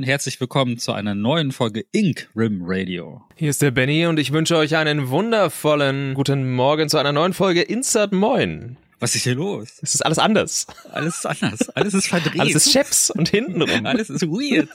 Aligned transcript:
und 0.00 0.04
herzlich 0.04 0.40
willkommen 0.40 0.78
zu 0.78 0.92
einer 0.92 1.14
neuen 1.14 1.52
Folge 1.52 1.84
Ink 1.92 2.30
Rim 2.34 2.62
Radio. 2.64 3.20
Hier 3.36 3.50
ist 3.50 3.60
der 3.60 3.70
Benny 3.70 4.06
und 4.06 4.18
ich 4.18 4.32
wünsche 4.32 4.56
euch 4.56 4.74
einen 4.74 5.10
wundervollen 5.10 6.14
guten 6.14 6.54
Morgen 6.54 6.88
zu 6.88 6.96
einer 6.96 7.12
neuen 7.12 7.34
Folge 7.34 7.60
Insert 7.60 8.10
Moin. 8.10 8.78
Was 8.98 9.14
ist 9.14 9.24
hier 9.24 9.34
los? 9.34 9.78
Es 9.82 9.94
ist 9.94 10.00
alles 10.00 10.18
anders. 10.18 10.66
Alles 10.90 11.16
ist 11.16 11.26
anders. 11.26 11.68
Alles 11.76 11.92
ist 11.92 12.06
verdreht. 12.06 12.40
Alles 12.40 12.54
ist 12.54 12.72
Chefs 12.72 13.10
und 13.10 13.28
hintenrum. 13.28 13.84
Alles 13.84 14.08
ist 14.08 14.22
weird. 14.22 14.70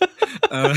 Äh. 0.52 0.70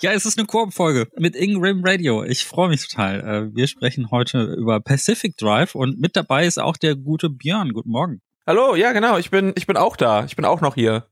ja, 0.00 0.12
es 0.12 0.24
ist 0.24 0.38
eine 0.38 0.46
Koop-Folge 0.46 1.08
mit 1.18 1.36
Ing 1.36 1.62
Rim 1.62 1.82
Radio. 1.84 2.24
Ich 2.24 2.46
freue 2.46 2.70
mich 2.70 2.88
total. 2.88 3.20
Äh, 3.20 3.54
wir 3.54 3.66
sprechen 3.66 4.10
heute 4.10 4.44
über 4.44 4.80
Pacific 4.80 5.36
Drive 5.36 5.74
und 5.74 6.00
mit 6.00 6.16
dabei 6.16 6.46
ist 6.46 6.58
auch 6.58 6.78
der 6.78 6.96
gute 6.96 7.28
Björn. 7.28 7.74
Guten 7.74 7.90
Morgen. 7.90 8.22
Hallo, 8.46 8.76
ja 8.76 8.92
genau, 8.92 9.18
ich 9.18 9.30
bin, 9.30 9.52
ich 9.56 9.66
bin 9.66 9.76
auch 9.76 9.96
da. 9.96 10.24
Ich 10.24 10.36
bin 10.36 10.46
auch 10.46 10.62
noch 10.62 10.76
hier. 10.76 11.04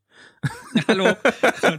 Hallo, 0.88 1.12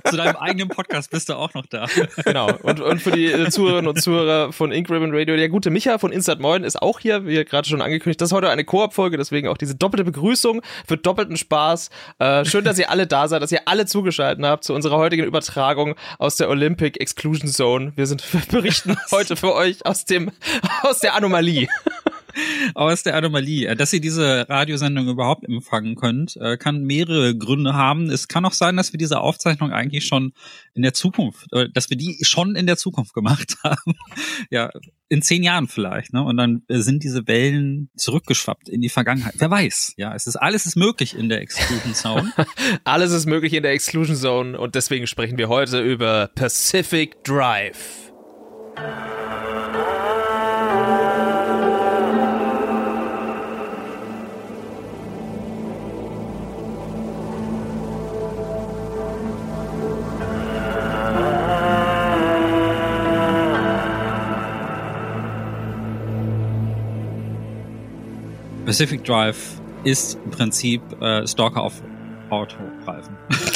zu 0.06 0.18
deinem 0.18 0.36
eigenen 0.38 0.70
Podcast 0.70 1.12
bist 1.12 1.30
du 1.30 1.34
auch 1.34 1.54
noch 1.54 1.66
da. 1.66 1.86
Genau. 2.24 2.52
Und, 2.64 2.80
und 2.80 3.02
für 3.02 3.12
die 3.12 3.26
äh, 3.26 3.50
Zuhörerinnen 3.50 3.90
und 3.90 4.02
Zuhörer 4.02 4.52
von 4.52 4.72
Ink 4.72 4.90
Ribbon 4.90 5.12
Radio, 5.14 5.36
der 5.36 5.50
gute 5.50 5.70
Micha 5.70 5.98
von 5.98 6.12
Instant 6.12 6.42
Moin 6.42 6.64
ist 6.64 6.82
auch 6.82 7.00
hier, 7.00 7.26
wie 7.26 7.44
gerade 7.44 7.68
schon 7.68 7.82
angekündigt. 7.82 8.22
Das 8.22 8.30
ist 8.30 8.34
heute 8.34 8.50
eine 8.50 8.64
Koop-Folge, 8.64 9.18
deswegen 9.18 9.48
auch 9.48 9.58
diese 9.58 9.76
doppelte 9.76 10.04
Begrüßung 10.04 10.62
für 10.88 10.98
doppelten 10.98 11.38
Spaß. 11.38 11.90
Äh, 12.20 12.46
schön, 12.46 12.64
dass 12.64 12.80
ihr 12.80 12.90
alle 12.90 13.08
da 13.08 13.28
seid, 13.28 13.42
dass 13.42 13.52
ihr 13.52 13.62
alle 13.66 13.86
zugeschaltet 13.86 14.44
habt 14.46 14.64
zu 14.64 14.74
unserer 14.74 14.98
heutigen 14.98 15.24
Übertragung 15.24 15.96
aus 16.18 16.36
der 16.36 16.50
Olympic 16.50 17.00
Exclusion 17.00 17.50
Zone. 17.50 17.94
Wir 17.96 18.08
sind 18.08 18.24
wir 18.34 18.42
berichten 18.52 18.98
heute 19.12 19.36
für 19.36 19.54
euch 19.54 19.86
aus 19.86 20.06
dem 20.06 20.32
aus 20.84 21.00
der 21.00 21.16
Anomalie 21.16 21.68
aus 22.74 23.04
der 23.04 23.16
Anomalie. 23.16 23.68
Äh, 23.68 23.76
dass 23.76 23.94
ihr 23.94 24.02
diese 24.02 24.48
Radiosendung 24.50 25.08
überhaupt 25.08 25.44
empfangen 25.46 25.96
könnt, 25.96 26.38
äh, 26.38 26.58
kann 26.58 26.84
mehrere 26.84 27.38
Gründe 27.38 27.74
haben. 27.74 28.10
Es 28.10 28.28
kann 28.28 28.46
auch 28.46 28.54
sein, 28.54 28.78
dass 28.78 28.94
wir 28.94 28.98
diese 28.98 29.20
Aufzeichnung 29.20 29.72
eigentlich 29.72 30.06
schon 30.06 30.34
in 30.74 30.82
der 30.82 30.94
Zukunft, 30.94 31.52
äh, 31.54 31.70
dass 31.74 31.90
wir 31.90 31.98
die 31.98 32.18
schon 32.22 32.56
in 32.56 32.68
der 32.68 32.78
Zukunft 32.78 33.14
gemacht 33.14 33.58
haben. 33.64 33.94
ja, 34.50 34.70
in 35.08 35.22
zehn 35.22 35.44
Jahren 35.44 35.68
vielleicht, 35.68 36.14
ne? 36.14 36.24
Und 36.24 36.38
dann 36.38 36.64
sind 36.68 37.04
diese 37.04 37.28
Wellen 37.28 37.90
zurückgeschwappt 37.96 38.70
in 38.70 38.82
die 38.82 38.90
Vergangenheit. 38.90 39.36
Wer 39.38 39.52
weiß? 39.52 39.94
Ja, 39.98 40.16
es 40.16 40.26
ist 40.26 40.36
alles 40.36 40.66
ist 40.66 40.76
möglich 40.76 41.16
in 41.16 41.30
der 41.30 41.42
Exclusion 41.42 41.94
Zone. 41.94 42.34
alles 42.84 43.12
ist 43.12 43.28
möglich 43.28 43.54
in 43.54 43.64
der 43.64 43.74
Exclusion 43.74 44.16
Zone 44.16 44.60
und 44.60 44.76
deswegen 44.76 45.06
sprechen 45.06 45.38
wir 45.38 45.48
heute 45.48 45.82
über 45.82 46.30
Pacific 46.34 47.24
Drive. 47.24 48.12
Pacific 68.66 69.04
Drive 69.04 69.62
ist 69.84 70.18
im 70.26 70.32
Prinzip 70.32 70.82
äh, 71.02 71.28
Stalker 71.28 71.62
auf 71.62 71.82
Autoreifen. 72.30 73.16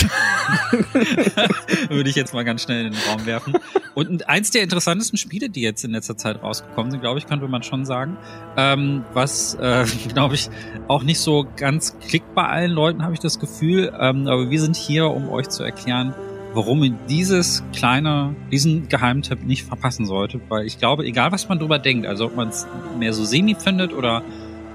Würde 1.90 2.10
ich 2.10 2.16
jetzt 2.16 2.34
mal 2.34 2.44
ganz 2.44 2.64
schnell 2.64 2.86
in 2.86 2.92
den 2.92 3.02
Raum 3.10 3.26
werfen. 3.26 3.54
Und 3.96 4.30
eins 4.30 4.52
der 4.52 4.62
interessantesten 4.64 5.18
Spiele, 5.18 5.50
die 5.50 5.62
jetzt 5.62 5.84
in 5.84 5.92
letzter 5.92 6.16
Zeit 6.16 6.42
rausgekommen 6.42 6.92
sind, 6.92 7.02
glaube 7.02 7.20
ich, 7.20 7.28
könnte 7.28 7.48
man 7.48 7.64
schon 7.64 7.86
sagen. 7.86 8.18
Ähm, 8.56 9.04
was, 9.14 9.56
äh, 9.56 9.86
glaube 10.14 10.36
ich, 10.36 10.50
auch 10.88 11.04
nicht 11.04 11.20
so 11.20 11.48
ganz 11.56 11.98
klickt 12.00 12.34
bei 12.36 12.46
allen 12.46 12.72
Leuten, 12.72 13.04
habe 13.04 13.14
ich 13.14 13.20
das 13.20 13.40
Gefühl. 13.40 13.92
Ähm, 14.00 14.28
aber 14.28 14.50
wir 14.50 14.62
sind 14.62 14.76
hier, 14.76 15.10
um 15.10 15.30
euch 15.30 15.50
zu 15.50 15.64
erklären, 15.64 16.14
warum 16.54 16.84
ihr 16.84 16.94
dieses 17.10 17.64
kleine, 17.76 18.36
diesen 18.52 18.90
Geheimtipp 18.90 19.44
nicht 19.44 19.66
verpassen 19.66 20.06
solltet. 20.06 20.42
Weil 20.50 20.66
ich 20.66 20.78
glaube, 20.78 21.06
egal 21.06 21.32
was 21.32 21.50
man 21.50 21.60
drüber 21.60 21.80
denkt, 21.80 22.06
also 22.06 22.26
ob 22.26 22.36
man 22.36 22.50
es 22.50 22.68
mehr 22.98 23.14
so 23.14 23.24
semi 23.24 23.56
findet 23.56 23.94
oder 23.94 24.24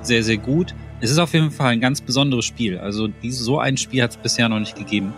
sehr, 0.07 0.23
sehr 0.23 0.37
gut. 0.37 0.75
Es 1.01 1.11
ist 1.11 1.19
auf 1.19 1.33
jeden 1.35 1.51
Fall 1.51 1.73
ein 1.73 1.81
ganz 1.81 2.01
besonderes 2.01 2.45
Spiel. 2.45 2.79
Also 2.79 3.09
so 3.29 3.59
ein 3.59 3.77
Spiel 3.77 4.03
hat 4.03 4.13
es 4.13 4.17
bisher 4.17 4.49
noch 4.49 4.59
nicht 4.61 4.77
gegeben. 4.77 5.13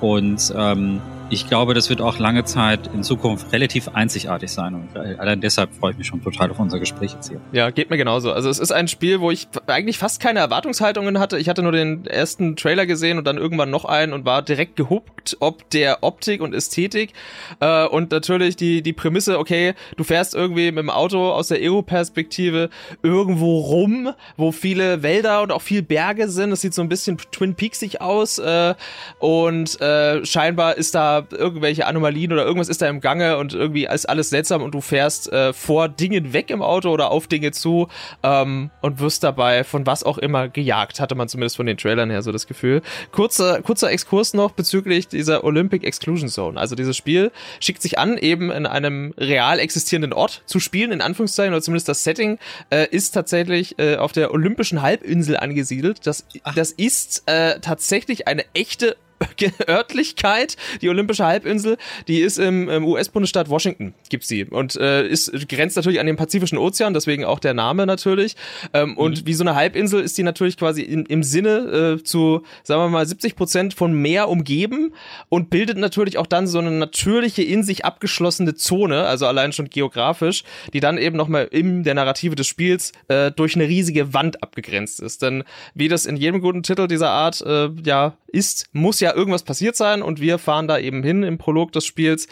Und 0.00 0.52
ähm, 0.56 1.00
ich 1.32 1.48
glaube, 1.48 1.72
das 1.72 1.88
wird 1.88 2.02
auch 2.02 2.18
lange 2.18 2.44
Zeit 2.44 2.90
in 2.92 3.02
Zukunft 3.02 3.52
relativ 3.52 3.88
einzigartig 3.88 4.52
sein. 4.52 4.74
Und 4.74 4.94
allein 5.18 5.40
deshalb 5.40 5.72
freue 5.72 5.92
ich 5.92 5.96
mich 5.96 6.06
schon 6.06 6.22
total 6.22 6.50
auf 6.50 6.58
unser 6.58 6.78
Gespräch 6.78 7.14
jetzt 7.14 7.30
hier. 7.30 7.40
Ja, 7.52 7.70
geht 7.70 7.88
mir 7.88 7.96
genauso. 7.96 8.32
Also 8.32 8.50
es 8.50 8.58
ist 8.58 8.70
ein 8.70 8.86
Spiel, 8.86 9.18
wo 9.20 9.30
ich 9.30 9.48
eigentlich 9.66 9.96
fast 9.96 10.20
keine 10.20 10.40
Erwartungshaltungen 10.40 11.18
hatte. 11.18 11.38
Ich 11.38 11.48
hatte 11.48 11.62
nur 11.62 11.72
den 11.72 12.04
ersten 12.04 12.54
Trailer 12.54 12.84
gesehen 12.84 13.16
und 13.16 13.24
dann 13.24 13.38
irgendwann 13.38 13.70
noch 13.70 13.86
einen 13.86 14.12
und 14.12 14.26
war 14.26 14.42
direkt 14.42 14.76
gehuckt, 14.76 15.38
ob 15.40 15.70
der 15.70 16.02
Optik 16.02 16.42
und 16.42 16.54
Ästhetik. 16.54 17.14
Äh, 17.60 17.86
und 17.86 18.10
natürlich 18.10 18.56
die, 18.56 18.82
die 18.82 18.92
Prämisse, 18.92 19.38
okay, 19.38 19.72
du 19.96 20.04
fährst 20.04 20.34
irgendwie 20.34 20.70
mit 20.70 20.82
dem 20.82 20.90
Auto 20.90 21.30
aus 21.30 21.48
der 21.48 21.62
Ego-Perspektive 21.62 22.68
irgendwo 23.02 23.58
rum, 23.58 24.12
wo 24.36 24.52
viele 24.52 25.02
Wälder 25.02 25.40
und 25.40 25.50
auch 25.50 25.62
viel 25.62 25.82
Berge 25.82 26.28
sind. 26.28 26.50
Das 26.50 26.60
sieht 26.60 26.74
so 26.74 26.82
ein 26.82 26.90
bisschen 26.90 27.16
Twin 27.30 27.54
Peaksig 27.54 28.02
aus. 28.02 28.38
Äh, 28.38 28.74
und 29.18 29.80
äh, 29.80 30.26
scheinbar 30.26 30.76
ist 30.76 30.94
da 30.94 31.21
irgendwelche 31.30 31.86
Anomalien 31.86 32.32
oder 32.32 32.44
irgendwas 32.44 32.68
ist 32.68 32.82
da 32.82 32.88
im 32.88 33.00
Gange 33.00 33.38
und 33.38 33.54
irgendwie 33.54 33.86
ist 33.86 34.08
alles 34.08 34.30
seltsam 34.30 34.62
und 34.62 34.74
du 34.74 34.80
fährst 34.80 35.32
äh, 35.32 35.52
vor 35.52 35.88
Dingen 35.88 36.32
weg 36.32 36.50
im 36.50 36.62
Auto 36.62 36.90
oder 36.90 37.10
auf 37.10 37.26
Dinge 37.26 37.52
zu 37.52 37.88
ähm, 38.22 38.70
und 38.80 39.00
wirst 39.00 39.22
dabei 39.24 39.64
von 39.64 39.86
was 39.86 40.02
auch 40.02 40.18
immer 40.18 40.48
gejagt, 40.48 41.00
hatte 41.00 41.14
man 41.14 41.28
zumindest 41.28 41.56
von 41.56 41.66
den 41.66 41.76
Trailern 41.76 42.10
her 42.10 42.22
so 42.22 42.32
das 42.32 42.46
Gefühl. 42.46 42.82
Kurzer, 43.12 43.62
kurzer 43.62 43.90
Exkurs 43.90 44.34
noch 44.34 44.52
bezüglich 44.52 45.08
dieser 45.08 45.44
Olympic 45.44 45.86
Exclusion 45.86 46.28
Zone. 46.28 46.58
Also 46.58 46.74
dieses 46.74 46.96
Spiel 46.96 47.30
schickt 47.60 47.82
sich 47.82 47.98
an, 47.98 48.18
eben 48.18 48.50
in 48.50 48.66
einem 48.66 49.14
real 49.16 49.58
existierenden 49.58 50.12
Ort 50.12 50.42
zu 50.46 50.60
spielen, 50.60 50.92
in 50.92 51.00
Anführungszeichen, 51.00 51.52
oder 51.52 51.62
zumindest 51.62 51.88
das 51.88 52.04
Setting 52.04 52.38
äh, 52.70 52.86
ist 52.90 53.12
tatsächlich 53.12 53.78
äh, 53.78 53.96
auf 53.96 54.12
der 54.12 54.32
Olympischen 54.32 54.82
Halbinsel 54.82 55.36
angesiedelt. 55.36 56.06
Das, 56.06 56.26
das 56.54 56.72
ist 56.72 57.22
äh, 57.26 57.60
tatsächlich 57.60 58.28
eine 58.28 58.44
echte 58.54 58.96
Örtlichkeit, 59.68 60.56
die 60.80 60.88
Olympische 60.88 61.24
Halbinsel, 61.24 61.76
die 62.08 62.20
ist 62.20 62.38
im, 62.38 62.68
im 62.68 62.84
US-Bundesstaat 62.86 63.48
Washington, 63.48 63.94
gibt's 64.08 64.28
sie. 64.28 64.44
Und 64.44 64.76
äh, 64.76 65.06
ist 65.06 65.32
grenzt 65.48 65.76
natürlich 65.76 66.00
an 66.00 66.06
den 66.06 66.16
Pazifischen 66.16 66.58
Ozean, 66.58 66.94
deswegen 66.94 67.24
auch 67.24 67.38
der 67.38 67.54
Name 67.54 67.86
natürlich. 67.86 68.36
Ähm, 68.72 68.90
mhm. 68.90 68.98
Und 68.98 69.26
wie 69.26 69.34
so 69.34 69.44
eine 69.44 69.54
Halbinsel 69.54 70.00
ist 70.00 70.16
die 70.18 70.22
natürlich 70.22 70.56
quasi 70.56 70.82
in, 70.82 71.06
im 71.06 71.22
Sinne 71.22 71.98
äh, 71.98 72.02
zu, 72.02 72.42
sagen 72.62 72.82
wir 72.82 72.88
mal, 72.88 73.06
70 73.06 73.36
Prozent 73.36 73.74
von 73.74 73.92
Meer 73.92 74.28
umgeben 74.28 74.92
und 75.28 75.50
bildet 75.50 75.78
natürlich 75.78 76.18
auch 76.18 76.26
dann 76.26 76.46
so 76.46 76.58
eine 76.58 76.70
natürliche, 76.70 77.42
in 77.42 77.62
sich 77.62 77.84
abgeschlossene 77.84 78.54
Zone, 78.54 79.04
also 79.04 79.26
allein 79.26 79.52
schon 79.52 79.70
geografisch, 79.70 80.44
die 80.72 80.80
dann 80.80 80.98
eben 80.98 81.16
nochmal 81.16 81.48
in 81.50 81.82
der 81.84 81.94
Narrative 81.94 82.34
des 82.34 82.46
Spiels 82.46 82.92
äh, 83.08 83.30
durch 83.30 83.54
eine 83.54 83.68
riesige 83.68 84.14
Wand 84.14 84.42
abgegrenzt 84.42 85.00
ist. 85.00 85.22
Denn 85.22 85.44
wie 85.74 85.88
das 85.88 86.06
in 86.06 86.16
jedem 86.16 86.40
guten 86.40 86.62
Titel 86.62 86.88
dieser 86.88 87.10
Art 87.10 87.40
äh, 87.42 87.68
ja 87.84 88.16
ist, 88.32 88.66
muss 88.72 89.00
ja 89.00 89.11
irgendwas 89.14 89.42
passiert 89.42 89.76
sein 89.76 90.02
und 90.02 90.20
wir 90.20 90.38
fahren 90.38 90.68
da 90.68 90.78
eben 90.78 91.02
hin 91.02 91.22
im 91.22 91.38
Prolog 91.38 91.72
des 91.72 91.86
Spiels 91.86 92.28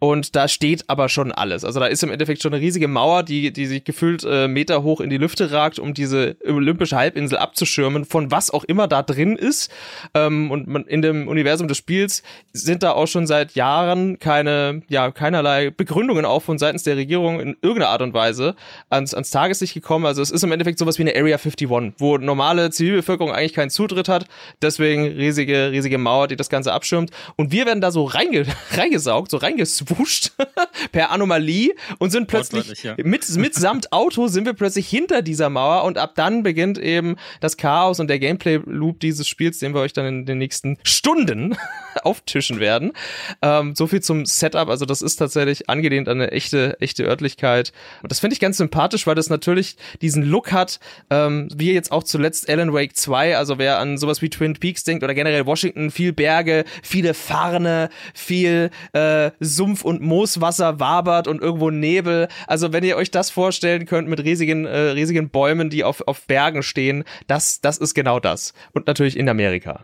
und 0.00 0.36
da 0.36 0.46
steht 0.46 0.84
aber 0.88 1.08
schon 1.08 1.32
alles. 1.32 1.64
Also 1.64 1.80
da 1.80 1.86
ist 1.86 2.02
im 2.04 2.10
Endeffekt 2.10 2.40
schon 2.42 2.54
eine 2.54 2.62
riesige 2.62 2.86
Mauer, 2.86 3.24
die, 3.24 3.52
die 3.52 3.66
sich 3.66 3.82
gefühlt 3.82 4.24
äh, 4.24 4.46
Meter 4.46 4.84
hoch 4.84 5.00
in 5.00 5.10
die 5.10 5.18
Lüfte 5.18 5.50
ragt, 5.50 5.80
um 5.80 5.92
diese 5.92 6.36
olympische 6.46 6.96
Halbinsel 6.96 7.38
abzuschirmen, 7.38 8.04
von 8.04 8.30
was 8.30 8.50
auch 8.50 8.62
immer 8.62 8.86
da 8.86 9.02
drin 9.02 9.34
ist. 9.34 9.72
Ähm, 10.14 10.52
und 10.52 10.68
man, 10.68 10.84
in 10.84 11.02
dem 11.02 11.26
Universum 11.26 11.66
des 11.66 11.78
Spiels 11.78 12.22
sind 12.52 12.84
da 12.84 12.92
auch 12.92 13.08
schon 13.08 13.26
seit 13.26 13.56
Jahren 13.56 14.20
keine, 14.20 14.82
ja, 14.88 15.10
keinerlei 15.10 15.70
Begründungen 15.70 16.24
auch 16.24 16.42
von 16.42 16.58
seitens 16.58 16.84
der 16.84 16.96
Regierung 16.96 17.40
in 17.40 17.56
irgendeiner 17.60 17.90
Art 17.90 18.02
und 18.02 18.14
Weise 18.14 18.54
ans, 18.90 19.14
ans 19.14 19.30
Tageslicht 19.30 19.74
gekommen. 19.74 20.06
Also 20.06 20.22
es 20.22 20.30
ist 20.30 20.44
im 20.44 20.52
Endeffekt 20.52 20.78
sowas 20.78 20.98
wie 20.98 21.02
eine 21.02 21.16
Area 21.16 21.38
51, 21.38 21.68
wo 21.98 22.18
normale 22.18 22.70
Zivilbevölkerung 22.70 23.32
eigentlich 23.32 23.54
keinen 23.54 23.70
Zutritt 23.70 24.08
hat. 24.08 24.26
Deswegen 24.62 25.06
riesige, 25.06 25.72
riesige 25.72 25.98
Mauer, 25.98 26.28
die 26.28 26.36
das 26.36 26.50
Ganze 26.50 26.72
abschirmt. 26.72 27.10
Und 27.34 27.50
wir 27.50 27.66
werden 27.66 27.80
da 27.80 27.90
so 27.90 28.04
reinge 28.04 28.46
reingesaugt, 28.76 29.32
so 29.32 29.38
reingesaugt 29.38 29.87
gewuscht 29.88 30.32
per 30.92 31.10
Anomalie 31.10 31.74
und 31.98 32.10
sind 32.10 32.26
plötzlich 32.26 32.82
ja. 32.82 32.94
mit, 33.02 33.28
mitsamt 33.36 33.92
Auto 33.92 34.28
sind 34.28 34.44
wir 34.44 34.52
plötzlich 34.52 34.88
hinter 34.88 35.22
dieser 35.22 35.50
Mauer 35.50 35.84
und 35.84 35.98
ab 35.98 36.12
dann 36.14 36.42
beginnt 36.42 36.78
eben 36.78 37.16
das 37.40 37.56
Chaos 37.56 38.00
und 38.00 38.08
der 38.08 38.18
Gameplay-Loop 38.18 39.00
dieses 39.00 39.26
Spiels, 39.26 39.58
den 39.58 39.74
wir 39.74 39.80
euch 39.80 39.92
dann 39.92 40.06
in 40.06 40.26
den 40.26 40.38
nächsten 40.38 40.78
Stunden 40.82 41.56
auftischen 42.02 42.60
werden. 42.60 42.92
Ähm, 43.42 43.74
so 43.74 43.86
viel 43.86 44.00
zum 44.00 44.26
Setup. 44.26 44.68
Also 44.68 44.84
das 44.84 45.02
ist 45.02 45.16
tatsächlich 45.16 45.68
angelehnt 45.68 46.08
an 46.08 46.20
eine 46.20 46.32
echte, 46.32 46.80
echte 46.80 47.04
Örtlichkeit. 47.04 47.72
Und 48.02 48.10
das 48.10 48.20
finde 48.20 48.34
ich 48.34 48.40
ganz 48.40 48.58
sympathisch, 48.58 49.06
weil 49.06 49.14
das 49.14 49.30
natürlich 49.30 49.76
diesen 50.02 50.22
Look 50.22 50.52
hat, 50.52 50.80
ähm, 51.10 51.48
wie 51.54 51.72
jetzt 51.72 51.92
auch 51.92 52.02
zuletzt 52.02 52.48
Alan 52.48 52.72
Wake 52.72 52.96
2. 52.96 53.36
Also 53.36 53.58
wer 53.58 53.78
an 53.78 53.98
sowas 53.98 54.22
wie 54.22 54.30
Twin 54.30 54.54
Peaks 54.54 54.84
denkt 54.84 55.02
oder 55.02 55.14
generell 55.14 55.46
Washington, 55.46 55.90
viel 55.90 56.12
Berge, 56.12 56.64
viele 56.82 57.14
Farne, 57.14 57.88
viel 58.14 58.70
äh, 58.92 59.30
Sumpf 59.40 59.77
und 59.84 60.00
Mooswasser 60.00 60.80
wabert 60.80 61.28
und 61.28 61.40
irgendwo 61.40 61.70
Nebel. 61.70 62.28
Also 62.46 62.72
wenn 62.72 62.84
ihr 62.84 62.96
euch 62.96 63.10
das 63.10 63.30
vorstellen 63.30 63.86
könnt 63.86 64.08
mit 64.08 64.22
riesigen, 64.24 64.66
äh, 64.66 64.78
riesigen 64.90 65.30
Bäumen, 65.30 65.70
die 65.70 65.84
auf, 65.84 66.02
auf 66.06 66.26
Bergen 66.26 66.62
stehen, 66.62 67.04
das, 67.26 67.60
das 67.60 67.78
ist 67.78 67.94
genau 67.94 68.20
das. 68.20 68.54
Und 68.72 68.86
natürlich 68.86 69.16
in 69.16 69.28
Amerika. 69.28 69.82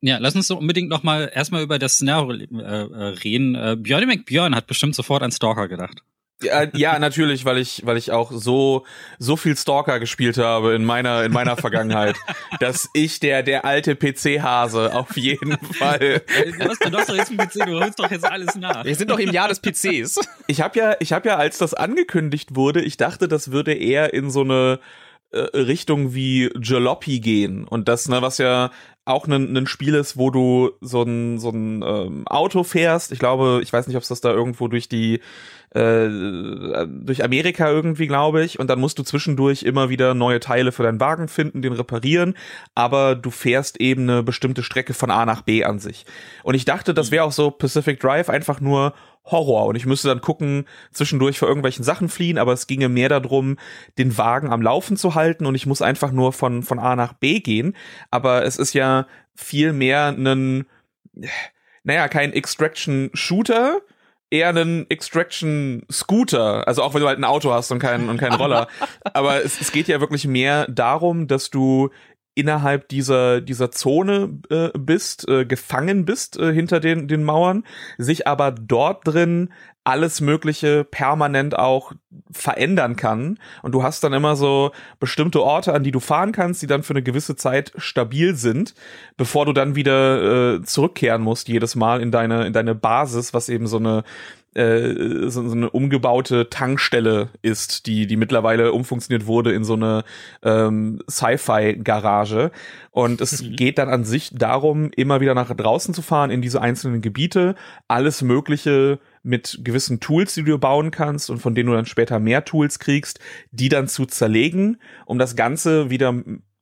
Ja, 0.00 0.18
lass 0.18 0.36
uns 0.36 0.48
so 0.48 0.58
unbedingt 0.58 0.90
noch 0.90 1.02
mal 1.02 1.30
erstmal 1.34 1.62
über 1.62 1.78
das 1.78 1.94
Szenario 1.94 2.32
äh, 2.32 2.46
äh 2.58 3.04
reden. 3.24 3.54
Äh, 3.54 3.76
Björn 3.78 4.06
McBjörn 4.06 4.54
hat 4.54 4.66
bestimmt 4.66 4.94
sofort 4.94 5.22
an 5.22 5.32
Stalker 5.32 5.66
gedacht. 5.66 6.02
Ja, 6.44 6.66
ja, 6.72 6.98
natürlich, 6.98 7.44
weil 7.44 7.58
ich, 7.58 7.84
weil 7.84 7.96
ich 7.96 8.12
auch 8.12 8.30
so, 8.32 8.84
so 9.18 9.36
viel 9.36 9.56
Stalker 9.56 10.00
gespielt 10.00 10.38
habe 10.38 10.74
in 10.74 10.84
meiner, 10.84 11.24
in 11.24 11.32
meiner 11.32 11.56
Vergangenheit, 11.56 12.16
dass 12.60 12.88
ich 12.94 13.20
der, 13.20 13.42
der 13.42 13.64
alte 13.64 13.96
PC-Hase 13.96 14.94
auf 14.94 15.16
jeden 15.16 15.58
Fall. 15.58 16.22
Du 16.58 16.68
hast, 16.68 16.84
du 16.84 16.96
hast 16.96 17.08
doch 17.08 17.16
jetzt 17.16 17.30
einen 17.30 17.38
PC, 17.38 17.66
du 17.66 17.80
holst 17.80 17.98
doch 17.98 18.10
jetzt 18.10 18.24
alles 18.24 18.54
nach. 18.56 18.84
Wir 18.84 18.94
sind 18.94 19.10
doch 19.10 19.18
im 19.18 19.32
Jahr 19.32 19.48
des 19.48 19.60
PCs. 19.60 20.20
Ich 20.46 20.60
habe 20.60 20.78
ja, 20.78 20.96
ich 21.00 21.12
habe 21.12 21.28
ja, 21.28 21.36
als 21.36 21.58
das 21.58 21.74
angekündigt 21.74 22.54
wurde, 22.54 22.82
ich 22.82 22.96
dachte, 22.96 23.28
das 23.28 23.50
würde 23.50 23.74
eher 23.74 24.14
in 24.14 24.30
so 24.30 24.42
eine 24.42 24.78
äh, 25.30 25.38
Richtung 25.56 26.14
wie 26.14 26.50
Jalopy 26.60 27.20
gehen 27.20 27.66
und 27.66 27.88
das, 27.88 28.08
ne, 28.08 28.22
was 28.22 28.38
ja 28.38 28.70
auch 29.04 29.26
ein, 29.26 29.56
ein 29.56 29.66
Spiel 29.66 29.94
ist, 29.94 30.16
wo 30.16 30.30
du 30.30 30.72
so 30.80 31.02
ein, 31.02 31.38
so 31.38 31.50
ein 31.50 31.82
ähm, 31.82 32.26
Auto 32.26 32.64
fährst. 32.64 33.12
Ich 33.12 33.18
glaube, 33.18 33.60
ich 33.62 33.72
weiß 33.72 33.86
nicht, 33.86 33.96
ob 33.96 34.02
es 34.02 34.08
das 34.08 34.20
da 34.20 34.30
irgendwo 34.30 34.68
durch 34.68 34.88
die 34.88 35.20
äh, 35.74 36.08
durch 36.86 37.22
Amerika 37.22 37.68
irgendwie, 37.68 38.06
glaube 38.06 38.44
ich. 38.44 38.58
Und 38.58 38.70
dann 38.70 38.80
musst 38.80 38.98
du 38.98 39.02
zwischendurch 39.02 39.64
immer 39.64 39.90
wieder 39.90 40.14
neue 40.14 40.40
Teile 40.40 40.72
für 40.72 40.84
deinen 40.84 41.00
Wagen 41.00 41.28
finden, 41.28 41.62
den 41.62 41.72
reparieren. 41.72 42.34
Aber 42.74 43.14
du 43.14 43.30
fährst 43.30 43.80
eben 43.80 44.08
eine 44.08 44.22
bestimmte 44.22 44.62
Strecke 44.62 44.94
von 44.94 45.10
A 45.10 45.26
nach 45.26 45.42
B 45.42 45.64
an 45.64 45.80
sich. 45.80 46.06
Und 46.42 46.54
ich 46.54 46.64
dachte, 46.64 46.94
das 46.94 47.10
wäre 47.10 47.24
auch 47.24 47.32
so 47.32 47.50
Pacific 47.50 48.00
Drive 48.00 48.30
einfach 48.30 48.60
nur 48.60 48.94
Horror 49.26 49.66
und 49.66 49.76
ich 49.76 49.86
müsste 49.86 50.08
dann 50.08 50.20
gucken, 50.20 50.66
zwischendurch 50.92 51.38
vor 51.38 51.48
irgendwelchen 51.48 51.84
Sachen 51.84 52.08
fliehen, 52.08 52.38
aber 52.38 52.52
es 52.52 52.66
ginge 52.66 52.88
mehr 52.88 53.08
darum, 53.08 53.56
den 53.98 54.16
Wagen 54.18 54.50
am 54.50 54.62
Laufen 54.62 54.96
zu 54.96 55.14
halten 55.14 55.46
und 55.46 55.54
ich 55.54 55.66
muss 55.66 55.82
einfach 55.82 56.12
nur 56.12 56.32
von, 56.32 56.62
von 56.62 56.78
A 56.78 56.94
nach 56.96 57.14
B 57.14 57.40
gehen. 57.40 57.74
Aber 58.10 58.44
es 58.44 58.56
ist 58.58 58.74
ja 58.74 59.06
viel 59.34 59.72
mehr 59.72 60.08
ein, 60.08 60.66
naja, 61.84 62.08
kein 62.08 62.32
Extraction-Shooter, 62.32 63.80
eher 64.30 64.50
ein 64.50 64.90
Extraction-Scooter. 64.90 66.66
Also 66.66 66.82
auch 66.82 66.94
wenn 66.94 67.00
du 67.00 67.08
halt 67.08 67.18
ein 67.18 67.24
Auto 67.24 67.52
hast 67.52 67.70
und 67.70 67.78
keinen 67.78 68.08
und 68.08 68.18
keinen 68.18 68.34
Roller. 68.34 68.68
aber 69.04 69.42
es, 69.42 69.60
es 69.60 69.72
geht 69.72 69.88
ja 69.88 70.00
wirklich 70.00 70.26
mehr 70.26 70.66
darum, 70.68 71.28
dass 71.28 71.50
du 71.50 71.90
innerhalb 72.34 72.88
dieser 72.88 73.40
dieser 73.40 73.70
Zone 73.70 74.38
äh, 74.50 74.70
bist, 74.78 75.28
äh, 75.28 75.44
gefangen 75.44 76.04
bist 76.04 76.38
äh, 76.38 76.52
hinter 76.52 76.80
den 76.80 77.08
den 77.08 77.24
Mauern, 77.24 77.64
sich 77.98 78.26
aber 78.26 78.50
dort 78.52 79.06
drin 79.06 79.50
alles 79.84 80.22
Mögliche 80.22 80.82
permanent 80.82 81.58
auch 81.58 81.92
verändern 82.32 82.96
kann. 82.96 83.38
Und 83.62 83.72
du 83.72 83.82
hast 83.82 84.02
dann 84.02 84.14
immer 84.14 84.34
so 84.34 84.72
bestimmte 84.98 85.42
Orte, 85.42 85.74
an 85.74 85.84
die 85.84 85.92
du 85.92 86.00
fahren 86.00 86.32
kannst, 86.32 86.62
die 86.62 86.66
dann 86.66 86.82
für 86.82 86.94
eine 86.94 87.02
gewisse 87.02 87.36
Zeit 87.36 87.72
stabil 87.76 88.34
sind, 88.34 88.74
bevor 89.18 89.44
du 89.44 89.52
dann 89.52 89.76
wieder 89.76 90.54
äh, 90.54 90.62
zurückkehren 90.62 91.20
musst, 91.20 91.48
jedes 91.48 91.76
Mal 91.76 92.00
in 92.00 92.10
deine, 92.10 92.46
in 92.46 92.54
deine 92.54 92.74
Basis, 92.74 93.34
was 93.34 93.50
eben 93.50 93.66
so 93.66 93.76
eine 93.76 94.04
äh, 94.54 95.28
so, 95.28 95.46
so 95.46 95.54
eine 95.54 95.70
umgebaute 95.70 96.48
Tankstelle 96.48 97.28
ist, 97.42 97.86
die 97.86 98.06
die 98.06 98.16
mittlerweile 98.16 98.72
umfunktioniert 98.72 99.26
wurde 99.26 99.52
in 99.52 99.64
so 99.64 99.74
eine 99.74 100.04
ähm, 100.42 101.00
Sci-Fi-Garage. 101.08 102.50
Und 102.90 103.20
es 103.20 103.42
mhm. 103.42 103.56
geht 103.56 103.78
dann 103.78 103.88
an 103.88 104.04
sich 104.04 104.30
darum, 104.32 104.90
immer 104.94 105.20
wieder 105.20 105.34
nach 105.34 105.54
draußen 105.54 105.94
zu 105.94 106.02
fahren 106.02 106.30
in 106.30 106.42
diese 106.42 106.60
einzelnen 106.60 107.02
Gebiete, 107.02 107.54
alles 107.88 108.22
Mögliche 108.22 108.98
mit 109.22 109.60
gewissen 109.64 110.00
Tools, 110.00 110.34
die 110.34 110.44
du 110.44 110.58
bauen 110.58 110.90
kannst 110.90 111.30
und 111.30 111.38
von 111.38 111.54
denen 111.54 111.70
du 111.70 111.74
dann 111.74 111.86
später 111.86 112.20
mehr 112.20 112.44
Tools 112.44 112.78
kriegst, 112.78 113.20
die 113.50 113.68
dann 113.68 113.88
zu 113.88 114.06
zerlegen, 114.06 114.78
um 115.06 115.18
das 115.18 115.34
Ganze 115.34 115.90
wieder 115.90 116.14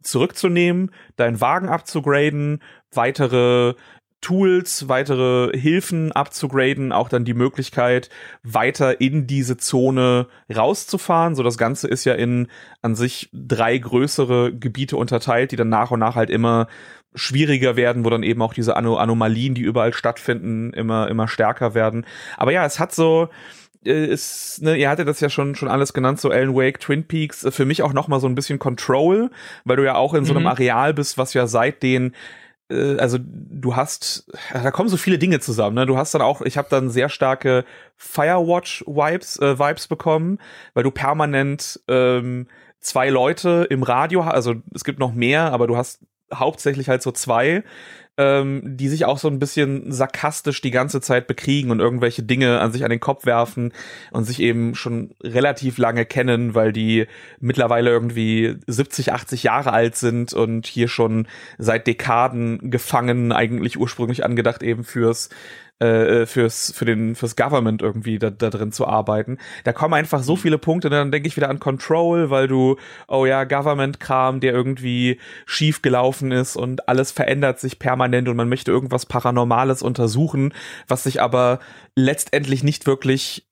zurückzunehmen, 0.03 0.91
deinen 1.17 1.41
Wagen 1.41 1.69
abzugraden, 1.69 2.63
weitere 2.93 3.75
Tools, 4.23 4.89
weitere 4.89 5.57
Hilfen 5.59 6.13
abzugraden, 6.13 6.93
auch 6.93 7.09
dann 7.09 7.25
die 7.25 7.35
Möglichkeit, 7.35 8.09
weiter 8.43 9.01
in 9.01 9.27
diese 9.27 9.57
Zone 9.57 10.29
rauszufahren. 10.55 11.35
So 11.35 11.43
das 11.43 11.59
Ganze 11.59 11.89
ist 11.89 12.05
ja 12.05 12.15
in 12.15 12.47
an 12.81 12.95
sich 12.95 13.29
drei 13.33 13.77
größere 13.77 14.55
Gebiete 14.55 14.97
unterteilt, 14.97 15.53
die 15.53 15.57
dann 15.57 15.69
nach 15.69 15.91
und 15.91 16.01
nach 16.01 16.15
halt 16.15 16.31
immer 16.31 16.69
schwieriger 17.15 17.77
werden, 17.77 18.05
wo 18.05 18.11
dann 18.11 18.23
eben 18.23 18.41
auch 18.43 18.55
diese 18.55 18.77
Anom 18.77 18.97
Anomalien, 18.97 19.55
die 19.55 19.63
überall 19.63 19.93
stattfinden, 19.93 20.73
immer, 20.73 21.09
immer 21.09 21.29
stärker 21.29 21.75
werden. 21.75 22.07
Aber 22.37 22.53
ja, 22.53 22.65
es 22.65 22.79
hat 22.79 22.95
so, 22.95 23.29
äh, 23.85 24.07
ist, 24.07 24.63
ne, 24.63 24.77
ihr 24.77 24.89
hattet 24.89 25.09
das 25.09 25.21
ja 25.21 25.29
schon 25.29 25.55
schon 25.57 25.69
alles 25.69 25.93
genannt, 25.93 26.21
so 26.21 26.31
Alan 26.31 26.55
Wake, 26.55 26.81
Twin 26.81 27.05
Peaks, 27.05 27.47
für 27.51 27.67
mich 27.67 27.83
auch 27.83 27.93
noch 27.93 28.09
mal 28.09 28.21
so 28.21 28.29
ein 28.29 28.35
bisschen 28.35 28.59
Control, 28.59 29.31
weil 29.65 29.77
du 29.77 29.85
ja 29.85 29.97
auch 29.97 30.15
in 30.15 30.25
so 30.25 30.33
einem 30.33 30.45
mhm. 30.45 30.49
Areal 30.49 30.95
bist, 30.95 31.19
was 31.19 31.35
ja 31.35 31.47
seit 31.47 31.83
den 31.83 32.15
äh, 32.73 32.97
also 32.99 33.19
du 33.21 33.77
hast, 33.77 34.31
da 34.53 34.71
kommen 34.71 34.89
so 34.89 34.97
viele 34.97 35.19
Dinge 35.19 35.41
zusammen. 35.41 35.77
Ne? 35.77 35.87
Du 35.87 35.97
hast 35.97 36.15
dann 36.15 36.23
auch, 36.23 36.41
ich 36.43 36.57
habe 36.57 36.69
dann 36.71 36.91
sehr 36.91 37.09
starke 37.09 37.65
Firewatch-Vibes 37.97 39.41
äh, 39.41 39.59
Vibes 39.59 39.87
bekommen, 39.89 40.39
weil 40.75 40.83
du 40.83 40.91
permanent 40.91 41.81
ähm, 41.89 42.49
zwei 42.81 43.11
Leute 43.11 43.67
im 43.71 43.83
Radio, 43.83 44.23
also 44.23 44.55
es 44.75 44.85
gibt 44.85 44.99
noch 44.99 45.13
mehr, 45.13 45.53
aber 45.53 45.67
du 45.67 45.77
hast 45.77 46.01
hauptsächlich 46.35 46.89
halt 46.89 47.03
so 47.03 47.13
zwei, 47.13 47.63
ähm, 48.23 48.63
die 48.65 48.89
sich 48.89 49.05
auch 49.05 49.19
so 49.19 49.29
ein 49.29 49.39
bisschen 49.39 49.91
sarkastisch 49.91 50.61
die 50.61 50.71
ganze 50.71 51.01
Zeit 51.01 51.27
bekriegen 51.27 51.71
und 51.71 51.81
irgendwelche 51.81 52.23
Dinge 52.23 52.61
an 52.61 52.73
sich 52.73 52.85
an 52.85 52.91
den 52.91 53.01
Kopf 53.01 53.27
werfen 53.27 53.73
und 54.13 54.25
sich 54.25 54.41
eben 54.41 54.75
schon 54.75 55.15
relativ 55.23 55.79
lange 55.79 56.07
kennen, 56.07 56.55
weil 56.55 56.73
die 56.73 57.07
mittlerweile 57.41 57.91
irgendwie 57.91 58.57
70, 58.67 59.13
80 59.13 59.43
Jahre 59.43 59.73
alt 59.73 59.97
sind 59.97 60.33
und 60.33 60.67
hier 60.67 60.89
schon 60.89 61.27
seit 61.59 61.87
Dekaden 61.87 62.71
gefangen, 62.71 63.33
eigentlich 63.33 63.79
ursprünglich 63.79 64.25
angedacht 64.25 64.63
eben 64.63 64.85
fürs 64.85 65.29
äh, 65.83 66.27
fürs 66.27 66.73
für 66.73 66.85
den 66.85 67.15
fürs 67.15 67.37
Government 67.37 67.83
irgendwie 67.83 68.19
da, 68.19 68.31
da 68.31 68.51
drin 68.51 68.73
zu 68.73 68.87
arbeiten. 68.87 69.39
Da 69.65 69.73
kommen 69.73 69.95
einfach 69.95 70.23
so 70.23 70.35
mhm. 70.35 70.39
viele 70.39 70.59
Punkte, 70.59 70.91
dann 70.91 71.11
denke 71.11 71.29
ich 71.29 71.37
wieder 71.37 71.49
an 71.49 71.61
Control, 71.61 72.31
weil 72.31 72.49
du 72.49 72.77
oh 73.09 73.27
ja 73.27 73.45
Government 73.45 74.01
Kram, 74.01 74.41
der 74.41 74.53
irgendwie 74.53 75.19
schief 75.47 75.83
gelaufen 75.83 76.33
ist 76.33 76.57
und 76.57 76.89
alles 76.89 77.11
verändert 77.13 77.61
sich 77.61 77.79
permanent 77.79 78.29
und 78.29 78.37
man 78.37 78.49
möchte 78.49 78.71
irgendwas 78.71 79.07
Paranormales 79.07 79.83
untersuchen, 79.83 80.55
was 80.89 81.05
sich 81.05 81.21
aber 81.21 81.59
letztendlich 81.97 82.63
nicht 82.63 82.87
wirklich 82.87 83.49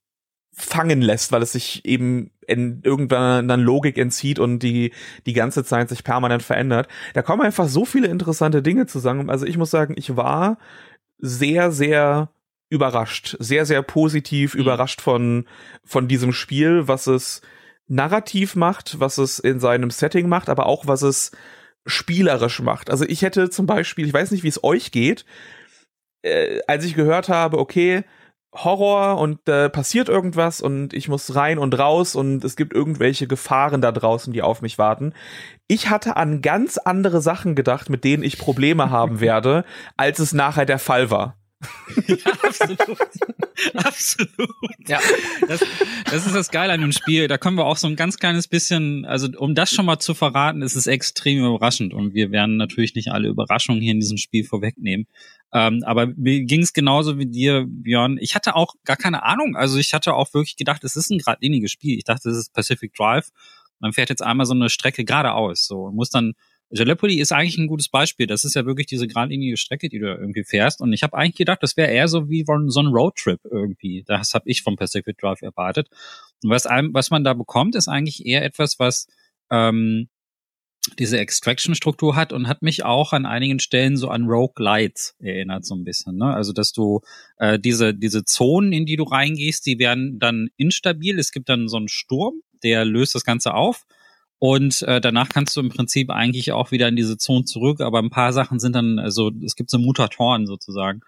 fangen 0.53 1.01
lässt, 1.01 1.33
weil 1.33 1.43
es 1.43 1.53
sich 1.53 1.85
eben 1.85 2.31
in 2.47 2.81
irgendeiner 2.83 3.57
Logik 3.57 3.97
entzieht 3.97 4.39
und 4.39 4.59
die 4.61 4.93
die 5.27 5.33
ganze 5.33 5.65
Zeit 5.65 5.89
sich 5.89 6.05
permanent 6.05 6.43
verändert. 6.43 6.89
Da 7.15 7.23
kommen 7.23 7.43
einfach 7.43 7.69
so 7.69 7.85
viele 7.85 8.09
interessante 8.09 8.63
Dinge 8.63 8.87
zusammen. 8.87 9.31
Also 9.31 9.47
ich 9.47 9.57
muss 9.57 9.71
sagen, 9.71 9.95
ich 9.97 10.17
war 10.17 10.59
sehr, 11.21 11.73
sehr 11.73 12.31
überrascht, 12.69 13.37
sehr, 13.41 13.67
sehr 13.67 13.83
positiv 13.83 14.55
mhm. 14.55 14.61
überrascht 14.61 15.01
von, 15.01 15.47
von 15.85 16.09
diesem 16.09 16.33
Spiel, 16.33 16.89
was 16.89 17.07
es 17.07 17.43
narrativ 17.89 18.55
macht, 18.55 19.01
was 19.01 19.19
es 19.19 19.39
in 19.41 19.59
seinem 19.59 19.91
Setting 19.91 20.29
macht, 20.29 20.49
aber 20.49 20.67
auch 20.67 20.87
was 20.87 21.03
es 21.03 21.33
spielerisch 21.87 22.61
macht. 22.61 22.89
Also 22.89 23.05
ich 23.05 23.23
hätte 23.23 23.51
zum 23.51 23.67
Beispiel, 23.67 24.07
ich 24.07 24.15
weiß 24.15 24.31
nicht, 24.31 24.45
wie 24.45 24.49
es 24.49 24.63
euch 24.63 24.93
geht, 24.93 25.25
äh, 26.23 26.61
als 26.69 26.85
ich 26.85 26.95
gehört 26.95 27.29
habe, 27.29 27.59
okay, 27.59 28.05
Horror 28.53 29.19
und 29.19 29.49
äh, 29.49 29.71
passiert 29.71 30.09
irgendwas 30.09 30.61
und 30.61 30.93
ich 30.93 31.09
muss 31.09 31.35
rein 31.37 31.59
und 31.59 31.79
raus 31.79 32.17
und 32.17 32.43
es 32.45 32.57
gibt 32.57 32.73
irgendwelche 32.73 33.29
Gefahren 33.29 33.81
da 33.81 33.93
draußen, 33.93 34.33
die 34.33 34.43
auf 34.43 34.61
mich 34.61 34.77
warten. 34.77 35.13
Ich 35.69 35.89
hatte 35.89 36.17
an 36.17 36.43
ganz 36.43 36.77
andere 36.77 37.21
Sachen 37.21 37.55
gedacht, 37.55 37.91
mit 37.91 38.03
denen 38.03 38.25
ich 38.25 38.39
Probleme 38.39 38.91
haben 38.91 39.21
werde, 39.21 39.65
als 39.97 40.19
es 40.19 40.33
nachher 40.33 40.67
der 40.67 40.81
Fall 40.81 41.11
war. 41.11 41.37
ja, 42.07 42.17
absolut. 42.43 42.81
absolut. 43.75 44.89
Ja. 44.89 44.99
Das, 45.47 45.61
das 46.11 46.27
ist 46.27 46.35
das 46.35 46.51
Geile 46.51 46.73
an 46.73 46.81
dem 46.81 46.93
Spiel. 46.93 47.29
Da 47.29 47.37
können 47.37 47.59
wir 47.59 47.67
auch 47.67 47.77
so 47.77 47.87
ein 47.87 47.97
ganz 47.97 48.17
kleines 48.17 48.49
bisschen, 48.49 49.05
also 49.05 49.29
um 49.37 49.55
das 49.55 49.71
schon 49.71 49.85
mal 49.85 49.99
zu 49.99 50.15
verraten, 50.15 50.63
ist 50.63 50.75
es 50.75 50.87
extrem 50.87 51.45
überraschend 51.45 51.93
und 51.93 52.15
wir 52.15 52.31
werden 52.31 52.57
natürlich 52.57 52.95
nicht 52.95 53.13
alle 53.13 53.29
Überraschungen 53.29 53.83
hier 53.83 53.93
in 53.93 54.01
diesem 54.01 54.17
Spiel 54.17 54.45
vorwegnehmen. 54.45 55.07
Ähm, 55.53 55.83
aber 55.85 56.07
mir 56.07 56.45
ging 56.45 56.63
es 56.63 56.73
genauso 56.73 57.19
wie 57.19 57.27
dir, 57.27 57.65
Björn. 57.67 58.19
Ich 58.21 58.35
hatte 58.35 58.55
auch 58.55 58.75
gar 58.85 58.97
keine 58.97 59.25
Ahnung. 59.25 59.57
Also 59.57 59.79
ich 59.79 59.93
hatte 59.95 60.15
auch 60.15 60.33
wirklich 60.33 60.57
gedacht, 60.57 60.85
es 60.85 60.97
ist 60.97 61.11
ein 61.11 61.19
geradliniges 61.19 61.73
Spiel. 61.73 61.99
Ich 61.99 62.05
dachte, 62.05 62.31
es 62.31 62.37
ist 62.37 62.53
Pacific 62.53 62.95
Drive. 62.95 63.31
Man 63.81 63.93
fährt 63.93 64.11
jetzt 64.11 64.23
einmal 64.23 64.47
so 64.47 64.55
eine 64.55 64.69
Strecke 64.69 65.05
geradeaus. 65.05 65.67
So 65.67 65.91
muss 65.91 66.11
dann 66.11 66.35
Gallipoli 66.73 67.19
ist 67.19 67.33
eigentlich 67.33 67.59
ein 67.59 67.67
gutes 67.67 67.89
Beispiel. 67.89 68.27
Das 68.27 68.45
ist 68.45 68.55
ja 68.55 68.65
wirklich 68.65 68.87
diese 68.87 69.09
geradlinige 69.09 69.57
Strecke, 69.57 69.89
die 69.89 69.99
du 69.99 70.07
irgendwie 70.07 70.45
fährst. 70.45 70.81
Und 70.81 70.93
ich 70.93 71.03
habe 71.03 71.17
eigentlich 71.17 71.37
gedacht, 71.37 71.63
das 71.63 71.77
wäre 71.77 71.91
eher 71.91 72.07
so 72.07 72.29
wie 72.29 72.45
so 72.47 72.81
ein 72.81 72.87
Roadtrip 72.87 73.41
irgendwie. 73.45 74.05
Das 74.07 74.35
habe 74.35 74.49
ich 74.49 74.63
vom 74.63 74.77
Pacific 74.77 75.19
Drive 75.19 75.43
erwartet. 75.43 75.89
Und 76.45 76.51
was, 76.51 76.67
einem, 76.67 76.95
was 76.95 77.11
man 77.11 77.25
da 77.25 77.35
bekommt, 77.35 77.75
ist 77.75 77.89
eigentlich 77.89 78.25
eher 78.25 78.45
etwas, 78.45 78.79
was 78.79 79.09
ähm, 79.51 80.09
diese 80.99 81.19
Extraction-Struktur 81.19 82.17
hat 82.17 82.33
und 82.33 82.49
hat 82.49 82.63
mich 82.63 82.85
auch 82.85 83.13
an 83.13 83.27
einigen 83.27 83.61
Stellen 83.61 83.97
so 83.97 84.09
an 84.09 84.25
Rogue 84.25 84.63
Lights 84.65 85.15
erinnert 85.19 85.65
so 85.67 85.75
ein 85.75 85.85
bisschen. 85.85 86.17
Ne? 86.17 86.35
Also 86.35 86.53
dass 86.53 86.73
du 86.73 87.01
äh, 87.37 87.59
diese 87.59 87.95
diese 87.95 88.25
Zonen, 88.25 88.73
in 88.73 88.87
die 88.87 88.97
du 88.97 89.05
reingehst, 89.05 89.67
die 89.67 89.79
werden 89.79 90.19
dann 90.19 90.49
instabil. 90.57 91.19
Es 91.19 91.33
gibt 91.33 91.49
dann 91.49 91.69
so 91.69 91.77
einen 91.77 91.89
Sturm, 91.89 92.43
der 92.63 92.85
löst 92.85 93.15
das 93.15 93.25
Ganze 93.25 93.55
auf 93.55 93.85
Und 94.39 94.81
äh, 94.83 95.03
danach 95.03 95.29
kannst 95.29 95.55
du 95.55 95.61
im 95.61 95.69
Prinzip 95.69 96.09
eigentlich 96.11 96.53
auch 96.53 96.71
wieder 96.71 96.89
in 96.89 96.97
diese 96.97 97.19
Zone 97.19 97.45
zurück, 97.45 97.83
aber 97.83 97.99
ein 97.99 98.09
paar 98.09 98.33
Sachen 98.33 98.59
sind 98.59 98.75
dann, 98.75 98.99
also 98.99 99.31
es 99.45 99.55
gibt 99.57 99.69
so 99.69 99.79
Mutatoren 99.79 100.47
sozusagen, 100.47 101.03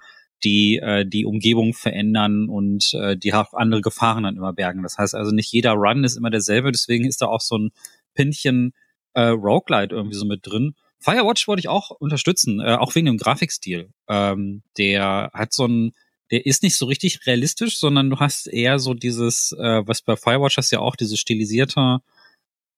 die 0.44 0.78
äh, 0.78 1.06
die 1.06 1.24
Umgebung 1.24 1.72
verändern 1.72 2.50
und 2.50 2.92
äh, 2.92 3.16
die 3.16 3.32
auch 3.32 3.54
andere 3.54 3.80
Gefahren 3.80 4.24
dann 4.24 4.36
immer 4.36 4.52
bergen. 4.52 4.82
Das 4.82 4.98
heißt 4.98 5.14
also 5.14 5.32
nicht 5.34 5.50
jeder 5.50 5.72
Run 5.72 6.04
ist 6.04 6.16
immer 6.16 6.28
derselbe, 6.30 6.72
deswegen 6.72 7.06
ist 7.06 7.22
da 7.22 7.26
auch 7.26 7.40
so 7.40 7.56
ein 7.56 7.70
Pinchen 8.14 8.74
äh, 9.14 9.28
Roguelite 9.28 9.95
irgendwie 9.95 10.16
so 10.16 10.25
mit 10.25 10.47
drin. 10.47 10.75
Firewatch 11.00 11.49
wollte 11.49 11.61
ich 11.61 11.69
auch 11.69 11.90
unterstützen, 11.90 12.61
äh, 12.61 12.76
auch 12.76 12.95
wegen 12.95 13.07
dem 13.07 13.19
Grafikstil. 13.19 13.90
Ähm, 14.09 14.62
der 14.78 15.31
hat 15.35 15.52
so 15.52 15.66
ein, 15.66 15.92
der 16.31 16.47
ist 16.47 16.62
nicht 16.62 16.76
so 16.76 16.87
richtig 16.87 17.26
realistisch, 17.26 17.78
sondern 17.78 18.09
du 18.09 18.19
hast 18.19 18.47
eher 18.47 18.78
so 18.78 18.95
dieses, 18.95 19.52
äh, 19.59 19.83
was 19.87 20.02
bei 20.02 20.16
Firewatch 20.16 20.57
hast 20.57 20.71
ja 20.71 20.78
auch 20.78 20.97
diese 20.97 21.16
stilisierte 21.16 21.99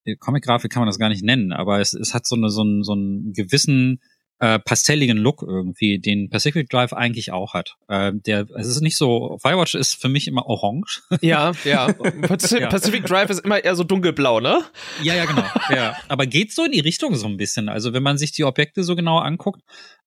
äh, 0.04 0.16
Comic-Grafik 0.16 0.72
kann 0.72 0.80
man 0.80 0.88
das 0.88 0.98
gar 0.98 1.08
nicht 1.08 1.22
nennen, 1.22 1.52
aber 1.52 1.80
es, 1.80 1.92
es 1.92 2.14
hat 2.14 2.26
so 2.26 2.36
eine 2.36 2.50
so 2.50 2.62
einen, 2.62 2.82
so 2.82 2.92
einen 2.92 3.32
gewissen 3.32 4.00
äh, 4.40 4.58
pastelligen 4.58 5.16
Look 5.16 5.42
irgendwie, 5.42 5.98
den 5.98 6.28
Pacific 6.28 6.68
Drive 6.68 6.92
eigentlich 6.92 7.32
auch 7.32 7.54
hat. 7.54 7.76
Äh, 7.88 8.12
der, 8.14 8.46
es 8.56 8.66
ist 8.66 8.80
nicht 8.80 8.96
so, 8.96 9.38
Firewatch 9.40 9.74
ist 9.74 10.00
für 10.00 10.08
mich 10.08 10.28
immer 10.28 10.46
orange. 10.46 11.02
Ja, 11.20 11.52
ja. 11.64 11.92
Pacific, 11.92 12.60
ja. 12.60 12.68
Pacific 12.68 13.04
Drive 13.06 13.30
ist 13.30 13.44
immer 13.44 13.64
eher 13.64 13.76
so 13.76 13.84
dunkelblau, 13.84 14.40
ne? 14.40 14.62
Ja, 15.02 15.14
ja, 15.14 15.24
genau. 15.24 15.44
Ja. 15.70 15.96
Aber 16.08 16.26
geht 16.26 16.52
so 16.52 16.64
in 16.64 16.72
die 16.72 16.80
Richtung 16.80 17.14
so 17.14 17.26
ein 17.26 17.36
bisschen. 17.36 17.68
Also 17.68 17.92
wenn 17.92 18.02
man 18.02 18.18
sich 18.18 18.32
die 18.32 18.44
Objekte 18.44 18.84
so 18.84 18.94
genau 18.94 19.18
anguckt, 19.18 19.62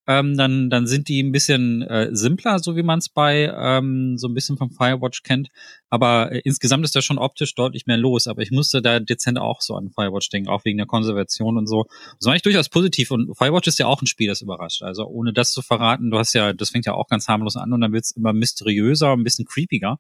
ähm, 0.10 0.38
dann, 0.38 0.70
dann 0.70 0.88
sind 0.88 1.10
die 1.10 1.22
ein 1.22 1.34
bisschen 1.34 1.82
äh, 1.82 2.08
simpler, 2.16 2.60
so 2.60 2.78
wie 2.78 2.84
man 2.84 3.00
es 3.00 3.10
bei 3.10 3.54
ähm, 3.54 4.18
so 4.18 4.30
ein 4.30 4.34
bisschen 4.34 4.58
vom 4.58 4.72
Firewatch 4.72 5.22
kennt. 5.22 5.50
Aber 5.90 6.32
äh, 6.32 6.40
insgesamt 6.46 6.86
ist 6.86 6.96
da 6.96 7.02
schon 7.02 7.18
optisch 7.18 7.54
deutlich 7.56 7.88
mehr 7.88 7.98
los. 7.98 8.28
Aber 8.28 8.42
ich 8.42 8.52
musste 8.52 8.82
da 8.82 9.02
dezent 9.02 9.38
auch 9.38 9.60
so 9.60 9.76
an 9.76 9.90
Firewatch 9.90 10.30
denken, 10.30 10.48
auch 10.48 10.64
wegen 10.64 10.78
der 10.78 10.88
Konservation 10.88 11.58
und 11.58 11.68
so. 11.68 11.88
Das 12.20 12.26
war 12.26 12.32
eigentlich 12.32 12.44
durchaus 12.44 12.70
positiv. 12.70 13.12
Und 13.12 13.38
Firewatch 13.38 13.68
ist 13.68 13.80
ja 13.80 13.88
auch 13.88 14.02
ein 14.02 14.08
Spiel, 14.08 14.30
das 14.30 14.42
überrascht. 14.42 14.82
Also 14.82 15.06
ohne 15.06 15.34
das 15.34 15.52
zu 15.52 15.62
verraten, 15.62 16.10
du 16.10 16.18
hast 16.18 16.32
ja, 16.34 16.54
das 16.54 16.70
fängt 16.70 16.86
ja 16.86 16.94
auch 16.94 17.10
ganz 17.10 17.28
harmlos 17.28 17.58
an 17.58 17.74
und 17.74 17.82
dann 17.82 17.92
wird 17.92 18.06
es 18.06 18.12
immer 18.12 18.32
mysteriöser, 18.32 19.12
ein 19.12 19.26
bisschen 19.26 19.46
creepiger. 19.46 20.00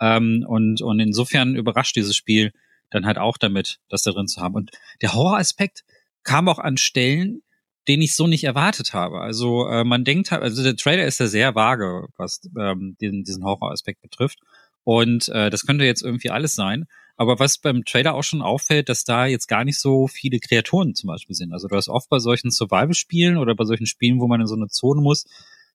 Ähm, 0.00 0.44
und, 0.48 0.82
und 0.82 0.98
insofern 0.98 1.54
überrascht 1.54 1.94
dieses 1.94 2.16
Spiel 2.16 2.52
dann 2.90 3.06
halt 3.06 3.18
auch 3.18 3.38
damit, 3.38 3.78
das 3.88 4.02
da 4.02 4.10
drin 4.10 4.26
zu 4.26 4.40
haben. 4.40 4.56
Und 4.56 4.72
der 5.00 5.14
Horroraspekt 5.14 5.84
kam 6.24 6.48
auch 6.48 6.58
an 6.58 6.76
Stellen, 6.76 7.42
den 7.88 8.00
ich 8.00 8.16
so 8.16 8.26
nicht 8.26 8.44
erwartet 8.44 8.94
habe. 8.94 9.20
Also 9.20 9.68
äh, 9.68 9.84
man 9.84 10.04
denkt 10.04 10.30
halt, 10.30 10.42
also 10.42 10.62
der 10.62 10.76
Trailer 10.76 11.04
ist 11.04 11.20
ja 11.20 11.26
sehr 11.26 11.54
vage, 11.54 12.06
was 12.16 12.40
ähm, 12.58 12.96
diesen, 13.00 13.24
diesen 13.24 13.44
Horroraspekt 13.44 14.00
betrifft. 14.00 14.38
Und 14.84 15.28
äh, 15.28 15.50
das 15.50 15.66
könnte 15.66 15.84
jetzt 15.84 16.02
irgendwie 16.02 16.30
alles 16.30 16.54
sein. 16.54 16.86
Aber 17.16 17.38
was 17.38 17.58
beim 17.58 17.84
Trailer 17.84 18.14
auch 18.14 18.24
schon 18.24 18.42
auffällt, 18.42 18.88
dass 18.88 19.04
da 19.04 19.26
jetzt 19.26 19.46
gar 19.46 19.64
nicht 19.64 19.78
so 19.78 20.08
viele 20.08 20.40
Kreaturen 20.40 20.94
zum 20.94 21.08
Beispiel 21.08 21.36
sind. 21.36 21.52
Also 21.52 21.68
du 21.68 21.76
hast 21.76 21.88
oft 21.88 22.08
bei 22.08 22.18
solchen 22.18 22.50
Survival-Spielen 22.50 23.36
oder 23.36 23.54
bei 23.54 23.64
solchen 23.64 23.86
Spielen, 23.86 24.20
wo 24.20 24.26
man 24.26 24.40
in 24.40 24.46
so 24.46 24.56
eine 24.56 24.66
Zone 24.68 25.00
muss, 25.00 25.24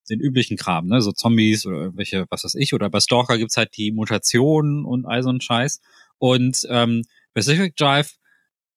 den 0.09 0.19
üblichen 0.19 0.57
Kram, 0.57 0.87
ne? 0.87 1.01
So 1.01 1.11
Zombies 1.11 1.65
oder 1.65 1.77
irgendwelche, 1.77 2.25
was 2.29 2.43
weiß 2.43 2.55
ich, 2.55 2.73
oder 2.73 2.89
bei 2.89 2.99
Stalker 2.99 3.37
gibt's 3.37 3.57
halt 3.57 3.77
die 3.77 3.91
Mutationen 3.91 4.83
und 4.83 5.05
all 5.05 5.23
so 5.23 5.29
ein 5.29 5.39
Scheiß. 5.39 5.79
Und 6.17 6.67
ähm, 6.69 7.03
Pacific 7.33 7.75
Drive 7.75 8.18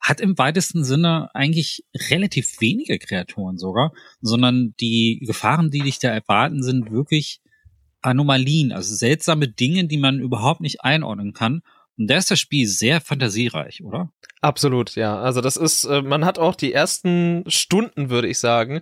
hat 0.02 0.20
im 0.20 0.36
weitesten 0.36 0.84
Sinne 0.84 1.32
eigentlich 1.32 1.84
relativ 2.10 2.60
wenige 2.60 2.98
Kreaturen 2.98 3.56
sogar, 3.56 3.92
sondern 4.20 4.74
die 4.80 5.22
Gefahren, 5.24 5.70
die 5.70 5.80
dich 5.80 6.00
da 6.00 6.08
erwarten, 6.08 6.62
sind 6.62 6.90
wirklich 6.90 7.40
Anomalien, 8.02 8.72
also 8.72 8.94
seltsame 8.96 9.46
Dinge, 9.46 9.86
die 9.86 9.98
man 9.98 10.18
überhaupt 10.18 10.60
nicht 10.60 10.82
einordnen 10.82 11.32
kann. 11.32 11.62
Und 12.02 12.08
da 12.08 12.16
ist 12.16 12.32
das 12.32 12.40
Spiel 12.40 12.66
sehr 12.66 13.00
fantasiereich, 13.00 13.84
oder? 13.84 14.10
Absolut, 14.44 14.96
ja. 14.96 15.20
Also 15.20 15.40
das 15.40 15.56
ist, 15.56 15.84
äh, 15.84 16.02
man 16.02 16.24
hat 16.24 16.40
auch 16.40 16.56
die 16.56 16.72
ersten 16.72 17.44
Stunden, 17.46 18.10
würde 18.10 18.26
ich 18.26 18.40
sagen, 18.40 18.80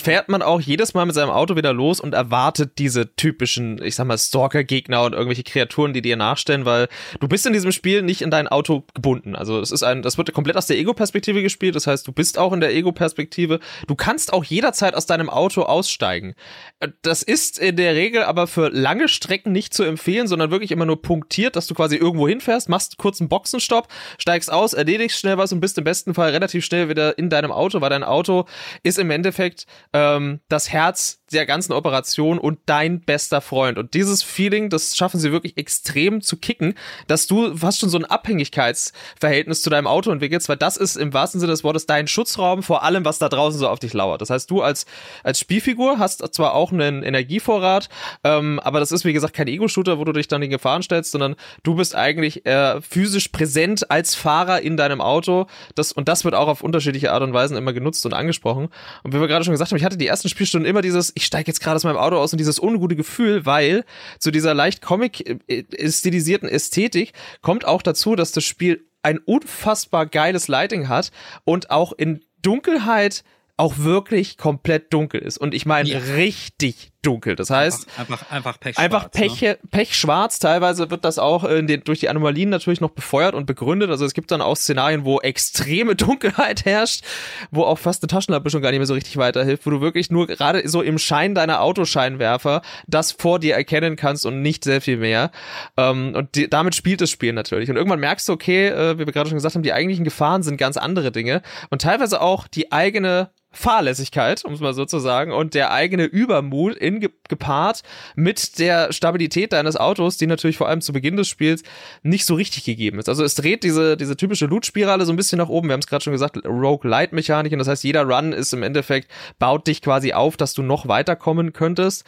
fährt 0.00 0.30
man 0.30 0.40
auch 0.40 0.58
jedes 0.58 0.94
Mal 0.94 1.04
mit 1.04 1.14
seinem 1.14 1.28
Auto 1.28 1.54
wieder 1.54 1.74
los 1.74 2.00
und 2.00 2.14
erwartet 2.14 2.78
diese 2.78 3.14
typischen, 3.14 3.78
ich 3.82 3.94
sag 3.94 4.06
mal, 4.06 4.16
Stalker-Gegner 4.16 5.02
und 5.02 5.12
irgendwelche 5.12 5.42
Kreaturen, 5.42 5.92
die 5.92 6.00
dir 6.00 6.16
nachstellen, 6.16 6.64
weil 6.64 6.88
du 7.20 7.28
bist 7.28 7.44
in 7.44 7.52
diesem 7.52 7.72
Spiel 7.72 8.00
nicht 8.00 8.22
in 8.22 8.30
dein 8.30 8.48
Auto 8.48 8.84
gebunden. 8.94 9.36
Also 9.36 9.60
es 9.60 9.70
ist 9.70 9.82
ein, 9.82 10.00
das 10.00 10.16
wird 10.16 10.32
komplett 10.32 10.56
aus 10.56 10.66
der 10.66 10.78
Ego-Perspektive 10.78 11.42
gespielt. 11.42 11.76
Das 11.76 11.86
heißt, 11.86 12.08
du 12.08 12.12
bist 12.12 12.38
auch 12.38 12.54
in 12.54 12.60
der 12.60 12.74
Ego-Perspektive. 12.74 13.60
Du 13.86 13.96
kannst 13.96 14.32
auch 14.32 14.44
jederzeit 14.44 14.94
aus 14.94 15.04
deinem 15.04 15.28
Auto 15.28 15.64
aussteigen. 15.64 16.34
Äh, 16.80 16.88
das 17.02 17.22
ist 17.22 17.58
in 17.58 17.76
der 17.76 17.94
Regel 17.94 18.22
aber 18.22 18.46
für 18.46 18.70
lange 18.70 19.08
Strecken 19.08 19.52
nicht 19.52 19.74
zu 19.74 19.82
empfehlen, 19.82 20.26
sondern 20.26 20.50
wirklich 20.50 20.70
immer 20.70 20.86
nur 20.86 21.02
punktiert, 21.02 21.54
dass 21.54 21.66
du 21.66 21.74
quasi 21.74 21.96
irgendwo 21.96 22.26
hinfährst, 22.26 22.45
machst 22.68 22.98
kurz 22.98 23.20
einen 23.20 23.28
Boxenstopp, 23.28 23.88
steigst 24.18 24.52
aus, 24.52 24.72
erledigst 24.72 25.18
schnell 25.18 25.38
was 25.38 25.52
und 25.52 25.60
bist 25.60 25.78
im 25.78 25.84
besten 25.84 26.14
Fall 26.14 26.30
relativ 26.30 26.64
schnell 26.64 26.88
wieder 26.88 27.18
in 27.18 27.30
deinem 27.30 27.52
Auto, 27.52 27.80
weil 27.80 27.90
dein 27.90 28.04
Auto 28.04 28.46
ist 28.82 28.98
im 28.98 29.10
Endeffekt 29.10 29.66
ähm, 29.92 30.40
das 30.48 30.70
Herz 30.70 31.20
der 31.32 31.46
ganzen 31.46 31.72
Operation 31.72 32.38
und 32.38 32.58
dein 32.66 33.00
bester 33.00 33.40
Freund. 33.40 33.78
Und 33.78 33.94
dieses 33.94 34.22
Feeling, 34.22 34.70
das 34.70 34.96
schaffen 34.96 35.18
sie 35.18 35.32
wirklich 35.32 35.56
extrem 35.56 36.20
zu 36.20 36.36
kicken, 36.36 36.74
dass 37.08 37.26
du 37.26 37.56
fast 37.56 37.80
schon 37.80 37.88
so 37.88 37.98
ein 37.98 38.04
Abhängigkeitsverhältnis 38.04 39.62
zu 39.62 39.70
deinem 39.70 39.88
Auto 39.88 40.10
entwickelst, 40.10 40.48
weil 40.48 40.56
das 40.56 40.76
ist 40.76 40.96
im 40.96 41.12
wahrsten 41.12 41.40
Sinne 41.40 41.52
des 41.52 41.64
Wortes 41.64 41.86
dein 41.86 42.06
Schutzraum 42.06 42.62
vor 42.62 42.84
allem, 42.84 43.04
was 43.04 43.18
da 43.18 43.28
draußen 43.28 43.58
so 43.58 43.68
auf 43.68 43.80
dich 43.80 43.92
lauert. 43.92 44.20
Das 44.20 44.30
heißt, 44.30 44.50
du 44.50 44.62
als, 44.62 44.86
als 45.24 45.40
Spielfigur 45.40 45.98
hast 45.98 46.22
zwar 46.34 46.54
auch 46.54 46.72
einen 46.72 47.02
Energievorrat, 47.02 47.88
ähm, 48.22 48.60
aber 48.60 48.78
das 48.78 48.92
ist 48.92 49.04
wie 49.04 49.12
gesagt 49.12 49.34
kein 49.34 49.48
Ego-Shooter, 49.48 49.98
wo 49.98 50.04
du 50.04 50.12
dich 50.12 50.28
dann 50.28 50.42
in 50.42 50.50
Gefahren 50.50 50.82
stellst, 50.82 51.10
sondern 51.10 51.34
du 51.64 51.74
bist 51.74 51.96
eigentlich 51.96 52.46
äh, 52.46 52.80
physisch 52.80 53.28
präsent 53.28 53.90
als 53.90 54.14
Fahrer 54.14 54.62
in 54.62 54.76
deinem 54.76 55.00
Auto. 55.00 55.46
Das, 55.74 55.90
und 55.92 56.08
das 56.08 56.24
wird 56.24 56.34
auch 56.34 56.48
auf 56.48 56.62
unterschiedliche 56.62 57.12
Art 57.12 57.22
und 57.22 57.32
Weisen 57.32 57.56
immer 57.56 57.72
genutzt 57.72 58.06
und 58.06 58.14
angesprochen. 58.14 58.68
Und 59.02 59.12
wie 59.12 59.20
wir 59.20 59.26
gerade 59.26 59.44
schon 59.44 59.52
gesagt 59.52 59.72
haben, 59.72 59.78
ich 59.78 59.84
hatte 59.84 59.96
die 59.96 60.06
ersten 60.06 60.28
Spielstunden 60.28 60.68
immer 60.68 60.82
dieses, 60.82 61.12
ich 61.16 61.24
steige 61.24 61.48
jetzt 61.48 61.60
gerade 61.60 61.76
aus 61.76 61.84
meinem 61.84 61.96
Auto 61.96 62.16
aus 62.16 62.32
und 62.32 62.38
dieses 62.38 62.60
ungute 62.60 62.94
Gefühl, 62.94 63.46
weil 63.46 63.84
zu 64.18 64.30
dieser 64.30 64.52
leicht 64.52 64.82
Comic-stilisierten 64.82 66.48
Ästhetik 66.48 67.14
kommt 67.40 67.64
auch 67.64 67.80
dazu, 67.80 68.14
dass 68.16 68.32
das 68.32 68.44
Spiel 68.44 68.86
ein 69.02 69.18
unfassbar 69.18 70.06
geiles 70.06 70.46
Lighting 70.48 70.88
hat 70.88 71.10
und 71.44 71.70
auch 71.70 71.92
in 71.92 72.20
Dunkelheit 72.42 73.24
auch 73.56 73.78
wirklich 73.78 74.36
komplett 74.36 74.92
dunkel 74.92 75.22
ist. 75.22 75.38
Und 75.38 75.54
ich 75.54 75.64
meine 75.64 75.88
ja. 75.88 75.98
richtig 75.98 76.92
dunkel. 77.06 77.36
Das 77.36 77.50
heißt, 77.50 77.86
einfach, 77.98 78.22
einfach, 78.22 78.30
einfach 78.30 78.60
pechschwarz. 78.60 78.84
Einfach 78.84 79.10
Pech, 79.10 79.42
ne? 79.42 79.58
pechschwarz. 79.70 80.38
Teilweise 80.38 80.90
wird 80.90 81.04
das 81.04 81.18
auch 81.18 81.44
den, 81.44 81.84
durch 81.84 82.00
die 82.00 82.08
Anomalien 82.08 82.50
natürlich 82.50 82.80
noch 82.80 82.90
befeuert 82.90 83.34
und 83.34 83.46
begründet. 83.46 83.90
Also 83.90 84.04
es 84.04 84.14
gibt 84.14 84.30
dann 84.30 84.42
auch 84.42 84.56
Szenarien, 84.56 85.04
wo 85.04 85.20
extreme 85.20 85.94
Dunkelheit 85.96 86.64
herrscht, 86.64 87.04
wo 87.50 87.62
auch 87.62 87.78
fast 87.78 88.02
eine 88.02 88.08
Taschenlampe 88.08 88.50
schon 88.50 88.62
gar 88.62 88.70
nicht 88.70 88.78
mehr 88.78 88.86
so 88.86 88.94
richtig 88.94 89.16
weiterhilft, 89.16 89.66
wo 89.66 89.70
du 89.70 89.80
wirklich 89.80 90.10
nur 90.10 90.26
gerade 90.26 90.68
so 90.68 90.82
im 90.82 90.98
Schein 90.98 91.34
deiner 91.34 91.60
Autoscheinwerfer 91.60 92.62
das 92.86 93.12
vor 93.12 93.38
dir 93.38 93.54
erkennen 93.54 93.96
kannst 93.96 94.26
und 94.26 94.42
nicht 94.42 94.64
sehr 94.64 94.80
viel 94.80 94.96
mehr. 94.96 95.30
Ähm, 95.76 96.14
und 96.14 96.34
die, 96.34 96.48
damit 96.50 96.74
spielt 96.74 97.00
das 97.00 97.10
Spiel 97.10 97.32
natürlich. 97.32 97.70
Und 97.70 97.76
irgendwann 97.76 98.00
merkst 98.00 98.28
du, 98.28 98.32
okay, 98.32 98.68
äh, 98.68 98.98
wie 98.98 99.06
wir 99.06 99.12
gerade 99.12 99.28
schon 99.28 99.36
gesagt 99.36 99.54
haben, 99.54 99.62
die 99.62 99.72
eigentlichen 99.72 100.04
Gefahren 100.04 100.42
sind 100.42 100.56
ganz 100.56 100.76
andere 100.76 101.12
Dinge. 101.12 101.42
Und 101.70 101.82
teilweise 101.82 102.20
auch 102.20 102.48
die 102.48 102.72
eigene 102.72 103.30
Fahrlässigkeit, 103.56 104.44
um 104.44 104.52
es 104.52 104.60
mal 104.60 104.74
so 104.74 104.84
zu 104.84 104.98
sagen, 104.98 105.32
und 105.32 105.54
der 105.54 105.72
eigene 105.72 106.04
Übermut 106.04 106.76
in 106.76 106.95
gepaart 107.00 107.82
mit 108.14 108.58
der 108.58 108.92
Stabilität 108.92 109.52
deines 109.52 109.76
Autos, 109.76 110.16
die 110.16 110.26
natürlich 110.26 110.56
vor 110.56 110.68
allem 110.68 110.80
zu 110.80 110.92
Beginn 110.92 111.16
des 111.16 111.28
Spiels 111.28 111.62
nicht 112.02 112.26
so 112.26 112.34
richtig 112.34 112.64
gegeben 112.64 112.98
ist. 112.98 113.08
Also 113.08 113.24
es 113.24 113.34
dreht 113.34 113.64
diese, 113.64 113.96
diese 113.96 114.16
typische 114.16 114.46
Loot-Spirale 114.46 115.04
so 115.04 115.12
ein 115.12 115.16
bisschen 115.16 115.38
nach 115.38 115.48
oben. 115.48 115.68
Wir 115.68 115.72
haben 115.74 115.80
es 115.80 115.86
gerade 115.86 116.04
schon 116.04 116.12
gesagt, 116.12 116.38
Rogue-Light-Mechanik. 116.44 117.52
Und 117.52 117.58
das 117.58 117.68
heißt, 117.68 117.84
jeder 117.84 118.04
Run 118.04 118.32
ist 118.32 118.52
im 118.52 118.62
Endeffekt, 118.62 119.10
baut 119.38 119.66
dich 119.66 119.82
quasi 119.82 120.12
auf, 120.12 120.36
dass 120.36 120.54
du 120.54 120.62
noch 120.62 120.88
weiterkommen 120.88 121.52
könntest. 121.52 122.04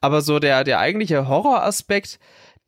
Aber 0.00 0.20
so 0.22 0.38
der, 0.38 0.64
der 0.64 0.78
eigentliche 0.78 1.28
Horroraspekt, 1.28 2.18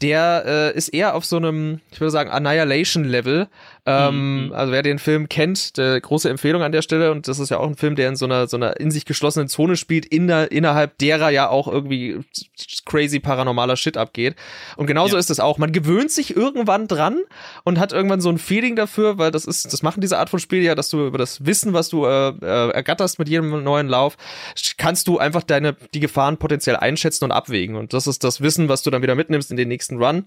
der 0.02 0.44
äh, 0.46 0.76
ist 0.76 0.88
eher 0.88 1.14
auf 1.14 1.24
so 1.24 1.36
einem, 1.36 1.80
ich 1.90 2.00
würde 2.00 2.10
sagen, 2.10 2.30
Annihilation-Level. 2.30 3.48
Ähm, 3.86 4.46
mhm. 4.46 4.52
Also 4.52 4.72
wer 4.72 4.82
den 4.82 4.98
Film 4.98 5.28
kennt, 5.28 5.76
der, 5.76 6.00
große 6.00 6.30
Empfehlung 6.30 6.62
an 6.62 6.72
der 6.72 6.80
Stelle. 6.80 7.12
Und 7.12 7.28
das 7.28 7.38
ist 7.38 7.50
ja 7.50 7.58
auch 7.58 7.66
ein 7.66 7.76
Film, 7.76 7.96
der 7.96 8.08
in 8.08 8.16
so 8.16 8.24
einer, 8.24 8.46
so 8.46 8.56
einer 8.56 8.80
in 8.80 8.90
sich 8.90 9.04
geschlossenen 9.04 9.48
Zone 9.48 9.76
spielt, 9.76 10.06
in 10.06 10.26
der, 10.26 10.50
innerhalb 10.52 10.96
derer 10.98 11.28
ja 11.28 11.48
auch 11.50 11.68
irgendwie 11.68 12.20
crazy 12.86 13.20
paranormaler 13.20 13.76
Shit 13.76 13.98
abgeht. 13.98 14.36
Und 14.76 14.86
genauso 14.86 15.16
ja. 15.16 15.20
ist 15.20 15.30
es 15.30 15.38
auch. 15.38 15.58
Man 15.58 15.72
gewöhnt 15.72 16.10
sich 16.10 16.34
irgendwann 16.34 16.88
dran 16.88 17.18
und 17.64 17.78
hat 17.78 17.92
irgendwann 17.92 18.22
so 18.22 18.30
ein 18.30 18.38
Feeling 18.38 18.74
dafür, 18.74 19.18
weil 19.18 19.30
das 19.30 19.44
ist, 19.44 19.70
das 19.70 19.82
machen 19.82 20.00
diese 20.00 20.18
Art 20.18 20.30
von 20.30 20.40
Spiel 20.40 20.62
ja, 20.62 20.74
dass 20.74 20.88
du 20.88 21.06
über 21.06 21.18
das 21.18 21.44
Wissen, 21.44 21.74
was 21.74 21.90
du 21.90 22.06
äh, 22.06 22.28
äh, 22.28 22.70
ergatterst 22.70 23.18
mit 23.18 23.28
jedem 23.28 23.62
neuen 23.62 23.88
Lauf, 23.88 24.16
kannst 24.78 25.08
du 25.08 25.18
einfach 25.18 25.42
deine, 25.42 25.76
die 25.92 26.00
Gefahren 26.00 26.38
potenziell 26.38 26.76
einschätzen 26.76 27.24
und 27.24 27.32
abwägen. 27.32 27.76
Und 27.76 27.92
das 27.92 28.06
ist 28.06 28.24
das 28.24 28.40
Wissen, 28.40 28.70
was 28.70 28.82
du 28.82 28.90
dann 28.90 29.02
wieder 29.02 29.14
mitnimmst 29.14 29.50
in 29.50 29.58
den 29.58 29.68
nächsten 29.68 30.02
Run. 30.02 30.24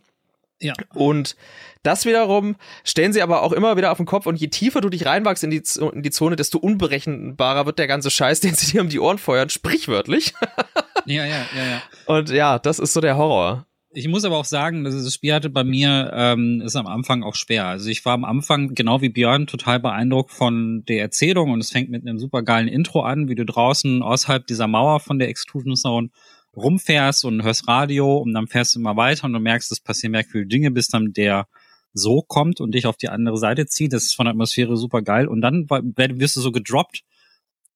Ja. 0.59 0.73
Und 0.93 1.35
das 1.83 2.05
wiederum 2.05 2.55
stellen 2.83 3.13
sie 3.13 3.21
aber 3.21 3.43
auch 3.43 3.51
immer 3.51 3.77
wieder 3.77 3.91
auf 3.91 3.97
den 3.97 4.05
Kopf 4.05 4.25
und 4.25 4.37
je 4.37 4.47
tiefer 4.47 4.81
du 4.81 4.89
dich 4.89 5.05
reinwachst 5.05 5.43
in 5.43 5.51
die, 5.51 5.61
in 5.93 6.01
die 6.01 6.11
Zone, 6.11 6.35
desto 6.35 6.57
unberechenbarer 6.57 7.65
wird 7.65 7.79
der 7.79 7.87
ganze 7.87 8.09
Scheiß, 8.09 8.39
den 8.41 8.55
sie 8.55 8.71
dir 8.71 8.81
um 8.81 8.89
die 8.89 8.99
Ohren 8.99 9.17
feuern, 9.17 9.49
sprichwörtlich. 9.49 10.33
ja, 11.05 11.25
ja, 11.25 11.45
ja, 11.55 11.65
ja. 11.65 11.81
Und 12.05 12.29
ja, 12.29 12.59
das 12.59 12.79
ist 12.79 12.93
so 12.93 13.01
der 13.01 13.17
Horror. 13.17 13.67
ich 13.93 14.07
muss 14.07 14.25
aber 14.25 14.37
auch 14.37 14.45
sagen, 14.45 14.83
das 14.83 15.13
Spiel 15.13 15.33
hatte 15.33 15.49
bei 15.49 15.63
mir 15.63 16.11
ähm, 16.13 16.61
ist 16.65 16.75
am 16.75 16.87
Anfang 16.87 17.23
auch 17.23 17.35
schwer. 17.35 17.67
Also 17.67 17.89
ich 17.89 18.03
war 18.03 18.13
am 18.13 18.25
Anfang 18.25 18.73
genau 18.73 19.01
wie 19.01 19.09
Björn 19.09 19.47
total 19.47 19.79
beeindruckt 19.79 20.31
von 20.31 20.83
der 20.89 21.01
Erzählung 21.01 21.51
und 21.51 21.59
es 21.59 21.71
fängt 21.71 21.89
mit 21.89 22.05
einem 22.05 22.17
super 22.17 22.41
geilen 22.41 22.67
Intro 22.67 23.01
an, 23.01 23.29
wie 23.29 23.35
du 23.35 23.45
draußen 23.45 24.01
außerhalb 24.01 24.45
dieser 24.47 24.67
Mauer 24.67 24.99
von 24.99 25.19
der 25.19 25.29
Exclusion 25.29 25.75
Zone 25.75 26.09
rumfährst 26.57 27.23
und 27.25 27.43
hörst 27.43 27.67
Radio 27.67 28.17
und 28.17 28.33
dann 28.33 28.47
fährst 28.47 28.75
du 28.75 28.79
immer 28.79 28.97
weiter 28.97 29.25
und 29.25 29.33
du 29.33 29.39
merkst, 29.39 29.71
es 29.71 29.79
passieren 29.79 30.11
merkwürdige 30.11 30.49
Dinge, 30.49 30.71
bis 30.71 30.87
dann 30.87 31.13
der 31.13 31.47
so 31.93 32.21
kommt 32.21 32.59
und 32.59 32.73
dich 32.73 32.85
auf 32.85 32.97
die 32.97 33.09
andere 33.09 33.37
Seite 33.37 33.65
zieht. 33.65 33.93
Das 33.93 34.03
ist 34.03 34.15
von 34.15 34.25
der 34.25 34.31
Atmosphäre 34.31 34.77
super 34.77 35.01
geil. 35.01 35.27
Und 35.27 35.41
dann 35.41 35.67
wirst 35.69 36.35
du 36.35 36.41
so 36.41 36.51
gedroppt 36.51 37.03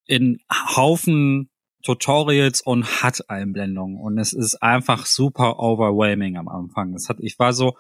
in 0.06 0.40
Haufen 0.76 1.50
Tutorials 1.84 2.62
und 2.62 3.04
HUD-Einblendungen. 3.04 4.00
Und 4.00 4.18
es 4.18 4.34
ist 4.34 4.62
einfach 4.62 5.06
super 5.06 5.60
overwhelming 5.60 6.38
am 6.38 6.48
Anfang. 6.48 6.94
Das 6.94 7.10
hat, 7.10 7.18
ich 7.20 7.40
war 7.40 7.54
so, 7.54 7.76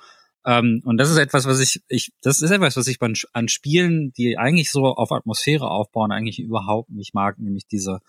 ähm, 0.45 0.81
und 0.85 0.97
das 0.97 1.11
ist 1.11 1.17
etwas, 1.17 1.45
was 1.45 1.59
ich, 1.59 1.83
ich, 1.87 2.11
das 2.21 2.41
ist 2.41 2.51
etwas, 2.51 2.75
was 2.77 2.87
ich 2.87 2.97
an 3.33 3.47
Spielen, 3.47 4.11
die 4.13 4.37
eigentlich 4.37 4.71
so 4.71 4.85
auf 4.85 5.11
Atmosphäre 5.11 5.69
aufbauen, 5.69 6.11
eigentlich 6.11 6.39
überhaupt 6.39 6.89
nicht 6.89 7.13
mag, 7.13 7.37
nämlich 7.37 7.67
diese 7.67 7.99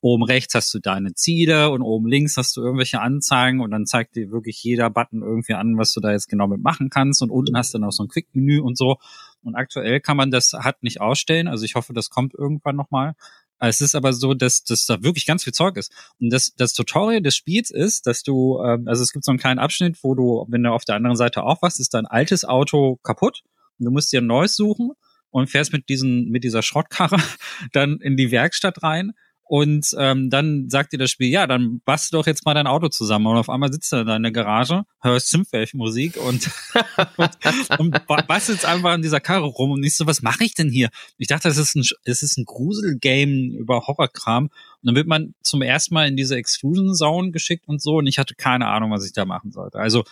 oben 0.00 0.24
rechts 0.24 0.54
hast 0.54 0.72
du 0.72 0.78
deine 0.78 1.14
Ziele 1.14 1.70
und 1.70 1.82
oben 1.82 2.08
links 2.08 2.36
hast 2.36 2.56
du 2.56 2.62
irgendwelche 2.62 3.00
Anzeigen 3.00 3.60
und 3.60 3.70
dann 3.70 3.86
zeigt 3.86 4.16
dir 4.16 4.30
wirklich 4.30 4.62
jeder 4.62 4.90
Button 4.90 5.22
irgendwie 5.22 5.54
an, 5.54 5.76
was 5.76 5.92
du 5.92 6.00
da 6.00 6.12
jetzt 6.12 6.28
genau 6.28 6.46
mitmachen 6.46 6.90
kannst 6.90 7.22
und 7.22 7.30
unten 7.30 7.56
hast 7.56 7.74
du 7.74 7.78
noch 7.78 7.92
so 7.92 8.04
ein 8.04 8.08
Quick-Menü 8.08 8.60
und 8.60 8.78
so. 8.78 8.96
Und 9.42 9.54
aktuell 9.54 10.00
kann 10.00 10.16
man 10.16 10.30
das 10.30 10.52
hat 10.52 10.82
nicht 10.82 11.00
ausstellen, 11.00 11.48
also 11.48 11.64
ich 11.64 11.74
hoffe, 11.74 11.92
das 11.92 12.10
kommt 12.10 12.34
irgendwann 12.34 12.76
nochmal. 12.76 13.14
Es 13.62 13.82
ist 13.82 13.94
aber 13.94 14.14
so, 14.14 14.32
dass, 14.32 14.64
dass 14.64 14.86
da 14.86 15.02
wirklich 15.02 15.26
ganz 15.26 15.44
viel 15.44 15.52
Zeug 15.52 15.76
ist. 15.76 15.92
Und 16.18 16.30
das, 16.30 16.54
das 16.56 16.72
Tutorial 16.72 17.20
des 17.20 17.36
Spiels 17.36 17.70
ist, 17.70 18.06
dass 18.06 18.22
du, 18.22 18.58
ähm, 18.64 18.88
also 18.88 19.02
es 19.02 19.12
gibt 19.12 19.24
so 19.24 19.32
einen 19.32 19.38
kleinen 19.38 19.58
Abschnitt, 19.58 19.98
wo 20.02 20.14
du, 20.14 20.46
wenn 20.48 20.62
du 20.62 20.72
auf 20.72 20.86
der 20.86 20.96
anderen 20.96 21.16
Seite 21.16 21.42
aufwachst, 21.42 21.78
ist 21.78 21.92
dein 21.92 22.06
altes 22.06 22.46
Auto 22.46 22.96
kaputt 23.02 23.42
und 23.78 23.84
du 23.84 23.90
musst 23.90 24.12
dir 24.12 24.22
ein 24.22 24.26
neues 24.26 24.56
suchen 24.56 24.92
und 25.28 25.50
fährst 25.50 25.74
mit 25.74 25.90
diesen, 25.90 26.30
mit 26.30 26.42
dieser 26.42 26.62
Schrottkarre 26.62 27.18
dann 27.72 27.98
in 27.98 28.16
die 28.16 28.30
Werkstatt 28.30 28.82
rein 28.82 29.12
und 29.50 29.96
ähm, 29.98 30.30
dann 30.30 30.70
sagt 30.70 30.92
dir 30.92 30.98
das 30.98 31.10
Spiel, 31.10 31.28
ja, 31.28 31.48
dann 31.48 31.80
bastel 31.84 32.16
doch 32.16 32.28
jetzt 32.28 32.46
mal 32.46 32.54
dein 32.54 32.68
Auto 32.68 32.86
zusammen. 32.86 33.26
Und 33.26 33.36
auf 33.36 33.50
einmal 33.50 33.72
sitzt 33.72 33.92
er 33.92 34.04
da 34.04 34.14
in 34.14 34.22
der 34.22 34.30
Garage, 34.30 34.84
hörst 35.00 35.30
Synthwave-Musik 35.30 36.16
und, 36.24 36.48
und, 37.16 38.00
und 38.06 38.26
bastelt 38.28 38.64
einfach 38.64 38.94
in 38.94 39.02
dieser 39.02 39.18
Karre 39.18 39.46
rum. 39.46 39.72
Und 39.72 39.82
ich 39.82 39.96
so, 39.96 40.06
was 40.06 40.22
mache 40.22 40.44
ich 40.44 40.54
denn 40.54 40.70
hier? 40.70 40.88
Ich 41.18 41.26
dachte, 41.26 41.48
es 41.48 41.56
ist 41.56 41.74
ein, 41.74 41.82
es 42.04 42.22
ist 42.22 42.38
ein 42.38 42.44
Gruselgame 42.44 43.56
über 43.58 43.88
Horrorkram. 43.88 44.44
Und 44.44 44.52
dann 44.82 44.94
wird 44.94 45.08
man 45.08 45.34
zum 45.42 45.62
ersten 45.62 45.94
Mal 45.94 46.06
in 46.06 46.16
diese 46.16 46.36
Exclusion 46.36 46.94
Zone 46.94 47.32
geschickt 47.32 47.66
und 47.66 47.82
so. 47.82 47.96
Und 47.96 48.06
ich 48.06 48.20
hatte 48.20 48.36
keine 48.36 48.68
Ahnung, 48.68 48.92
was 48.92 49.04
ich 49.04 49.12
da 49.12 49.24
machen 49.24 49.50
sollte. 49.50 49.80
Also 49.80 50.04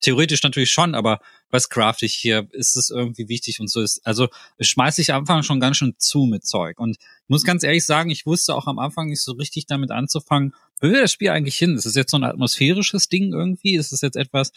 theoretisch 0.00 0.42
natürlich 0.42 0.70
schon, 0.70 0.94
aber 0.94 1.20
was 1.50 1.68
craft 1.68 2.02
ich 2.02 2.14
hier? 2.14 2.48
Ist 2.52 2.76
es 2.76 2.90
irgendwie 2.90 3.28
wichtig 3.28 3.60
und 3.60 3.70
so 3.70 3.80
ist. 3.80 4.04
Also 4.04 4.28
es 4.58 4.68
schmeißt 4.68 4.96
sich 4.96 5.12
am 5.12 5.20
Anfang 5.20 5.42
schon 5.42 5.60
ganz 5.60 5.78
schön 5.78 5.94
zu 5.98 6.24
mit 6.24 6.46
Zeug. 6.46 6.78
Und 6.78 6.96
ich 6.98 7.28
muss 7.28 7.44
ganz 7.44 7.62
ehrlich 7.62 7.86
sagen, 7.86 8.10
ich 8.10 8.26
wusste 8.26 8.54
auch 8.54 8.66
am 8.66 8.78
Anfang 8.78 9.08
nicht 9.08 9.22
so 9.22 9.32
richtig 9.32 9.66
damit 9.66 9.90
anzufangen, 9.90 10.54
wo 10.80 10.88
will 10.88 11.00
das 11.00 11.12
Spiel 11.12 11.30
eigentlich 11.30 11.56
hin? 11.56 11.76
Ist 11.76 11.86
es 11.86 11.94
jetzt 11.94 12.10
so 12.10 12.18
ein 12.18 12.24
atmosphärisches 12.24 13.08
Ding 13.08 13.32
irgendwie? 13.32 13.76
Ist 13.76 13.92
es 13.92 14.00
jetzt 14.00 14.16
etwas, 14.16 14.52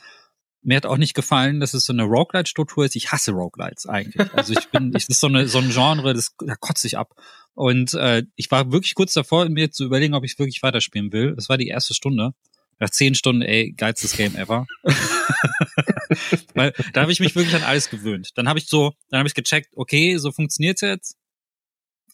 mir 0.62 0.78
hat 0.78 0.86
auch 0.86 0.98
nicht 0.98 1.14
gefallen, 1.14 1.60
dass 1.60 1.74
es 1.74 1.86
so 1.86 1.94
eine 1.94 2.04
Roguelite-Struktur 2.04 2.86
ist. 2.86 2.96
Ich 2.96 3.12
hasse 3.12 3.32
Roguelites 3.32 3.86
eigentlich. 3.86 4.34
Also 4.34 4.54
ich 4.54 4.70
bin, 4.70 4.88
ich, 4.88 5.08
das 5.08 5.16
ist 5.16 5.22
so, 5.22 5.28
eine, 5.28 5.48
so 5.48 5.60
ein 5.60 5.70
Genre, 5.70 6.14
das 6.14 6.36
da 6.46 6.56
kotze 6.56 6.88
ich 6.88 6.98
ab. 6.98 7.14
Und 7.54 7.94
äh, 7.94 8.24
ich 8.36 8.52
war 8.52 8.72
wirklich 8.72 8.96
kurz 8.96 9.14
davor, 9.14 9.48
mir 9.50 9.72
zu 9.72 9.86
überlegen, 9.86 10.14
ob 10.14 10.24
ich 10.24 10.38
wirklich 10.38 10.62
weiterspielen 10.62 11.12
will. 11.12 11.36
Das 11.36 11.50
war 11.50 11.58
die 11.58 11.68
erste 11.68 11.94
Stunde 11.94 12.34
nach 12.80 12.90
zehn 12.90 13.16
Stunden, 13.16 13.42
ey, 13.42 13.72
geilstes 13.72 14.16
Game 14.16 14.36
ever. 14.36 14.66
Weil 16.54 16.74
da 16.94 17.02
habe 17.02 17.12
ich 17.12 17.20
mich 17.20 17.36
wirklich 17.36 17.56
an 17.56 17.64
alles 17.64 17.90
gewöhnt. 17.90 18.32
Dann 18.36 18.48
habe 18.50 18.60
ich 18.60 18.68
so, 18.68 18.94
dann 19.10 19.20
habe 19.20 19.28
ich 19.28 19.36
gecheckt, 19.36 19.70
okay, 19.76 20.18
so 20.18 20.32
funktioniert's 20.32 20.82
jetzt 20.82 21.20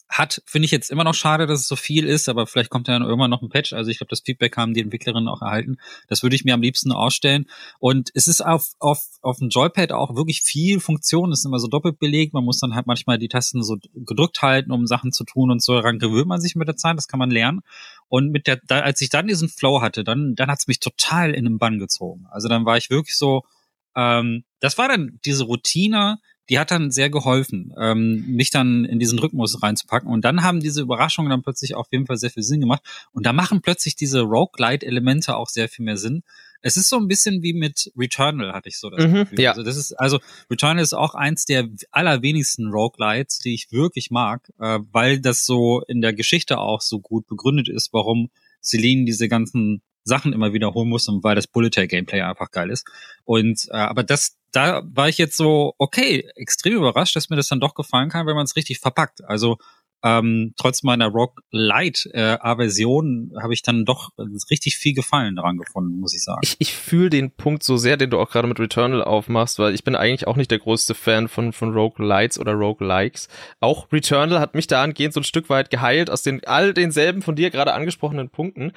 hat, 0.08 0.42
finde 0.46 0.66
ich 0.66 0.70
jetzt 0.70 0.90
immer 0.90 1.04
noch 1.04 1.14
schade, 1.14 1.46
dass 1.46 1.60
es 1.60 1.68
so 1.68 1.76
viel 1.76 2.06
ist, 2.06 2.28
aber 2.28 2.46
vielleicht 2.46 2.70
kommt 2.70 2.88
ja 2.88 2.94
dann 2.94 3.06
irgendwann 3.06 3.30
noch 3.30 3.42
ein 3.42 3.48
Patch. 3.48 3.72
Also 3.72 3.90
ich 3.90 3.98
glaube, 3.98 4.10
das 4.10 4.20
Feedback 4.20 4.56
haben 4.56 4.72
die 4.72 4.80
Entwicklerinnen 4.80 5.28
auch 5.28 5.42
erhalten. 5.42 5.78
Das 6.08 6.22
würde 6.22 6.36
ich 6.36 6.44
mir 6.44 6.54
am 6.54 6.62
liebsten 6.62 6.92
ausstellen. 6.92 7.46
Und 7.80 8.10
es 8.14 8.28
ist 8.28 8.44
auf, 8.44 8.72
auf, 8.78 9.00
auf 9.22 9.38
dem 9.38 9.48
Joypad 9.48 9.92
auch 9.92 10.14
wirklich 10.14 10.42
viel 10.42 10.80
Funktion. 10.80 11.32
Es 11.32 11.40
ist 11.40 11.46
immer 11.46 11.58
so 11.58 11.68
doppelt 11.68 11.98
belegt. 11.98 12.34
Man 12.34 12.44
muss 12.44 12.60
dann 12.60 12.74
halt 12.74 12.86
manchmal 12.86 13.18
die 13.18 13.28
Tasten 13.28 13.62
so 13.62 13.76
gedrückt 13.94 14.42
halten, 14.42 14.70
um 14.70 14.86
Sachen 14.86 15.12
zu 15.12 15.24
tun 15.24 15.50
und 15.50 15.62
so. 15.62 15.74
Daran 15.74 15.98
gewöhnt 15.98 16.28
man 16.28 16.40
sich 16.40 16.54
mit 16.54 16.68
der 16.68 16.76
Zeit. 16.76 16.96
Das 16.96 17.08
kann 17.08 17.18
man 17.18 17.30
lernen. 17.30 17.62
Und 18.08 18.30
mit 18.30 18.46
der, 18.46 18.60
da, 18.66 18.80
als 18.80 19.00
ich 19.00 19.08
dann 19.08 19.26
diesen 19.26 19.48
Flow 19.48 19.80
hatte, 19.80 20.04
dann, 20.04 20.34
dann 20.34 20.50
hat's 20.50 20.68
mich 20.68 20.80
total 20.80 21.34
in 21.34 21.44
den 21.44 21.58
Bann 21.58 21.78
gezogen. 21.78 22.26
Also 22.30 22.48
dann 22.48 22.64
war 22.64 22.76
ich 22.76 22.90
wirklich 22.90 23.16
so, 23.16 23.42
ähm, 23.96 24.44
das 24.60 24.78
war 24.78 24.88
dann 24.88 25.18
diese 25.24 25.44
Routine, 25.44 26.18
die 26.48 26.58
hat 26.58 26.70
dann 26.70 26.90
sehr 26.92 27.10
geholfen, 27.10 27.74
ähm, 27.78 28.24
mich 28.28 28.50
dann 28.50 28.84
in 28.84 28.98
diesen 29.00 29.18
Rhythmus 29.18 29.62
reinzupacken. 29.62 30.08
Und 30.08 30.24
dann 30.24 30.42
haben 30.42 30.60
diese 30.60 30.80
Überraschungen 30.80 31.30
dann 31.30 31.42
plötzlich 31.42 31.74
auf 31.74 31.88
jeden 31.90 32.06
Fall 32.06 32.18
sehr 32.18 32.30
viel 32.30 32.44
Sinn 32.44 32.60
gemacht. 32.60 32.82
Und 33.12 33.26
da 33.26 33.32
machen 33.32 33.62
plötzlich 33.62 33.96
diese 33.96 34.20
Roguelite-Elemente 34.20 35.36
auch 35.36 35.48
sehr 35.48 35.68
viel 35.68 35.84
mehr 35.84 35.96
Sinn. 35.96 36.22
Es 36.66 36.76
ist 36.76 36.88
so 36.88 36.96
ein 36.96 37.06
bisschen 37.06 37.42
wie 37.42 37.52
mit 37.52 37.92
Returnal, 37.96 38.52
hatte 38.52 38.68
ich 38.68 38.78
so 38.78 38.90
das 38.90 39.04
Mhm, 39.04 39.14
Gefühl. 39.20 39.40
ja. 39.40 39.50
Also 39.50 39.62
das 39.62 39.76
ist, 39.76 39.92
also 39.94 40.18
Returnal 40.50 40.82
ist 40.82 40.94
auch 40.94 41.14
eins 41.14 41.44
der 41.44 41.68
allerwenigsten 41.92 42.68
Roguelites, 42.68 43.38
die 43.38 43.54
ich 43.54 43.70
wirklich 43.70 44.10
mag, 44.10 44.50
äh, 44.58 44.80
weil 44.92 45.20
das 45.20 45.46
so 45.46 45.82
in 45.86 46.00
der 46.00 46.12
Geschichte 46.12 46.58
auch 46.58 46.80
so 46.80 46.98
gut 47.00 47.26
begründet 47.26 47.68
ist, 47.68 47.92
warum 47.92 48.30
Celine 48.62 49.04
diese 49.04 49.28
ganzen 49.28 49.82
Sachen 50.04 50.32
immer 50.32 50.52
wiederholen 50.52 50.88
muss 50.88 51.08
und 51.08 51.24
weil 51.24 51.34
das 51.34 51.46
Bullet 51.48 51.70
Hell 51.74 51.88
Gameplay 51.88 52.20
einfach 52.22 52.50
geil 52.50 52.70
ist. 52.70 52.86
Und 53.24 53.66
äh, 53.70 53.76
aber 53.76 54.04
das, 54.04 54.36
da 54.52 54.82
war 54.86 55.08
ich 55.08 55.18
jetzt 55.18 55.36
so 55.36 55.74
okay, 55.78 56.28
extrem 56.36 56.74
überrascht, 56.74 57.16
dass 57.16 57.28
mir 57.28 57.36
das 57.36 57.48
dann 57.48 57.60
doch 57.60 57.74
gefallen 57.74 58.08
kann, 58.08 58.26
wenn 58.26 58.36
man 58.36 58.44
es 58.44 58.56
richtig 58.56 58.78
verpackt. 58.78 59.24
Also 59.24 59.58
ähm, 60.02 60.54
trotz 60.56 60.82
meiner 60.82 61.08
Rock 61.08 61.40
Light 61.50 62.08
äh, 62.12 62.36
Aversion 62.40 63.32
habe 63.42 63.54
ich 63.54 63.62
dann 63.62 63.84
doch 63.84 64.10
richtig 64.50 64.76
viel 64.76 64.94
Gefallen 64.94 65.36
daran 65.36 65.56
gefunden, 65.56 65.98
muss 65.98 66.14
ich 66.14 66.22
sagen. 66.22 66.40
Ich, 66.42 66.56
ich 66.58 66.74
fühle 66.74 67.10
den 67.10 67.30
Punkt 67.30 67.62
so 67.62 67.76
sehr, 67.76 67.96
den 67.96 68.10
du 68.10 68.18
auch 68.18 68.30
gerade 68.30 68.46
mit 68.46 68.60
Returnal 68.60 69.02
aufmachst, 69.02 69.58
weil 69.58 69.74
ich 69.74 69.84
bin 69.84 69.96
eigentlich 69.96 70.26
auch 70.26 70.36
nicht 70.36 70.50
der 70.50 70.58
größte 70.58 70.94
Fan 70.94 71.28
von, 71.28 71.52
von 71.52 71.72
Roguelites 71.72 72.38
oder 72.38 72.52
Roguelikes. 72.52 73.28
Auch 73.60 73.90
Returnal 73.92 74.38
hat 74.38 74.54
mich 74.54 74.66
dahingehend 74.66 75.14
so 75.14 75.20
ein 75.20 75.24
Stück 75.24 75.48
weit 75.48 75.70
geheilt 75.70 76.10
aus 76.10 76.22
den 76.22 76.44
all 76.44 76.74
denselben 76.74 77.22
von 77.22 77.34
dir 77.34 77.50
gerade 77.50 77.72
angesprochenen 77.74 78.28
Punkten. 78.28 78.72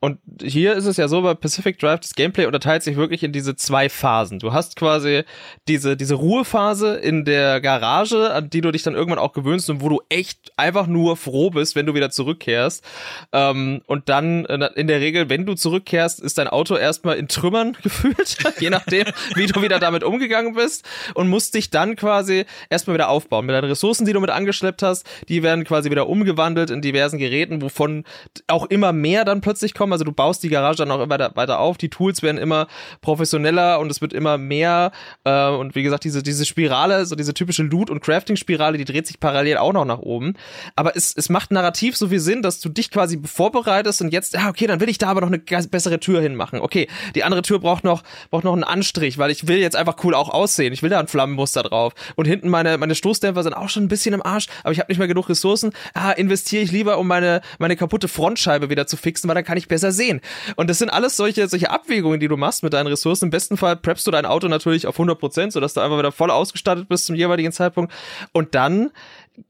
Und 0.00 0.18
hier 0.42 0.74
ist 0.74 0.86
es 0.86 0.96
ja 0.96 1.08
so, 1.08 1.22
bei 1.22 1.34
Pacific 1.34 1.78
Drive, 1.78 2.00
das 2.00 2.14
Gameplay 2.14 2.46
unterteilt 2.46 2.82
sich 2.82 2.96
wirklich 2.96 3.22
in 3.22 3.32
diese 3.32 3.56
zwei 3.56 3.88
Phasen. 3.88 4.38
Du 4.38 4.52
hast 4.52 4.76
quasi 4.76 5.22
diese, 5.68 5.96
diese 5.96 6.14
Ruhephase 6.14 6.96
in 6.96 7.24
der 7.24 7.60
Garage, 7.60 8.32
an 8.32 8.50
die 8.50 8.60
du 8.60 8.72
dich 8.72 8.82
dann 8.82 8.94
irgendwann 8.94 9.18
auch 9.18 9.32
gewöhnst 9.32 9.68
und 9.70 9.80
wo 9.80 9.88
du 9.88 10.00
echt 10.08 10.52
einfach 10.62 10.86
nur 10.86 11.16
froh 11.16 11.50
bist, 11.50 11.74
wenn 11.74 11.86
du 11.86 11.94
wieder 11.94 12.10
zurückkehrst. 12.10 12.84
Ähm, 13.32 13.82
und 13.86 14.08
dann 14.08 14.46
äh, 14.46 14.70
in 14.76 14.86
der 14.86 15.00
Regel, 15.00 15.28
wenn 15.28 15.44
du 15.44 15.54
zurückkehrst, 15.54 16.20
ist 16.20 16.38
dein 16.38 16.48
Auto 16.48 16.76
erstmal 16.76 17.16
in 17.16 17.28
Trümmern 17.28 17.76
gefühlt, 17.82 18.36
je 18.60 18.70
nachdem, 18.70 19.06
wie 19.34 19.46
du 19.46 19.60
wieder 19.60 19.80
damit 19.80 20.04
umgegangen 20.04 20.54
bist 20.54 20.88
und 21.14 21.28
musst 21.28 21.54
dich 21.54 21.70
dann 21.70 21.96
quasi 21.96 22.46
erstmal 22.70 22.94
wieder 22.94 23.08
aufbauen. 23.08 23.44
Mit 23.46 23.54
deinen 23.54 23.68
Ressourcen, 23.68 24.06
die 24.06 24.12
du 24.12 24.20
mit 24.20 24.30
angeschleppt 24.30 24.82
hast, 24.82 25.04
die 25.28 25.42
werden 25.42 25.64
quasi 25.64 25.90
wieder 25.90 26.08
umgewandelt 26.08 26.70
in 26.70 26.80
diversen 26.80 27.18
Geräten, 27.18 27.60
wovon 27.60 28.04
auch 28.46 28.66
immer 28.66 28.92
mehr 28.92 29.24
dann 29.24 29.40
plötzlich 29.40 29.74
kommen. 29.74 29.92
Also 29.92 30.04
du 30.04 30.12
baust 30.12 30.44
die 30.44 30.48
Garage 30.48 30.78
dann 30.78 30.90
auch 30.92 31.02
immer 31.02 31.18
weiter, 31.34 31.58
auf, 31.58 31.76
die 31.76 31.90
Tools 31.90 32.22
werden 32.22 32.38
immer 32.38 32.68
professioneller 33.00 33.80
und 33.80 33.90
es 33.90 34.00
wird 34.00 34.12
immer 34.12 34.38
mehr. 34.38 34.92
Äh, 35.24 35.48
und 35.48 35.74
wie 35.74 35.82
gesagt, 35.82 36.04
diese, 36.04 36.22
diese 36.22 36.46
Spirale, 36.46 37.04
so 37.04 37.16
diese 37.16 37.34
typische 37.34 37.64
Loot- 37.64 37.90
und 37.90 38.00
Crafting-Spirale, 38.00 38.78
die 38.78 38.84
dreht 38.84 39.08
sich 39.08 39.18
parallel 39.18 39.56
auch 39.56 39.72
noch 39.72 39.84
nach 39.84 39.98
oben 39.98 40.34
aber 40.76 40.96
es, 40.96 41.14
es 41.16 41.28
macht 41.28 41.50
narrativ 41.50 41.96
so 41.96 42.08
viel 42.08 42.20
Sinn, 42.20 42.42
dass 42.42 42.60
du 42.60 42.68
dich 42.68 42.90
quasi 42.90 43.20
vorbereitest 43.24 44.02
und 44.02 44.12
jetzt, 44.12 44.34
ja, 44.34 44.48
okay, 44.48 44.66
dann 44.66 44.80
will 44.80 44.88
ich 44.88 44.98
da 44.98 45.08
aber 45.08 45.20
noch 45.20 45.28
eine 45.28 45.38
bessere 45.38 46.00
Tür 46.00 46.20
hinmachen. 46.20 46.60
Okay, 46.60 46.88
die 47.14 47.24
andere 47.24 47.42
Tür 47.42 47.58
braucht 47.58 47.84
noch, 47.84 48.02
braucht 48.30 48.44
noch 48.44 48.52
einen 48.52 48.64
Anstrich, 48.64 49.18
weil 49.18 49.30
ich 49.30 49.48
will 49.48 49.58
jetzt 49.58 49.76
einfach 49.76 49.96
cool 50.04 50.14
auch 50.14 50.28
aussehen. 50.28 50.72
Ich 50.72 50.82
will 50.82 50.90
da 50.90 51.00
ein 51.00 51.08
Flammenmuster 51.08 51.62
drauf. 51.62 51.92
Und 52.16 52.26
hinten 52.26 52.48
meine, 52.48 52.78
meine 52.78 52.94
Stoßdämpfer 52.94 53.42
sind 53.42 53.54
auch 53.54 53.68
schon 53.68 53.84
ein 53.84 53.88
bisschen 53.88 54.14
im 54.14 54.24
Arsch, 54.24 54.46
aber 54.62 54.72
ich 54.72 54.78
habe 54.78 54.90
nicht 54.90 54.98
mehr 54.98 55.08
genug 55.08 55.28
Ressourcen. 55.28 55.72
Ah, 55.94 56.12
investiere 56.12 56.62
ich 56.62 56.72
lieber, 56.72 56.98
um 56.98 57.06
meine, 57.06 57.40
meine 57.58 57.76
kaputte 57.76 58.08
Frontscheibe 58.08 58.70
wieder 58.70 58.86
zu 58.86 58.96
fixen, 58.96 59.28
weil 59.28 59.34
dann 59.34 59.44
kann 59.44 59.58
ich 59.58 59.68
besser 59.68 59.92
sehen. 59.92 60.20
Und 60.56 60.70
das 60.70 60.78
sind 60.78 60.90
alles 60.90 61.16
solche, 61.16 61.48
solche 61.48 61.70
Abwägungen, 61.70 62.20
die 62.20 62.28
du 62.28 62.36
machst 62.36 62.62
mit 62.62 62.72
deinen 62.72 62.86
Ressourcen. 62.86 63.26
Im 63.26 63.30
besten 63.30 63.56
Fall 63.56 63.76
preppst 63.76 64.06
du 64.06 64.10
dein 64.10 64.26
Auto 64.26 64.48
natürlich 64.48 64.86
auf 64.86 64.94
100 64.96 65.18
Prozent, 65.18 65.52
sodass 65.52 65.74
du 65.74 65.80
einfach 65.80 65.98
wieder 65.98 66.12
voll 66.12 66.30
ausgestattet 66.30 66.88
bist 66.88 67.06
zum 67.06 67.16
jeweiligen 67.16 67.52
Zeitpunkt. 67.52 67.92
Und 68.32 68.54
dann 68.54 68.90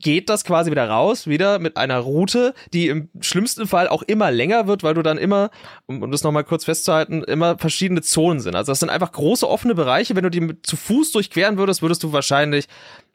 geht 0.01 0.29
das 0.29 0.45
quasi 0.45 0.71
wieder 0.71 0.89
raus, 0.89 1.27
wieder 1.27 1.59
mit 1.59 1.77
einer 1.77 1.99
Route, 1.99 2.55
die 2.73 2.89
im 2.89 3.09
schlimmsten 3.21 3.67
Fall 3.67 3.89
auch 3.89 4.03
immer 4.03 4.31
länger 4.31 4.67
wird, 4.67 4.83
weil 4.83 4.95
du 4.95 5.03
dann 5.03 5.19
immer, 5.19 5.51
um, 5.87 6.03
um 6.03 6.11
das 6.11 6.23
nochmal 6.23 6.45
kurz 6.45 6.65
festzuhalten, 6.65 7.23
immer 7.25 7.59
verschiedene 7.59 8.03
Zonen 8.03 8.41
sind. 8.41 8.55
Also 8.55 8.73
das 8.73 8.81
sind 8.81 8.91
einfach 8.91 9.13
große 9.13 9.49
offene 9.49 9.75
Bereiche. 9.75 10.17
Wenn 10.17 10.25
du 10.25 10.31
die 10.31 10.63
zu 10.63 10.77
Fuß 10.77 11.13
durchqueren 11.13 11.57
würdest, 11.57 11.83
würdest 11.83 12.03
du 12.03 12.13
wahrscheinlich 12.13 12.67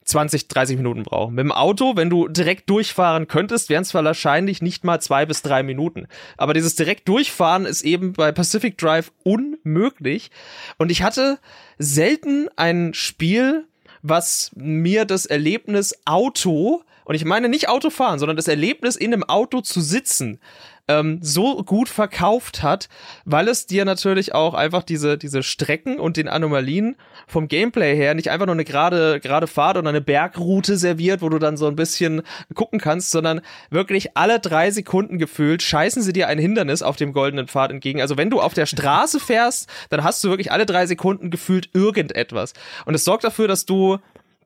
20, 0.07 0.47
30 0.47 0.77
Minuten 0.77 1.03
brauchen. 1.03 1.35
Mit 1.35 1.43
dem 1.43 1.51
Auto, 1.51 1.95
wenn 1.95 2.09
du 2.09 2.27
direkt 2.27 2.69
durchfahren 2.69 3.27
könntest, 3.27 3.69
wären 3.69 3.83
es 3.83 3.93
wahrscheinlich 3.93 4.61
nicht 4.61 4.83
mal 4.83 5.01
zwei 5.01 5.25
bis 5.25 5.41
drei 5.41 5.63
Minuten. 5.63 6.07
Aber 6.37 6.53
dieses 6.53 6.75
direkt 6.75 7.07
durchfahren 7.09 7.65
ist 7.65 7.83
eben 7.83 8.13
bei 8.13 8.31
Pacific 8.31 8.77
Drive 8.77 9.11
unmöglich. 9.23 10.31
Und 10.77 10.91
ich 10.91 11.03
hatte 11.03 11.39
selten 11.77 12.47
ein 12.55 12.93
Spiel, 12.93 13.65
was 14.01 14.51
mir 14.55 15.05
das 15.05 15.25
Erlebnis 15.25 15.95
Auto, 16.05 16.81
und 17.05 17.15
ich 17.15 17.25
meine 17.25 17.49
nicht 17.49 17.69
Autofahren, 17.69 18.19
sondern 18.19 18.37
das 18.37 18.47
Erlebnis 18.47 18.95
in 18.95 19.13
einem 19.13 19.23
Auto 19.23 19.61
zu 19.61 19.81
sitzen, 19.81 20.39
ähm, 20.87 21.19
so 21.21 21.63
gut 21.63 21.89
verkauft 21.89 22.63
hat, 22.63 22.87
weil 23.25 23.47
es 23.47 23.65
dir 23.65 23.85
natürlich 23.85 24.33
auch 24.33 24.53
einfach 24.53 24.83
diese, 24.83 25.17
diese 25.17 25.43
Strecken 25.43 25.99
und 25.99 26.17
den 26.17 26.27
Anomalien 26.27 26.95
vom 27.27 27.47
Gameplay 27.47 27.95
her 27.95 28.13
nicht 28.13 28.29
einfach 28.29 28.45
nur 28.45 28.55
eine 28.55 28.63
gerade, 28.63 29.19
gerade 29.19 29.47
Fahrt 29.47 29.77
oder 29.77 29.89
eine 29.89 30.01
Bergroute 30.01 30.77
serviert, 30.77 31.21
wo 31.21 31.29
du 31.29 31.39
dann 31.39 31.57
so 31.57 31.67
ein 31.67 31.75
bisschen 31.75 32.21
gucken 32.53 32.79
kannst, 32.79 33.11
sondern 33.11 33.41
wirklich 33.69 34.15
alle 34.15 34.39
drei 34.39 34.71
Sekunden 34.71 35.17
gefühlt 35.17 35.61
scheißen 35.61 36.01
sie 36.01 36.13
dir 36.13 36.27
ein 36.27 36.39
Hindernis 36.39 36.81
auf 36.81 36.95
dem 36.95 37.13
goldenen 37.13 37.47
Pfad 37.47 37.71
entgegen. 37.71 38.01
Also 38.01 38.17
wenn 38.17 38.29
du 38.29 38.39
auf 38.39 38.53
der 38.53 38.65
Straße 38.65 39.19
fährst, 39.19 39.69
dann 39.89 40.03
hast 40.03 40.23
du 40.23 40.29
wirklich 40.29 40.51
alle 40.51 40.65
drei 40.65 40.85
Sekunden 40.85 41.29
gefühlt 41.31 41.69
irgendetwas. 41.73 42.53
Und 42.85 42.95
es 42.95 43.03
sorgt 43.03 43.23
dafür, 43.23 43.47
dass 43.47 43.65
du 43.65 43.97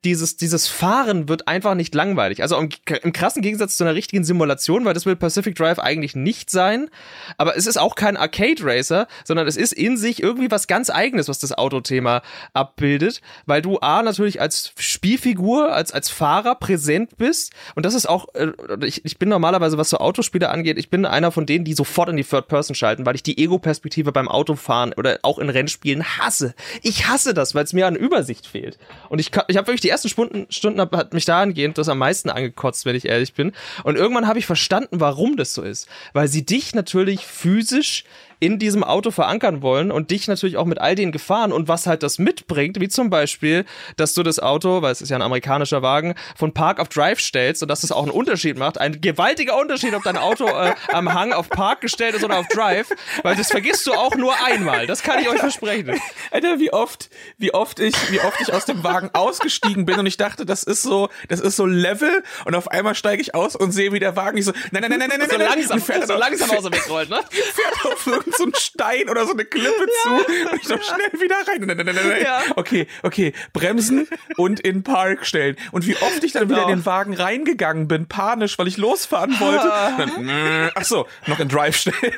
dieses, 0.03 0.35
dieses 0.35 0.67
Fahren 0.67 1.29
wird 1.29 1.47
einfach 1.47 1.75
nicht 1.75 1.93
langweilig. 1.93 2.41
Also 2.41 2.57
im, 2.57 2.69
im, 3.03 3.13
krassen 3.13 3.43
Gegensatz 3.43 3.77
zu 3.77 3.83
einer 3.83 3.93
richtigen 3.93 4.23
Simulation, 4.23 4.83
weil 4.83 4.95
das 4.95 5.05
will 5.05 5.15
Pacific 5.15 5.55
Drive 5.55 5.77
eigentlich 5.77 6.15
nicht 6.15 6.49
sein. 6.49 6.89
Aber 7.37 7.55
es 7.55 7.67
ist 7.67 7.77
auch 7.77 7.93
kein 7.93 8.17
Arcade 8.17 8.63
Racer, 8.63 9.07
sondern 9.23 9.47
es 9.47 9.57
ist 9.57 9.73
in 9.73 9.97
sich 9.97 10.23
irgendwie 10.23 10.49
was 10.49 10.65
ganz 10.65 10.89
eigenes, 10.89 11.27
was 11.27 11.37
das 11.37 11.53
Autothema 11.53 12.23
abbildet, 12.53 13.21
weil 13.45 13.61
du 13.61 13.77
A 13.79 14.01
natürlich 14.01 14.41
als 14.41 14.73
Spielfigur, 14.77 15.71
als, 15.71 15.91
als 15.91 16.09
Fahrer 16.09 16.55
präsent 16.55 17.17
bist. 17.17 17.53
Und 17.75 17.85
das 17.85 17.93
ist 17.93 18.09
auch, 18.09 18.33
äh, 18.33 18.51
ich, 18.83 19.05
ich 19.05 19.19
bin 19.19 19.29
normalerweise, 19.29 19.77
was 19.77 19.91
so 19.91 19.97
Autospiele 19.97 20.49
angeht, 20.49 20.79
ich 20.79 20.89
bin 20.89 21.05
einer 21.05 21.31
von 21.31 21.45
denen, 21.45 21.63
die 21.63 21.73
sofort 21.73 22.09
in 22.09 22.17
die 22.17 22.23
Third 22.23 22.47
Person 22.47 22.75
schalten, 22.75 23.05
weil 23.05 23.15
ich 23.15 23.23
die 23.23 23.37
Ego-Perspektive 23.37 24.11
beim 24.11 24.27
Autofahren 24.27 24.93
oder 24.93 25.19
auch 25.21 25.37
in 25.37 25.49
Rennspielen 25.49 26.03
hasse. 26.17 26.55
Ich 26.81 27.07
hasse 27.07 27.35
das, 27.35 27.53
weil 27.53 27.65
es 27.65 27.73
mir 27.73 27.85
an 27.85 27.95
Übersicht 27.95 28.47
fehlt. 28.47 28.79
Und 29.09 29.19
ich, 29.19 29.27
ich 29.47 29.57
habe 29.57 29.67
wirklich 29.67 29.81
die 29.81 29.90
ersten 29.91 30.09
Stunden, 30.09 30.47
Stunden 30.49 30.81
hat 30.81 31.13
mich 31.13 31.25
dahingehend 31.25 31.77
das 31.77 31.89
am 31.89 31.99
meisten 31.99 32.29
angekotzt, 32.29 32.85
wenn 32.85 32.95
ich 32.95 33.05
ehrlich 33.05 33.33
bin. 33.33 33.51
Und 33.83 33.95
irgendwann 33.95 34.27
habe 34.27 34.39
ich 34.39 34.45
verstanden, 34.45 34.99
warum 34.99 35.37
das 35.37 35.53
so 35.53 35.61
ist. 35.61 35.87
Weil 36.13 36.27
sie 36.27 36.45
dich 36.45 36.73
natürlich 36.73 37.25
physisch 37.25 38.05
in 38.41 38.57
diesem 38.57 38.83
Auto 38.83 39.11
verankern 39.11 39.61
wollen 39.61 39.91
und 39.91 40.09
dich 40.09 40.27
natürlich 40.27 40.57
auch 40.57 40.65
mit 40.65 40.81
all 40.81 40.95
den 40.95 41.11
Gefahren 41.11 41.51
und 41.51 41.67
was 41.67 41.85
halt 41.85 42.01
das 42.01 42.17
mitbringt, 42.17 42.81
wie 42.81 42.89
zum 42.89 43.11
Beispiel, 43.11 43.65
dass 43.97 44.15
du 44.15 44.23
das 44.23 44.39
Auto, 44.39 44.81
weil 44.81 44.91
es 44.91 45.01
ist 45.01 45.09
ja 45.09 45.15
ein 45.15 45.21
amerikanischer 45.21 45.83
Wagen, 45.83 46.15
von 46.35 46.51
Park 46.51 46.79
auf 46.79 46.89
Drive 46.89 47.19
stellst 47.19 47.61
und 47.61 47.69
dass 47.69 47.81
das 47.81 47.91
auch 47.91 48.01
einen 48.01 48.11
Unterschied 48.11 48.57
macht. 48.57 48.79
Ein 48.79 48.99
gewaltiger 48.99 49.57
Unterschied, 49.59 49.93
ob 49.93 50.01
dein 50.03 50.17
Auto 50.17 50.47
äh, 50.47 50.73
am 50.91 51.13
Hang 51.13 51.33
auf 51.33 51.49
Park 51.49 51.81
gestellt 51.81 52.15
ist 52.15 52.23
oder 52.23 52.39
auf 52.39 52.47
Drive, 52.47 52.89
weil 53.21 53.35
das 53.35 53.49
vergisst 53.51 53.85
du 53.85 53.93
auch 53.93 54.15
nur 54.15 54.33
einmal. 54.43 54.87
Das 54.87 55.03
kann 55.03 55.19
ich 55.19 55.29
euch 55.29 55.39
versprechen. 55.39 56.01
Alter, 56.31 56.59
wie 56.59 56.73
oft, 56.73 57.11
wie 57.37 57.53
oft 57.53 57.79
ich, 57.79 57.93
wie 58.11 58.19
oft 58.21 58.41
ich 58.41 58.51
aus 58.51 58.65
dem 58.65 58.83
Wagen 58.83 59.11
ausgestiegen 59.13 59.85
bin 59.85 59.99
und 59.99 60.07
ich 60.07 60.17
dachte, 60.17 60.47
das 60.47 60.63
ist 60.63 60.81
so, 60.81 61.09
das 61.29 61.39
ist 61.39 61.57
so 61.57 61.67
Level 61.67 62.23
und 62.45 62.55
auf 62.55 62.69
einmal 62.69 62.95
steige 62.95 63.21
ich 63.21 63.35
aus 63.35 63.55
und 63.55 63.71
sehe, 63.71 63.93
wie 63.93 63.99
der 63.99 64.15
Wagen 64.15 64.35
nicht 64.35 64.45
so, 64.45 64.51
nein, 64.71 64.81
nein, 64.81 64.89
nein, 64.89 65.09
nein, 65.09 65.19
nein, 65.19 65.29
so 65.29 65.37
nein, 65.37 65.47
langsam, 65.47 65.79
fährt 65.79 66.07
so 66.07 66.15
langsam 66.15 66.49
aus 66.49 66.63
dem 66.63 66.73
wegrollt, 66.73 67.09
ne? 67.09 67.19
Fährt 67.29 67.85
auf 67.85 68.07
so 68.37 68.45
ein 68.45 68.53
Stein 68.55 69.09
oder 69.09 69.25
so 69.25 69.33
eine 69.33 69.45
Klippe 69.45 69.87
zu 70.03 70.09
und 70.09 70.61
ich 70.61 70.69
noch 70.69 70.81
schnell 70.81 71.21
wieder 71.21 71.35
rein. 71.47 71.61
Nein, 71.61 71.77
nein, 71.77 71.85
nein, 71.85 71.95
nein. 71.95 72.21
Ja. 72.23 72.41
Okay, 72.55 72.87
okay, 73.03 73.33
bremsen 73.53 74.07
und 74.37 74.59
in 74.59 74.83
Park 74.83 75.25
stellen. 75.25 75.55
Und 75.71 75.87
wie 75.87 75.95
oft 75.97 76.23
ich 76.23 76.31
dann 76.33 76.49
wieder 76.49 76.61
genau. 76.61 76.69
in 76.71 76.79
den 76.79 76.85
Wagen 76.85 77.13
reingegangen 77.13 77.87
bin, 77.87 78.07
panisch, 78.07 78.57
weil 78.57 78.67
ich 78.67 78.77
losfahren 78.77 79.39
wollte. 79.39 79.71
Dann, 79.97 80.29
äh, 80.29 80.71
ach 80.75 80.85
so, 80.85 81.07
noch 81.27 81.39
in 81.39 81.49
Drive 81.49 81.77
stellen. 81.77 82.13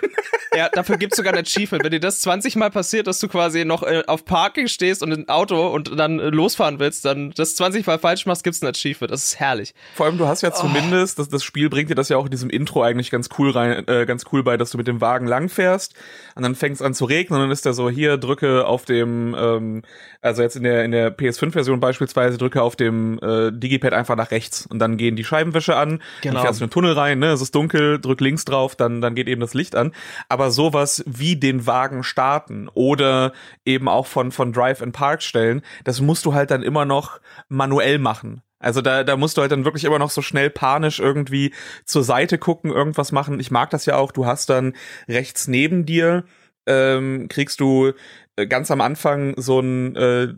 Ja, 0.55 0.69
dafür 0.69 0.97
gibt's 0.97 1.17
sogar 1.17 1.33
ein 1.33 1.39
Achievement. 1.39 1.83
Wenn 1.83 1.91
dir 1.91 1.99
das 1.99 2.19
20 2.19 2.55
Mal 2.55 2.69
passiert, 2.69 3.07
dass 3.07 3.19
du 3.19 3.27
quasi 3.27 3.65
noch 3.65 3.83
äh, 3.83 4.03
auf 4.07 4.25
Parking 4.25 4.67
stehst 4.67 5.01
und 5.01 5.11
ein 5.11 5.29
Auto 5.29 5.67
und 5.67 5.97
dann 5.97 6.19
äh, 6.19 6.29
losfahren 6.29 6.79
willst, 6.79 7.05
dann 7.05 7.31
das 7.31 7.55
20 7.55 7.85
Mal 7.87 7.99
falsch 7.99 8.25
machst, 8.25 8.43
gibt's 8.43 8.61
ein 8.61 8.67
Achievement. 8.67 9.11
Das 9.11 9.23
ist 9.23 9.39
herrlich. 9.39 9.73
Vor 9.95 10.05
allem, 10.05 10.17
du 10.17 10.27
hast 10.27 10.41
ja 10.41 10.51
oh. 10.53 10.61
zumindest, 10.61 11.17
das, 11.17 11.29
das 11.29 11.43
Spiel 11.43 11.69
bringt 11.69 11.89
dir 11.89 11.95
das 11.95 12.09
ja 12.09 12.17
auch 12.17 12.25
in 12.25 12.31
diesem 12.31 12.49
Intro 12.49 12.83
eigentlich 12.83 13.09
ganz 13.09 13.29
cool 13.37 13.51
rein, 13.51 13.87
äh, 13.87 14.05
ganz 14.05 14.25
cool 14.31 14.43
bei, 14.43 14.57
dass 14.57 14.71
du 14.71 14.77
mit 14.77 14.87
dem 14.87 15.01
Wagen 15.01 15.27
langfährst 15.27 15.95
und 16.35 16.43
dann 16.43 16.55
fängt 16.55 16.75
es 16.75 16.81
an 16.81 16.93
zu 16.93 17.05
regnen 17.05 17.37
und 17.37 17.45
dann 17.45 17.51
ist 17.51 17.65
der 17.65 17.73
so, 17.73 17.89
hier, 17.89 18.17
drücke 18.17 18.65
auf 18.65 18.85
dem, 18.85 19.35
ähm, 19.37 19.81
also 20.21 20.41
jetzt 20.41 20.55
in 20.55 20.63
der, 20.63 20.83
in 20.83 20.91
der 20.91 21.15
PS5-Version 21.15 21.79
beispielsweise, 21.79 22.37
drücke 22.37 22.61
auf 22.61 22.75
dem 22.75 23.19
äh, 23.21 23.51
Digipad 23.51 23.93
einfach 23.93 24.15
nach 24.15 24.31
rechts 24.31 24.65
und 24.65 24.79
dann 24.79 24.97
gehen 24.97 25.15
die 25.15 25.23
Scheibenwische 25.23 25.75
an, 25.75 26.01
genau. 26.21 26.35
dann 26.35 26.43
fährst 26.43 26.59
du 26.59 26.65
in 26.65 26.69
den 26.69 26.73
Tunnel 26.73 26.93
rein, 26.93 27.19
ne, 27.19 27.31
es 27.31 27.41
ist 27.41 27.53
dunkel, 27.55 27.99
drück 27.99 28.21
links 28.21 28.45
drauf, 28.45 28.75
dann, 28.75 29.01
dann 29.01 29.15
geht 29.15 29.27
eben 29.27 29.41
das 29.41 29.53
Licht 29.53 29.75
an. 29.75 29.93
Aber 30.29 30.51
sowas 30.51 31.03
wie 31.05 31.35
den 31.35 31.67
Wagen 31.67 32.03
starten 32.03 32.69
oder 32.73 33.33
eben 33.65 33.87
auch 33.87 34.07
von, 34.07 34.31
von 34.31 34.53
Drive 34.53 34.81
in 34.81 34.91
Park 34.91 35.21
stellen, 35.21 35.61
das 35.83 36.01
musst 36.01 36.25
du 36.25 36.33
halt 36.33 36.51
dann 36.51 36.63
immer 36.63 36.85
noch 36.85 37.19
manuell 37.49 37.99
machen. 37.99 38.41
Also 38.63 38.81
da, 38.81 39.03
da 39.03 39.17
musst 39.17 39.37
du 39.37 39.41
halt 39.41 39.51
dann 39.51 39.65
wirklich 39.65 39.83
immer 39.83 39.99
noch 39.99 40.09
so 40.09 40.21
schnell 40.21 40.49
panisch 40.49 40.99
irgendwie 40.99 41.53
zur 41.85 42.03
Seite 42.03 42.37
gucken, 42.37 42.71
irgendwas 42.71 43.11
machen. 43.11 43.39
Ich 43.39 43.51
mag 43.51 43.69
das 43.69 43.85
ja 43.85 43.97
auch. 43.97 44.11
Du 44.11 44.25
hast 44.25 44.49
dann 44.49 44.73
rechts 45.07 45.47
neben 45.47 45.85
dir 45.85 46.23
ähm, 46.65 47.27
kriegst 47.29 47.59
du 47.59 47.91
äh, 48.35 48.47
ganz 48.47 48.71
am 48.71 48.81
Anfang 48.81 49.33
so 49.37 49.59
ein 49.59 49.95
äh, 49.95 50.33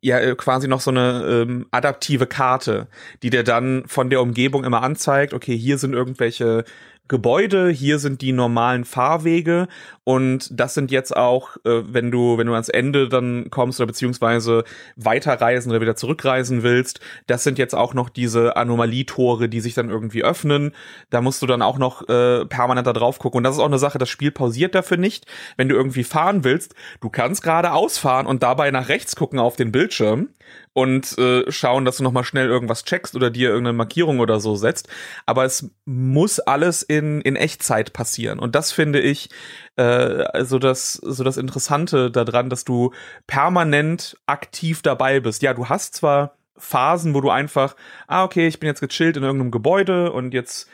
ja 0.00 0.18
äh, 0.18 0.34
quasi 0.34 0.68
noch 0.68 0.80
so 0.80 0.90
eine 0.90 1.24
ähm, 1.26 1.66
adaptive 1.70 2.26
Karte, 2.26 2.88
die 3.22 3.30
dir 3.30 3.44
dann 3.44 3.84
von 3.86 4.10
der 4.10 4.20
Umgebung 4.20 4.64
immer 4.64 4.82
anzeigt, 4.82 5.34
okay, 5.34 5.56
hier 5.56 5.78
sind 5.78 5.92
irgendwelche 5.92 6.64
Gebäude, 7.08 7.70
hier 7.70 7.98
sind 7.98 8.20
die 8.20 8.32
normalen 8.32 8.84
Fahrwege 8.84 9.68
und 10.02 10.48
das 10.52 10.74
sind 10.74 10.90
jetzt 10.90 11.16
auch, 11.16 11.56
äh, 11.64 11.82
wenn 11.84 12.10
du, 12.10 12.38
wenn 12.38 12.46
du 12.46 12.52
ans 12.52 12.68
Ende 12.68 13.08
dann 13.08 13.50
kommst 13.50 13.80
oder 13.80 13.86
beziehungsweise 13.86 14.64
weiterreisen 14.96 15.70
oder 15.70 15.80
wieder 15.80 15.96
zurückreisen 15.96 16.62
willst, 16.62 17.00
das 17.26 17.44
sind 17.44 17.58
jetzt 17.58 17.74
auch 17.74 17.94
noch 17.94 18.08
diese 18.08 18.56
Anomalietore, 18.56 19.48
die 19.48 19.60
sich 19.60 19.74
dann 19.74 19.90
irgendwie 19.90 20.24
öffnen. 20.24 20.72
Da 21.10 21.20
musst 21.20 21.42
du 21.42 21.46
dann 21.46 21.62
auch 21.62 21.78
noch 21.78 22.08
äh, 22.08 22.44
permanent 22.46 22.86
da 22.86 22.92
drauf 22.92 23.18
gucken. 23.18 23.38
Und 23.38 23.44
das 23.44 23.56
ist 23.56 23.60
auch 23.60 23.66
eine 23.66 23.78
Sache, 23.78 23.98
das 23.98 24.08
Spiel 24.08 24.30
pausiert 24.30 24.74
dafür 24.74 24.96
nicht. 24.96 25.26
Wenn 25.56 25.68
du 25.68 25.74
irgendwie 25.74 26.04
fahren 26.04 26.44
willst, 26.44 26.74
du 27.00 27.10
kannst 27.10 27.42
gerade 27.42 27.72
ausfahren 27.72 28.26
und 28.26 28.42
dabei 28.42 28.70
nach 28.70 28.88
rechts 28.88 29.16
gucken 29.16 29.38
auf 29.38 29.56
den 29.56 29.72
Bildschirm 29.72 30.28
und 30.76 31.16
äh, 31.16 31.50
schauen, 31.50 31.86
dass 31.86 31.96
du 31.96 32.02
noch 32.02 32.12
mal 32.12 32.22
schnell 32.22 32.48
irgendwas 32.48 32.84
checkst 32.84 33.16
oder 33.16 33.30
dir 33.30 33.48
irgendeine 33.48 33.78
Markierung 33.78 34.20
oder 34.20 34.40
so 34.40 34.56
setzt. 34.56 34.88
Aber 35.24 35.46
es 35.46 35.70
muss 35.86 36.38
alles 36.38 36.82
in, 36.82 37.22
in 37.22 37.34
Echtzeit 37.34 37.94
passieren. 37.94 38.38
Und 38.38 38.54
das 38.54 38.72
finde 38.72 39.00
ich 39.00 39.30
äh, 39.76 39.82
also 39.82 40.58
das 40.58 40.92
so 40.92 41.24
das 41.24 41.38
Interessante 41.38 42.10
daran, 42.10 42.50
dass 42.50 42.66
du 42.66 42.92
permanent 43.26 44.18
aktiv 44.26 44.82
dabei 44.82 45.20
bist. 45.20 45.40
Ja, 45.40 45.54
du 45.54 45.70
hast 45.70 45.94
zwar 45.94 46.36
Phasen, 46.58 47.14
wo 47.14 47.22
du 47.22 47.30
einfach, 47.30 47.74
ah, 48.06 48.24
okay, 48.24 48.46
ich 48.46 48.60
bin 48.60 48.66
jetzt 48.66 48.80
gechillt 48.80 49.16
in 49.16 49.22
irgendeinem 49.22 49.52
Gebäude 49.52 50.12
und 50.12 50.34
jetzt 50.34 50.68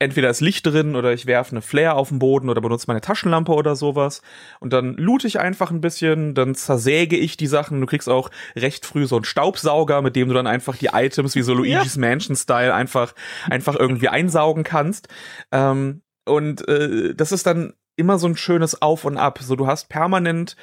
entweder 0.00 0.30
ist 0.30 0.40
Licht 0.40 0.66
drin 0.66 0.96
oder 0.96 1.12
ich 1.12 1.26
werfe 1.26 1.52
eine 1.52 1.62
Flare 1.62 1.94
auf 1.94 2.08
den 2.08 2.18
Boden 2.18 2.48
oder 2.48 2.60
benutze 2.60 2.86
meine 2.88 3.02
Taschenlampe 3.02 3.52
oder 3.52 3.76
sowas. 3.76 4.22
Und 4.58 4.72
dann 4.72 4.94
loote 4.94 5.26
ich 5.26 5.38
einfach 5.38 5.70
ein 5.70 5.82
bisschen, 5.82 6.34
dann 6.34 6.54
zersäge 6.54 7.16
ich 7.16 7.36
die 7.36 7.46
Sachen. 7.46 7.80
Du 7.80 7.86
kriegst 7.86 8.08
auch 8.08 8.30
recht 8.56 8.86
früh 8.86 9.06
so 9.06 9.16
einen 9.16 9.24
Staubsauger, 9.24 10.00
mit 10.02 10.16
dem 10.16 10.28
du 10.28 10.34
dann 10.34 10.46
einfach 10.46 10.76
die 10.76 10.88
Items 10.92 11.36
wie 11.36 11.42
so 11.42 11.54
Luigi's 11.54 11.94
ja. 11.94 12.00
Mansion-Style 12.00 12.74
einfach, 12.74 13.14
einfach 13.48 13.76
irgendwie 13.76 14.08
einsaugen 14.08 14.64
kannst. 14.64 15.08
Ähm, 15.52 16.00
und 16.24 16.66
äh, 16.66 17.14
das 17.14 17.30
ist 17.30 17.46
dann 17.46 17.74
immer 17.96 18.18
so 18.18 18.26
ein 18.26 18.36
schönes 18.36 18.80
Auf 18.80 19.04
und 19.04 19.18
Ab. 19.18 19.38
So, 19.42 19.54
du 19.54 19.66
hast 19.66 19.90
permanent 19.90 20.56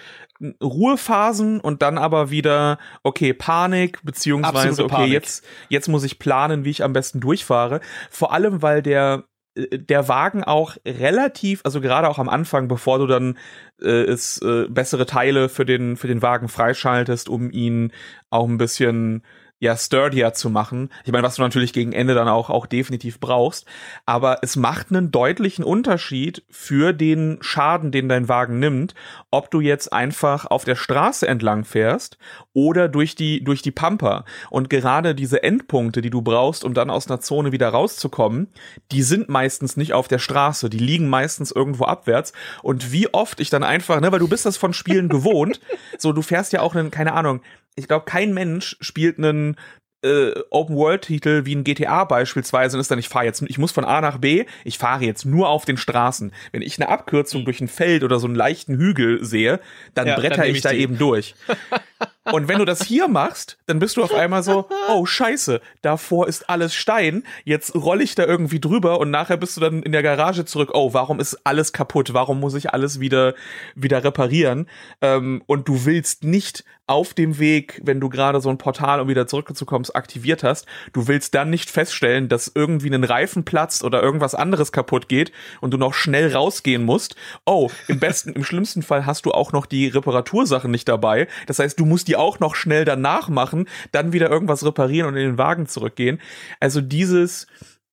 Ruhephasen 0.62 1.60
und 1.60 1.82
dann 1.82 1.98
aber 1.98 2.30
wieder, 2.30 2.80
okay, 3.04 3.34
Panik, 3.34 4.00
beziehungsweise, 4.04 4.58
Absolute 4.58 4.84
okay, 4.86 4.96
Panik. 4.96 5.14
jetzt, 5.14 5.46
jetzt 5.70 5.88
muss 5.88 6.04
ich 6.04 6.20
planen, 6.20 6.66
wie 6.66 6.72
ich 6.72 6.84
am 6.84 6.94
besten 6.94 7.20
durchfahre. 7.20 7.80
Vor 8.10 8.34
allem, 8.34 8.62
weil 8.62 8.82
der, 8.82 9.24
der 9.72 10.08
Wagen 10.08 10.44
auch 10.44 10.78
relativ, 10.86 11.62
also 11.64 11.82
gerade 11.82 12.10
auch 12.10 12.20
am 12.20 12.30
Anfang, 12.30 12.68
bevor 12.68 13.00
du 13.00 13.08
dann 13.08 13.38
äh, 13.82 14.04
es, 14.04 14.42
äh, 14.42 14.68
bessere 14.70 15.06
Teile 15.06 15.50
für 15.50 15.66
den, 15.66 15.98
für 15.98 16.08
den 16.08 16.22
Wagen 16.22 16.48
freischaltest, 16.48 17.28
um 17.30 17.50
ihn 17.52 17.92
auch 18.30 18.48
ein 18.48 18.58
bisschen 18.58 19.24
ja 19.60 19.76
sturdier 19.76 20.34
zu 20.34 20.50
machen. 20.50 20.90
Ich 21.04 21.12
meine, 21.12 21.24
was 21.24 21.36
du 21.36 21.42
natürlich 21.42 21.74
gegen 21.74 21.92
Ende 21.92 22.14
dann 22.14 22.28
auch 22.28 22.50
auch 22.50 22.68
definitiv 22.68 23.20
brauchst, 23.20 23.66
aber 24.06 24.40
es 24.44 24.56
macht 24.56 24.92
einen 24.92 25.12
deutlichen 25.12 25.64
Unterschied 25.64 26.44
für 26.50 26.94
den 26.94 27.40
Schaden, 27.42 27.92
den 27.92 28.08
dein 28.08 28.30
Wagen 28.30 28.60
nimmt, 28.60 28.94
ob 29.32 29.50
du 29.50 29.60
jetzt 29.60 29.92
einfach 29.92 30.46
auf 30.46 30.64
der 30.64 30.76
Straße 30.76 31.28
entlang 31.28 31.64
fährst 31.64 32.18
oder 32.54 32.88
durch 32.88 33.16
die 33.16 33.44
durch 33.44 33.62
die 33.64 33.72
Pampa. 33.72 34.26
Und 34.52 34.70
gerade 34.70 35.16
diese 35.16 35.42
Endpunkte, 35.42 36.02
die 36.02 36.12
du 36.12 36.22
brauchst, 36.22 36.64
um 36.64 36.76
dann 36.76 36.92
aus 36.92 37.08
einer 37.08 37.20
Zone 37.20 37.52
wieder 37.52 37.70
rauszukommen, 37.70 38.50
die 38.92 39.02
sind 39.02 39.28
meistens 39.28 39.76
nicht 39.76 39.94
auf 39.94 40.08
der 40.08 40.20
Straße, 40.20 40.70
die 40.70 40.78
liegen 40.78 41.10
meistens 41.10 41.52
irgendwo 41.52 41.86
abwärts. 41.86 42.32
Und 42.62 42.92
wie 42.92 43.12
oft 43.14 43.40
ich 43.40 43.50
dann 43.50 43.64
einfach, 43.64 44.02
ne, 44.02 44.12
weil 44.12 44.20
du 44.20 44.28
bist 44.28 44.46
das 44.46 44.58
von 44.58 44.74
Spielen 44.74 45.10
gewohnt, 45.10 45.60
so 45.98 46.14
du 46.14 46.22
fährst 46.22 46.54
ja 46.54 46.62
auch 46.62 46.76
einen 46.76 46.92
keine 46.92 47.14
Ahnung, 47.14 47.42
ich 47.78 47.88
glaube, 47.88 48.06
kein 48.06 48.34
Mensch 48.34 48.76
spielt 48.82 49.18
einen 49.18 49.56
äh, 50.04 50.32
Open-World-Titel 50.50 51.46
wie 51.46 51.56
ein 51.56 51.64
GTA 51.64 52.04
beispielsweise 52.04 52.78
und 52.78 52.82
ist 52.82 52.92
dann, 52.92 53.00
ich 53.00 53.10
fahre 53.10 53.26
jetzt, 53.26 53.42
ich 53.42 53.58
muss 53.58 53.72
von 53.72 53.86
A 53.86 54.02
nach 54.02 54.18
B, 54.18 54.46
ich 54.64 54.78
fahre 54.78 55.06
jetzt 55.06 55.26
nur 55.26 55.50
auf 55.50 55.66
den 55.66 55.78
Straßen. 55.78 56.34
Wenn 56.52 56.62
ich 56.62 56.80
eine 56.80 56.90
Abkürzung 56.90 57.46
durch 57.46 57.62
ein 57.62 57.68
Feld 57.68 58.04
oder 58.04 58.20
so 58.20 58.28
einen 58.28 58.36
leichten 58.36 58.76
Hügel 58.76 59.24
sehe, 59.24 59.60
dann 59.94 60.08
Ja, 60.08 60.16
bretter 60.16 60.38
dann 60.38 60.50
ich, 60.50 60.58
ich 60.58 60.62
da 60.62 60.72
eben 60.72 60.98
durch. 60.98 61.36
Und 62.32 62.48
wenn 62.48 62.60
du 62.60 62.66
das 62.66 62.84
hier 62.84 63.08
machst, 63.08 63.58
dann 63.66 63.80
bist 63.80 63.98
du 63.98 64.04
auf 64.04 64.14
einmal 64.14 64.44
so, 64.44 64.68
oh 64.90 65.06
scheiße, 65.06 65.62
davor 65.82 66.28
ist 66.28 66.50
alles 66.50 66.74
Stein, 66.74 67.24
jetzt 67.44 67.76
roll 67.76 68.02
ich 68.02 68.16
da 68.16 68.26
irgendwie 68.26 68.60
drüber 68.60 69.00
und 69.00 69.12
nachher 69.12 69.38
bist 69.38 69.58
du 69.58 69.62
dann 69.62 69.84
in 69.84 69.92
der 69.92 70.04
Garage 70.04 70.46
zurück, 70.46 70.72
oh, 70.74 70.94
warum 70.94 71.20
ist 71.20 71.40
alles 71.46 71.74
kaputt, 71.74 72.14
warum 72.14 72.40
muss 72.40 72.56
ich 72.56 72.74
alles 72.74 73.00
wieder, 73.00 73.36
wieder 73.76 74.04
reparieren? 74.04 74.68
Ähm, 75.02 75.44
und 75.46 75.68
du 75.68 75.86
willst 75.86 76.24
nicht 76.24 76.64
auf 76.88 77.14
dem 77.14 77.38
Weg, 77.38 77.82
wenn 77.84 78.00
du 78.00 78.08
gerade 78.08 78.40
so 78.40 78.50
ein 78.50 78.58
Portal, 78.58 79.02
um 79.02 79.10
wieder 79.10 79.28
zurückzukommen, 79.28 79.86
aktiviert 79.94 80.44
hast, 80.44 80.66
du 80.94 81.08
willst 81.08 81.36
dann 81.36 81.50
nicht 81.50 81.70
feststellen, 81.70 82.30
dass 82.30 82.50
irgendwie 82.54 82.90
ein 82.90 83.04
Reifen 83.04 83.44
platzt 83.44 83.84
oder 83.84 84.02
irgendwas 84.02 84.34
anderes 84.34 84.72
kaputt 84.72 85.10
geht 85.10 85.34
und 85.60 85.72
du 85.72 85.78
noch 85.78 85.94
schnell 85.94 86.34
rausgehen 86.34 86.84
musst. 86.84 87.16
Oh, 87.46 87.70
im 87.90 88.00
besten, 88.00 88.32
im 88.34 88.44
schlimmsten 88.46 88.84
Fall 88.84 89.06
hast 89.06 89.26
du 89.26 89.32
auch 89.32 89.52
noch 89.52 89.66
die 89.66 89.88
Reparatursachen 89.90 90.72
nicht 90.72 90.88
dabei. 90.88 91.28
Das 91.46 91.60
heißt, 91.60 91.78
du 91.78 91.86
musst 91.86 92.08
die 92.08 92.16
auch 92.18 92.40
noch 92.40 92.56
schnell 92.56 92.86
danach 92.86 93.30
machen, 93.30 93.68
dann 93.92 94.14
wieder 94.14 94.30
irgendwas 94.30 94.66
reparieren 94.66 95.10
und 95.10 95.18
in 95.18 95.28
den 95.28 95.38
Wagen 95.38 95.68
zurückgehen. 95.68 96.20
Also 96.60 96.82
dieses, 96.82 97.48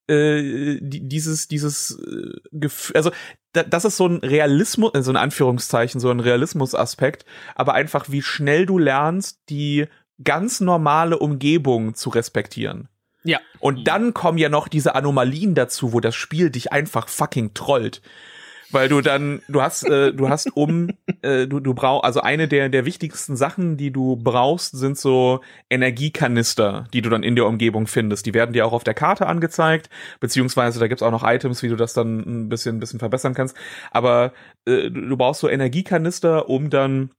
äh, 0.09 0.79
die, 0.81 1.09
dieses, 1.09 1.49
dieses 1.49 1.99
äh, 1.99 2.41
Gefühl, 2.53 2.97
also 2.97 3.11
da, 3.53 3.63
das 3.63 3.85
ist 3.85 3.97
so 3.97 4.07
ein 4.07 4.19
Realismus, 4.19 4.93
also 4.95 5.11
in 5.11 5.17
Anführungszeichen, 5.17 6.01
so 6.01 6.11
ein 6.11 6.21
Realismusaspekt, 6.21 7.25
aber 7.55 7.75
einfach 7.75 8.11
wie 8.11 8.23
schnell 8.23 8.67
du 8.67 8.79
lernst, 8.79 9.41
die 9.49 9.87
ganz 10.23 10.61
normale 10.61 11.19
Umgebung 11.19 11.95
zu 11.95 12.11
respektieren. 12.11 12.89
Ja. 13.25 13.41
Und 13.59 13.89
dann 13.89 14.13
kommen 14.13 14.39
ja 14.39 14.49
noch 14.49 14.69
diese 14.69 14.95
Anomalien 14.95 15.55
dazu, 15.55 15.93
wo 15.93 16.01
das 16.01 16.15
Spiel 16.15 16.51
dich 16.51 16.73
einfach 16.73 17.09
fucking 17.09 17.55
trollt. 17.55 18.03
Weil 18.71 18.89
du 18.89 19.01
dann, 19.01 19.41
du 19.49 19.63
hast, 19.63 19.89
äh, 19.89 20.13
du 20.13 20.29
hast 20.29 20.55
um, 20.55 20.91
äh, 21.23 21.47
du, 21.47 21.61
du 21.61 21.75
brauchst, 21.75 22.05
also 22.05 22.21
eine 22.21 22.49
der, 22.49 22.69
der 22.69 22.85
wichtigsten 22.85 23.37
Sachen, 23.37 23.77
die 23.77 23.91
du 23.91 24.17
brauchst, 24.17 24.77
sind 24.77 24.99
so 24.99 25.41
Energiekanister, 25.71 26.87
die 26.93 27.01
du 27.01 27.09
dann 27.09 27.23
in 27.23 27.37
der 27.37 27.47
Umgebung 27.47 27.87
findest. 27.87 28.27
Die 28.27 28.35
werden 28.35 28.53
dir 28.53 28.67
auch 28.67 28.73
auf 28.73 28.85
der 28.85 28.95
Karte 28.95 29.27
angezeigt, 29.27 29.89
beziehungsweise 30.21 30.81
da 30.81 30.89
gibt's 30.89 31.03
auch 31.03 31.11
noch 31.11 31.25
Items, 31.25 31.63
wie 31.63 31.69
du 31.69 31.77
das 31.77 31.95
dann 31.95 32.19
ein 32.19 32.49
bisschen, 32.49 32.77
ein 32.77 32.81
bisschen 32.81 32.99
verbessern 32.99 33.35
kannst. 33.35 33.57
Aber 33.91 34.33
äh, 34.67 34.91
du 34.91 35.15
du 35.15 35.19
brauchst 35.19 35.41
so 35.41 35.49
Energiekanister, 35.49 36.49
um 36.49 36.71
dann 36.71 37.11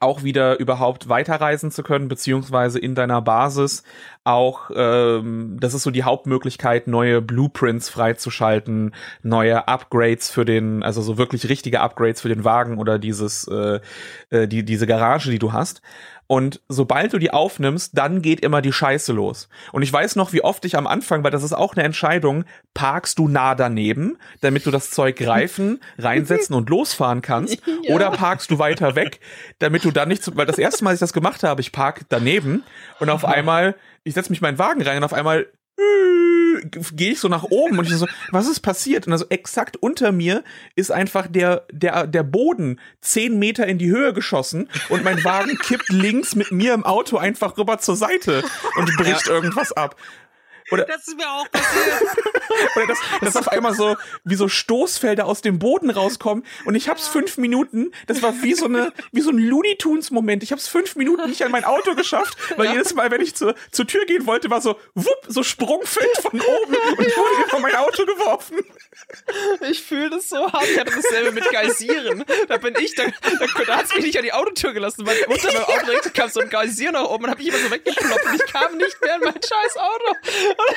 auch 0.00 0.22
wieder 0.22 0.58
überhaupt 0.58 1.08
weiterreisen 1.08 1.70
zu 1.70 1.82
können, 1.82 2.08
beziehungsweise 2.08 2.78
in 2.78 2.94
deiner 2.94 3.20
Basis 3.20 3.82
auch, 4.24 4.70
ähm, 4.74 5.56
das 5.60 5.74
ist 5.74 5.82
so 5.82 5.90
die 5.90 6.04
Hauptmöglichkeit, 6.04 6.86
neue 6.86 7.20
Blueprints 7.20 7.88
freizuschalten, 7.88 8.94
neue 9.22 9.68
Upgrades 9.68 10.30
für 10.30 10.44
den, 10.44 10.82
also 10.82 11.02
so 11.02 11.18
wirklich 11.18 11.48
richtige 11.48 11.80
Upgrades 11.80 12.20
für 12.20 12.28
den 12.28 12.44
Wagen 12.44 12.78
oder 12.78 12.98
dieses, 12.98 13.46
äh, 13.48 13.80
äh, 14.30 14.48
die, 14.48 14.64
diese 14.64 14.86
Garage, 14.86 15.30
die 15.30 15.38
du 15.38 15.52
hast. 15.52 15.82
Und 16.32 16.62
sobald 16.66 17.12
du 17.12 17.18
die 17.18 17.30
aufnimmst, 17.30 17.90
dann 17.92 18.22
geht 18.22 18.40
immer 18.40 18.62
die 18.62 18.72
Scheiße 18.72 19.12
los. 19.12 19.50
Und 19.70 19.82
ich 19.82 19.92
weiß 19.92 20.16
noch, 20.16 20.32
wie 20.32 20.42
oft 20.42 20.64
ich 20.64 20.78
am 20.78 20.86
Anfang, 20.86 21.22
weil 21.22 21.30
das 21.30 21.42
ist 21.42 21.52
auch 21.52 21.76
eine 21.76 21.84
Entscheidung, 21.84 22.46
parkst 22.72 23.18
du 23.18 23.28
nah 23.28 23.54
daneben, 23.54 24.16
damit 24.40 24.64
du 24.64 24.70
das 24.70 24.90
Zeug 24.90 25.16
greifen, 25.16 25.78
reinsetzen 25.98 26.56
und 26.56 26.70
losfahren 26.70 27.20
kannst, 27.20 27.58
Ja. 27.82 27.94
oder 27.94 28.10
parkst 28.12 28.50
du 28.50 28.58
weiter 28.58 28.96
weg, 28.96 29.20
damit 29.58 29.84
du 29.84 29.90
dann 29.90 30.08
nicht, 30.08 30.24
zu, 30.24 30.34
weil 30.34 30.46
das 30.46 30.56
erste 30.56 30.84
Mal, 30.84 30.92
als 30.92 30.96
ich 30.96 31.00
das 31.00 31.12
gemacht 31.12 31.42
habe, 31.42 31.60
ich 31.60 31.70
park 31.70 32.06
daneben 32.08 32.62
und 32.98 33.10
auf 33.10 33.26
einmal, 33.26 33.74
ich 34.02 34.14
setze 34.14 34.30
mich 34.30 34.40
in 34.40 34.46
meinen 34.46 34.58
Wagen 34.58 34.80
rein 34.80 34.96
und 34.96 35.04
auf 35.04 35.12
einmal 35.12 35.48
gehe 36.92 37.12
ich 37.12 37.20
so 37.20 37.28
nach 37.28 37.44
oben 37.44 37.78
und 37.78 37.86
ich 37.86 37.96
so, 37.96 38.06
was 38.30 38.48
ist 38.48 38.60
passiert? 38.60 39.06
Und 39.06 39.12
also 39.12 39.26
exakt 39.28 39.76
unter 39.76 40.12
mir 40.12 40.44
ist 40.74 40.90
einfach 40.90 41.26
der, 41.26 41.66
der, 41.70 42.06
der 42.06 42.22
Boden 42.22 42.80
zehn 43.00 43.38
Meter 43.38 43.66
in 43.66 43.78
die 43.78 43.90
Höhe 43.90 44.12
geschossen 44.12 44.68
und 44.88 45.04
mein 45.04 45.22
Wagen 45.24 45.56
kippt 45.58 45.90
links 45.90 46.34
mit 46.34 46.52
mir 46.52 46.74
im 46.74 46.84
Auto 46.84 47.16
einfach 47.16 47.56
rüber 47.58 47.78
zur 47.78 47.96
Seite 47.96 48.42
und 48.76 48.96
bricht 48.96 49.26
irgendwas 49.26 49.72
ab. 49.72 49.96
Oder, 50.72 50.84
Das 50.84 51.06
ist 51.08 51.16
mir 51.16 51.30
auch 51.30 51.50
passiert. 51.50 52.02
oder 52.76 52.86
dass, 52.86 52.98
dass 53.20 53.36
auf 53.36 53.48
einmal 53.48 53.74
so 53.74 53.96
wie 54.24 54.34
so 54.34 54.48
Stoßfelder 54.48 55.26
aus 55.26 55.40
dem 55.40 55.58
Boden 55.58 55.90
rauskommen 55.90 56.44
und 56.64 56.74
ich 56.74 56.88
hab's 56.88 57.08
fünf 57.08 57.38
Minuten, 57.38 57.92
das 58.06 58.22
war 58.22 58.42
wie 58.42 58.54
so 58.54 58.66
eine 58.66 58.92
wie 59.12 59.20
so 59.20 59.30
ein 59.30 59.38
Looney 59.38 59.76
Tunes 59.76 60.10
Moment. 60.10 60.42
Ich 60.42 60.52
hab's 60.52 60.68
fünf 60.68 60.96
Minuten 60.96 61.28
nicht 61.28 61.42
an 61.44 61.50
mein 61.50 61.64
Auto 61.64 61.94
geschafft, 61.94 62.36
weil 62.56 62.70
jedes 62.70 62.94
Mal, 62.94 63.10
wenn 63.10 63.20
ich 63.20 63.34
zur, 63.34 63.54
zur 63.70 63.86
Tür 63.86 64.04
gehen 64.06 64.26
wollte, 64.26 64.50
war 64.50 64.60
so 64.60 64.78
wupp, 64.94 65.26
so 65.28 65.42
Sprungfeld 65.42 66.16
von 66.20 66.40
oben 66.40 66.76
und 66.98 67.06
ich 67.06 67.16
wurde 67.16 67.48
vor 67.48 67.60
mein 67.60 67.74
Auto 67.76 68.04
geworfen. 68.04 68.58
Ich 69.68 69.82
fühle 69.82 70.10
das 70.10 70.28
so 70.28 70.50
hart. 70.52 70.64
Ich 70.70 70.78
hatte 70.78 70.92
dasselbe 70.94 71.32
mit 71.32 71.48
Geisieren. 71.50 72.24
Da 72.48 72.56
bin 72.56 72.74
ich, 72.80 72.94
da, 72.94 73.04
da, 73.04 73.64
da 73.66 73.76
hat's 73.76 73.94
mich 73.94 74.04
nicht 74.04 74.16
an 74.16 74.24
die 74.24 74.32
Autotür 74.32 74.72
gelassen, 74.72 75.06
weil 75.06 75.16
unter 75.28 75.52
meinem 75.52 75.64
Auto 75.64 75.86
direkt 75.86 76.14
kam 76.14 76.30
so 76.30 76.40
ein 76.40 76.50
Geisier 76.50 76.92
nach 76.92 77.04
oben 77.04 77.24
und 77.24 77.30
hab 77.30 77.40
ich 77.40 77.48
immer 77.48 77.58
so 77.58 77.70
weggeploppt 77.70 78.26
und 78.26 78.34
ich 78.34 78.52
kam 78.52 78.76
nicht 78.76 79.00
mehr 79.02 79.16
in 79.16 79.20
mein 79.22 79.34
scheiß 79.34 79.76
Auto. 79.76 80.16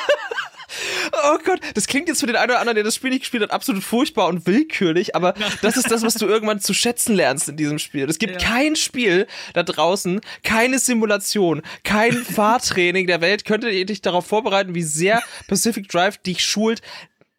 Oh 1.23 1.37
Gott, 1.45 1.59
das 1.73 1.87
klingt 1.87 2.09
jetzt 2.09 2.19
für 2.19 2.25
den 2.27 2.35
einen 2.35 2.49
oder 2.51 2.59
anderen, 2.59 2.75
der 2.75 2.83
das 2.83 2.95
Spiel 2.95 3.09
nicht 3.09 3.21
gespielt 3.21 3.43
hat, 3.43 3.51
absolut 3.51 3.83
furchtbar 3.83 4.27
und 4.27 4.45
willkürlich, 4.45 5.15
aber 5.15 5.33
das 5.61 5.77
ist 5.77 5.89
das, 5.89 6.01
was 6.03 6.15
du 6.15 6.25
irgendwann 6.27 6.59
zu 6.59 6.73
schätzen 6.73 7.15
lernst 7.15 7.47
in 7.47 7.55
diesem 7.55 7.79
Spiel. 7.79 8.09
Es 8.09 8.19
gibt 8.19 8.41
Ja. 8.41 8.49
kein 8.49 8.75
Spiel 8.75 9.25
da 9.53 9.63
draußen, 9.63 10.19
keine 10.43 10.79
Simulation, 10.79 11.61
kein 11.83 12.13
Fahrtraining 12.13 13.07
der 13.07 13.21
Welt 13.21 13.45
könnte 13.45 13.71
dich 13.85 14.01
darauf 14.01 14.25
vorbereiten, 14.27 14.75
wie 14.75 14.83
sehr 14.83 15.21
Pacific 15.47 15.87
Drive 15.87 16.17
dich 16.17 16.43
schult, 16.43 16.81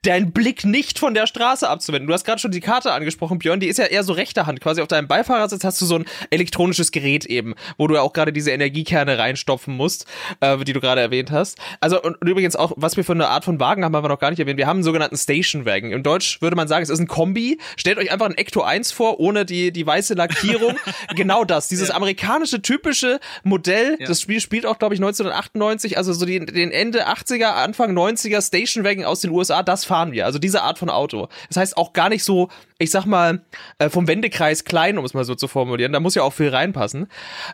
deinen 0.07 0.33
Blick 0.33 0.65
nicht 0.65 0.99
von 0.99 1.15
der 1.15 1.27
Straße 1.27 1.69
abzuwenden. 1.69 2.07
Du 2.07 2.15
hast 2.15 2.25
gerade 2.25 2.41
schon 2.41 2.51
die 2.51 2.61
Karte 2.61 2.93
angesprochen, 2.93 3.39
Björn, 3.39 3.61
die 3.61 3.67
ist 3.67 3.79
ja 3.79 3.87
eher 3.87 4.05
so 4.05 4.13
rechter 4.13 4.47
Hand. 4.47 4.61
Quasi 4.61 4.81
auf 4.81 4.89
deinem 4.89 5.09
Beifahrersitz 5.09 5.65
hast 5.65 5.81
du 5.81 5.87
so 5.87 5.97
ein 5.97 6.05
elektronisches 6.31 6.93
Gerät 6.93 7.25
eben, 7.27 7.55
wo 7.77 7.87
du 7.87 7.95
ja 7.95 8.03
auch 8.03 8.13
gerade 8.13 8.33
diese 8.33 8.51
Energiekerne 8.53 9.19
reinstopfen 9.19 9.77
musst, 9.77 10.07
äh, 10.41 10.57
die 10.59 10.73
du 10.73 10.81
gerade 10.81 11.01
erwähnt 11.01 11.31
hast. 11.31 11.59
Also 11.81 12.01
und, 12.01 12.21
und 12.21 12.29
übrigens 12.29 12.57
auch, 12.57 12.73
was 12.77 12.97
wir 12.97 13.05
für 13.05 13.13
eine 13.13 13.29
Art 13.29 13.45
von 13.45 13.59
Wagen 13.59 13.85
haben, 13.85 13.97
haben 13.97 14.05
wir 14.05 14.09
noch 14.09 14.19
gar 14.19 14.31
nicht 14.31 14.39
erwähnt. 14.39 14.59
Wir 14.59 14.67
haben 14.67 14.77
einen 14.77 14.85
sogenannten 14.85 15.17
Station 15.17 15.67
Wagon. 15.67 15.91
Im 15.91 16.03
Deutsch 16.03 16.41
würde 16.41 16.57
man 16.57 16.69
sagen, 16.69 16.83
es 16.83 16.91
ist 16.91 17.01
ein 17.01 17.09
Kombi. 17.09 17.59
Stellt 17.77 17.99
euch 17.99 18.13
einfach 18.13 18.27
ein 18.27 18.37
Ecto 18.37 18.63
1 18.63 18.93
vor, 18.93 19.19
ohne 19.19 19.45
die, 19.45 19.73
die 19.73 19.87
weiße 19.87 20.15
Lackierung. 20.15 20.77
genau 21.17 21.45
das, 21.45 21.69
dieses 21.69 21.91
amerikanische 21.91 22.63
typische 22.63 23.19
Modell. 23.43 23.97
Ja. 23.99 24.07
Das 24.07 24.21
Spiel 24.21 24.41
spielt 24.41 24.67
auch, 24.67 24.79
glaube 24.79 24.95
ich, 24.95 25.01
1998, 25.01 25.99
also 25.99 26.13
so 26.13 26.27
die, 26.27 26.45
den 26.45 26.71
Ende 26.71 27.09
80er, 27.09 27.55
Anfang 27.55 27.97
90er 27.97 28.47
Station 28.47 28.85
Wagon 28.85 29.05
aus 29.05 29.21
den 29.21 29.31
USA, 29.31 29.63
das 29.63 29.85
fahren 29.85 29.96
wir. 30.13 30.27
Also 30.27 30.39
diese 30.39 30.63
Art 30.63 30.79
von 30.79 30.91
Auto. 30.91 31.29
Das 31.49 31.57
heißt 31.57 31.77
auch 31.77 31.93
gar 31.93 32.09
nicht 32.09 32.25
so, 32.25 32.49
ich 32.79 32.91
sag 32.91 33.07
mal, 33.07 33.43
äh, 33.79 33.89
vom 33.89 34.07
Wendekreis 34.07 34.65
klein, 34.65 34.99
um 34.99 35.05
es 35.05 35.15
mal 35.15 35.25
so 35.25 35.35
zu 35.35 35.49
formulieren. 35.49 35.93
Da 35.93 36.01
muss 36.01 36.15
ja 36.15 36.23
auch 36.23 36.33
viel 36.33 36.49
reinpassen. 36.49 37.09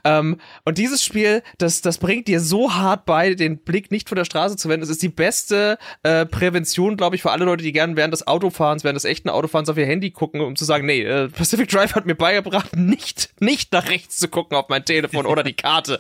Ähm, 0.05 0.39
und 0.65 0.79
dieses 0.79 1.05
Spiel, 1.05 1.43
das, 1.59 1.81
das 1.81 1.99
bringt 1.99 2.29
dir 2.29 2.41
so 2.41 2.75
hart 2.75 3.05
bei, 3.05 3.35
den 3.35 3.59
Blick 3.59 3.91
nicht 3.91 4.09
von 4.09 4.17
der 4.17 4.25
Straße 4.25 4.57
zu 4.57 4.69
wenden. 4.69 4.83
Es 4.83 4.91
ist 4.91 5.03
die 5.03 5.09
beste 5.09 5.79
äh, 6.03 6.27
Prävention, 6.27 6.97
glaube 6.97 7.17
ich, 7.17 7.23
für 7.23 7.31
alle 7.31 7.45
Leute, 7.45 7.63
die 7.63 7.73
gerne 7.73 7.97
während 7.97 8.13
des 8.13 8.27
Autofahrens, 8.27 8.85
während 8.85 8.97
des 8.97 9.05
echten 9.05 9.29
Autofahrens 9.29 9.69
auf 9.69 9.77
ihr 9.77 9.87
Handy 9.87 10.11
gucken, 10.11 10.41
um 10.41 10.57
zu 10.57 10.65
sagen, 10.65 10.87
nee, 10.87 11.03
äh, 11.03 11.29
Pacific 11.29 11.69
Drive 11.69 11.95
hat 11.95 12.07
mir 12.07 12.15
beigebracht, 12.15 12.77
nicht, 12.77 13.31
nicht 13.41 13.73
nach 13.73 13.89
rechts 13.89 14.19
zu 14.19 14.29
gucken 14.29 14.57
auf 14.57 14.69
mein 14.69 14.85
Telefon 14.85 15.27
oder 15.27 15.43
die 15.43 15.55
Karte. 15.55 15.99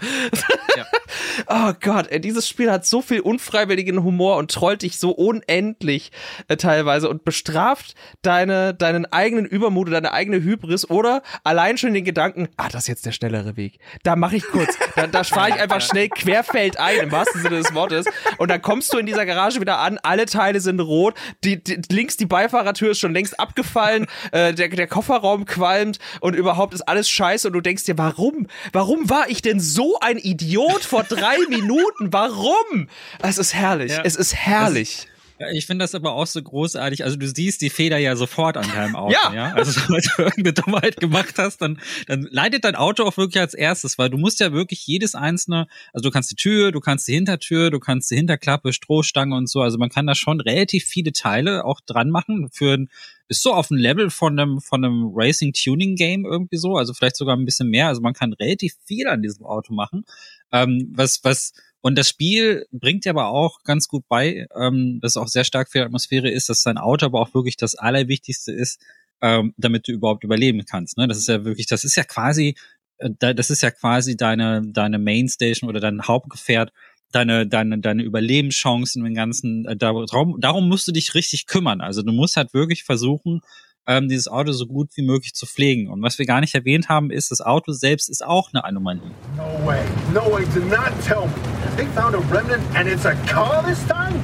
Ja. 0.76 0.86
Oh 1.46 1.72
Gott, 1.80 2.08
ey, 2.10 2.20
dieses 2.20 2.48
Spiel 2.48 2.70
hat 2.70 2.86
so 2.86 3.02
viel 3.02 3.20
unfreiwilligen 3.20 4.02
Humor 4.02 4.36
und 4.36 4.50
trollt 4.50 4.82
dich 4.82 4.98
so 4.98 5.10
unendlich 5.10 6.12
äh, 6.48 6.56
teilweise 6.56 7.08
und 7.08 7.24
bestraft 7.24 7.94
deine, 8.22 8.74
deinen 8.74 9.06
eigenen 9.06 9.46
Übermut, 9.46 9.92
deine 9.92 10.12
eigene 10.12 10.42
Hybris 10.42 10.88
oder 10.88 11.22
allein 11.44 11.78
schon 11.78 11.94
den 11.94 12.04
Gedanken, 12.04 12.48
ah, 12.56 12.68
das 12.68 12.82
ist 12.82 12.88
jetzt 12.88 13.06
der 13.06 13.12
schnellere 13.12 13.56
Weg. 13.56 13.78
Da 14.02 14.16
mache 14.16 14.36
ich 14.36 14.44
kurz, 14.44 14.76
da, 14.96 15.06
da 15.06 15.24
fahre 15.24 15.50
ich 15.50 15.56
einfach 15.56 15.80
schnell 15.80 16.08
querfeld 16.08 16.78
ein, 16.78 16.98
im 16.98 17.12
wahrsten 17.12 17.42
Sinne 17.42 17.56
des 17.56 17.74
Wortes. 17.74 18.06
Und 18.38 18.50
dann 18.50 18.62
kommst 18.62 18.92
du 18.92 18.98
in 18.98 19.06
dieser 19.06 19.26
Garage 19.26 19.60
wieder 19.60 19.78
an, 19.78 19.98
alle 20.02 20.26
Teile 20.26 20.60
sind 20.60 20.80
rot, 20.80 21.14
die, 21.44 21.62
die, 21.62 21.80
links 21.90 22.16
die 22.16 22.26
Beifahrertür 22.26 22.92
ist 22.92 23.00
schon 23.00 23.12
längst 23.12 23.38
abgefallen, 23.38 24.06
äh, 24.32 24.54
der, 24.54 24.68
der 24.68 24.86
Kofferraum 24.86 25.44
qualmt 25.44 25.98
und 26.20 26.34
überhaupt 26.34 26.74
ist 26.74 26.82
alles 26.82 27.08
scheiße 27.08 27.48
und 27.48 27.54
du 27.54 27.60
denkst 27.60 27.84
dir, 27.84 27.98
warum? 27.98 28.46
Warum 28.72 29.10
war 29.10 29.28
ich 29.28 29.42
denn 29.42 29.60
so 29.60 29.98
ein 30.00 30.18
Idiot 30.18 30.82
vor 30.82 31.01
drei 31.02 31.36
Minuten? 31.48 32.12
Warum? 32.12 32.88
Es 33.20 33.38
ist 33.38 33.54
herrlich. 33.54 33.92
Ja. 33.92 34.02
Es 34.02 34.16
ist 34.16 34.34
herrlich. 34.34 35.08
Ich 35.52 35.66
finde 35.66 35.84
das 35.84 35.94
aber 35.94 36.12
auch 36.12 36.26
so 36.26 36.42
großartig. 36.42 37.04
Also 37.04 37.16
du 37.16 37.26
siehst 37.26 37.60
die 37.62 37.70
Feder 37.70 37.98
ja 37.98 38.16
sofort 38.16 38.56
an 38.56 38.66
deinem 38.68 38.96
Auto. 38.96 39.12
Ja. 39.12 39.32
Ja. 39.32 39.52
Also 39.54 39.72
sobald 39.80 40.04
du 40.04 40.22
irgendeine 40.22 40.52
Dummheit 40.52 40.96
gemacht 40.98 41.34
hast, 41.38 41.58
dann, 41.58 41.80
dann 42.06 42.28
leidet 42.30 42.64
dein 42.64 42.76
Auto 42.76 43.04
auch 43.04 43.16
wirklich 43.16 43.40
als 43.40 43.54
erstes, 43.54 43.98
weil 43.98 44.10
du 44.10 44.18
musst 44.18 44.40
ja 44.40 44.52
wirklich 44.52 44.86
jedes 44.86 45.14
einzelne, 45.14 45.66
also 45.92 46.08
du 46.08 46.12
kannst 46.12 46.30
die 46.30 46.36
Tür, 46.36 46.72
du 46.72 46.80
kannst 46.80 47.08
die 47.08 47.14
Hintertür, 47.14 47.70
du 47.70 47.80
kannst 47.80 48.10
die 48.10 48.16
Hinterklappe, 48.16 48.72
Strohstange 48.72 49.34
und 49.34 49.48
so. 49.48 49.60
Also 49.60 49.78
man 49.78 49.90
kann 49.90 50.06
da 50.06 50.14
schon 50.14 50.40
relativ 50.40 50.84
viele 50.84 51.12
Teile 51.12 51.64
auch 51.64 51.80
dran 51.80 52.10
machen 52.10 52.48
für 52.52 52.74
ein 52.74 52.88
ist 53.32 53.42
so 53.42 53.54
auf 53.54 53.68
dem 53.68 53.78
Level 53.78 54.10
von 54.10 54.38
einem, 54.38 54.60
von 54.60 54.84
einem 54.84 55.10
Racing-Tuning-Game 55.14 56.24
irgendwie 56.24 56.58
so, 56.58 56.76
also 56.76 56.92
vielleicht 56.92 57.16
sogar 57.16 57.36
ein 57.36 57.44
bisschen 57.44 57.68
mehr. 57.68 57.88
Also 57.88 58.00
man 58.02 58.12
kann 58.12 58.34
relativ 58.34 58.74
viel 58.84 59.08
an 59.08 59.22
diesem 59.22 59.46
Auto 59.46 59.72
machen. 59.72 60.04
Ähm, 60.52 60.92
was, 60.94 61.24
was, 61.24 61.54
und 61.82 61.98
das 61.98 62.08
Spiel 62.08 62.66
bringt 62.70 63.06
aber 63.08 63.26
auch 63.28 63.64
ganz 63.64 63.88
gut 63.88 64.04
bei, 64.08 64.46
ähm, 64.56 65.00
dass 65.02 65.16
auch 65.16 65.28
sehr 65.28 65.44
stark 65.44 65.70
für 65.70 65.78
die 65.78 65.84
Atmosphäre 65.84 66.30
ist, 66.30 66.48
dass 66.48 66.62
sein 66.62 66.78
Auto 66.78 67.06
aber 67.06 67.20
auch 67.20 67.34
wirklich 67.34 67.56
das 67.56 67.74
Allerwichtigste 67.74 68.52
ist, 68.52 68.80
ähm, 69.20 69.52
damit 69.56 69.88
du 69.88 69.92
überhaupt 69.92 70.22
überleben 70.22 70.64
kannst. 70.64 70.96
Ne? 70.96 71.08
Das 71.08 71.18
ist 71.18 71.28
ja 71.28 71.44
wirklich, 71.44 71.66
das 71.66 71.82
ist 71.82 71.96
ja 71.96 72.04
quasi, 72.04 72.54
äh, 72.98 73.34
das 73.34 73.50
ist 73.50 73.62
ja 73.62 73.72
quasi 73.72 74.16
deine, 74.16 74.62
deine 74.64 75.00
Mainstation 75.00 75.68
oder 75.68 75.80
dein 75.80 76.02
Hauptgefährt, 76.02 76.72
deine, 77.10 77.48
deine, 77.48 77.80
deine 77.80 78.04
Überlebenschancen 78.04 79.04
im 79.04 79.14
Ganzen. 79.14 79.66
Äh, 79.66 79.76
darum, 79.76 80.40
darum 80.40 80.68
musst 80.68 80.86
du 80.86 80.92
dich 80.92 81.14
richtig 81.14 81.46
kümmern. 81.46 81.80
Also 81.80 82.02
du 82.02 82.12
musst 82.12 82.36
halt 82.36 82.54
wirklich 82.54 82.84
versuchen, 82.84 83.40
ähm, 83.86 84.08
dieses 84.08 84.28
Auto 84.28 84.52
so 84.52 84.66
gut 84.66 84.90
wie 84.94 85.02
möglich 85.02 85.34
zu 85.34 85.46
pflegen. 85.46 85.88
Und 85.88 86.02
was 86.02 86.18
wir 86.18 86.26
gar 86.26 86.40
nicht 86.40 86.54
erwähnt 86.54 86.88
haben, 86.88 87.10
ist, 87.10 87.30
das 87.30 87.40
Auto 87.40 87.72
selbst 87.72 88.08
ist 88.08 88.24
auch 88.24 88.50
eine 88.52 88.64
Anomalie. 88.64 89.10
No 89.36 89.66
way, 89.66 89.82
no 90.12 90.32
way, 90.32 90.44
do 90.54 90.60
not 90.60 90.92
tell 91.04 91.26
me. 91.26 91.34
They 91.76 91.86
found 91.86 92.14
a 92.14 92.20
remnant 92.32 92.62
and 92.74 92.88
it's 92.88 93.04
a 93.04 93.14
car 93.26 93.62
this 93.66 93.82
time? 93.86 94.20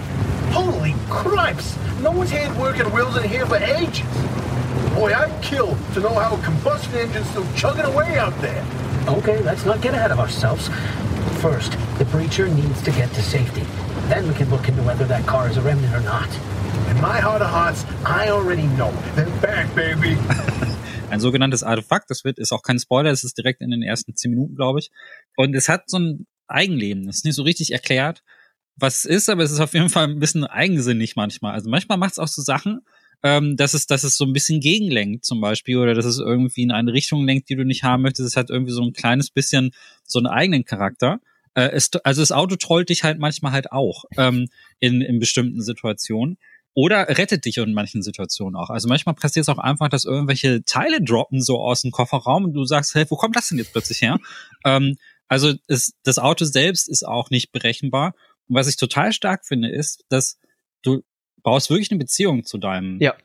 Holy 0.53 0.95
cripes! 1.09 1.77
No 2.03 2.13
one's 2.13 2.31
had 2.31 2.57
working 2.59 2.87
wheels 2.93 3.17
in 3.17 3.29
here 3.29 3.47
for 3.47 3.57
ages. 3.57 4.07
Boy, 4.95 5.13
I'd 5.13 5.43
kill 5.43 5.77
to 5.95 6.01
know 6.01 6.15
how 6.15 6.37
a 6.37 6.43
combustion 6.43 6.95
engine's 6.95 7.29
still 7.31 7.47
chugging 7.55 7.85
away 7.85 8.19
out 8.19 8.39
there. 8.41 8.65
Okay, 9.09 9.43
let's 9.43 9.65
not 9.65 9.81
get 9.81 9.95
ahead 9.95 10.11
of 10.11 10.21
ourselves. 10.21 10.71
First, 11.41 11.73
the 11.99 12.05
breacher 12.07 12.53
needs 12.53 12.83
to 12.83 12.91
get 12.91 13.13
to 13.15 13.23
safety. 13.23 13.63
Then 14.09 14.27
we 14.27 14.35
can 14.35 14.51
look 14.51 14.69
into 14.69 14.83
whether 14.83 15.05
that 15.07 15.25
car 15.25 15.49
is 15.49 15.57
a 15.57 15.61
remnant 15.61 15.95
or 15.95 16.01
not. 16.01 16.29
In 16.91 17.01
my 17.01 17.21
heart 17.21 17.43
of 17.43 17.49
hearts, 17.49 17.85
I 18.05 18.31
already 18.31 18.67
know. 18.77 18.93
They're 19.15 19.31
back, 19.41 19.73
baby. 19.77 20.19
ein 21.11 21.21
sogenanntes 21.21 21.63
Artefakt. 21.63 22.11
Das 22.11 22.25
wird, 22.25 22.41
ist 22.41 22.53
auch 22.53 22.63
kein 22.63 22.81
Spoiler, 22.81 23.13
es 23.13 23.23
ist 23.23 23.39
direkt 23.39 23.61
in 23.61 23.71
den 23.71 23.83
ersten 23.83 24.17
zehn 24.17 24.33
Minuten, 24.33 24.57
glaube 24.57 24.81
ich. 24.81 24.91
Und 25.37 25.55
es 25.55 25.69
hat 25.69 25.89
so 25.89 26.01
ein 26.01 26.27
Eigenleben. 26.49 27.07
Das 27.07 27.19
ist 27.19 27.25
nicht 27.25 27.37
so 27.37 27.45
richtig 27.45 27.73
erklärt, 27.73 28.25
was 28.75 28.99
es 28.99 29.05
ist, 29.05 29.29
aber 29.29 29.45
es 29.45 29.53
ist 29.53 29.61
auf 29.61 29.75
jeden 29.75 29.91
Fall 29.91 30.09
ein 30.09 30.19
bisschen 30.19 30.45
eigensinnig 30.45 31.15
manchmal. 31.15 31.53
Also 31.53 31.71
manchmal 31.71 31.99
macht 31.99 32.13
es 32.13 32.19
auch 32.19 32.27
so 32.27 32.43
Sachen, 32.43 32.81
ähm, 33.23 33.57
dass 33.57 33.75
es, 33.75 33.87
dass 33.87 34.05
es 34.05 34.17
so 34.17 34.25
ein 34.25 34.33
bisschen 34.33 34.61
gegenlenkt 34.61 35.25
zum 35.25 35.41
Beispiel 35.41 35.77
oder 35.77 35.95
dass 35.95 36.05
es 36.05 36.19
irgendwie 36.19 36.63
in 36.63 36.71
eine 36.71 36.93
Richtung 36.93 37.25
lenkt, 37.25 37.49
die 37.49 37.57
du 37.57 37.65
nicht 37.65 37.83
haben 37.83 38.03
möchtest. 38.03 38.29
Es 38.29 38.37
hat 38.37 38.51
irgendwie 38.51 38.73
so 38.73 38.83
ein 38.83 38.93
kleines 38.93 39.31
bisschen 39.31 39.73
so 40.05 40.19
einen 40.19 40.27
eigenen 40.27 40.65
Charakter. 40.65 41.21
Äh, 41.59 41.71
es, 41.73 41.91
also 42.05 42.23
das 42.23 42.31
Auto 42.31 42.55
trollt 42.55 42.89
dich 42.89 43.03
halt 43.03 43.19
manchmal 43.19 43.51
halt 43.51 43.73
auch 43.73 44.05
ähm, 44.17 44.49
in, 44.79 45.01
in 45.01 45.19
bestimmten 45.19 45.61
Situationen. 45.61 46.39
Oder 46.75 47.09
rettet 47.09 47.45
dich 47.45 47.57
in 47.57 47.75
manchen 47.75 48.03
Situationen 48.03 48.55
auch. 48.55 48.71
Also 48.71 48.89
manchmal 48.89 49.17
passiert 49.17 49.43
es 49.43 49.49
auch 49.49 49.59
einfach, 49.59 49.89
dass 49.89 50.05
irgendwelche 50.05 50.63
Teile 50.63 51.03
droppen 51.03 51.43
so 51.43 51.59
aus 51.59 51.83
dem 51.83 51.91
Kofferraum 51.91 52.45
und 52.45 52.53
du 52.53 52.65
sagst, 52.65 52.95
hey, 52.95 53.05
wo 53.09 53.17
kommt 53.17 53.35
das 53.35 53.49
denn 53.49 53.59
jetzt 53.59 53.73
plötzlich 53.73 54.01
her? 54.01 54.21
ähm, 54.65 54.97
also 55.27 55.55
es, 55.67 55.95
das 56.05 56.21
Auto 56.21 56.45
selbst 56.45 56.89
ist 56.89 57.05
auch 57.05 57.31
nicht 57.31 57.51
berechenbar. 57.51 58.15
Und 58.47 58.55
was 58.55 58.69
ich 58.69 58.77
total 58.77 59.13
stark 59.13 59.45
finde, 59.45 59.69
ist, 59.69 60.05
dass 60.09 60.39
du 60.83 61.03
baust 61.43 61.71
wirklich 61.71 61.91
eine 61.91 61.99
Beziehung 61.99 62.45
zu 62.45 62.59
deinem 62.59 63.01
ja. 63.01 63.17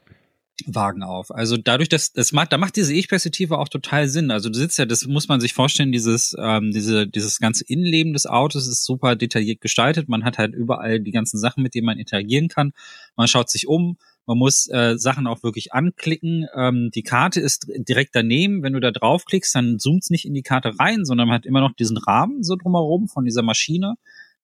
Wagen 0.65 1.03
auf. 1.03 1.31
Also 1.31 1.57
dadurch, 1.57 1.89
dass 1.89 2.13
das 2.13 2.31
macht, 2.31 2.53
da 2.53 2.57
macht 2.57 2.75
diese 2.75 2.93
Ich-Perspektive 2.93 3.57
auch 3.57 3.69
total 3.69 4.07
Sinn. 4.07 4.31
Also 4.31 4.49
du 4.49 4.55
sitzt 4.55 4.77
ja, 4.77 4.85
das 4.85 5.05
muss 5.07 5.27
man 5.27 5.39
sich 5.39 5.53
vorstellen, 5.53 5.91
dieses, 5.91 6.35
ähm, 6.39 6.71
diese, 6.71 7.07
dieses 7.07 7.39
ganze 7.39 7.65
Innenleben 7.65 8.13
des 8.13 8.27
Autos 8.27 8.67
ist 8.67 8.85
super 8.85 9.15
detailliert 9.15 9.61
gestaltet. 9.61 10.09
Man 10.09 10.23
hat 10.23 10.37
halt 10.37 10.53
überall 10.53 10.99
die 10.99 11.11
ganzen 11.11 11.39
Sachen, 11.39 11.63
mit 11.63 11.73
denen 11.73 11.85
man 11.85 11.97
interagieren 11.97 12.49
kann. 12.49 12.73
Man 13.15 13.27
schaut 13.27 13.49
sich 13.49 13.67
um, 13.67 13.97
man 14.25 14.37
muss 14.37 14.69
äh, 14.69 14.97
Sachen 14.97 15.27
auch 15.27 15.43
wirklich 15.43 15.73
anklicken. 15.73 16.47
Ähm, 16.55 16.91
die 16.93 17.03
Karte 17.03 17.41
ist 17.41 17.67
direkt 17.75 18.15
daneben. 18.15 18.63
Wenn 18.63 18.73
du 18.73 18.79
da 18.79 18.91
draufklickst, 18.91 19.53
dann 19.55 19.79
zoomt 19.79 20.03
es 20.03 20.09
nicht 20.11 20.25
in 20.25 20.33
die 20.33 20.43
Karte 20.43 20.73
rein, 20.79 21.03
sondern 21.03 21.27
man 21.27 21.35
hat 21.35 21.45
immer 21.45 21.61
noch 21.61 21.73
diesen 21.73 21.97
Rahmen 21.97 22.43
so 22.43 22.55
drumherum 22.55 23.07
von 23.07 23.25
dieser 23.25 23.41
Maschine, 23.41 23.95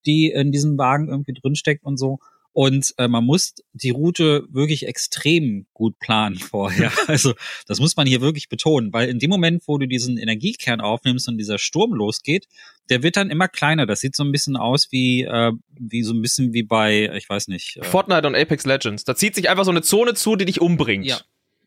die 0.05 0.31
in 0.31 0.51
diesem 0.51 0.77
Wagen 0.77 1.07
irgendwie 1.07 1.33
drinsteckt 1.33 1.83
und 1.83 1.97
so. 1.97 2.19
Und 2.51 2.93
äh, 2.97 3.07
man 3.07 3.23
muss 3.23 3.53
die 3.73 3.91
Route 3.91 4.45
wirklich 4.49 4.87
extrem 4.87 5.67
gut 5.73 5.97
planen 5.99 6.37
vorher. 6.37 6.91
Also 7.07 7.33
das 7.67 7.79
muss 7.79 7.95
man 7.95 8.05
hier 8.05 8.21
wirklich 8.21 8.49
betonen, 8.49 8.93
weil 8.93 9.09
in 9.09 9.19
dem 9.19 9.29
Moment, 9.29 9.63
wo 9.65 9.77
du 9.77 9.87
diesen 9.87 10.17
Energiekern 10.17 10.79
aufnimmst 10.79 11.27
und 11.27 11.37
dieser 11.37 11.57
Sturm 11.57 11.93
losgeht, 11.93 12.47
der 12.89 13.01
wird 13.03 13.17
dann 13.17 13.29
immer 13.29 13.47
kleiner. 13.47 13.85
Das 13.85 13.99
sieht 13.99 14.15
so 14.15 14.23
ein 14.23 14.31
bisschen 14.31 14.55
aus 14.57 14.91
wie, 14.91 15.23
äh, 15.23 15.51
wie 15.71 16.03
so 16.03 16.13
ein 16.13 16.21
bisschen 16.21 16.53
wie 16.53 16.63
bei, 16.63 17.11
ich 17.15 17.27
weiß 17.29 17.47
nicht. 17.47 17.77
Äh, 17.77 17.83
Fortnite 17.83 18.27
und 18.27 18.35
Apex 18.35 18.65
Legends. 18.65 19.03
Da 19.03 19.15
zieht 19.15 19.35
sich 19.35 19.49
einfach 19.49 19.65
so 19.65 19.71
eine 19.71 19.81
Zone 19.81 20.13
zu, 20.13 20.35
die 20.35 20.45
dich 20.45 20.61
umbringt. 20.61 21.05
Ja. 21.05 21.19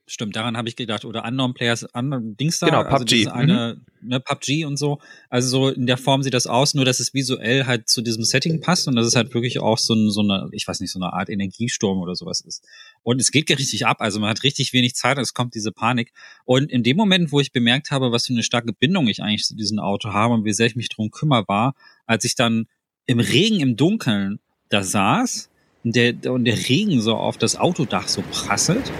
Stimmt, 0.08 0.34
daran 0.34 0.56
habe 0.56 0.68
ich 0.68 0.74
gedacht. 0.74 1.04
Oder 1.04 1.24
Unknown 1.24 1.54
Players, 1.54 1.84
Unknown 1.92 2.36
Dings 2.36 2.58
da. 2.58 2.66
Genau, 2.66 2.82
PUBG. 2.82 3.28
Also 3.28 3.30
eine, 3.30 3.80
mhm. 4.00 4.08
ne, 4.08 4.20
PUBG 4.20 4.64
und 4.64 4.76
so. 4.76 4.98
Also 5.30 5.48
so 5.48 5.68
in 5.68 5.86
der 5.86 5.96
Form 5.96 6.24
sieht 6.24 6.34
das 6.34 6.48
aus, 6.48 6.74
nur 6.74 6.84
dass 6.84 6.98
es 6.98 7.14
visuell 7.14 7.66
halt 7.66 7.88
zu 7.88 8.02
diesem 8.02 8.24
Setting 8.24 8.60
passt 8.60 8.88
und 8.88 8.96
dass 8.96 9.06
es 9.06 9.14
halt 9.14 9.32
wirklich 9.32 9.60
auch 9.60 9.78
so, 9.78 9.94
ein, 9.94 10.10
so 10.10 10.22
eine, 10.22 10.48
ich 10.52 10.66
weiß 10.66 10.80
nicht, 10.80 10.90
so 10.90 10.98
eine 10.98 11.12
Art 11.12 11.28
Energiesturm 11.28 12.00
oder 12.00 12.16
sowas 12.16 12.40
ist. 12.40 12.64
Und 13.04 13.20
es 13.20 13.30
geht 13.30 13.48
richtig 13.50 13.86
ab, 13.86 13.98
also 14.00 14.18
man 14.18 14.30
hat 14.30 14.42
richtig 14.42 14.72
wenig 14.72 14.96
Zeit 14.96 15.18
und 15.18 15.22
es 15.22 15.34
kommt 15.34 15.54
diese 15.54 15.70
Panik. 15.70 16.12
Und 16.44 16.72
in 16.72 16.82
dem 16.82 16.96
Moment, 16.96 17.30
wo 17.30 17.38
ich 17.38 17.52
bemerkt 17.52 17.92
habe, 17.92 18.10
was 18.10 18.26
für 18.26 18.32
eine 18.32 18.42
starke 18.42 18.72
Bindung 18.72 19.06
ich 19.06 19.22
eigentlich 19.22 19.44
zu 19.44 19.54
diesem 19.54 19.78
Auto 19.78 20.12
habe 20.12 20.34
und 20.34 20.44
wie 20.44 20.52
sehr 20.52 20.66
ich 20.66 20.74
mich 20.74 20.88
drum 20.88 21.12
kümmere, 21.12 21.46
war, 21.46 21.74
als 22.06 22.24
ich 22.24 22.34
dann 22.34 22.66
im 23.06 23.20
Regen, 23.20 23.60
im 23.60 23.76
Dunkeln 23.76 24.40
da 24.68 24.82
saß 24.82 25.48
und 25.84 25.94
der, 25.94 26.32
und 26.32 26.44
der 26.44 26.56
Regen 26.68 27.00
so 27.00 27.14
auf 27.14 27.38
das 27.38 27.56
Autodach 27.56 28.08
so 28.08 28.22
prasselt 28.32 28.90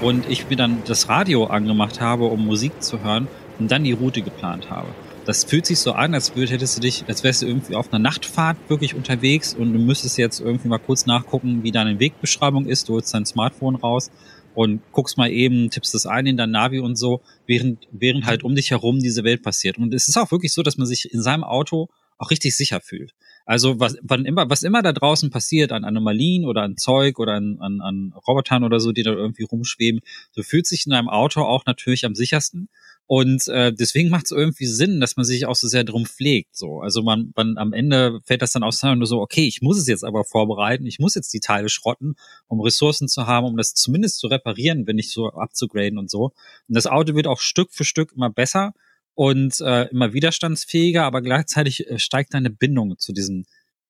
und 0.00 0.28
ich 0.28 0.48
mir 0.48 0.56
dann 0.56 0.82
das 0.86 1.08
Radio 1.08 1.44
angemacht 1.44 2.00
habe, 2.00 2.24
um 2.24 2.46
Musik 2.46 2.82
zu 2.82 3.02
hören 3.02 3.28
und 3.58 3.70
dann 3.70 3.84
die 3.84 3.92
Route 3.92 4.22
geplant 4.22 4.70
habe. 4.70 4.88
Das 5.24 5.44
fühlt 5.44 5.66
sich 5.66 5.78
so 5.78 5.92
an, 5.92 6.14
als 6.14 6.34
würd, 6.36 6.50
hättest 6.50 6.78
du 6.78 6.80
dich, 6.80 7.04
als 7.06 7.22
wärst 7.22 7.42
du 7.42 7.46
irgendwie 7.46 7.74
auf 7.74 7.92
einer 7.92 7.98
Nachtfahrt 7.98 8.56
wirklich 8.68 8.94
unterwegs 8.94 9.52
und 9.52 9.74
du 9.74 9.78
müsstest 9.78 10.16
jetzt 10.16 10.40
irgendwie 10.40 10.68
mal 10.68 10.78
kurz 10.78 11.04
nachgucken, 11.04 11.62
wie 11.62 11.70
deine 11.70 12.00
Wegbeschreibung 12.00 12.66
ist. 12.66 12.88
Du 12.88 12.94
holst 12.94 13.12
dein 13.12 13.26
Smartphone 13.26 13.74
raus 13.74 14.10
und 14.54 14.80
guckst 14.92 15.18
mal 15.18 15.30
eben, 15.30 15.68
tippst 15.68 15.94
das 15.94 16.06
ein 16.06 16.26
in 16.26 16.36
dein 16.36 16.50
Navi 16.50 16.80
und 16.80 16.96
so, 16.96 17.20
während, 17.46 17.86
während 17.92 18.24
halt 18.24 18.42
um 18.42 18.54
dich 18.54 18.70
herum 18.70 19.00
diese 19.00 19.22
Welt 19.22 19.42
passiert. 19.42 19.76
Und 19.76 19.92
es 19.92 20.08
ist 20.08 20.16
auch 20.16 20.32
wirklich 20.32 20.52
so, 20.52 20.62
dass 20.62 20.78
man 20.78 20.86
sich 20.86 21.12
in 21.12 21.20
seinem 21.20 21.44
Auto 21.44 21.88
auch 22.16 22.30
richtig 22.30 22.56
sicher 22.56 22.80
fühlt. 22.80 23.14
Also 23.48 23.80
was, 23.80 23.96
wann 24.02 24.26
immer, 24.26 24.50
was 24.50 24.62
immer 24.62 24.82
da 24.82 24.92
draußen 24.92 25.30
passiert 25.30 25.72
an 25.72 25.86
Anomalien 25.86 26.44
oder 26.44 26.60
an 26.64 26.76
Zeug 26.76 27.18
oder 27.18 27.32
an, 27.32 27.56
an, 27.60 27.80
an 27.80 28.12
Robotern 28.28 28.62
oder 28.62 28.78
so, 28.78 28.92
die 28.92 29.02
da 29.02 29.12
irgendwie 29.12 29.44
rumschweben, 29.44 30.02
du 30.36 30.42
fühlst 30.42 30.70
dich 30.70 30.84
in 30.84 30.90
deinem 30.90 31.08
Auto 31.08 31.40
auch 31.40 31.64
natürlich 31.64 32.04
am 32.04 32.14
sichersten. 32.14 32.68
Und 33.06 33.48
äh, 33.48 33.72
deswegen 33.72 34.10
macht 34.10 34.26
es 34.26 34.32
irgendwie 34.32 34.66
Sinn, 34.66 35.00
dass 35.00 35.16
man 35.16 35.24
sich 35.24 35.46
auch 35.46 35.54
so 35.54 35.66
sehr 35.66 35.84
drum 35.84 36.04
pflegt. 36.04 36.54
So, 36.54 36.80
also 36.80 37.02
man, 37.02 37.32
man 37.36 37.56
am 37.56 37.72
Ende 37.72 38.20
fällt 38.22 38.42
das 38.42 38.52
dann 38.52 38.62
aus 38.62 38.84
und 38.84 39.06
so, 39.06 39.18
okay, 39.22 39.48
ich 39.48 39.62
muss 39.62 39.78
es 39.78 39.88
jetzt 39.88 40.04
aber 40.04 40.24
vorbereiten, 40.24 40.84
ich 40.84 40.98
muss 40.98 41.14
jetzt 41.14 41.32
die 41.32 41.40
Teile 41.40 41.70
schrotten, 41.70 42.16
um 42.48 42.60
Ressourcen 42.60 43.08
zu 43.08 43.26
haben, 43.26 43.46
um 43.46 43.56
das 43.56 43.72
zumindest 43.72 44.18
zu 44.18 44.26
reparieren, 44.26 44.86
wenn 44.86 44.96
nicht 44.96 45.10
so 45.10 45.30
abzugraden 45.30 45.98
und 45.98 46.10
so. 46.10 46.32
Und 46.68 46.76
das 46.76 46.86
Auto 46.86 47.14
wird 47.14 47.26
auch 47.26 47.40
Stück 47.40 47.72
für 47.72 47.86
Stück 47.86 48.12
immer 48.14 48.28
besser 48.28 48.74
und 49.18 49.60
äh, 49.62 49.88
immer 49.88 50.12
widerstandsfähiger, 50.12 51.02
aber 51.02 51.22
gleichzeitig 51.22 51.90
äh, 51.90 51.98
steigt 51.98 52.34
deine 52.34 52.50
Bindung 52.50 52.98
zu 52.98 53.12
diesem 53.12 53.46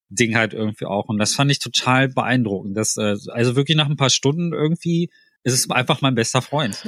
Ding 0.08 0.34
halt 0.36 0.54
irgendwie 0.54 0.86
auch. 0.86 1.10
Und 1.10 1.18
das 1.18 1.34
fand 1.34 1.50
ich 1.50 1.58
total 1.58 2.08
beeindruckend. 2.08 2.74
Das, 2.74 2.96
äh, 2.96 3.14
also 3.28 3.54
wirklich 3.54 3.76
nach 3.76 3.90
ein 3.90 3.98
paar 3.98 4.08
Stunden 4.08 4.54
irgendwie 4.54 5.10
es 5.44 5.54
ist 5.54 5.72
einfach 5.72 6.00
mein 6.00 6.14
bester 6.14 6.42
Freund. 6.42 6.84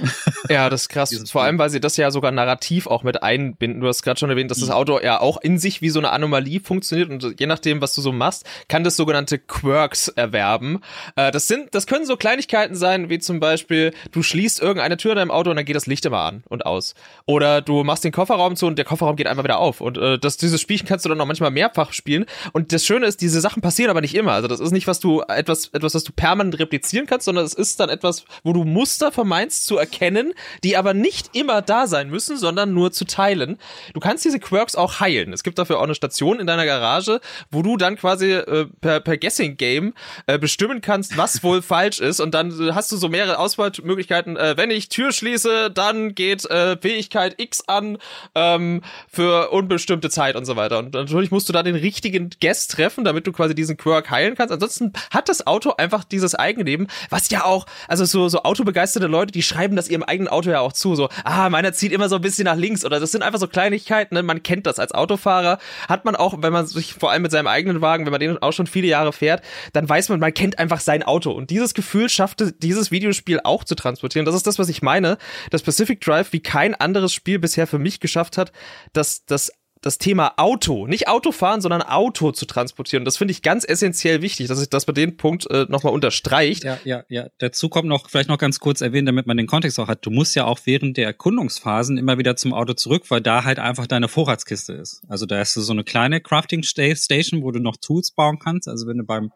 Ja, 0.49 0.69
das 0.69 0.83
ist 0.83 0.89
krass. 0.89 1.15
Vor 1.31 1.43
allem, 1.43 1.59
weil 1.59 1.71
sie 1.71 1.81
das 1.81 1.97
ja 1.97 2.11
sogar 2.11 2.33
narrativ 2.33 2.87
auch 2.89 3.05
mit 3.05 3.23
einbinden. 3.23 3.81
Du 3.81 3.87
hast 3.87 4.03
gerade 4.03 4.19
schon 4.19 4.31
erwähnt, 4.31 4.51
dass 4.51 4.59
das 4.59 4.69
mhm. 4.69 4.75
Auto 4.75 5.01
ja 5.01 5.21
auch 5.21 5.41
in 5.41 5.59
sich 5.59 5.81
wie 5.81 5.91
so 5.91 6.01
eine 6.01 6.11
Anomalie 6.11 6.61
funktioniert 6.61 7.11
und 7.11 7.39
je 7.39 7.47
nachdem, 7.47 7.81
was 7.81 7.95
du 7.95 8.01
so 8.01 8.11
machst, 8.11 8.45
kann 8.67 8.83
das 8.83 8.97
sogenannte 8.97 9.39
Quirks 9.39 10.09
erwerben. 10.09 10.81
Äh, 11.15 11.31
das 11.31 11.47
sind, 11.47 11.75
das 11.75 11.87
können 11.87 12.05
so 12.05 12.17
Kleinigkeiten 12.17 12.75
sein, 12.75 13.11
wie 13.11 13.21
zum 13.21 13.39
Beispiel, 13.39 13.93
du 14.11 14.23
schließt 14.23 14.61
irgendeine 14.61 14.97
Tür 14.97 15.13
in 15.13 15.19
deinem 15.19 15.31
Auto 15.31 15.51
und 15.51 15.57
dann 15.57 15.65
geht 15.65 15.77
das 15.77 15.87
Licht 15.87 16.05
immer 16.05 16.21
an 16.21 16.43
und 16.49 16.67
aus. 16.67 16.95
Oder 17.27 17.63
du 17.63 17.85
machst 17.85 18.03
den 18.03 18.13
Kofferraum 18.13 18.57
zu 18.57 18.67
und 18.67 18.77
der 18.77 18.85
Kofferraum 18.85 19.15
geht 19.15 19.29
einfach 19.29 19.45
wieder 19.45 19.59
auf. 19.59 19.81
Und 19.81 19.99
äh, 19.99 20.19
das, 20.19 20.37
dieses 20.37 20.61
Spielchen 20.61 20.89
kannst 20.89 21.05
du 21.05 21.09
dann 21.09 21.21
auch 21.21 21.27
manchmal 21.27 21.53
mehrfach 21.53 21.93
spielen. 21.93 22.27
Und 22.53 22.73
das 22.73 22.85
Schöne 22.85 23.07
ist, 23.07 23.21
diese 23.21 23.41
Sachen 23.41 23.63
passieren 23.63 23.91
aber 23.91 24.01
nicht 24.01 24.15
immer. 24.15 24.33
Also 24.33 24.49
das 24.49 24.59
ist 24.59 24.73
nicht, 24.73 24.89
was 24.89 24.99
du 24.99 25.21
etwas, 25.23 25.69
etwas, 25.69 25.95
was 25.95 26.05
du 26.05 26.13
permanent 26.13 26.59
replizieren 26.59 27.07
kannst, 27.07 27.27
sondern 27.27 27.45
es 27.45 27.55
ist 27.55 27.79
dann 27.79 27.89
etwas, 27.89 28.25
wo 28.43 28.53
du 28.53 28.65
Muster 28.65 29.13
vermeinst 29.13 29.67
zu 29.67 29.77
erkennen, 29.77 30.35
die 30.65 30.77
aber 30.77 30.95
nicht 30.95 31.37
immer 31.37 31.63
da 31.63 31.87
sein 31.87 32.11
müssen, 32.11 32.37
sondern 32.37 32.73
nur 32.73 32.93
zu 32.93 33.05
teilen. 33.05 33.59
Du 33.95 34.01
kannst 34.01 34.25
diese 34.25 34.39
Quirks 34.39 34.75
auch 34.75 35.01
heilen. 35.01 35.33
Es 35.33 35.43
gibt 35.43 35.59
dafür 35.59 35.79
auch 35.79 35.85
eine 35.85 35.95
Station 35.95 36.41
in 36.41 36.47
deiner 36.47 36.67
Garage, 36.67 37.21
wo 37.51 37.63
du 37.63 37.77
dann 37.77 37.97
quasi 37.97 38.33
äh, 38.33 38.67
per, 38.81 39.01
per 39.01 39.17
Guessing 39.17 39.57
Game 39.57 39.95
äh, 40.27 40.39
bestimmen 40.39 40.81
kannst, 40.81 41.17
was 41.17 41.43
wohl 41.43 41.63
falsch 41.71 42.01
ist 42.01 42.21
und 42.21 42.35
dann 42.35 42.75
hast 42.75 42.91
du 42.93 42.97
so 42.97 43.09
mehrere 43.09 43.39
Auswahlmöglichkeiten. 43.39 44.37
Äh, 44.37 44.57
wenn 44.57 44.71
ich 44.71 44.89
Tür 44.89 45.13
schließe, 45.13 45.71
dann 45.71 46.15
geht 46.15 46.45
äh, 46.47 46.77
Fähigkeit 46.77 47.41
X 47.41 47.63
an 47.67 47.99
ähm, 48.35 48.83
für 49.09 49.51
unbestimmte 49.51 50.11
Zeit 50.11 50.37
und 50.37 50.45
so 50.45 50.57
weiter. 50.57 50.79
Und 50.79 50.95
natürlich 50.95 51.31
musst 51.31 51.49
du 51.49 51.53
da 51.53 51.63
den 51.63 51.77
richtigen 51.77 52.31
Guess 52.41 52.69
treffen, 52.69 53.05
damit 53.05 53.27
du 53.27 53.33
quasi 53.33 53.55
diesen 53.55 53.77
Quirk 53.77 54.11
heilen 54.11 54.35
kannst. 54.35 54.53
Ansonsten 54.53 54.93
hat 55.11 55.29
das 55.29 55.47
Auto 55.47 55.75
einfach 55.77 56.05
dieses 56.05 56.35
Eigenleben, 56.35 56.89
was 57.11 57.31
ja 57.31 57.45
auch, 57.45 57.67
also 57.89 58.05
so, 58.05 58.29
so 58.31 58.43
autobegeisterte 58.43 59.07
Leute, 59.07 59.33
die 59.33 59.43
schreiben 59.43 59.77
das 59.77 59.89
ihrem 59.89 60.03
eigenen 60.03 60.29
Auto 60.29 60.51
ja 60.51 60.61
auch 60.61 60.73
zu, 60.73 60.95
so, 60.95 61.09
ah, 61.25 61.51
meiner 61.51 61.73
zieht 61.73 61.93
immer 61.93 62.09
so 62.09 62.17
ein 62.17 62.23
bisschen 62.23 62.45
nach 62.45 62.57
links 62.57 62.85
oder 62.85 63.01
das 63.01 63.13
sind 63.13 63.23
einfach 63.23 63.39
so 63.39 63.49
Kleinigkeiten, 63.49 64.15
ne? 64.15 64.23
man 64.23 64.43
kennt 64.43 64.67
das 64.67 64.79
als 64.79 64.93
Autofahrer, 64.93 65.59
hat 65.89 66.05
man 66.05 66.17
auch, 66.17 66.35
wenn 66.43 66.53
man 66.53 66.67
sich 66.67 66.95
vor 66.95 67.11
allem 67.11 67.23
mit 67.23 67.31
seinem 67.31 67.47
eigenen 67.47 67.81
Wagen, 67.81 68.05
wenn 68.07 68.13
man 68.13 68.21
den 68.21 68.39
auch 68.39 68.53
schon 68.53 68.67
viele 68.67 68.87
Jahre 68.87 69.13
fährt, 69.13 69.43
dann 69.73 69.89
weiß 69.89 70.09
man, 70.09 70.21
man 70.21 70.35
kennt 70.35 70.59
einfach 70.59 70.81
sein 70.81 71.03
Auto 71.03 71.31
und 71.33 71.51
dieses 71.51 71.75
Gefühl 71.75 72.09
schaffte 72.09 72.53
dieses 72.53 72.91
Videospiel 72.91 73.41
auch 73.45 73.65
zu 73.65 73.75
transportieren. 73.75 74.27
Das 74.27 74.35
ist 74.35 74.47
das, 74.47 74.59
was 74.59 74.69
ich 74.69 74.83
meine, 74.83 75.19
dass 75.51 75.63
Pacific 75.63 76.01
Drive 76.01 76.33
wie 76.33 76.41
kein 76.41 76.75
anderes 76.75 77.13
Spiel 77.13 77.39
bisher 77.39 77.67
für 77.67 77.79
mich 77.79 78.01
geschafft 78.01 78.39
hat, 78.39 78.53
dass 78.93 79.25
das 79.25 79.53
das 79.83 79.97
Thema 79.97 80.35
Auto, 80.37 80.87
nicht 80.87 81.09
Autofahren, 81.09 81.63
sondern 81.63 81.81
Auto 81.81 82.33
zu 82.33 82.45
transportieren. 82.45 83.07
Das 83.07 83.17
finde 83.17 83.33
ich 83.33 83.41
ganz 83.41 83.65
essentiell 83.65 84.21
wichtig, 84.21 84.49
dass 84.49 84.61
ich 84.61 84.69
das 84.69 84.85
bei 84.85 84.93
dem 84.93 85.17
Punkt 85.17 85.51
äh, 85.51 85.67
nochmal 85.69 85.95
unterstreicht. 85.95 86.65
Ja, 86.65 86.79
ja, 86.85 87.05
ja. 87.09 87.29
Dazu 87.39 87.71
kommt 87.71 87.89
noch, 87.89 88.11
vielleicht 88.11 88.29
noch 88.29 88.37
ganz 88.37 88.61
kurz 88.61 88.83
erwähnen, 88.83 89.07
damit 89.07 89.27
man 89.27 89.39
den 89.39 89.47
Kontext 89.47 89.81
auch 89.81 89.89
hat. 89.89 90.05
Du 90.05 90.11
musst 90.11 90.35
ja 90.37 90.45
auch 90.45 90.61
während 90.65 90.99
der 90.99 91.07
Erkundungsphasen 91.07 91.97
immer 91.97 92.19
wieder 92.19 92.37
zum 92.37 92.53
Auto 92.53 92.75
zurück, 92.75 93.05
weil 93.09 93.23
da 93.23 93.45
halt 93.45 93.59
einfach 93.59 93.87
deine 93.87 94.09
Vorratskiste 94.09 94.75
ist. 94.75 95.03
Also 95.09 95.25
da 95.25 95.39
hast 95.39 95.57
du 95.57 95.63
so 95.63 95.73
eine 95.73 95.85
kleine 95.85 96.21
Crafting 96.21 96.63
Station, 96.63 97.43
wo 97.43 97.51
du 97.51 97.61
noch 97.61 97.77
Tools 97.79 98.11
bauen 98.11 98.39
kannst. 98.39 98.69
Also 98.69 98.87
wenn 98.87 98.99
du 98.99 99.05
beim 99.05 99.33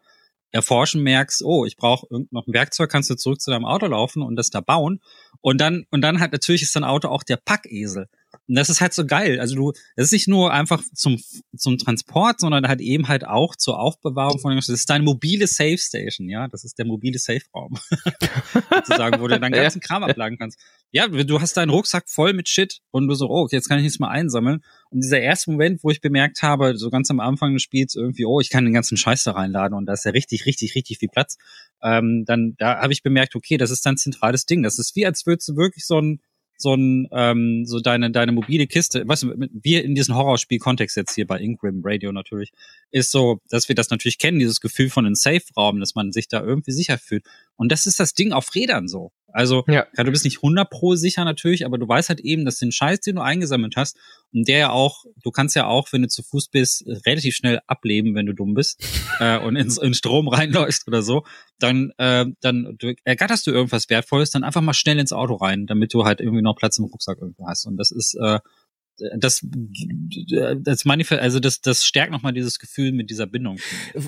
Erforschen 0.51 1.03
merkst, 1.03 1.43
oh, 1.43 1.65
ich 1.65 1.75
brauche 1.75 2.07
noch 2.31 2.47
ein 2.47 2.53
Werkzeug, 2.53 2.89
kannst 2.89 3.09
du 3.09 3.15
zurück 3.15 3.41
zu 3.41 3.51
deinem 3.51 3.65
Auto 3.65 3.87
laufen 3.87 4.21
und 4.21 4.37
das 4.37 4.51
da 4.51 4.61
bauen. 4.61 5.01
Und 5.41 5.59
dann, 5.59 5.85
und 5.91 6.01
dann 6.01 6.21
halt 6.21 6.31
natürlich 6.31 6.61
ist 6.61 6.75
dein 6.75 6.85
Auto 6.85 7.09
auch 7.09 7.23
der 7.23 7.37
Packesel. 7.37 8.07
Und 8.47 8.55
das 8.55 8.69
ist 8.69 8.81
halt 8.81 8.93
so 8.93 9.05
geil. 9.05 9.39
Also 9.39 9.55
du, 9.55 9.71
das 9.95 10.07
ist 10.07 10.11
nicht 10.11 10.27
nur 10.27 10.53
einfach 10.53 10.81
zum, 10.93 11.21
zum 11.55 11.77
Transport, 11.77 12.39
sondern 12.39 12.67
halt 12.67 12.81
eben 12.81 13.07
halt 13.07 13.25
auch 13.25 13.55
zur 13.55 13.79
Aufbewahrung 13.79 14.39
von 14.39 14.55
Das 14.55 14.69
ist 14.69 14.89
deine 14.89 15.03
mobile 15.03 15.47
Safe 15.47 15.77
Station, 15.77 16.29
ja. 16.29 16.47
Das 16.47 16.63
ist 16.63 16.77
der 16.77 16.85
mobile 16.85 17.19
Safe 17.19 17.41
Raum. 17.53 17.77
Sozusagen, 18.85 19.21
wo 19.21 19.27
du 19.27 19.39
deinen 19.39 19.53
ganzen 19.53 19.81
Kram 19.81 20.03
ablagen 20.03 20.37
kannst. 20.37 20.59
Ja, 20.91 21.07
du 21.07 21.41
hast 21.41 21.57
deinen 21.57 21.69
Rucksack 21.69 22.09
voll 22.09 22.33
mit 22.33 22.47
Shit 22.47 22.79
und 22.91 23.07
du 23.07 23.15
so, 23.15 23.29
oh, 23.29 23.47
jetzt 23.51 23.67
kann 23.67 23.79
ich 23.79 23.83
nichts 23.83 23.99
mal 23.99 24.09
einsammeln. 24.09 24.61
Und 24.89 25.03
dieser 25.03 25.19
erste 25.19 25.51
Moment, 25.51 25.83
wo 25.83 25.89
ich 25.89 25.99
bemerkt 26.01 26.41
habe, 26.41 26.77
so 26.77 26.89
ganz 26.89 27.11
am 27.11 27.19
Anfang 27.19 27.53
des 27.53 27.63
Spiels 27.63 27.95
irgendwie, 27.95 28.25
oh, 28.25 28.39
ich 28.39 28.49
kann 28.49 28.63
den 28.63 28.73
ganzen 28.73 28.95
Scheiß 28.95 29.23
da 29.23 29.31
reinladen 29.31 29.77
und 29.77 29.85
da 29.85 29.93
ist 29.93 30.05
ja 30.05 30.11
richtig, 30.11 30.45
richtig, 30.45 30.75
richtig 30.75 30.99
viel 30.99 31.09
Platz. 31.09 31.37
Ähm, 31.83 32.23
dann, 32.25 32.55
da 32.57 32.79
habe 32.81 32.93
ich 32.93 33.03
bemerkt, 33.03 33.35
okay, 33.35 33.57
das 33.57 33.71
ist 33.71 33.85
dein 33.85 33.97
zentrales 33.97 34.45
Ding. 34.45 34.63
Das 34.63 34.79
ist 34.79 34.95
wie, 34.95 35.05
als 35.05 35.25
würdest 35.25 35.49
du 35.49 35.55
wirklich 35.55 35.85
so 35.85 35.99
ein, 35.99 36.21
so 36.57 36.73
ein 36.73 37.07
ähm, 37.11 37.65
so 37.65 37.79
deine 37.79 38.11
deine 38.11 38.31
mobile 38.31 38.67
Kiste, 38.67 39.07
weißt 39.07 39.23
du, 39.23 39.47
wir 39.51 39.83
in 39.83 39.95
diesem 39.95 40.15
Horrorspiel-Kontext 40.15 40.95
jetzt 40.97 41.15
hier 41.15 41.27
bei 41.27 41.39
Ingram 41.39 41.81
Radio 41.83 42.11
natürlich, 42.11 42.51
ist 42.91 43.11
so, 43.11 43.41
dass 43.49 43.67
wir 43.67 43.75
das 43.75 43.89
natürlich 43.89 44.17
kennen, 44.17 44.39
dieses 44.39 44.61
Gefühl 44.61 44.89
von 44.89 45.05
einem 45.05 45.15
Safe-Raum, 45.15 45.79
dass 45.79 45.95
man 45.95 46.11
sich 46.11 46.27
da 46.27 46.41
irgendwie 46.41 46.71
sicher 46.71 46.97
fühlt. 46.97 47.25
Und 47.55 47.71
das 47.71 47.85
ist 47.85 47.99
das 47.99 48.13
Ding 48.13 48.31
auf 48.31 48.53
Rädern 48.55 48.87
so. 48.87 49.11
Also, 49.35 49.65
ja. 49.67 49.85
ja, 49.97 50.03
du 50.05 50.11
bist 50.11 50.23
nicht 50.23 50.37
100 50.37 50.69
pro 50.69 50.95
sicher 50.95 51.25
natürlich, 51.25 51.65
aber 51.65 51.77
du 51.77 51.85
weißt 51.85 52.07
halt 52.07 52.21
eben, 52.21 52.45
dass 52.45 52.57
den 52.57 52.71
Scheiß, 52.71 53.01
den 53.01 53.17
du 53.17 53.21
eingesammelt 53.21 53.75
hast, 53.75 53.97
und 54.33 54.47
der 54.47 54.57
ja 54.59 54.69
auch, 54.69 55.03
du 55.23 55.29
kannst 55.29 55.57
ja 55.57 55.67
auch, 55.67 55.91
wenn 55.91 56.03
du 56.03 56.07
zu 56.07 56.23
Fuß 56.23 56.47
bist, 56.47 56.85
relativ 57.05 57.35
schnell 57.35 57.59
ableben, 57.67 58.15
wenn 58.15 58.25
du 58.25 58.33
dumm 58.33 58.53
bist 58.53 58.81
äh, 59.19 59.37
und 59.37 59.57
ins, 59.57 59.77
in 59.77 59.93
Strom 59.93 60.29
reinläufst 60.29 60.87
oder 60.87 61.01
so, 61.01 61.25
dann, 61.59 61.91
äh, 61.97 62.25
dann 62.39 62.77
du, 62.77 62.93
ergatterst 63.03 63.45
du 63.45 63.51
irgendwas 63.51 63.89
Wertvolles, 63.89 64.31
dann 64.31 64.45
einfach 64.45 64.61
mal 64.61 64.73
schnell 64.73 64.99
ins 64.99 65.11
Auto 65.11 65.35
rein, 65.35 65.67
damit 65.67 65.93
du 65.93 66.05
halt 66.05 66.21
irgendwie 66.21 66.41
noch 66.41 66.55
Platz 66.55 66.77
im 66.77 66.85
Rucksack 66.85 67.17
irgendwo 67.19 67.45
hast. 67.45 67.65
Und 67.65 67.75
das 67.75 67.91
ist, 67.91 68.15
äh, 68.15 68.39
das 69.17 69.45
das 70.57 70.85
manifest 70.85 71.21
also 71.21 71.41
das 71.41 71.59
das 71.59 71.85
stärkt 71.85 72.13
noch 72.13 72.21
mal 72.21 72.31
dieses 72.31 72.59
Gefühl 72.59 72.93
mit 72.93 73.09
dieser 73.09 73.27
Bindung 73.27 73.57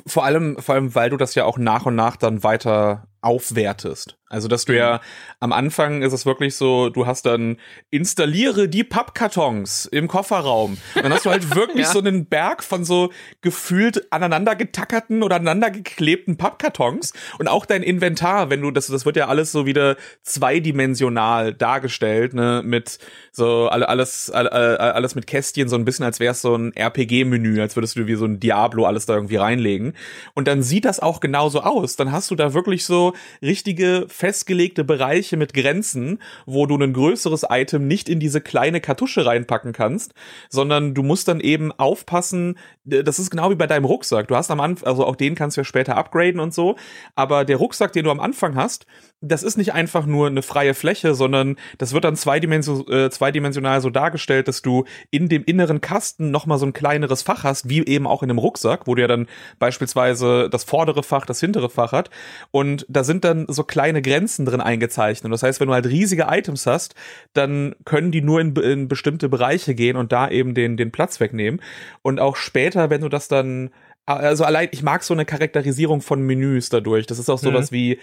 vor 0.05 0.23
allem 0.23 0.55
vor 0.59 0.75
allem 0.75 0.95
weil 0.95 1.09
du 1.09 1.17
das 1.17 1.35
ja 1.35 1.43
auch 1.43 1.57
nach 1.57 1.85
und 1.85 1.95
nach 1.95 2.15
dann 2.15 2.41
weiter 2.41 3.09
aufwertest. 3.27 4.17
Also, 4.29 4.49
dass 4.49 4.65
du 4.65 4.75
ja 4.75 4.99
am 5.39 5.53
Anfang 5.53 6.01
ist 6.01 6.11
es 6.11 6.25
wirklich 6.25 6.55
so, 6.55 6.89
du 6.89 7.05
hast 7.05 7.25
dann 7.25 7.57
installiere 7.91 8.67
die 8.67 8.83
Pappkartons 8.83 9.85
im 9.85 10.09
Kofferraum. 10.09 10.77
Und 10.95 11.03
dann 11.03 11.13
hast 11.13 11.25
du 11.25 11.29
halt 11.29 11.55
wirklich 11.55 11.85
ja. 11.85 11.91
so 11.91 11.99
einen 11.99 12.25
Berg 12.25 12.61
von 12.61 12.83
so 12.83 13.11
gefühlt 13.41 14.11
aneinander 14.11 14.57
getackerten 14.57 15.23
oder 15.23 15.37
aneinander 15.37 15.71
geklebten 15.71 16.35
Pappkartons 16.35 17.13
und 17.39 17.47
auch 17.47 17.65
dein 17.65 17.83
Inventar, 17.83 18.49
wenn 18.49 18.61
du 18.61 18.71
das 18.71 18.87
das 18.87 19.05
wird 19.05 19.15
ja 19.15 19.27
alles 19.27 19.51
so 19.53 19.65
wieder 19.65 19.95
zweidimensional 20.23 21.53
dargestellt, 21.53 22.33
ne, 22.33 22.61
mit 22.65 22.99
so 23.31 23.67
alles 23.69 24.29
alles 24.29 25.15
mit 25.15 25.27
Kästchen 25.27 25.69
so 25.69 25.75
ein 25.75 25.85
bisschen 25.85 26.03
als 26.03 26.19
wäre 26.19 26.31
es 26.31 26.41
so 26.41 26.55
ein 26.55 26.73
RPG 26.75 27.23
Menü, 27.23 27.61
als 27.61 27.75
würdest 27.77 27.95
du 27.95 28.07
wie 28.07 28.15
so 28.15 28.25
ein 28.25 28.39
Diablo 28.39 28.85
alles 28.85 29.05
da 29.05 29.15
irgendwie 29.15 29.37
reinlegen 29.37 29.93
und 30.33 30.47
dann 30.47 30.63
sieht 30.63 30.83
das 30.83 30.99
auch 30.99 31.21
genauso 31.21 31.61
aus. 31.61 31.95
Dann 31.95 32.11
hast 32.11 32.29
du 32.31 32.35
da 32.35 32.53
wirklich 32.53 32.85
so 32.85 33.13
richtige 33.41 34.05
festgelegte 34.07 34.83
Bereiche 34.83 35.37
mit 35.37 35.53
Grenzen, 35.53 36.19
wo 36.45 36.65
du 36.65 36.77
ein 36.77 36.93
größeres 36.93 37.45
Item 37.49 37.87
nicht 37.87 38.09
in 38.09 38.19
diese 38.19 38.41
kleine 38.41 38.81
Kartusche 38.81 39.25
reinpacken 39.25 39.73
kannst, 39.73 40.13
sondern 40.49 40.93
du 40.93 41.03
musst 41.03 41.27
dann 41.27 41.39
eben 41.39 41.71
aufpassen, 41.71 42.57
das 42.83 43.19
ist 43.19 43.29
genau 43.29 43.49
wie 43.51 43.55
bei 43.55 43.67
deinem 43.67 43.85
Rucksack. 43.85 44.27
Du 44.27 44.35
hast 44.35 44.51
am 44.51 44.59
Anfang, 44.59 44.87
also 44.87 45.05
auch 45.05 45.15
den 45.15 45.35
kannst 45.35 45.57
du 45.57 45.61
ja 45.61 45.65
später 45.65 45.97
upgraden 45.97 46.39
und 46.39 46.53
so, 46.53 46.75
aber 47.15 47.45
der 47.45 47.57
Rucksack, 47.57 47.93
den 47.93 48.05
du 48.05 48.11
am 48.11 48.19
Anfang 48.19 48.55
hast, 48.55 48.85
das 49.21 49.41
ist 49.41 49.57
nicht 49.57 49.73
einfach 49.73 50.05
nur 50.05 50.27
eine 50.27 50.43
freie 50.43 50.75
Fläche, 50.75 51.15
sondern 51.15 51.55
das 51.79 51.93
wird 51.93 52.03
dann 52.03 52.15
zweidimension, 52.15 52.87
äh, 52.87 53.09
zweidimensional 53.09 53.81
so 53.81 53.89
dargestellt, 53.89 54.47
dass 54.47 54.61
du 54.61 54.85
in 55.09 55.27
dem 55.27 55.43
inneren 55.43 55.81
Kasten 55.81 56.29
nochmal 56.29 56.59
so 56.59 56.67
ein 56.67 56.73
kleineres 56.73 57.23
Fach 57.23 57.43
hast, 57.43 57.67
wie 57.67 57.83
eben 57.85 58.05
auch 58.05 58.21
in 58.21 58.29
einem 58.29 58.37
Rucksack, 58.37 58.85
wo 58.85 58.93
du 58.93 59.01
ja 59.01 59.07
dann 59.07 59.27
beispielsweise 59.57 60.49
das 60.49 60.63
vordere 60.63 61.01
Fach, 61.01 61.25
das 61.25 61.39
hintere 61.39 61.69
Fach 61.69 61.91
hat. 61.93 62.11
Und 62.51 62.85
da 62.97 63.03
sind 63.03 63.23
dann 63.23 63.45
so 63.47 63.63
kleine 63.63 64.01
Grenzen 64.01 64.43
drin 64.47 64.59
eingezeichnet. 64.59 65.31
Das 65.31 65.43
heißt, 65.43 65.59
wenn 65.59 65.67
du 65.67 65.75
halt 65.75 65.85
riesige 65.85 66.25
Items 66.29 66.65
hast, 66.65 66.95
dann 67.33 67.75
können 67.85 68.11
die 68.11 68.23
nur 68.23 68.41
in, 68.41 68.55
in 68.55 68.87
bestimmte 68.87 69.29
Bereiche 69.29 69.75
gehen 69.75 69.97
und 69.97 70.11
da 70.11 70.27
eben 70.27 70.55
den, 70.55 70.77
den 70.77 70.91
Platz 70.91 71.19
wegnehmen. 71.19 71.61
Und 72.01 72.19
auch 72.19 72.35
später, 72.37 72.89
wenn 72.89 73.01
du 73.01 73.09
das 73.09 73.27
dann 73.27 73.69
also 74.07 74.45
allein, 74.45 74.69
ich 74.71 74.81
mag 74.83 75.03
so 75.03 75.13
eine 75.13 75.25
Charakterisierung 75.25 76.01
von 76.01 76.21
Menüs 76.21 76.69
dadurch. 76.69 77.05
Das 77.05 77.19
ist 77.19 77.29
auch 77.29 77.37
sowas 77.37 77.71
mhm. 77.71 77.75
wie, 77.75 77.99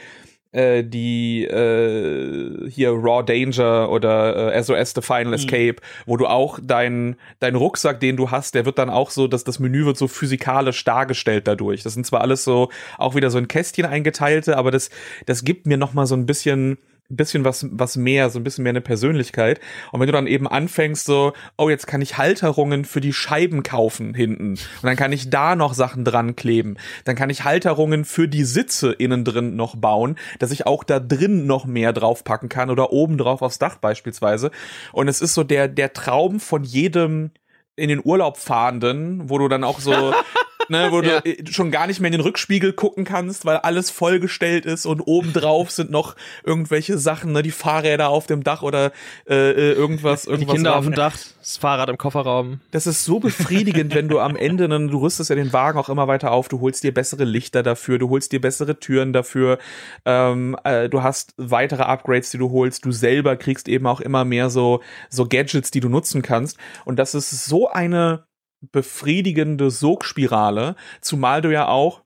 äh, 0.55 0.85
die 0.85 1.45
äh, 1.45 2.71
hier 2.71 2.91
Raw 2.91 3.25
Danger 3.25 3.91
oder 3.91 4.55
äh, 4.55 4.63
SOS 4.63 4.93
The 4.95 5.03
Final 5.03 5.27
mhm. 5.27 5.33
Escape, 5.35 5.77
wo 6.07 6.17
du 6.17 6.27
auch 6.27 6.59
dein 6.63 7.17
dein 7.41 7.57
Rucksack, 7.57 8.01
den 8.01 8.17
du 8.17 8.31
hast, 8.31 8.55
der 8.55 8.65
wird 8.65 8.79
dann 8.79 8.91
auch 8.91 9.11
so, 9.11 9.27
dass 9.27 9.45
das 9.45 9.59
Menü 9.59 9.85
wird 9.85 9.99
so 9.99 10.09
physikalisch 10.09 10.85
dargestellt 10.85 11.49
dadurch. 11.49 11.83
Das 11.83 11.95
sind 11.95 12.07
zwar 12.07 12.21
alles 12.21 12.45
so 12.45 12.71
auch 12.99 13.15
wieder 13.15 13.31
so 13.31 13.39
in 13.39 13.49
Kästchen 13.49 13.85
eingeteilte, 13.85 14.57
aber 14.57 14.71
das 14.71 14.91
das 15.27 15.45
gibt 15.45 15.67
mir 15.67 15.77
noch 15.77 15.93
mal 15.93 16.07
so 16.07 16.15
ein 16.15 16.27
bisschen 16.27 16.79
ein 17.11 17.17
bisschen 17.17 17.45
was, 17.45 17.67
was 17.71 17.97
mehr, 17.97 18.31
so 18.31 18.39
ein 18.39 18.45
bisschen 18.45 18.65
mehr 18.65 18.71
eine 18.71 18.81
Persönlichkeit. 18.81 19.61
Und 19.93 20.01
wenn 20.01 20.07
du 20.07 20.13
dann 20.13 20.27
eben 20.27 20.49
anfängst, 20.49 21.05
so, 21.05 21.35
oh, 21.59 21.69
jetzt 21.69 21.87
kann 21.87 22.01
ich 22.01 22.17
Halterungen 22.17 22.85
für 22.85 23.01
die 23.01 23.13
Scheiben 23.13 23.63
kaufen 23.63 24.15
hinten. 24.15 24.51
Und 24.53 24.85
dann 24.85 24.97
kann 24.97 25.13
ich 25.13 25.29
da 25.29 25.55
noch 25.55 25.75
Sachen 25.75 26.05
dran 26.05 26.35
kleben. 26.35 26.79
Dann 27.05 27.15
kann 27.15 27.29
ich 27.29 27.45
Halterungen 27.45 28.05
für 28.07 28.27
die 28.27 28.45
Sitze 28.45 28.93
innen 28.93 29.25
drin 29.25 29.55
noch 29.55 29.77
bauen, 29.77 30.17
dass 30.39 30.51
ich 30.51 30.67
auch 30.67 30.83
da 30.83 30.99
drin 30.99 31.47
noch 31.47 31.67
mehr 31.67 31.93
draufpacken 31.93 32.49
kann 32.49 32.71
oder 32.71 32.91
oben 32.93 33.19
drauf 33.19 33.43
aufs 33.43 33.59
Dach 33.59 33.77
beispielsweise. 33.77 34.51
Und 34.93 35.09
es 35.09 35.21
ist 35.21 35.35
so 35.35 35.45
der, 35.45 35.69
der 35.69 35.93
Traum 35.93 36.41
von 36.41 36.65
jedem 36.65 37.33
in 37.77 37.89
den 37.89 38.01
Urlaub 38.03 38.39
fahrenden, 38.39 39.29
wo 39.29 39.39
du 39.39 39.49
dann 39.49 39.65
auch 39.65 39.81
so 39.81 39.93
ne, 40.69 40.89
wo 40.91 41.03
ja. 41.03 41.21
du 41.21 41.53
schon 41.53 41.71
gar 41.71 41.87
nicht 41.87 42.01
mehr 42.01 42.09
in 42.09 42.13
den 42.13 42.21
Rückspiegel 42.21 42.73
gucken 42.73 43.05
kannst, 43.05 43.45
weil 43.45 43.57
alles 43.59 43.91
vollgestellt 43.91 44.67
ist 44.67 44.87
und 44.87 45.01
obendrauf 45.01 45.71
sind 45.71 45.91
noch 45.91 46.17
irgendwelche 46.45 46.99
Sachen, 46.99 47.33
ne, 47.33 47.43
die 47.43 47.51
Fahrräder 47.51 48.09
auf 48.09 48.27
dem 48.27 48.43
Dach 48.45 48.63
oder 48.63 48.93
äh, 49.29 49.51
äh 49.51 49.73
irgendwas, 49.73 50.27
irgendwas. 50.27 50.49
Die 50.49 50.57
Kinder 50.57 50.71
drauf. 50.71 50.79
auf 50.79 50.85
dem 50.85 50.95
Dach, 50.95 51.17
das 51.41 51.57
Fahrrad 51.57 51.89
im 51.89 51.99
Kofferraum. 51.99 52.61
Das 52.71 52.87
ist 52.87 53.05
so 53.05 53.21
befriedigend, 53.21 53.95
wenn 53.95 54.09
du 54.09 54.21
am 54.21 54.37
Ende, 54.37 54.69
ne, 54.69 54.87
du 54.89 54.99
rüstest 54.99 55.31
ja 55.31 55.37
den 55.37 55.53
Wagen 55.53 55.79
auch 55.79 55.89
immer 55.89 56.09
weiter 56.09 56.33
auf, 56.33 56.49
du 56.49 56.61
holst 56.61 56.83
dir 56.83 56.93
bessere 56.93 57.25
Lichter 57.25 57.63
dafür, 57.63 57.99
du 57.99 58.09
holst 58.11 58.33
dir 58.33 58.41
bessere 58.41 58.79
Türen 58.79 59.13
dafür, 59.13 59.59
ähm, 60.05 60.57
äh, 60.65 60.89
du 60.89 61.03
hast 61.03 61.35
weitere 61.37 61.83
Upgrades, 61.83 62.31
die 62.31 62.39
du 62.39 62.51
holst, 62.51 62.85
du 62.85 62.93
selber 62.93 63.37
kriegst 63.37 63.69
eben 63.69 63.87
auch 63.87 64.01
immer 64.01 64.25
mehr 64.25 64.51
so, 64.51 64.81
so 65.11 65.27
Gadgets, 65.27 65.71
die 65.71 65.81
du 65.81 65.89
nutzen 65.89 66.23
kannst. 66.23 66.59
Und 66.85 66.99
das 66.99 67.15
ist 67.15 67.45
so 67.45 67.69
eine 67.69 68.25
befriedigende 68.73 69.71
Sogspirale, 69.71 70.77
zumal 71.01 71.43
du 71.43 71.53
ja 71.53 71.69
auch 71.69 72.05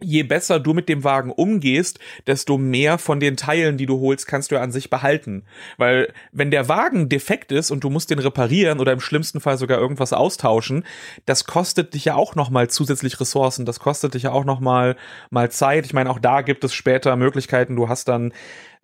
je 0.00 0.22
besser 0.22 0.60
du 0.60 0.74
mit 0.74 0.88
dem 0.88 1.02
Wagen 1.02 1.32
umgehst, 1.32 1.98
desto 2.26 2.56
mehr 2.56 2.98
von 2.98 3.18
den 3.18 3.36
Teilen, 3.36 3.76
die 3.76 3.86
du 3.86 4.00
holst, 4.00 4.26
kannst 4.28 4.50
du 4.50 4.54
ja 4.54 4.62
an 4.62 4.70
sich 4.70 4.90
behalten. 4.90 5.44
Weil 5.76 6.12
wenn 6.30 6.50
der 6.50 6.68
Wagen 6.68 7.08
defekt 7.08 7.50
ist 7.50 7.70
und 7.70 7.82
du 7.82 7.90
musst 7.90 8.10
den 8.10 8.20
reparieren 8.20 8.78
oder 8.78 8.92
im 8.92 9.00
schlimmsten 9.00 9.40
Fall 9.40 9.58
sogar 9.58 9.78
irgendwas 9.78 10.12
austauschen, 10.12 10.84
das 11.26 11.44
kostet 11.44 11.94
dich 11.94 12.04
ja 12.04 12.14
auch 12.14 12.36
noch 12.36 12.50
mal 12.50 12.70
zusätzlich 12.70 13.18
Ressourcen, 13.20 13.66
das 13.66 13.80
kostet 13.80 14.14
dich 14.14 14.24
ja 14.24 14.32
auch 14.32 14.44
noch 14.44 14.60
mal 14.60 14.96
mal 15.30 15.50
Zeit. 15.50 15.84
Ich 15.84 15.94
meine, 15.94 16.10
auch 16.10 16.20
da 16.20 16.42
gibt 16.42 16.62
es 16.62 16.74
später 16.74 17.16
Möglichkeiten. 17.16 17.74
Du 17.74 17.88
hast 17.88 18.06
dann 18.06 18.32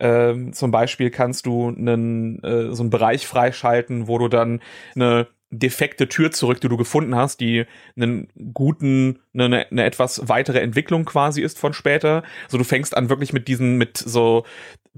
ähm, 0.00 0.52
zum 0.52 0.72
Beispiel 0.72 1.10
kannst 1.10 1.46
du 1.46 1.68
einen 1.68 2.42
äh, 2.42 2.74
so 2.74 2.82
einen 2.82 2.90
Bereich 2.90 3.28
freischalten, 3.28 4.08
wo 4.08 4.18
du 4.18 4.26
dann 4.26 4.60
eine 4.96 5.28
defekte 5.58 6.08
Tür 6.08 6.30
zurück, 6.30 6.60
die 6.60 6.68
du 6.68 6.76
gefunden 6.76 7.14
hast, 7.14 7.40
die 7.40 7.64
einen 7.96 8.28
guten, 8.52 9.20
eine, 9.34 9.66
eine 9.70 9.84
etwas 9.84 10.28
weitere 10.28 10.60
Entwicklung 10.60 11.04
quasi 11.04 11.42
ist 11.42 11.58
von 11.58 11.72
später. 11.72 12.22
So 12.48 12.58
du 12.58 12.64
fängst 12.64 12.96
an 12.96 13.08
wirklich 13.08 13.32
mit 13.32 13.48
diesen, 13.48 13.76
mit 13.76 13.96
so 13.96 14.44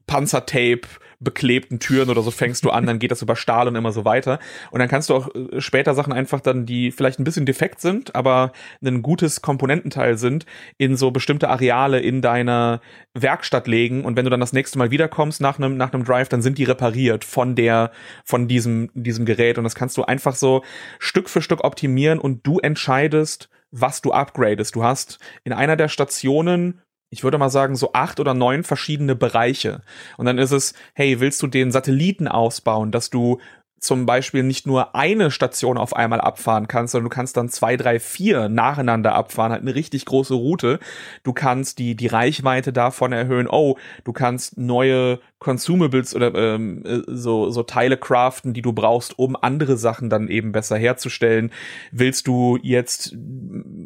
Panzertape 0.07 0.83
beklebten 1.21 1.79
Türen 1.79 2.11
oder 2.11 2.23
so 2.23 2.31
fängst 2.31 2.65
du 2.65 2.71
an, 2.71 2.87
dann 2.87 2.99
geht 2.99 3.11
das 3.11 3.23
über 3.23 3.37
Stahl 3.37 3.69
und 3.69 3.77
immer 3.77 3.93
so 3.93 4.05
weiter. 4.05 4.39
Und 4.71 4.81
dann 4.81 4.89
kannst 4.89 5.11
du 5.11 5.15
auch 5.15 5.29
äh, 5.35 5.61
später 5.61 5.95
Sachen 5.95 6.13
einfach 6.13 6.41
dann, 6.41 6.67
die 6.67 6.91
vielleicht 6.91 7.19
ein 7.19 7.25
bisschen 7.25 7.47
defekt 7.47 7.81
sind, 7.81 8.15
aber 8.15 8.53
ein 8.85 9.03
gutes 9.03 9.43
Komponententeil 9.43 10.19
sind, 10.19 10.47
in 10.79 10.97
so 10.97 11.11
bestimmte 11.11 11.49
Areale 11.49 12.01
in 12.01 12.23
deiner 12.23 12.81
Werkstatt 13.15 13.67
legen. 13.67 14.05
Und 14.05 14.17
wenn 14.17 14.25
du 14.25 14.31
dann 14.31 14.41
das 14.41 14.53
nächste 14.53 14.79
Mal 14.79 14.91
wiederkommst 14.91 15.41
nach 15.41 15.59
einem, 15.59 15.77
nach 15.77 15.93
einem 15.93 16.05
Drive, 16.05 16.29
dann 16.29 16.43
sind 16.43 16.59
die 16.59 16.65
repariert 16.65 17.25
von 17.25 17.55
der, 17.55 17.91
von 18.25 18.49
diesem, 18.49 18.91
diesem 18.95 19.25
Gerät. 19.25 19.59
Und 19.59 19.65
das 19.65 19.75
kannst 19.75 19.97
du 19.97 20.05
einfach 20.05 20.35
so 20.35 20.63
Stück 20.99 21.29
für 21.29 21.43
Stück 21.43 21.65
optimieren 21.65 22.19
und 22.19 22.47
du 22.47 22.59
entscheidest, 22.59 23.49
was 23.71 24.01
du 24.01 24.13
upgradest. 24.13 24.75
Du 24.75 24.85
hast 24.85 25.19
in 25.45 25.53
einer 25.53 25.77
der 25.77 25.89
Stationen 25.89 26.81
ich 27.11 27.25
würde 27.25 27.39
mal 27.39 27.51
sagen, 27.51 27.77
so 27.77 27.93
acht 27.93 28.21
oder 28.21 28.35
neun 28.35 28.65
verschiedene 28.65 29.15
Bereiche. 29.15 29.83
Und 30.17 30.27
dann 30.27 30.39
ist 30.39 30.51
es, 30.51 30.75
hey, 30.95 31.21
willst 31.21 31.43
du 31.43 31.47
den 31.47 31.71
Satelliten 31.71 32.29
ausbauen, 32.29 32.91
dass 32.91 33.11
du 33.11 33.39
zum 33.79 34.07
Beispiel 34.07 34.43
nicht 34.43 34.67
nur 34.67 34.95
eine 34.95 35.31
Station 35.31 35.77
auf 35.77 35.95
einmal 35.95 36.21
abfahren 36.21 36.67
kannst, 36.67 36.93
sondern 36.93 37.11
du 37.11 37.15
kannst 37.15 37.37
dann 37.37 37.49
zwei, 37.49 37.77
drei, 37.77 38.01
vier 38.01 38.49
nacheinander 38.49 39.15
abfahren, 39.15 39.53
halt 39.53 39.63
eine 39.63 39.75
richtig 39.75 40.07
große 40.07 40.35
Route. 40.35 40.81
Du 41.23 41.33
kannst 41.33 41.79
die, 41.79 41.95
die 41.95 42.07
Reichweite 42.07 42.73
davon 42.73 43.13
erhöhen. 43.13 43.49
Oh, 43.49 43.77
du 44.05 44.13
kannst 44.13 44.57
neue 44.57 45.21
Consumables 45.39 46.17
oder 46.17 46.35
ähm, 46.35 46.85
äh, 46.87 47.03
so, 47.07 47.51
so 47.51 47.63
Teile 47.63 47.99
craften, 47.99 48.55
die 48.55 48.63
du 48.63 48.73
brauchst, 48.73 49.19
um 49.19 49.37
andere 49.37 49.77
Sachen 49.77 50.09
dann 50.09 50.29
eben 50.29 50.53
besser 50.53 50.79
herzustellen. 50.79 51.53
Willst 51.93 52.27
du 52.27 52.59
jetzt 52.63 53.15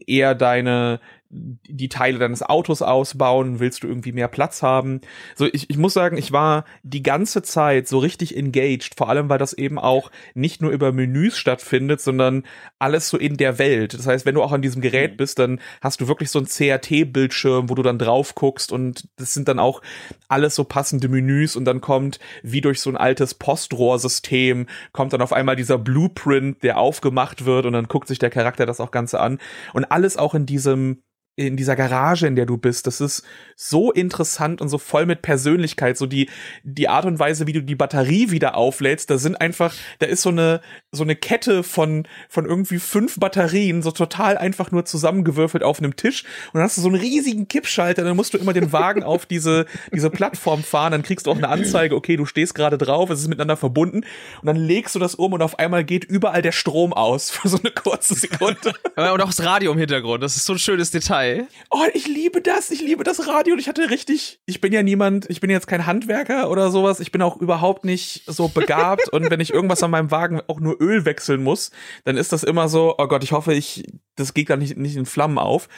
eher 0.07 0.37
deine, 0.37 1.01
die 1.31 1.89
Teile 1.89 2.19
deines 2.19 2.43
Autos 2.43 2.83
ausbauen? 2.83 3.61
Willst 3.61 3.85
du 3.85 3.89
irgendwie 3.89 4.13
mehr 4.13 4.27
Platz 4.27 4.63
haben? 4.63 5.01
So, 5.37 5.47
ich, 5.47 5.71
ich 5.71 5.79
muss 5.79 5.95
sagen, 5.95 6.17
ich 6.17 6.33
war 6.33 6.65
die 6.83 7.05
ganze 7.05 7.43
Zeit 7.43 7.87
so 7.87 7.99
richtig 7.99 8.37
engaged, 8.37 8.97
vor 8.97 9.09
allem 9.09 9.29
weil 9.29 9.39
das 9.39 9.53
eben 9.53 9.79
auch 9.79 10.11
nicht 10.35 10.61
nur 10.61 10.73
über 10.73 10.91
Menüs 10.91 11.39
stattfindet, 11.39 12.01
sondern 12.01 12.43
alles 12.81 13.09
so 13.09 13.17
in 13.17 13.37
der 13.37 13.59
Welt. 13.59 13.95
Das 13.95 14.07
heißt, 14.09 14.27
wenn 14.27 14.35
du 14.35 14.43
auch 14.43 14.51
an 14.51 14.63
diesem 14.63 14.83
Gerät 14.83 15.13
mhm. 15.13 15.17
bist, 15.19 15.39
dann 15.39 15.61
hast 15.81 16.01
du 16.01 16.09
wirklich 16.09 16.31
so 16.31 16.41
ein 16.41 16.47
CRT-Bildschirm, 16.47 17.71
wo 17.71 17.75
du 17.77 17.83
dann 17.83 17.99
drauf 17.99 18.35
guckst 18.35 18.73
und 18.73 19.09
das 19.17 19.33
sind 19.33 19.47
dann 19.47 19.61
auch 19.61 19.83
alles 20.29 20.57
so 20.57 20.65
passende 20.65 21.09
Menüs 21.09 21.55
und 21.55 21.65
dann 21.65 21.81
kommt, 21.81 22.19
wie 22.43 22.61
durch 22.61 22.81
so 22.81 22.91
ein 22.91 22.97
altes 22.97 23.35
Postrohrsystem, 23.35 24.67
kommt 24.93 25.13
dann 25.13 25.23
auf 25.23 25.33
einmal 25.33 25.55
dieser 25.55 25.79
Blueprint, 25.79 26.63
der 26.65 26.79
aufgemacht 26.79 27.45
wird 27.45 27.67
und 27.67 27.73
dann 27.75 27.87
guckt 27.87 28.09
sich 28.09 28.19
der 28.19 28.31
Charakter 28.31 28.67
das 28.67 28.81
auch 28.81 28.91
Ganze 28.91 29.21
an 29.21 29.39
und 29.75 29.85
alles 29.85 30.17
auch 30.17 30.35
in 30.35 30.47
diesem 30.47 31.03
in 31.37 31.57
dieser 31.57 31.77
Garage, 31.77 32.27
in 32.27 32.37
der 32.37 32.45
du 32.45 32.59
bist. 32.59 32.87
Das 32.87 33.01
ist 33.01 33.23
so 33.57 33.93
interessant 33.93 34.61
und 34.61 34.69
so 34.69 34.79
voll 34.79 35.07
mit 35.07 35.23
Persönlichkeit. 35.23 35.97
So 35.97 36.07
die, 36.07 36.29
die 36.65 36.89
Art 36.89 37.07
und 37.07 37.19
Weise, 37.19 37.47
wie 37.47 37.53
du 37.53 37.63
die 37.63 37.75
Batterie 37.75 38.31
wieder 38.31 38.57
auflädst, 38.57 39.11
da 39.11 39.17
sind 39.17 39.41
einfach, 39.41 39.75
da 40.01 40.07
ist 40.07 40.23
so 40.23 40.29
eine, 40.29 40.61
so 40.93 41.03
eine 41.03 41.17
Kette 41.17 41.63
von, 41.63 42.07
von 42.29 42.45
irgendwie 42.45 42.79
fünf 42.79 43.19
Batterien, 43.19 43.83
so 43.83 43.91
total 43.91 44.37
einfach 44.37 44.71
nur 44.71 44.85
zusammengewürfelt 44.85 45.63
auf 45.63 45.79
einem 45.79 45.97
Tisch. 45.97 46.25
Und 46.53 46.55
dann 46.55 46.65
hast 46.65 46.77
du 46.77 46.83
so 46.83 46.89
einen 46.89 47.01
riesigen 47.01 47.49
Kippschalter, 47.49 48.05
dann 48.05 48.17
musst 48.17 48.35
du 48.35 48.39
immer 48.39 48.53
den 48.53 48.73
Wagen 48.73 49.03
auf 49.03 49.25
diese, 49.25 49.67
diese 49.95 50.11
Plattform 50.11 50.63
fahren, 50.63 50.93
dann 50.93 51.03
kriegst 51.03 51.27
du 51.27 51.31
auch 51.31 51.39
eine 51.39 51.49
Anzeige, 51.49 51.95
okay, 51.95 52.17
du 52.17 52.27
stehst 52.27 52.55
gerade 52.55 52.77
drauf, 52.77 53.09
es 53.09 53.21
ist 53.21 53.29
miteinander 53.29 53.57
verbunden. 53.57 53.99
Und 54.43 54.47
dann 54.47 54.57
legst 54.57 54.95
du 54.95 54.99
das 54.99 55.15
um 55.15 55.33
und 55.33 55.43
auf 55.43 55.59
einmal 55.59 55.85
geht 55.85 56.05
überall 56.05 56.43
der 56.43 56.53
Strom 56.53 56.93
aus 56.93 57.31
für 57.31 57.49
so 57.49 57.59
eine 57.59 57.71
kurze 57.71 58.15
Sekunde. 58.15 58.75
und 58.97 59.23
auch 59.23 59.27
das 59.27 59.43
Radio 59.43 59.73
im 59.73 59.79
Hintergrund, 59.79 60.23
das 60.23 60.37
ist 60.37 60.45
so 60.45 60.53
ein 60.53 60.59
schönes 60.59 60.91
Detail 60.91 61.20
geil. 61.21 61.49
Oh, 61.71 61.85
ich 61.93 62.07
liebe 62.07 62.41
das. 62.41 62.71
Ich 62.71 62.81
liebe 62.81 63.05
das 63.05 63.27
Radio. 63.27 63.55
Und 63.55 63.61
ich 63.61 63.69
hatte 63.69 63.91
richtig, 63.91 64.41
ich 64.47 64.61
bin 64.61 64.73
ja 64.73 64.83
niemand, 64.83 65.29
ich 65.29 65.41
bin 65.41 65.51
jetzt 65.51 65.67
kein 65.67 65.87
Handwerker 65.87 66.51
oder 66.51 66.71
sowas. 66.71 67.01
Ich 67.01 67.13
bin 67.13 67.23
auch 67.23 67.37
überhaupt 67.37 67.85
nicht 67.85 68.25
so 68.27 68.49
begabt. 68.49 69.09
und 69.11 69.31
wenn 69.31 69.41
ich 69.41 69.53
irgendwas 69.53 69.83
an 69.83 69.91
meinem 69.91 70.11
Wagen 70.11 70.41
auch 70.47 70.61
nur 70.61 70.81
Öl 70.81 71.05
wechseln 71.05 71.43
muss, 71.43 71.71
dann 72.05 72.17
ist 72.17 72.33
das 72.33 72.43
immer 72.43 72.69
so, 72.69 72.95
oh 72.99 73.07
Gott, 73.07 73.25
ich 73.25 73.33
hoffe, 73.33 73.55
ich, 73.55 73.85
das 74.17 74.35
geht 74.35 74.49
gar 74.49 74.57
nicht, 74.57 74.77
nicht 74.77 74.97
in 74.97 75.07
Flammen 75.07 75.39
auf. 75.39 75.69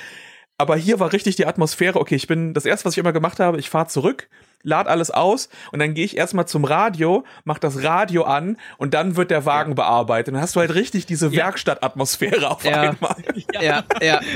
Aber 0.59 0.77
hier 0.77 1.01
war 1.01 1.13
richtig 1.13 1.37
die 1.37 1.47
Atmosphäre. 1.47 1.99
Okay, 1.99 2.15
ich 2.15 2.27
bin, 2.27 2.55
das 2.55 2.67
erste, 2.67 2.85
was 2.85 2.95
ich 2.95 2.99
immer 2.99 3.13
gemacht 3.13 3.41
habe, 3.41 3.59
ich 3.59 3.69
fahre 3.69 3.89
zurück, 3.89 4.29
lad 4.63 4.87
alles 4.87 5.11
aus 5.11 5.49
und 5.73 5.81
dann 5.81 5.95
gehe 5.95 6.05
ich 6.05 6.17
erstmal 6.17 6.47
zum 6.47 6.65
Radio, 6.65 7.25
mach 7.45 7.59
das 7.59 7.83
Radio 7.83 8.23
an 8.23 8.57
und 8.79 8.95
dann 8.95 9.17
wird 9.17 9.31
der 9.31 9.45
Wagen 9.45 9.73
ja. 9.73 9.75
bearbeitet. 9.75 10.29
Und 10.29 10.35
dann 10.35 10.43
hast 10.43 10.55
du 10.55 10.61
halt 10.61 10.75
richtig 10.75 11.07
diese 11.07 11.29
ja. 11.29 11.45
Werkstattatmosphäre 11.45 12.51
auf 12.51 12.65
ja. 12.65 12.81
einmal. 12.81 13.17
Ja, 13.61 13.85
ja. 14.01 14.21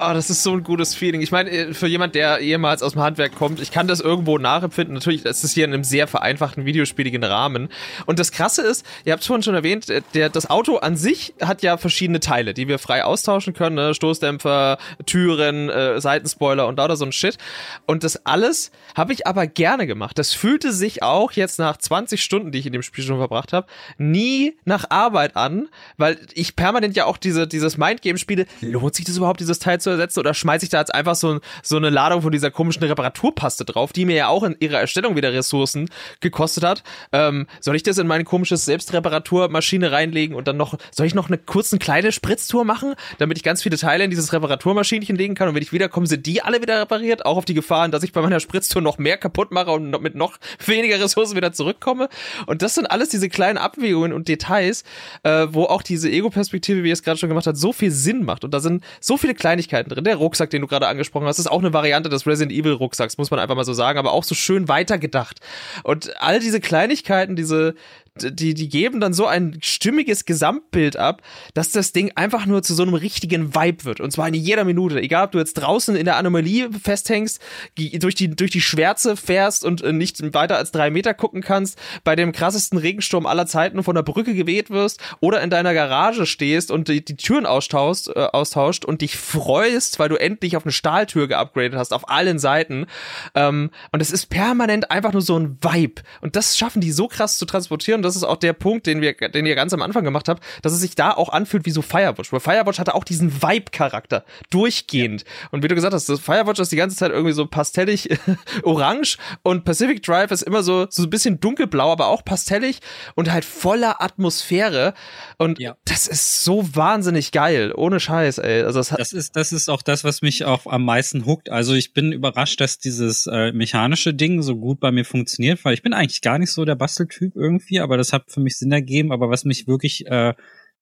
Oh, 0.00 0.12
das 0.12 0.30
ist 0.30 0.44
so 0.44 0.52
ein 0.52 0.62
gutes 0.62 0.94
Feeling. 0.94 1.22
Ich 1.22 1.32
meine, 1.32 1.50
äh, 1.50 1.74
für 1.74 1.88
jemand, 1.88 2.14
der 2.14 2.38
ehemals 2.38 2.84
aus 2.84 2.92
dem 2.92 3.02
Handwerk 3.02 3.34
kommt, 3.34 3.60
ich 3.60 3.72
kann 3.72 3.88
das 3.88 3.98
irgendwo 3.98 4.38
nachempfinden. 4.38 4.94
Natürlich, 4.94 5.24
das 5.24 5.42
ist 5.42 5.54
hier 5.54 5.64
in 5.64 5.74
einem 5.74 5.82
sehr 5.82 6.06
vereinfachten 6.06 6.64
videospieligen 6.64 7.24
Rahmen. 7.24 7.68
Und 8.06 8.20
das 8.20 8.30
Krasse 8.30 8.62
ist, 8.62 8.86
ihr 9.04 9.12
habt 9.12 9.22
es 9.22 9.26
vorhin 9.26 9.42
schon 9.42 9.56
erwähnt, 9.56 9.90
äh, 9.90 10.02
der, 10.14 10.28
das 10.28 10.50
Auto 10.50 10.76
an 10.76 10.96
sich 10.96 11.34
hat 11.42 11.62
ja 11.62 11.78
verschiedene 11.78 12.20
Teile, 12.20 12.54
die 12.54 12.68
wir 12.68 12.78
frei 12.78 13.02
austauschen 13.02 13.54
können. 13.54 13.74
Ne? 13.74 13.92
Stoßdämpfer, 13.92 14.78
Türen, 15.04 15.68
äh, 15.68 16.00
Seitenspoiler 16.00 16.68
und 16.68 16.76
lauter 16.76 16.94
so 16.94 17.04
ein 17.04 17.10
Shit. 17.10 17.36
Und 17.84 18.04
das 18.04 18.24
alles 18.24 18.70
habe 18.94 19.12
ich 19.12 19.26
aber 19.26 19.48
gerne 19.48 19.88
gemacht. 19.88 20.16
Das 20.16 20.32
fühlte 20.32 20.72
sich 20.72 21.02
auch 21.02 21.32
jetzt 21.32 21.58
nach 21.58 21.76
20 21.76 22.22
Stunden, 22.22 22.52
die 22.52 22.60
ich 22.60 22.66
in 22.66 22.72
dem 22.72 22.82
Spiel 22.82 23.02
schon 23.02 23.18
verbracht 23.18 23.52
habe, 23.52 23.66
nie 23.96 24.56
nach 24.64 24.90
Arbeit 24.90 25.34
an, 25.34 25.68
weil 25.96 26.18
ich 26.34 26.54
permanent 26.54 26.94
ja 26.94 27.06
auch 27.06 27.16
diese, 27.16 27.48
dieses 27.48 27.78
Mindgame 27.78 28.18
spiele. 28.18 28.46
Lohnt 28.60 28.94
sich 28.94 29.04
das 29.04 29.16
überhaupt, 29.16 29.40
dieses 29.40 29.58
Teil 29.58 29.80
zu 29.80 29.87
zu 29.88 29.92
ersetzen 29.92 30.20
oder 30.20 30.34
schmeiße 30.34 30.64
ich 30.64 30.70
da 30.70 30.78
jetzt 30.78 30.94
einfach 30.94 31.14
so, 31.14 31.40
so 31.62 31.76
eine 31.76 31.90
Ladung 31.90 32.22
von 32.22 32.32
dieser 32.32 32.50
komischen 32.50 32.82
Reparaturpaste 32.82 33.64
drauf, 33.64 33.92
die 33.92 34.04
mir 34.04 34.16
ja 34.16 34.28
auch 34.28 34.42
in 34.42 34.56
ihrer 34.60 34.80
Erstellung 34.80 35.16
wieder 35.16 35.32
Ressourcen 35.32 35.88
gekostet 36.20 36.64
hat. 36.64 36.82
Ähm, 37.12 37.46
soll 37.60 37.76
ich 37.76 37.82
das 37.82 37.98
in 37.98 38.06
meine 38.06 38.24
komische 38.24 38.56
Selbstreparaturmaschine 38.56 39.92
reinlegen 39.92 40.36
und 40.36 40.48
dann 40.48 40.56
noch, 40.56 40.76
soll 40.90 41.06
ich 41.06 41.14
noch 41.14 41.28
eine 41.28 41.38
kurze 41.38 41.78
kleine 41.78 42.12
Spritztour 42.12 42.64
machen, 42.64 42.94
damit 43.18 43.38
ich 43.38 43.44
ganz 43.44 43.62
viele 43.62 43.76
Teile 43.76 44.04
in 44.04 44.10
dieses 44.10 44.32
Reparaturmaschinchen 44.32 45.16
legen 45.16 45.34
kann 45.34 45.48
und 45.48 45.54
wenn 45.54 45.62
ich 45.62 45.72
wiederkomme, 45.72 46.06
sind 46.06 46.26
die 46.26 46.42
alle 46.42 46.60
wieder 46.60 46.80
repariert, 46.80 47.24
auch 47.24 47.36
auf 47.36 47.44
die 47.44 47.54
Gefahren, 47.54 47.90
dass 47.90 48.02
ich 48.02 48.12
bei 48.12 48.20
meiner 48.20 48.40
Spritztour 48.40 48.82
noch 48.82 48.98
mehr 48.98 49.16
kaputt 49.16 49.52
mache 49.52 49.70
und 49.70 49.90
mit 50.02 50.14
noch 50.14 50.38
weniger 50.66 51.00
Ressourcen 51.00 51.36
wieder 51.36 51.52
zurückkomme. 51.52 52.08
Und 52.46 52.62
das 52.62 52.74
sind 52.74 52.86
alles 52.86 53.08
diese 53.08 53.28
kleinen 53.28 53.58
Abwägungen 53.58 54.12
und 54.12 54.28
Details, 54.28 54.84
äh, 55.22 55.46
wo 55.50 55.64
auch 55.64 55.82
diese 55.82 56.10
Ego-Perspektive, 56.10 56.82
wie 56.82 56.90
es 56.90 57.02
gerade 57.02 57.18
schon 57.18 57.28
gemacht 57.28 57.46
hat, 57.46 57.56
so 57.56 57.72
viel 57.72 57.90
Sinn 57.90 58.24
macht. 58.24 58.44
Und 58.44 58.52
da 58.52 58.60
sind 58.60 58.84
so 59.00 59.16
viele 59.16 59.34
Kleinigkeiten 59.34 59.77
Möglichkeiten 59.78 59.90
drin. 59.90 60.04
Der 60.04 60.16
Rucksack, 60.16 60.50
den 60.50 60.62
du 60.62 60.66
gerade 60.66 60.86
angesprochen 60.86 61.26
hast, 61.26 61.38
ist 61.38 61.50
auch 61.50 61.58
eine 61.58 61.72
Variante 61.72 62.08
des 62.08 62.26
Resident 62.26 62.52
Evil 62.52 62.72
Rucksacks, 62.72 63.18
muss 63.18 63.30
man 63.30 63.40
einfach 63.40 63.54
mal 63.54 63.64
so 63.64 63.72
sagen, 63.72 63.98
aber 63.98 64.12
auch 64.12 64.24
so 64.24 64.34
schön 64.34 64.68
weitergedacht. 64.68 65.40
Und 65.84 66.20
all 66.20 66.40
diese 66.40 66.60
Kleinigkeiten, 66.60 67.36
diese, 67.36 67.74
die, 68.22 68.54
die 68.54 68.68
geben 68.68 69.00
dann 69.00 69.12
so 69.12 69.26
ein 69.26 69.58
stimmiges 69.60 70.24
Gesamtbild 70.24 70.96
ab, 70.96 71.22
dass 71.54 71.70
das 71.70 71.92
Ding 71.92 72.12
einfach 72.14 72.46
nur 72.46 72.62
zu 72.62 72.74
so 72.74 72.82
einem 72.82 72.94
richtigen 72.94 73.54
Vibe 73.54 73.84
wird. 73.84 74.00
Und 74.00 74.10
zwar 74.10 74.28
in 74.28 74.34
jeder 74.34 74.64
Minute. 74.64 75.00
Egal, 75.00 75.26
ob 75.26 75.32
du 75.32 75.38
jetzt 75.38 75.54
draußen 75.54 75.96
in 75.96 76.04
der 76.04 76.16
Anomalie 76.16 76.70
festhängst, 76.72 77.40
durch 77.76 78.14
die, 78.14 78.30
durch 78.30 78.50
die 78.50 78.60
Schwärze 78.60 79.16
fährst 79.16 79.64
und 79.64 79.82
äh, 79.82 79.92
nicht 79.92 80.34
weiter 80.34 80.56
als 80.56 80.70
drei 80.70 80.90
Meter 80.90 81.14
gucken 81.14 81.42
kannst, 81.42 81.78
bei 82.04 82.16
dem 82.16 82.32
krassesten 82.32 82.78
Regensturm 82.78 83.26
aller 83.26 83.46
Zeiten 83.46 83.82
von 83.82 83.94
der 83.94 84.02
Brücke 84.02 84.34
geweht 84.34 84.70
wirst 84.70 85.00
oder 85.20 85.42
in 85.42 85.50
deiner 85.50 85.74
Garage 85.74 86.26
stehst 86.26 86.70
und 86.70 86.88
die, 86.88 87.04
die 87.04 87.16
Türen 87.16 87.46
austauscht, 87.46 88.08
äh, 88.08 88.20
austauscht 88.32 88.84
und 88.84 89.02
dich 89.02 89.16
freust, 89.16 89.98
weil 89.98 90.08
du 90.08 90.16
endlich 90.16 90.56
auf 90.56 90.64
eine 90.64 90.72
Stahltür 90.72 91.28
geupgradet 91.28 91.74
hast, 91.74 91.92
auf 91.92 92.08
allen 92.08 92.38
Seiten. 92.38 92.86
Ähm, 93.34 93.70
und 93.92 94.00
es 94.00 94.10
ist 94.10 94.26
permanent 94.26 94.90
einfach 94.90 95.12
nur 95.12 95.22
so 95.22 95.38
ein 95.38 95.58
Vibe. 95.60 96.02
Und 96.20 96.36
das 96.36 96.56
schaffen 96.56 96.80
die 96.80 96.92
so 96.92 97.08
krass 97.08 97.38
zu 97.38 97.46
transportieren 97.46 98.02
das 98.08 98.16
ist 98.16 98.24
auch 98.24 98.36
der 98.36 98.52
Punkt, 98.52 98.86
den 98.86 99.00
wir, 99.00 99.14
den 99.14 99.46
ihr 99.46 99.54
ganz 99.54 99.72
am 99.72 99.82
Anfang 99.82 100.04
gemacht 100.04 100.28
habt, 100.28 100.42
dass 100.62 100.72
es 100.72 100.80
sich 100.80 100.94
da 100.94 101.12
auch 101.12 101.28
anfühlt 101.28 101.66
wie 101.66 101.70
so 101.70 101.82
Firewatch. 101.82 102.32
Weil 102.32 102.40
Firewatch 102.40 102.78
hatte 102.78 102.94
auch 102.94 103.04
diesen 103.04 103.42
Vibe-Charakter 103.42 104.24
durchgehend. 104.50 105.22
Ja. 105.22 105.48
Und 105.50 105.62
wie 105.62 105.68
du 105.68 105.74
gesagt 105.74 105.94
hast, 105.94 106.08
das 106.08 106.20
Firewatch 106.20 106.58
ist 106.60 106.72
die 106.72 106.76
ganze 106.76 106.96
Zeit 106.96 107.12
irgendwie 107.12 107.32
so 107.32 107.46
pastellig 107.46 108.08
orange 108.62 109.18
und 109.42 109.64
Pacific 109.64 110.02
Drive 110.02 110.30
ist 110.30 110.42
immer 110.42 110.62
so, 110.62 110.86
so 110.90 111.04
ein 111.04 111.10
bisschen 111.10 111.40
dunkelblau, 111.40 111.92
aber 111.92 112.08
auch 112.08 112.24
pastellig 112.24 112.80
und 113.14 113.30
halt 113.30 113.44
voller 113.44 114.02
Atmosphäre. 114.02 114.94
Und 115.36 115.58
ja. 115.58 115.76
das 115.84 116.06
ist 116.06 116.44
so 116.44 116.74
wahnsinnig 116.74 117.32
geil. 117.32 117.72
Ohne 117.76 118.00
Scheiß, 118.00 118.38
ey. 118.38 118.62
Also 118.62 118.80
das, 118.80 118.88
das 118.88 119.12
ist, 119.12 119.36
das 119.36 119.52
ist 119.52 119.68
auch 119.68 119.82
das, 119.82 120.04
was 120.04 120.22
mich 120.22 120.44
auch 120.44 120.66
am 120.66 120.84
meisten 120.84 121.26
huckt. 121.26 121.50
Also 121.50 121.74
ich 121.74 121.92
bin 121.92 122.12
überrascht, 122.12 122.60
dass 122.60 122.78
dieses 122.78 123.26
äh, 123.26 123.52
mechanische 123.52 124.14
Ding 124.14 124.42
so 124.42 124.56
gut 124.56 124.80
bei 124.80 124.90
mir 124.90 125.04
funktioniert, 125.04 125.64
weil 125.64 125.74
ich 125.74 125.82
bin 125.82 125.92
eigentlich 125.92 126.22
gar 126.22 126.38
nicht 126.38 126.52
so 126.52 126.64
der 126.64 126.74
Basteltyp 126.74 127.36
irgendwie, 127.36 127.80
aber 127.88 127.96
das 127.96 128.12
hat 128.12 128.30
für 128.30 128.40
mich 128.40 128.58
Sinn 128.58 128.72
ergeben. 128.72 129.12
Aber 129.12 129.30
was 129.30 129.44
mich 129.44 129.66
wirklich 129.66 130.06
äh, 130.06 130.34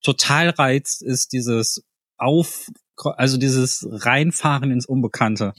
total 0.03 0.51
reizt, 0.51 1.03
ist 1.03 1.33
dieses 1.33 1.85
Auf, 2.19 2.67
also 2.97 3.37
dieses 3.37 3.87
Reinfahren 3.89 4.71
ins 4.71 4.87
Unbekannte. 4.87 5.55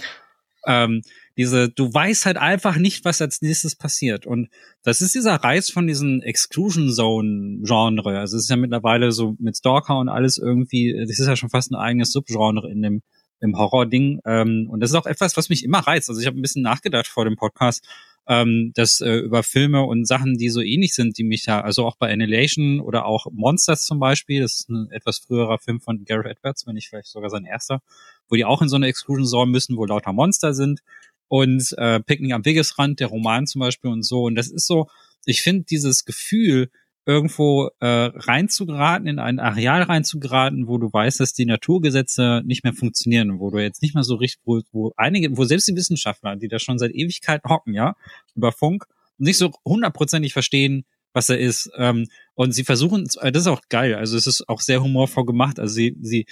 Ähm, 0.65 1.01
diese, 1.37 1.69
du 1.69 1.93
weißt 1.93 2.25
halt 2.25 2.37
einfach 2.37 2.77
nicht, 2.77 3.05
was 3.05 3.21
als 3.21 3.41
nächstes 3.41 3.75
passiert. 3.75 4.25
Und 4.25 4.49
das 4.83 5.01
ist 5.01 5.15
dieser 5.15 5.35
Reiz 5.35 5.69
von 5.69 5.87
diesen 5.87 6.21
Exclusion 6.21 6.91
Zone 6.91 7.59
Genre. 7.63 8.19
Also 8.19 8.35
es 8.37 8.43
ist 8.43 8.49
ja 8.49 8.57
mittlerweile 8.57 9.11
so 9.11 9.35
mit 9.39 9.55
Stalker 9.55 9.97
und 9.99 10.09
alles 10.09 10.37
irgendwie, 10.37 10.93
das 10.99 11.19
ist 11.19 11.27
ja 11.27 11.35
schon 11.35 11.49
fast 11.49 11.71
ein 11.71 11.75
eigenes 11.75 12.11
Subgenre 12.11 12.69
in 12.69 12.81
dem 12.81 13.01
im 13.39 13.57
Horror-Ding. 13.57 14.21
Ähm, 14.25 14.67
und 14.69 14.79
das 14.79 14.91
ist 14.91 14.95
auch 14.95 15.05
etwas, 15.05 15.37
was 15.37 15.49
mich 15.49 15.63
immer 15.63 15.79
reizt. 15.79 16.09
Also 16.09 16.21
ich 16.21 16.27
habe 16.27 16.39
ein 16.39 16.41
bisschen 16.41 16.63
nachgedacht 16.63 17.07
vor 17.07 17.25
dem 17.25 17.35
Podcast, 17.35 17.85
ähm, 18.27 18.71
dass 18.75 18.99
äh, 18.99 19.17
über 19.17 19.41
Filme 19.41 19.83
und 19.83 20.05
Sachen, 20.05 20.37
die 20.37 20.49
so 20.49 20.61
ähnlich 20.61 20.93
sind, 20.93 21.17
die 21.17 21.23
mich 21.23 21.45
ja, 21.45 21.61
also 21.61 21.85
auch 21.85 21.95
bei 21.95 22.11
Annihilation 22.11 22.81
oder 22.81 23.05
auch 23.05 23.27
Monsters 23.31 23.85
zum 23.85 23.99
Beispiel, 23.99 24.41
das 24.41 24.55
ist 24.55 24.69
ein 24.69 24.91
etwas 24.91 25.19
früherer 25.19 25.59
Film 25.59 25.79
von 25.79 26.03
Gareth 26.03 26.37
Edwards, 26.37 26.67
wenn 26.67 26.75
nicht 26.75 26.89
vielleicht 26.89 27.07
sogar 27.07 27.29
sein 27.29 27.45
erster, 27.45 27.81
wo 28.27 28.35
die 28.35 28.45
auch 28.45 28.61
in 28.61 28.69
so 28.69 28.75
eine 28.75 28.87
Exclusion 28.87 29.25
Zone 29.25 29.51
müssen, 29.51 29.77
wo 29.77 29.85
lauter 29.85 30.11
Monster 30.11 30.53
sind 30.53 30.81
und 31.29 31.73
äh, 31.77 32.01
Picknick 32.01 32.33
am 32.33 32.45
Wegesrand, 32.45 32.99
der 32.99 33.07
Roman 33.07 33.47
zum 33.47 33.59
Beispiel 33.59 33.91
und 33.91 34.03
so. 34.03 34.23
Und 34.23 34.35
das 34.35 34.49
ist 34.49 34.67
so, 34.67 34.87
ich 35.25 35.41
finde 35.41 35.63
dieses 35.63 36.03
Gefühl, 36.03 36.69
irgendwo 37.07 37.69
äh, 37.79 37.87
reinzugeraten, 37.87 39.07
in 39.07 39.17
ein 39.17 39.39
Areal 39.39 39.83
reinzugeraten, 39.83 40.67
wo 40.67 40.77
du 40.77 40.91
weißt, 40.91 41.21
dass 41.21 41.31
die 41.31 41.45
Naturgesetze 41.45 42.41
nicht 42.45 42.65
mehr 42.65 42.73
funktionieren, 42.73 43.39
wo 43.39 43.49
du 43.49 43.59
jetzt 43.59 43.81
nicht 43.81 43.95
mehr 43.95 44.03
so 44.03 44.15
richtig, 44.15 44.41
wo, 44.43 44.61
wo 44.73 44.91
einige, 44.97 45.37
wo 45.37 45.45
selbst 45.45 45.69
die 45.69 45.75
Wissenschaftler, 45.75 46.35
die 46.35 46.49
da 46.49 46.59
schon 46.59 46.77
seit 46.77 46.93
Ewigkeit 46.93 47.45
hocken, 47.45 47.73
ja, 47.73 47.95
über 48.35 48.51
Funk, 48.51 48.85
nicht 49.17 49.37
so 49.37 49.51
hundertprozentig 49.63 50.33
verstehen, 50.33 50.83
was 51.13 51.29
er 51.29 51.39
ist. 51.39 51.71
Ähm, 51.77 52.07
und 52.35 52.51
sie 52.51 52.65
versuchen, 52.65 53.07
äh, 53.21 53.31
das 53.31 53.43
ist 53.43 53.47
auch 53.47 53.61
geil, 53.69 53.95
also 53.95 54.17
es 54.17 54.27
ist 54.27 54.49
auch 54.49 54.59
sehr 54.59 54.83
humorvoll 54.83 55.25
gemacht. 55.25 55.61
Also 55.61 55.75
sie, 55.75 55.95
sie, 56.01 56.25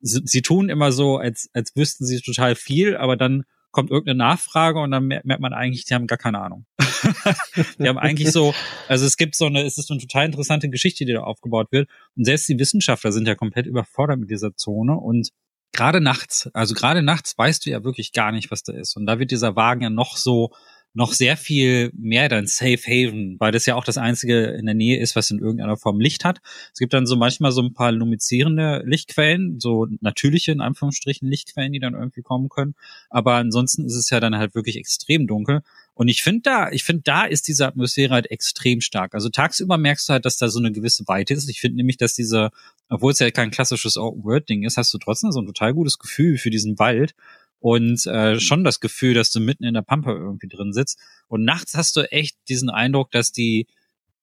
sie, 0.00 0.22
sie 0.24 0.40
tun 0.40 0.70
immer 0.70 0.92
so, 0.92 1.18
als, 1.18 1.50
als 1.52 1.76
wüssten 1.76 2.06
sie 2.06 2.22
total 2.22 2.54
viel, 2.54 2.96
aber 2.96 3.16
dann 3.16 3.44
kommt 3.72 3.90
irgendeine 3.90 4.18
Nachfrage 4.18 4.78
und 4.78 4.90
dann 4.90 5.06
merkt 5.08 5.40
man 5.40 5.52
eigentlich, 5.52 5.84
die 5.84 5.94
haben 5.94 6.06
gar 6.06 6.18
keine 6.18 6.40
Ahnung. 6.40 6.66
die 7.78 7.88
haben 7.88 7.98
eigentlich 7.98 8.30
so, 8.30 8.54
also 8.86 9.04
es 9.04 9.16
gibt 9.16 9.34
so 9.34 9.46
eine, 9.46 9.62
es 9.62 9.78
ist 9.78 9.88
so 9.88 9.94
eine 9.94 10.00
total 10.00 10.26
interessante 10.26 10.68
Geschichte, 10.68 11.04
die 11.04 11.12
da 11.12 11.22
aufgebaut 11.22 11.72
wird. 11.72 11.88
Und 12.16 12.24
selbst 12.24 12.48
die 12.48 12.58
Wissenschaftler 12.58 13.12
sind 13.12 13.26
ja 13.26 13.34
komplett 13.34 13.66
überfordert 13.66 14.18
mit 14.20 14.30
dieser 14.30 14.54
Zone 14.54 14.94
und 14.94 15.30
gerade 15.72 16.00
nachts, 16.00 16.50
also 16.52 16.74
gerade 16.74 17.02
nachts 17.02 17.36
weißt 17.36 17.64
du 17.64 17.70
ja 17.70 17.82
wirklich 17.82 18.12
gar 18.12 18.30
nicht, 18.30 18.50
was 18.50 18.62
da 18.62 18.72
ist. 18.72 18.96
Und 18.96 19.06
da 19.06 19.18
wird 19.18 19.30
dieser 19.30 19.56
Wagen 19.56 19.82
ja 19.82 19.90
noch 19.90 20.16
so 20.16 20.52
noch 20.94 21.12
sehr 21.12 21.36
viel 21.36 21.90
mehr 21.94 22.28
dann 22.28 22.46
Safe 22.46 22.78
Haven, 22.86 23.36
weil 23.38 23.52
das 23.52 23.66
ja 23.66 23.74
auch 23.76 23.84
das 23.84 23.96
einzige 23.96 24.44
in 24.44 24.66
der 24.66 24.74
Nähe 24.74 25.00
ist, 25.00 25.16
was 25.16 25.30
in 25.30 25.38
irgendeiner 25.38 25.76
Form 25.76 26.00
Licht 26.00 26.24
hat. 26.24 26.40
Es 26.72 26.78
gibt 26.78 26.92
dann 26.92 27.06
so 27.06 27.16
manchmal 27.16 27.52
so 27.52 27.62
ein 27.62 27.72
paar 27.72 27.92
lumizierende 27.92 28.82
Lichtquellen, 28.84 29.58
so 29.58 29.86
natürliche 30.00 30.52
in 30.52 30.60
Anführungsstrichen 30.60 31.28
Lichtquellen, 31.28 31.72
die 31.72 31.80
dann 31.80 31.94
irgendwie 31.94 32.22
kommen 32.22 32.48
können. 32.48 32.74
Aber 33.08 33.36
ansonsten 33.36 33.86
ist 33.86 33.96
es 33.96 34.10
ja 34.10 34.20
dann 34.20 34.36
halt 34.36 34.54
wirklich 34.54 34.76
extrem 34.76 35.26
dunkel. 35.26 35.62
Und 35.94 36.08
ich 36.08 36.22
finde 36.22 36.42
da, 36.42 36.70
ich 36.70 36.84
finde 36.84 37.02
da 37.04 37.24
ist 37.24 37.48
diese 37.48 37.66
Atmosphäre 37.66 38.14
halt 38.14 38.30
extrem 38.30 38.80
stark. 38.80 39.14
Also 39.14 39.28
tagsüber 39.28 39.76
merkst 39.78 40.08
du 40.08 40.14
halt, 40.14 40.24
dass 40.24 40.38
da 40.38 40.48
so 40.48 40.58
eine 40.58 40.72
gewisse 40.72 41.04
Weite 41.06 41.34
ist. 41.34 41.48
Ich 41.48 41.60
finde 41.60 41.76
nämlich, 41.76 41.98
dass 41.98 42.14
diese, 42.14 42.50
obwohl 42.88 43.12
es 43.12 43.18
ja 43.18 43.30
kein 43.30 43.50
klassisches 43.50 43.96
Open-World-Ding 43.96 44.64
ist, 44.64 44.76
hast 44.76 44.92
du 44.94 44.98
trotzdem 44.98 45.32
so 45.32 45.40
ein 45.40 45.46
total 45.46 45.74
gutes 45.74 45.98
Gefühl 45.98 46.38
für 46.38 46.50
diesen 46.50 46.78
Wald 46.78 47.14
und 47.62 48.04
äh, 48.06 48.40
schon 48.40 48.64
das 48.64 48.80
Gefühl, 48.80 49.14
dass 49.14 49.30
du 49.30 49.38
mitten 49.38 49.62
in 49.62 49.74
der 49.74 49.82
Pampa 49.82 50.10
irgendwie 50.10 50.48
drin 50.48 50.72
sitzt. 50.72 50.98
Und 51.28 51.44
nachts 51.44 51.74
hast 51.74 51.94
du 51.94 52.10
echt 52.10 52.36
diesen 52.48 52.70
Eindruck, 52.70 53.12
dass 53.12 53.30
die, 53.30 53.68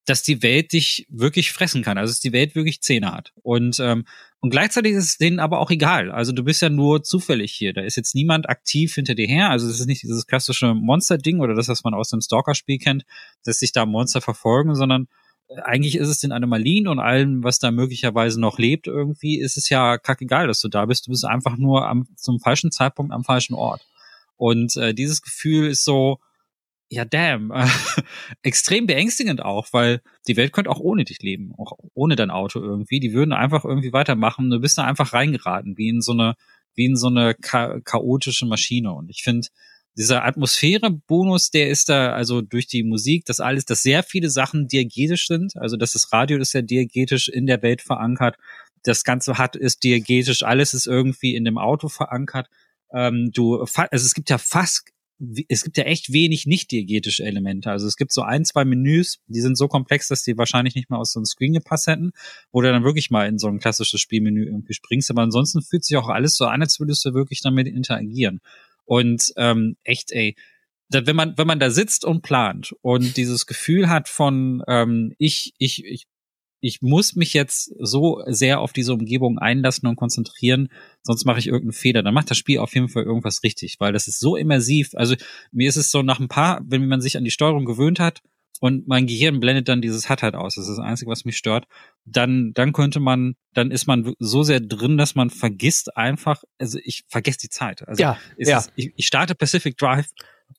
dass 0.06 0.24
die 0.24 0.44
Welt 0.44 0.74
dich 0.74 1.08
wirklich 1.10 1.54
fressen 1.54 1.82
kann, 1.82 1.98
also 1.98 2.12
dass 2.12 2.20
die 2.20 2.34
Welt 2.34 2.54
wirklich 2.54 2.82
Zähne 2.82 3.14
hat. 3.14 3.32
Und 3.42 3.80
ähm, 3.80 4.04
und 4.42 4.50
gleichzeitig 4.50 4.92
ist 4.94 5.06
es 5.06 5.18
denen 5.18 5.40
aber 5.40 5.60
auch 5.60 5.72
egal. 5.72 6.12
Also 6.12 6.34
du 6.34 6.44
bist 6.44 6.62
ja 6.62 6.70
nur 6.70 7.04
zufällig 7.04 7.54
hier. 7.54 7.72
Da 7.74 7.82
ist 7.82 7.96
jetzt 7.96 8.14
niemand 8.14 8.50
aktiv 8.50 8.94
hinter 8.94 9.16
dir 9.16 9.28
her. 9.28 9.50
Also 9.50 9.68
es 9.68 9.80
ist 9.80 9.86
nicht 9.86 10.04
dieses 10.04 10.28
klassische 10.28 10.74
Monster-Ding 10.74 11.40
oder 11.40 11.56
das, 11.56 11.70
was 11.70 11.84
man 11.84 11.94
aus 11.94 12.10
dem 12.10 12.22
Stalker-Spiel 12.22 12.78
kennt, 12.78 13.04
dass 13.46 13.60
sich 13.60 13.72
da 13.72 13.86
Monster 13.86 14.20
verfolgen, 14.22 14.76
sondern 14.76 15.08
eigentlich 15.64 15.96
ist 15.96 16.10
es 16.10 16.20
den 16.20 16.32
Anomalien 16.32 16.88
und 16.88 17.00
allem, 17.00 17.44
was 17.44 17.60
da 17.60 17.72
möglicherweise 17.72 18.40
noch 18.40 18.60
lebt, 18.60 18.88
irgendwie 18.88 19.40
ist 19.40 19.58
es 19.58 19.70
ja 19.70 19.98
kackegal, 19.98 20.48
dass 20.48 20.62
du 20.62 20.68
da 20.68 20.86
bist. 20.86 21.08
Du 21.08 21.12
bist 21.12 21.26
einfach 21.26 21.58
nur 21.58 21.88
am, 21.88 22.08
zum 22.16 22.40
falschen 22.40 22.72
Zeitpunkt 22.72 23.12
am 23.12 23.24
falschen 23.24 23.56
Ort. 23.56 23.88
Und 24.38 24.78
äh, 24.78 24.94
dieses 24.94 25.22
Gefühl 25.22 25.68
ist 25.70 25.84
so, 25.84 26.20
ja 26.90 27.06
damn, 27.06 27.52
extrem 28.44 28.88
beängstigend 28.88 29.44
auch, 29.44 29.68
weil 29.72 30.02
die 30.28 30.38
Welt 30.38 30.54
könnte 30.54 30.70
auch 30.70 30.80
ohne 30.80 31.04
dich 31.04 31.22
leben, 31.22 31.54
auch 31.58 31.74
ohne 31.94 32.16
dein 32.16 32.32
Auto 32.32 32.60
irgendwie. 32.60 33.00
Die 33.00 33.14
würden 33.14 33.34
einfach 33.34 33.66
irgendwie 33.66 33.94
weitermachen. 33.94 34.50
Du 34.50 34.60
bist 34.60 34.78
da 34.78 34.86
einfach 34.86 35.14
reingeraten, 35.14 35.78
wie 35.78 35.90
in 35.90 36.02
so 36.02 36.14
eine, 36.14 36.36
wie 36.76 36.86
in 36.86 36.96
so 36.96 37.08
eine 37.08 37.36
cha 37.36 37.80
chaotische 37.82 38.46
Maschine. 38.46 38.94
Und 38.94 39.10
ich 39.10 39.24
finde, 39.24 39.48
dieser 40.00 40.24
Atmosphäre-Bonus, 40.24 41.52
der 41.52 41.70
ist 41.70 41.90
da, 41.90 42.14
also 42.14 42.40
durch 42.42 42.68
die 42.68 42.84
Musik, 42.84 43.26
das 43.26 43.42
alles, 43.42 43.66
dass 43.66 43.82
sehr 43.82 44.02
viele 44.02 44.30
Sachen 44.30 44.70
diegetisch 44.70 45.28
sind, 45.28 45.58
also 45.58 45.76
dass 45.76 45.92
das 45.92 46.14
Radio 46.14 46.38
ist 46.38 46.54
ja 46.54 46.62
diegetisch 46.62 47.28
in 47.28 47.46
der 47.46 47.62
Welt 47.62 47.82
verankert, 47.82 48.38
das 48.84 49.04
Ganze 49.04 49.38
hat, 49.38 49.58
ist 49.58 49.84
diegetisch, 49.84 50.44
alles 50.44 50.74
ist 50.74 50.88
irgendwie 50.88 51.36
in 51.36 51.44
dem 51.44 51.58
Auto 51.58 51.90
verankert. 51.90 52.48
Ähm, 52.94 53.32
du, 53.34 53.58
also 53.60 54.06
es 54.06 54.14
gibt 54.14 54.30
ja 54.30 54.38
fast, 54.38 54.88
es 55.50 55.66
gibt 55.66 55.78
ja 55.78 55.84
echt 55.84 56.14
wenig 56.14 56.46
nicht 56.46 56.72
diegetische 56.72 57.26
Elemente. 57.26 57.70
Also 57.70 57.86
es 57.86 57.98
gibt 57.98 58.14
so 58.14 58.22
ein, 58.22 58.46
zwei 58.46 58.64
Menüs, 58.64 59.20
die 59.28 59.42
sind 59.42 59.58
so 59.58 59.68
komplex, 59.68 60.08
dass 60.08 60.24
die 60.24 60.38
wahrscheinlich 60.38 60.76
nicht 60.76 60.90
mal 60.90 60.98
aus 60.98 61.12
so 61.12 61.20
einem 61.20 61.26
Screen 61.26 61.52
gepasst 61.52 61.88
hätten, 61.88 62.12
wo 62.54 62.62
du 62.62 62.72
dann 62.72 62.86
wirklich 62.86 63.12
mal 63.12 63.28
in 63.28 63.38
so 63.38 63.50
ein 63.50 63.60
klassisches 63.60 64.00
Spielmenü 64.00 64.46
irgendwie 64.46 64.74
springst. 64.74 65.12
Aber 65.12 65.24
ansonsten 65.24 65.62
fühlt 65.62 65.84
sich 65.84 65.98
auch 65.98 66.08
alles 66.08 66.36
so 66.36 66.46
an, 66.46 66.62
als 66.62 66.80
würdest 66.80 67.04
du 67.04 67.14
wirklich 67.14 67.42
damit 67.42 67.68
interagieren. 67.68 68.40
Und 68.90 69.34
ähm, 69.38 69.78
echt, 69.84 70.12
ey, 70.12 70.36
wenn 70.92 71.16
man 71.16 71.38
wenn 71.38 71.46
man 71.46 71.60
da 71.60 71.70
sitzt 71.70 72.06
und 72.06 72.24
plant 72.24 72.74
und 72.82 73.18
dieses 73.18 73.46
Gefühl 73.46 73.88
hat 73.88 74.10
von 74.10 74.64
ähm, 74.68 75.14
ich 75.20 75.54
ich 75.60 75.86
ich 75.86 76.08
ich 76.60 76.82
muss 76.82 77.16
mich 77.16 77.34
jetzt 77.34 77.72
so 77.80 78.24
sehr 78.26 78.60
auf 78.60 78.74
diese 78.74 78.94
Umgebung 78.94 79.38
einlassen 79.38 79.88
und 79.88 79.96
konzentrieren, 79.96 80.70
sonst 81.04 81.24
mache 81.26 81.38
ich 81.38 81.46
irgendeinen 81.46 81.74
Fehler. 81.74 82.02
Dann 82.02 82.16
macht 82.16 82.32
das 82.32 82.40
Spiel 82.40 82.58
auf 82.58 82.74
jeden 82.74 82.90
Fall 82.90 83.04
irgendwas 83.04 83.44
richtig, 83.44 83.76
weil 83.80 83.94
das 83.94 84.08
ist 84.08 84.20
so 84.20 84.36
immersiv. 84.36 84.90
Also 84.96 85.16
mir 85.52 85.70
ist 85.70 85.78
es 85.78 85.92
so 85.92 86.02
nach 86.02 86.20
ein 86.20 86.28
paar, 86.28 86.60
wenn 86.66 86.88
man 86.88 87.00
sich 87.00 87.16
an 87.16 87.24
die 87.24 87.32
Steuerung 87.32 87.66
gewöhnt 87.66 88.00
hat, 88.00 88.24
und 88.60 88.88
mein 88.88 89.08
Gehirn 89.08 89.40
blendet 89.40 89.70
dann 89.70 89.82
dieses 89.82 90.10
HUD 90.10 90.22
halt 90.22 90.36
aus. 90.36 90.56
Das 90.56 90.68
ist 90.68 90.78
das 90.78 90.86
Einzige, 90.86 91.10
was 91.10 91.24
mich 91.26 91.38
stört. 91.38 91.66
Dann, 92.06 92.52
dann 92.54 92.74
könnte 92.74 93.00
man, 93.00 93.36
dann 93.54 93.72
ist 93.72 93.88
man 93.88 94.14
so 94.20 94.44
sehr 94.44 94.60
drin, 94.60 94.98
dass 94.98 95.16
man 95.16 95.30
vergisst 95.30 95.96
einfach, 95.96 96.44
also 96.58 96.78
ich 96.84 97.04
vergesse 97.08 97.40
die 97.40 97.50
Zeit. 97.50 97.88
Also 97.88 98.02
ja, 98.02 98.18
ja. 98.38 98.58
Es, 98.58 98.72
ich, 98.76 98.92
ich 98.96 99.08
starte 99.08 99.36
Pacific 99.36 99.78
Drive 99.78 100.08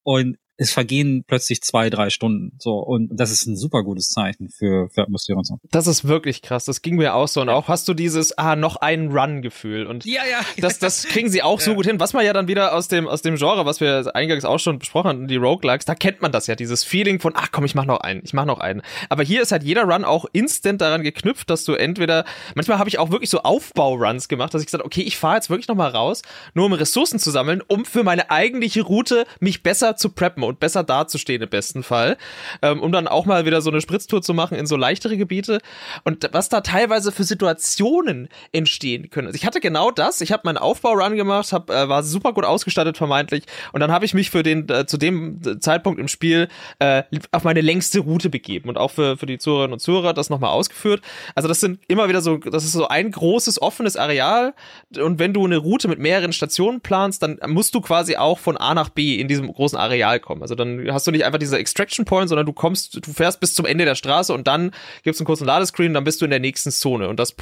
und 0.02 0.38
es 0.60 0.72
vergehen 0.72 1.24
plötzlich 1.26 1.62
zwei, 1.62 1.88
drei 1.88 2.10
Stunden. 2.10 2.52
So, 2.58 2.74
und 2.74 3.08
das 3.10 3.30
ist 3.30 3.46
ein 3.46 3.56
super 3.56 3.82
gutes 3.82 4.08
Zeichen 4.08 4.50
für, 4.50 4.90
für 4.90 5.02
Atmosphäre 5.02 5.38
und 5.38 5.46
so. 5.46 5.58
Das 5.70 5.86
ist 5.86 6.06
wirklich 6.06 6.42
krass. 6.42 6.66
Das 6.66 6.82
ging 6.82 6.96
mir 6.96 7.14
auch 7.14 7.28
so. 7.28 7.40
Und 7.40 7.48
auch 7.48 7.68
hast 7.68 7.88
du 7.88 7.94
dieses, 7.94 8.36
ah, 8.36 8.56
noch 8.56 8.76
einen 8.76 9.10
Run-Gefühl. 9.10 9.86
Und 9.86 10.04
ja, 10.04 10.20
ja. 10.30 10.40
Das, 10.58 10.78
das 10.78 11.04
kriegen 11.04 11.30
sie 11.30 11.42
auch 11.42 11.60
ja. 11.60 11.64
so 11.64 11.74
gut 11.74 11.86
hin. 11.86 11.98
Was 11.98 12.12
man 12.12 12.26
ja 12.26 12.34
dann 12.34 12.46
wieder 12.46 12.74
aus 12.74 12.88
dem, 12.88 13.08
aus 13.08 13.22
dem 13.22 13.36
Genre, 13.36 13.64
was 13.64 13.80
wir 13.80 14.14
eingangs 14.14 14.44
auch 14.44 14.58
schon 14.58 14.78
besprochen 14.78 15.08
hatten, 15.08 15.28
die 15.28 15.36
Roguelikes, 15.36 15.86
da 15.86 15.94
kennt 15.94 16.20
man 16.20 16.30
das 16.30 16.46
ja, 16.46 16.56
dieses 16.56 16.84
Feeling 16.84 17.20
von, 17.20 17.32
ach 17.34 17.48
komm, 17.52 17.64
ich 17.64 17.74
mach 17.74 17.86
noch 17.86 18.00
einen, 18.00 18.20
ich 18.22 18.34
mach 18.34 18.44
noch 18.44 18.60
einen. 18.60 18.82
Aber 19.08 19.22
hier 19.22 19.40
ist 19.40 19.52
halt 19.52 19.62
jeder 19.62 19.84
Run 19.84 20.04
auch 20.04 20.26
instant 20.34 20.82
daran 20.82 21.02
geknüpft, 21.02 21.48
dass 21.48 21.64
du 21.64 21.72
entweder, 21.72 22.26
manchmal 22.54 22.78
habe 22.78 22.90
ich 22.90 22.98
auch 22.98 23.10
wirklich 23.10 23.30
so 23.30 23.40
Aufbau-Runs 23.40 24.28
gemacht, 24.28 24.52
dass 24.52 24.60
ich 24.60 24.66
gesagt 24.66 24.84
okay, 24.84 25.00
ich 25.00 25.16
fahre 25.16 25.36
jetzt 25.36 25.48
wirklich 25.48 25.68
noch 25.68 25.74
mal 25.74 25.88
raus, 25.88 26.20
nur 26.52 26.66
um 26.66 26.74
Ressourcen 26.74 27.18
zu 27.18 27.30
sammeln, 27.30 27.62
um 27.66 27.86
für 27.86 28.02
meine 28.02 28.30
eigentliche 28.30 28.82
Route 28.82 29.24
mich 29.40 29.62
besser 29.62 29.96
zu 29.96 30.10
preppen 30.10 30.49
und 30.50 30.60
besser 30.60 30.84
dazustehen 30.84 31.42
im 31.42 31.48
besten 31.48 31.82
Fall, 31.82 32.18
ähm, 32.60 32.82
um 32.82 32.92
dann 32.92 33.08
auch 33.08 33.24
mal 33.24 33.46
wieder 33.46 33.62
so 33.62 33.70
eine 33.70 33.80
Spritztour 33.80 34.20
zu 34.20 34.34
machen 34.34 34.58
in 34.58 34.66
so 34.66 34.76
leichtere 34.76 35.16
Gebiete 35.16 35.60
und 36.04 36.28
was 36.32 36.48
da 36.48 36.60
teilweise 36.60 37.12
für 37.12 37.24
Situationen 37.24 38.28
entstehen 38.52 39.10
können. 39.10 39.28
Also 39.28 39.36
ich 39.36 39.46
hatte 39.46 39.60
genau 39.60 39.90
das, 39.90 40.20
ich 40.20 40.32
habe 40.32 40.42
meinen 40.44 40.58
Aufbau-Run 40.58 41.16
gemacht, 41.16 41.52
hab, 41.52 41.70
äh, 41.70 41.88
war 41.88 42.02
super 42.02 42.32
gut 42.32 42.44
ausgestattet 42.44 42.98
vermeintlich 42.98 43.44
und 43.72 43.80
dann 43.80 43.90
habe 43.90 44.04
ich 44.04 44.12
mich 44.12 44.30
für 44.30 44.42
den 44.42 44.68
äh, 44.68 44.86
zu 44.86 44.98
dem 44.98 45.40
Zeitpunkt 45.60 46.00
im 46.00 46.08
Spiel 46.08 46.48
äh, 46.78 47.04
auf 47.32 47.44
meine 47.44 47.60
längste 47.60 48.00
Route 48.00 48.28
begeben 48.28 48.68
und 48.68 48.76
auch 48.76 48.90
für, 48.90 49.16
für 49.16 49.26
die 49.26 49.38
Zuhörerinnen 49.38 49.74
und 49.74 49.80
Zuhörer 49.80 50.12
das 50.12 50.30
nochmal 50.30 50.50
ausgeführt. 50.50 51.00
Also 51.34 51.48
das 51.48 51.60
sind 51.60 51.80
immer 51.88 52.08
wieder 52.08 52.20
so, 52.20 52.36
das 52.38 52.64
ist 52.64 52.72
so 52.72 52.88
ein 52.88 53.10
großes 53.10 53.62
offenes 53.62 53.96
Areal 53.96 54.54
und 54.98 55.18
wenn 55.18 55.32
du 55.32 55.44
eine 55.44 55.58
Route 55.58 55.88
mit 55.88 55.98
mehreren 55.98 56.32
Stationen 56.32 56.80
planst, 56.80 57.22
dann 57.22 57.38
musst 57.46 57.74
du 57.74 57.80
quasi 57.80 58.16
auch 58.16 58.38
von 58.38 58.56
A 58.56 58.74
nach 58.74 58.88
B 58.88 59.16
in 59.16 59.28
diesem 59.28 59.52
großen 59.52 59.78
Areal 59.78 60.18
kommen. 60.20 60.39
Also 60.42 60.54
dann 60.54 60.92
hast 60.92 61.06
du 61.06 61.10
nicht 61.10 61.24
einfach 61.24 61.38
diese 61.38 61.58
Extraction 61.58 62.04
Point, 62.04 62.28
sondern 62.28 62.46
du 62.46 62.52
kommst, 62.52 63.06
du 63.06 63.12
fährst 63.12 63.40
bis 63.40 63.54
zum 63.54 63.66
Ende 63.66 63.84
der 63.84 63.94
Straße 63.94 64.32
und 64.32 64.46
dann 64.46 64.70
gibt 65.02 65.14
es 65.14 65.20
einen 65.20 65.26
kurzen 65.26 65.46
Ladescreen, 65.46 65.94
dann 65.94 66.04
bist 66.04 66.20
du 66.20 66.24
in 66.24 66.30
der 66.30 66.40
nächsten 66.40 66.70
Zone. 66.70 67.08
Und 67.08 67.18
das, 67.18 67.34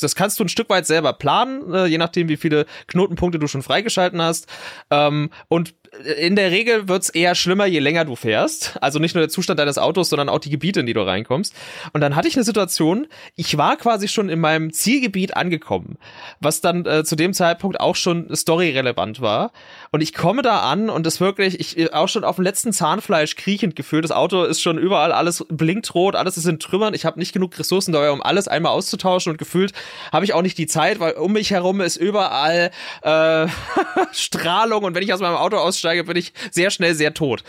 das 0.00 0.14
kannst 0.14 0.38
du 0.38 0.44
ein 0.44 0.48
Stück 0.48 0.70
weit 0.70 0.86
selber 0.86 1.12
planen, 1.12 1.72
äh, 1.72 1.86
je 1.86 1.98
nachdem, 1.98 2.28
wie 2.28 2.36
viele 2.36 2.66
Knotenpunkte 2.86 3.38
du 3.38 3.46
schon 3.46 3.62
freigeschalten 3.62 4.20
hast. 4.20 4.46
Ähm, 4.90 5.30
und 5.48 5.74
in 6.18 6.36
der 6.36 6.50
Regel 6.50 6.88
wird's 6.88 7.08
eher 7.08 7.34
schlimmer, 7.34 7.66
je 7.66 7.78
länger 7.78 8.04
du 8.04 8.16
fährst. 8.16 8.76
Also 8.80 8.98
nicht 8.98 9.14
nur 9.14 9.22
der 9.22 9.28
Zustand 9.28 9.60
deines 9.60 9.78
Autos, 9.78 10.08
sondern 10.08 10.28
auch 10.28 10.38
die 10.38 10.50
Gebiete, 10.50 10.80
in 10.80 10.86
die 10.86 10.92
du 10.92 11.02
reinkommst. 11.02 11.54
Und 11.92 12.00
dann 12.00 12.16
hatte 12.16 12.28
ich 12.28 12.36
eine 12.36 12.44
Situation, 12.44 13.06
ich 13.36 13.56
war 13.56 13.76
quasi 13.76 14.08
schon 14.08 14.28
in 14.28 14.40
meinem 14.40 14.72
Zielgebiet 14.72 15.36
angekommen, 15.36 15.98
was 16.40 16.60
dann 16.60 16.84
äh, 16.84 17.04
zu 17.04 17.16
dem 17.16 17.32
Zeitpunkt 17.32 17.80
auch 17.80 17.96
schon 17.96 18.34
storyrelevant 18.34 19.20
war. 19.20 19.52
Und 19.90 20.00
ich 20.00 20.14
komme 20.14 20.42
da 20.42 20.60
an 20.60 20.90
und 20.90 21.06
es 21.06 21.20
wirklich, 21.20 21.60
ich 21.60 21.78
äh, 21.78 21.90
auch 21.90 22.08
schon 22.08 22.24
auf 22.24 22.36
dem 22.36 22.44
letzten 22.44 22.72
Zahnfleisch 22.72 23.36
kriechend 23.36 23.76
gefühlt. 23.76 24.04
Das 24.04 24.12
Auto 24.12 24.44
ist 24.44 24.60
schon 24.60 24.78
überall, 24.78 25.12
alles 25.12 25.44
blinkt 25.48 25.94
rot, 25.94 26.16
alles 26.16 26.36
ist 26.36 26.46
in 26.46 26.58
Trümmern. 26.58 26.94
Ich 26.94 27.04
habe 27.04 27.18
nicht 27.18 27.32
genug 27.32 27.58
Ressourcen 27.58 27.92
dabei, 27.92 28.10
um 28.10 28.22
alles 28.22 28.48
einmal 28.48 28.72
auszutauschen 28.72 29.30
und 29.30 29.38
gefühlt 29.38 29.72
habe 30.12 30.24
ich 30.24 30.34
auch 30.34 30.42
nicht 30.42 30.58
die 30.58 30.66
Zeit, 30.66 31.00
weil 31.00 31.12
um 31.12 31.32
mich 31.32 31.50
herum 31.50 31.80
ist 31.80 31.96
überall 31.96 32.70
äh, 33.02 33.46
Strahlung 34.12 34.84
und 34.84 34.94
wenn 34.94 35.02
ich 35.02 35.12
aus 35.12 35.20
meinem 35.20 35.36
Auto 35.36 35.56
aussteige, 35.56 35.83
aussteige, 35.84 36.04
bin 36.04 36.16
ich 36.16 36.32
sehr 36.50 36.70
schnell 36.70 36.94
sehr 36.94 37.14
tot. 37.14 37.44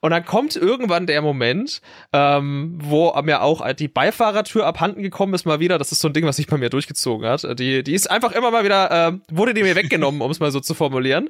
Und 0.00 0.10
dann 0.10 0.24
kommt 0.24 0.56
irgendwann 0.56 1.06
der 1.06 1.22
Moment, 1.22 1.80
ähm, 2.12 2.78
wo 2.82 3.12
mir 3.22 3.42
auch 3.42 3.72
die 3.72 3.88
Beifahrertür 3.88 4.66
abhanden 4.66 5.02
gekommen 5.02 5.34
ist 5.34 5.46
mal 5.46 5.60
wieder. 5.60 5.78
Das 5.78 5.92
ist 5.92 6.00
so 6.00 6.08
ein 6.08 6.14
Ding, 6.14 6.24
was 6.26 6.36
sich 6.36 6.46
bei 6.46 6.58
mir 6.58 6.70
durchgezogen 6.70 7.26
hat. 7.28 7.58
Die, 7.58 7.82
die 7.82 7.94
ist 7.94 8.10
einfach 8.10 8.32
immer 8.32 8.50
mal 8.50 8.64
wieder, 8.64 9.08
äh, 9.08 9.12
wurde 9.30 9.54
die 9.54 9.62
mir 9.62 9.76
weggenommen, 9.76 10.20
um 10.22 10.30
es 10.30 10.40
mal 10.40 10.50
so 10.50 10.60
zu 10.60 10.74
formulieren. 10.74 11.28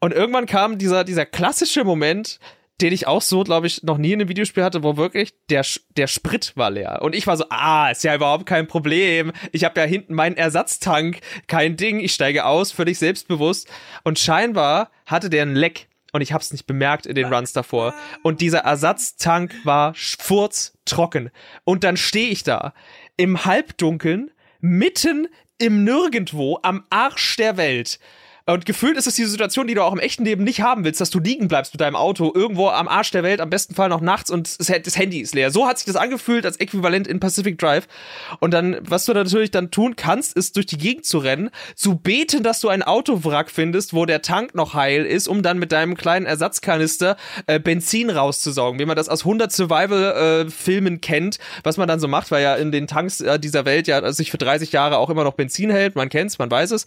Und 0.00 0.12
irgendwann 0.12 0.46
kam 0.46 0.78
dieser, 0.78 1.04
dieser 1.04 1.26
klassische 1.26 1.84
Moment, 1.84 2.38
den 2.80 2.92
ich 2.92 3.06
auch 3.06 3.22
so, 3.22 3.42
glaube 3.42 3.66
ich, 3.66 3.82
noch 3.82 3.98
nie 3.98 4.12
in 4.12 4.20
einem 4.20 4.28
Videospiel 4.28 4.62
hatte, 4.62 4.82
wo 4.82 4.96
wirklich 4.96 5.32
der, 5.48 5.64
der 5.96 6.06
Sprit 6.06 6.52
war 6.56 6.70
leer. 6.70 7.00
Und 7.02 7.14
ich 7.14 7.26
war 7.26 7.36
so, 7.36 7.44
ah, 7.48 7.90
ist 7.90 8.04
ja 8.04 8.14
überhaupt 8.14 8.46
kein 8.46 8.66
Problem. 8.66 9.32
Ich 9.52 9.64
habe 9.64 9.80
ja 9.80 9.86
hinten 9.86 10.14
meinen 10.14 10.36
Ersatztank, 10.36 11.20
kein 11.46 11.76
Ding. 11.76 12.00
Ich 12.00 12.12
steige 12.12 12.44
aus, 12.44 12.72
völlig 12.72 12.98
selbstbewusst. 12.98 13.68
Und 14.04 14.18
scheinbar 14.18 14.90
hatte 15.06 15.30
der 15.30 15.42
einen 15.42 15.56
Leck 15.56 15.88
und 16.12 16.20
ich 16.20 16.32
habe 16.32 16.42
es 16.42 16.52
nicht 16.52 16.66
bemerkt 16.66 17.06
in 17.06 17.14
den 17.14 17.32
Runs 17.32 17.52
davor. 17.52 17.94
Und 18.22 18.40
dieser 18.40 18.60
Ersatztank 18.60 19.54
war 19.64 19.94
furztrocken. 19.94 21.30
Und 21.64 21.84
dann 21.84 21.96
stehe 21.96 22.30
ich 22.30 22.42
da 22.42 22.74
im 23.16 23.44
Halbdunkeln, 23.44 24.30
mitten 24.60 25.28
im 25.58 25.84
Nirgendwo, 25.84 26.58
am 26.62 26.84
Arsch 26.90 27.36
der 27.36 27.56
Welt 27.56 27.98
und 28.48 28.64
gefühlt 28.64 28.96
ist 28.96 29.08
es 29.08 29.16
diese 29.16 29.28
Situation, 29.28 29.66
die 29.66 29.74
du 29.74 29.82
auch 29.82 29.92
im 29.92 29.98
echten 29.98 30.24
Leben 30.24 30.44
nicht 30.44 30.60
haben 30.60 30.84
willst, 30.84 31.00
dass 31.00 31.10
du 31.10 31.18
liegen 31.18 31.48
bleibst 31.48 31.74
mit 31.74 31.80
deinem 31.80 31.96
Auto 31.96 32.30
irgendwo 32.32 32.68
am 32.68 32.86
Arsch 32.86 33.10
der 33.10 33.24
Welt, 33.24 33.40
am 33.40 33.50
besten 33.50 33.74
Fall 33.74 33.88
noch 33.88 34.00
nachts 34.00 34.30
und 34.30 34.60
das 34.60 34.96
Handy 34.96 35.20
ist 35.20 35.34
leer. 35.34 35.50
So 35.50 35.66
hat 35.66 35.78
sich 35.78 35.86
das 35.86 35.96
angefühlt 35.96 36.46
als 36.46 36.58
Äquivalent 36.58 37.08
in 37.08 37.18
Pacific 37.18 37.58
Drive. 37.58 37.88
Und 38.38 38.54
dann, 38.54 38.76
was 38.82 39.04
du 39.04 39.12
natürlich 39.14 39.50
dann 39.50 39.72
tun 39.72 39.96
kannst, 39.96 40.36
ist 40.36 40.54
durch 40.54 40.66
die 40.66 40.78
Gegend 40.78 41.06
zu 41.06 41.18
rennen, 41.18 41.50
zu 41.74 41.96
beten, 41.96 42.44
dass 42.44 42.60
du 42.60 42.68
ein 42.68 42.84
Autowrack 42.84 43.50
findest, 43.50 43.94
wo 43.94 44.06
der 44.06 44.22
Tank 44.22 44.54
noch 44.54 44.74
heil 44.74 45.04
ist, 45.04 45.26
um 45.26 45.42
dann 45.42 45.58
mit 45.58 45.72
deinem 45.72 45.96
kleinen 45.96 46.26
Ersatzkanister 46.26 47.16
äh, 47.46 47.58
Benzin 47.58 48.10
rauszusaugen, 48.10 48.78
wie 48.78 48.86
man 48.86 48.96
das 48.96 49.08
aus 49.08 49.22
100 49.22 49.50
Survival-Filmen 49.50 50.94
äh, 50.94 50.98
kennt, 50.98 51.38
was 51.64 51.78
man 51.78 51.88
dann 51.88 51.98
so 51.98 52.06
macht, 52.06 52.30
weil 52.30 52.44
ja 52.44 52.54
in 52.54 52.70
den 52.70 52.86
Tanks 52.86 53.20
äh, 53.20 53.40
dieser 53.40 53.64
Welt 53.64 53.88
ja 53.88 54.12
sich 54.12 54.30
für 54.30 54.38
30 54.38 54.70
Jahre 54.70 54.98
auch 54.98 55.10
immer 55.10 55.24
noch 55.24 55.34
Benzin 55.34 55.70
hält. 55.70 55.96
Man 55.96 56.08
kennt's, 56.08 56.38
man 56.38 56.48
weiß 56.48 56.70
es. 56.70 56.86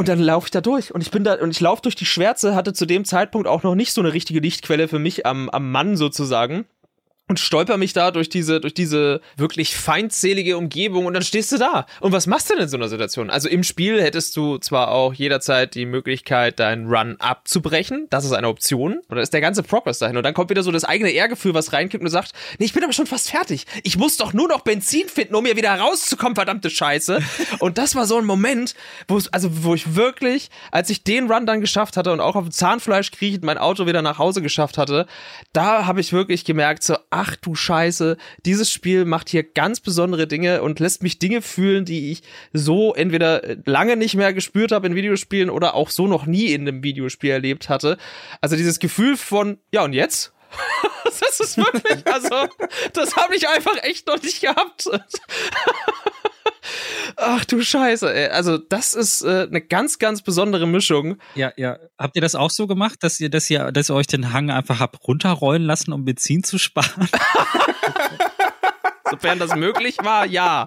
Und 0.00 0.08
dann 0.08 0.18
laufe 0.18 0.46
ich 0.46 0.50
da 0.50 0.62
durch. 0.62 0.94
Und 0.94 1.02
ich 1.02 1.10
bin 1.10 1.24
da 1.24 1.34
und 1.34 1.50
ich 1.50 1.60
laufe 1.60 1.82
durch 1.82 1.94
die 1.94 2.06
Schwärze, 2.06 2.54
hatte 2.54 2.72
zu 2.72 2.86
dem 2.86 3.04
Zeitpunkt 3.04 3.46
auch 3.46 3.62
noch 3.62 3.74
nicht 3.74 3.92
so 3.92 4.00
eine 4.00 4.14
richtige 4.14 4.40
Lichtquelle 4.40 4.88
für 4.88 4.98
mich 4.98 5.26
am, 5.26 5.50
am 5.50 5.70
Mann 5.70 5.98
sozusagen 5.98 6.64
und 7.30 7.38
stolper 7.38 7.76
mich 7.76 7.92
da 7.92 8.10
durch 8.10 8.28
diese, 8.28 8.60
durch 8.60 8.74
diese 8.74 9.20
wirklich 9.36 9.76
feindselige 9.76 10.58
Umgebung 10.58 11.06
und 11.06 11.14
dann 11.14 11.22
stehst 11.22 11.52
du 11.52 11.58
da. 11.58 11.86
Und 12.00 12.10
was 12.10 12.26
machst 12.26 12.50
du 12.50 12.54
denn 12.54 12.64
in 12.64 12.68
so 12.68 12.76
einer 12.76 12.88
Situation? 12.88 13.30
Also 13.30 13.48
im 13.48 13.62
Spiel 13.62 14.02
hättest 14.02 14.36
du 14.36 14.58
zwar 14.58 14.90
auch 14.90 15.14
jederzeit 15.14 15.76
die 15.76 15.86
Möglichkeit, 15.86 16.58
deinen 16.58 16.88
Run 16.88 17.14
abzubrechen. 17.20 18.08
Das 18.10 18.24
ist 18.24 18.32
eine 18.32 18.48
Option. 18.48 18.98
Oder 19.10 19.22
ist 19.22 19.32
der 19.32 19.40
ganze 19.40 19.62
Progress 19.62 20.00
dahin. 20.00 20.16
Und 20.16 20.24
dann 20.24 20.34
kommt 20.34 20.50
wieder 20.50 20.64
so 20.64 20.72
das 20.72 20.82
eigene 20.82 21.12
Ehrgefühl, 21.12 21.54
was 21.54 21.72
reinkippt 21.72 22.02
und 22.02 22.10
sagt, 22.10 22.32
nee, 22.58 22.64
ich 22.64 22.72
bin 22.72 22.82
aber 22.82 22.92
schon 22.92 23.06
fast 23.06 23.30
fertig. 23.30 23.64
Ich 23.84 23.96
muss 23.96 24.16
doch 24.16 24.32
nur 24.32 24.48
noch 24.48 24.62
Benzin 24.62 25.06
finden, 25.08 25.36
um 25.36 25.46
hier 25.46 25.56
wieder 25.56 25.72
rauszukommen, 25.72 26.34
verdammte 26.34 26.68
Scheiße. 26.68 27.20
und 27.60 27.78
das 27.78 27.94
war 27.94 28.06
so 28.06 28.18
ein 28.18 28.24
Moment, 28.24 28.74
wo 29.06 29.20
also, 29.30 29.62
wo 29.62 29.76
ich 29.76 29.94
wirklich, 29.94 30.50
als 30.72 30.90
ich 30.90 31.04
den 31.04 31.30
Run 31.30 31.46
dann 31.46 31.60
geschafft 31.60 31.96
hatte 31.96 32.10
und 32.10 32.18
auch 32.18 32.34
auf 32.34 32.42
dem 32.42 32.50
Zahnfleisch 32.50 33.12
kriechend 33.12 33.44
mein 33.44 33.56
Auto 33.56 33.86
wieder 33.86 34.02
nach 34.02 34.18
Hause 34.18 34.42
geschafft 34.42 34.78
hatte, 34.78 35.06
da 35.52 35.86
habe 35.86 36.00
ich 36.00 36.12
wirklich 36.12 36.44
gemerkt, 36.44 36.82
so, 36.82 36.96
ach 37.20 37.36
du 37.36 37.54
Scheiße, 37.54 38.16
dieses 38.46 38.72
Spiel 38.72 39.04
macht 39.04 39.28
hier 39.28 39.42
ganz 39.42 39.80
besondere 39.80 40.26
Dinge 40.26 40.62
und 40.62 40.80
lässt 40.80 41.02
mich 41.02 41.18
Dinge 41.18 41.42
fühlen, 41.42 41.84
die 41.84 42.12
ich 42.12 42.22
so 42.54 42.94
entweder 42.94 43.42
lange 43.66 43.98
nicht 43.98 44.14
mehr 44.14 44.32
gespürt 44.32 44.72
habe 44.72 44.86
in 44.86 44.94
Videospielen 44.94 45.50
oder 45.50 45.74
auch 45.74 45.90
so 45.90 46.06
noch 46.06 46.24
nie 46.24 46.46
in 46.46 46.62
einem 46.62 46.82
Videospiel 46.82 47.30
erlebt 47.30 47.68
hatte. 47.68 47.98
Also 48.40 48.56
dieses 48.56 48.78
Gefühl 48.78 49.18
von, 49.18 49.58
ja 49.70 49.84
und 49.84 49.92
jetzt? 49.92 50.32
das 51.04 51.40
ist 51.40 51.56
wirklich, 51.56 52.06
also, 52.06 52.48
das 52.92 53.16
habe 53.16 53.36
ich 53.36 53.48
einfach 53.48 53.76
echt 53.82 54.06
noch 54.06 54.20
nicht 54.22 54.40
gehabt. 54.40 54.88
Ach 57.16 57.44
du 57.44 57.62
Scheiße, 57.62 58.12
ey. 58.12 58.28
Also, 58.28 58.58
das 58.58 58.94
ist 58.94 59.22
äh, 59.22 59.46
eine 59.48 59.60
ganz, 59.60 59.98
ganz 59.98 60.22
besondere 60.22 60.66
Mischung. 60.66 61.18
Ja, 61.34 61.52
ja. 61.56 61.78
Habt 61.98 62.16
ihr 62.16 62.22
das 62.22 62.34
auch 62.34 62.50
so 62.50 62.66
gemacht, 62.66 62.98
dass 63.02 63.20
ihr, 63.20 63.30
dass 63.30 63.48
ihr, 63.50 63.72
dass 63.72 63.90
ihr 63.90 63.94
euch 63.94 64.06
den 64.06 64.32
Hang 64.32 64.50
einfach 64.50 64.80
habt 64.80 65.06
runterrollen 65.06 65.62
lassen, 65.62 65.92
um 65.92 66.04
Benzin 66.04 66.44
zu 66.44 66.58
sparen? 66.58 67.08
Sofern 69.10 69.38
das 69.38 69.54
möglich 69.56 69.96
war, 70.02 70.26
ja. 70.26 70.66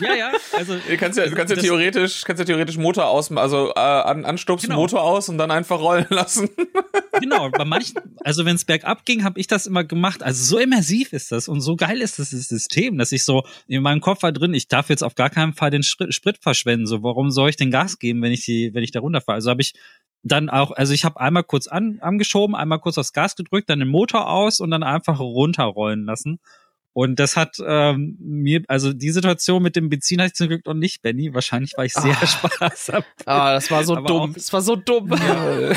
Ja, 0.00 0.14
ja. 0.14 0.32
Also 0.52 0.76
du 0.76 0.96
kannst 0.96 1.18
ja, 1.18 1.26
du 1.26 1.34
kannst 1.34 1.54
ja 1.54 1.60
theoretisch, 1.60 2.22
kannst 2.24 2.40
ja 2.40 2.44
theoretisch 2.44 2.76
Motor 2.76 3.08
aus, 3.08 3.30
also 3.32 3.72
äh, 3.74 3.80
an, 3.80 4.24
anstupsen, 4.24 4.70
genau. 4.70 4.80
Motor 4.80 5.02
aus 5.02 5.28
und 5.28 5.38
dann 5.38 5.50
einfach 5.50 5.80
rollen 5.80 6.06
lassen. 6.10 6.48
Genau. 7.18 7.48
Bei 7.48 7.64
manchen, 7.64 7.94
also 8.24 8.44
wenn 8.44 8.56
es 8.56 8.66
bergab 8.66 9.06
ging, 9.06 9.24
habe 9.24 9.40
ich 9.40 9.46
das 9.46 9.66
immer 9.66 9.84
gemacht. 9.84 10.22
Also 10.22 10.44
so 10.44 10.58
immersiv 10.58 11.14
ist 11.14 11.32
das 11.32 11.48
und 11.48 11.62
so 11.62 11.74
geil 11.74 12.02
ist 12.02 12.18
das 12.18 12.28
System, 12.28 12.98
dass 12.98 13.10
ich 13.10 13.24
so 13.24 13.42
in 13.66 13.82
meinem 13.82 14.02
Kopf 14.02 14.22
war 14.22 14.32
drin, 14.32 14.52
ich 14.52 14.68
darf 14.68 14.90
jetzt 14.90 15.02
auf 15.02 15.14
gar 15.14 15.30
keinen 15.30 15.54
Fall 15.54 15.70
den 15.70 15.82
Sprit 15.82 16.38
verschwenden. 16.42 16.86
So, 16.86 17.02
warum 17.02 17.30
soll 17.30 17.48
ich 17.48 17.56
den 17.56 17.70
Gas 17.70 17.98
geben, 17.98 18.20
wenn 18.20 18.32
ich 18.32 18.44
die, 18.44 18.74
wenn 18.74 18.82
ich 18.82 18.90
da 18.90 19.00
runterfahre? 19.00 19.36
Also 19.36 19.48
habe 19.48 19.62
ich 19.62 19.72
dann 20.22 20.50
auch, 20.50 20.72
also 20.72 20.92
ich 20.92 21.04
habe 21.04 21.20
einmal 21.20 21.44
kurz 21.44 21.68
an, 21.68 21.98
angeschoben, 22.00 22.54
einmal 22.54 22.80
kurz 22.80 22.98
aufs 22.98 23.12
Gas 23.12 23.36
gedrückt, 23.36 23.70
dann 23.70 23.78
den 23.78 23.88
Motor 23.88 24.28
aus 24.28 24.60
und 24.60 24.70
dann 24.70 24.82
einfach 24.82 25.20
runterrollen 25.20 26.04
lassen. 26.04 26.40
Und 26.96 27.20
das 27.20 27.36
hat 27.36 27.58
ähm, 27.62 28.16
mir, 28.20 28.62
also 28.68 28.94
die 28.94 29.10
Situation 29.10 29.62
mit 29.62 29.76
dem 29.76 29.90
Benzin 29.90 30.18
hatte 30.18 30.28
ich 30.28 30.34
zum 30.34 30.48
Glück 30.48 30.64
noch 30.64 30.72
nicht, 30.72 31.02
Benny. 31.02 31.34
Wahrscheinlich 31.34 31.74
war 31.76 31.84
ich 31.84 31.92
sehr 31.92 32.16
ah. 32.18 32.26
sparsam. 32.26 33.04
Ah, 33.26 33.52
das 33.52 33.70
war 33.70 33.84
so 33.84 33.96
dumm. 33.96 34.32
Das 34.32 34.50
war 34.50 34.62
so 34.62 34.76
dumm. 34.76 35.12
Ja. 35.12 35.76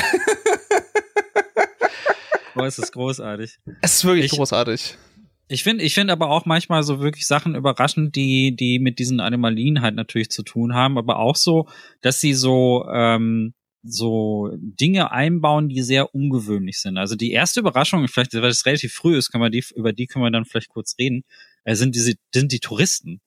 Boah, 2.54 2.64
es 2.64 2.78
ist 2.78 2.92
großartig. 2.92 3.58
Es 3.82 3.96
ist 3.96 4.04
wirklich 4.06 4.32
ich, 4.32 4.38
großartig. 4.38 4.96
Ich 5.48 5.62
finde, 5.62 5.84
ich 5.84 5.92
finde 5.92 6.14
aber 6.14 6.30
auch 6.30 6.46
manchmal 6.46 6.82
so 6.84 7.00
wirklich 7.00 7.26
Sachen 7.26 7.54
überraschend, 7.54 8.16
die, 8.16 8.56
die 8.56 8.78
mit 8.78 8.98
diesen 8.98 9.20
Anomalien 9.20 9.82
halt 9.82 9.96
natürlich 9.96 10.30
zu 10.30 10.42
tun 10.42 10.74
haben, 10.74 10.96
aber 10.96 11.18
auch 11.18 11.36
so, 11.36 11.68
dass 12.00 12.22
sie 12.22 12.32
so, 12.32 12.86
ähm, 12.90 13.52
so 13.82 14.50
Dinge 14.56 15.10
einbauen, 15.10 15.68
die 15.68 15.82
sehr 15.82 16.14
ungewöhnlich 16.14 16.80
sind. 16.80 16.98
Also 16.98 17.16
die 17.16 17.32
erste 17.32 17.60
Überraschung, 17.60 18.06
vielleicht, 18.08 18.34
weil 18.34 18.50
es 18.50 18.66
relativ 18.66 18.92
früh 18.92 19.16
ist, 19.16 19.30
können 19.30 19.42
wir 19.42 19.50
die, 19.50 19.64
über 19.74 19.92
die 19.92 20.06
können 20.06 20.24
wir 20.24 20.30
dann 20.30 20.44
vielleicht 20.44 20.68
kurz 20.68 20.96
reden, 20.98 21.24
äh, 21.64 21.74
sind 21.74 21.94
diese, 21.94 22.14
sind 22.34 22.52
die 22.52 22.60
Touristen. 22.60 23.20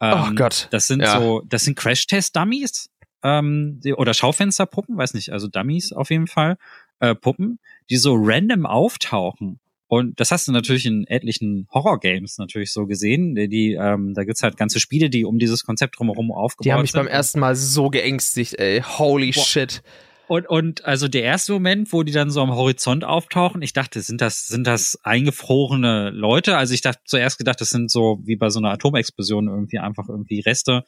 Ähm, 0.00 0.24
oh 0.30 0.34
Gott. 0.34 0.68
Das 0.70 0.86
sind 0.86 1.00
ja. 1.00 1.18
so, 1.18 1.42
das 1.46 1.64
sind 1.64 1.76
Crash-Test-Dummies, 1.76 2.90
ähm, 3.22 3.80
die, 3.82 3.94
oder 3.94 4.12
Schaufensterpuppen, 4.12 4.96
weiß 4.96 5.14
nicht, 5.14 5.30
also 5.30 5.48
Dummies 5.48 5.92
auf 5.92 6.10
jeden 6.10 6.26
Fall, 6.26 6.58
äh, 7.00 7.14
Puppen, 7.14 7.58
die 7.88 7.96
so 7.96 8.14
random 8.16 8.66
auftauchen. 8.66 9.58
Und 9.94 10.18
das 10.18 10.30
hast 10.30 10.48
du 10.48 10.52
natürlich 10.52 10.86
in 10.86 11.06
etlichen 11.06 11.66
Horror-Games 11.72 12.38
natürlich 12.38 12.72
so 12.72 12.86
gesehen. 12.86 13.34
Die, 13.34 13.48
die 13.48 13.72
ähm, 13.74 14.14
da 14.14 14.24
gibt's 14.24 14.42
halt 14.42 14.56
ganze 14.56 14.80
Spiele, 14.80 15.10
die 15.10 15.24
um 15.24 15.38
dieses 15.38 15.64
Konzept 15.64 15.98
drumherum 15.98 16.32
aufgebaut 16.32 16.64
sind. 16.64 16.64
Die 16.64 16.72
haben 16.72 16.82
mich 16.82 16.92
beim 16.92 17.06
ersten 17.06 17.40
Mal 17.40 17.54
so 17.54 17.90
geängstigt, 17.90 18.58
ey. 18.58 18.82
Holy 18.82 19.30
Boah. 19.32 19.44
shit. 19.44 19.82
Und, 20.26 20.48
und 20.48 20.84
also 20.86 21.06
der 21.06 21.22
erste 21.22 21.52
Moment, 21.52 21.92
wo 21.92 22.02
die 22.02 22.12
dann 22.12 22.30
so 22.30 22.40
am 22.40 22.54
Horizont 22.54 23.04
auftauchen, 23.04 23.60
ich 23.60 23.74
dachte, 23.74 24.00
sind 24.00 24.20
das, 24.22 24.46
sind 24.46 24.66
das 24.66 24.98
eingefrorene 25.02 26.10
Leute? 26.10 26.56
Also 26.56 26.72
ich 26.72 26.80
dachte 26.80 27.02
zuerst 27.04 27.36
gedacht, 27.38 27.60
das 27.60 27.70
sind 27.70 27.90
so 27.90 28.20
wie 28.24 28.36
bei 28.36 28.48
so 28.48 28.58
einer 28.58 28.70
Atomexplosion 28.70 29.48
irgendwie 29.48 29.78
einfach 29.78 30.08
irgendwie 30.08 30.40
Reste 30.40 30.84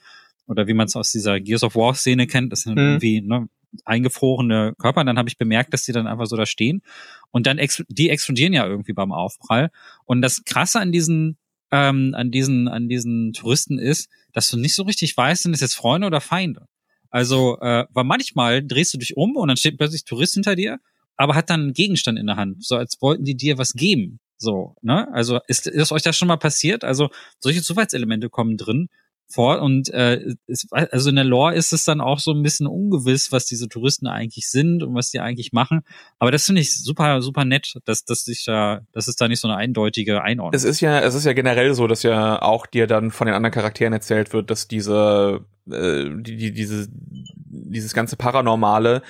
oder 0.47 0.67
wie 0.67 0.75
man 0.75 0.87
es 0.87 0.97
aus 0.97 1.11
dieser 1.13 1.39
Gears 1.41 1.65
of 1.65 1.77
War 1.77 1.95
Szene 1.95 2.27
kennt, 2.27 2.51
das 2.53 2.63
sind 2.63 2.75
Mhm. 2.77 2.79
irgendwie 2.79 3.21
ne, 3.21 3.49
eingefrorene 3.85 4.75
Körper. 4.79 5.01
Und 5.01 5.07
dann 5.07 5.19
habe 5.19 5.29
ich 5.29 5.39
bemerkt, 5.39 5.73
dass 5.73 5.85
die 5.85 5.93
dann 5.93 6.07
einfach 6.07 6.27
so 6.27 6.37
da 6.37 6.47
stehen 6.47 6.83
und 7.31 7.47
dann 7.47 7.59
ex 7.59 7.83
die 7.89 8.11
explodieren 8.11 8.53
ja 8.53 8.67
irgendwie 8.67 8.93
beim 8.93 9.13
Aufprall. 9.13 9.71
Und 10.05 10.23
das 10.23 10.45
Krasse 10.45 10.81
an 10.81 10.93
diesen 10.93 11.37
ähm, 11.71 12.15
an 12.17 12.31
diesen 12.31 12.69
an 12.69 12.89
diesen 12.89 13.33
Touristen 13.33 13.79
ist, 13.79 14.09
dass 14.33 14.49
du 14.51 14.57
nicht 14.57 14.75
so 14.75 14.85
richtig 14.85 15.17
weißt, 15.17 15.45
sind 15.45 15.55
es 15.55 15.61
jetzt 15.61 15.75
Freunde 15.75 16.07
oder 16.07 16.21
Feinde. 16.21 16.67
Also, 17.11 17.59
äh, 17.61 17.87
weil 17.91 18.05
manchmal 18.05 18.63
drehst 18.65 18.93
du 18.95 18.99
dich 18.99 19.17
um 19.17 19.37
und 19.37 19.49
dann 19.49 19.57
steht 19.57 19.79
plötzlich 19.79 20.05
Tourist 20.05 20.35
hinter 20.35 20.57
dir, 20.57 20.79
aber 21.17 21.35
hat 21.35 21.51
dann 21.51 21.61
einen 21.61 21.73
Gegenstand 21.73 22.19
in 22.19 22.27
der 22.27 22.37
Hand, 22.37 22.65
so 22.65 22.77
als 22.77 23.01
wollten 23.01 23.25
die 23.25 23.37
dir 23.37 23.59
was 23.59 23.73
geben. 23.73 24.21
So, 24.39 24.77
ne? 24.83 25.09
Also 25.15 25.41
ist, 25.47 25.67
ist 25.67 25.93
euch 25.93 26.03
das 26.03 26.17
schon 26.17 26.29
mal 26.29 26.37
passiert? 26.37 26.85
Also 26.85 27.09
solche 27.39 27.63
Zufallselemente 27.63 28.29
kommen 28.29 28.57
drin 28.57 28.89
vor 29.29 29.61
und 29.61 29.89
äh, 29.91 30.35
es, 30.47 30.69
also 30.71 31.11
in 31.11 31.17
der 31.17 31.25
Lore 31.25 31.55
ist 31.55 31.73
es 31.73 31.85
dann 31.85 32.01
auch 32.01 32.21
so 32.21 32.33
ein 32.33 32.43
bisschen 32.43 32.67
ungewiss, 32.67 33.33
was 33.33 33.47
diese 33.47 33.69
Touristen 33.69 34.07
eigentlich 34.07 34.49
sind 34.49 34.83
und 34.83 34.95
was 34.95 35.11
die 35.11 35.21
eigentlich 35.21 35.53
machen. 35.53 35.83
Aber 36.19 36.31
das 36.31 36.45
finde 36.45 36.61
ich 36.61 36.77
super, 36.77 37.21
super 37.23 37.45
nett, 37.45 37.75
dass, 37.85 38.05
dass 38.05 38.25
sich 38.25 38.45
da, 38.45 38.83
dass 38.93 39.09
es 39.09 39.17
da 39.17 39.27
nicht 39.27 39.41
so 39.41 39.49
eine 39.49 39.57
eindeutige 39.57 40.23
Einordnung. 40.23 40.55
Es 40.55 40.65
ist 40.65 40.81
ja, 40.81 41.01
es 41.01 41.15
ist 41.15 41.25
ja 41.25 41.33
generell 41.33 41.75
so, 41.75 41.87
dass 41.87 42.03
ja 42.03 42.41
auch 42.41 42.67
dir 42.67 42.87
dann 42.87 43.11
von 43.11 43.27
den 43.27 43.35
anderen 43.35 43.53
Charakteren 43.53 43.93
erzählt 43.93 44.33
wird, 44.33 44.51
dass 44.51 44.69
diese, 44.69 45.45
äh, 45.71 46.05
die, 46.21 46.37
die, 46.37 46.53
diese, 46.53 46.89
dieses 46.93 47.95
ganze 47.95 48.17
Paranormale 48.17 49.03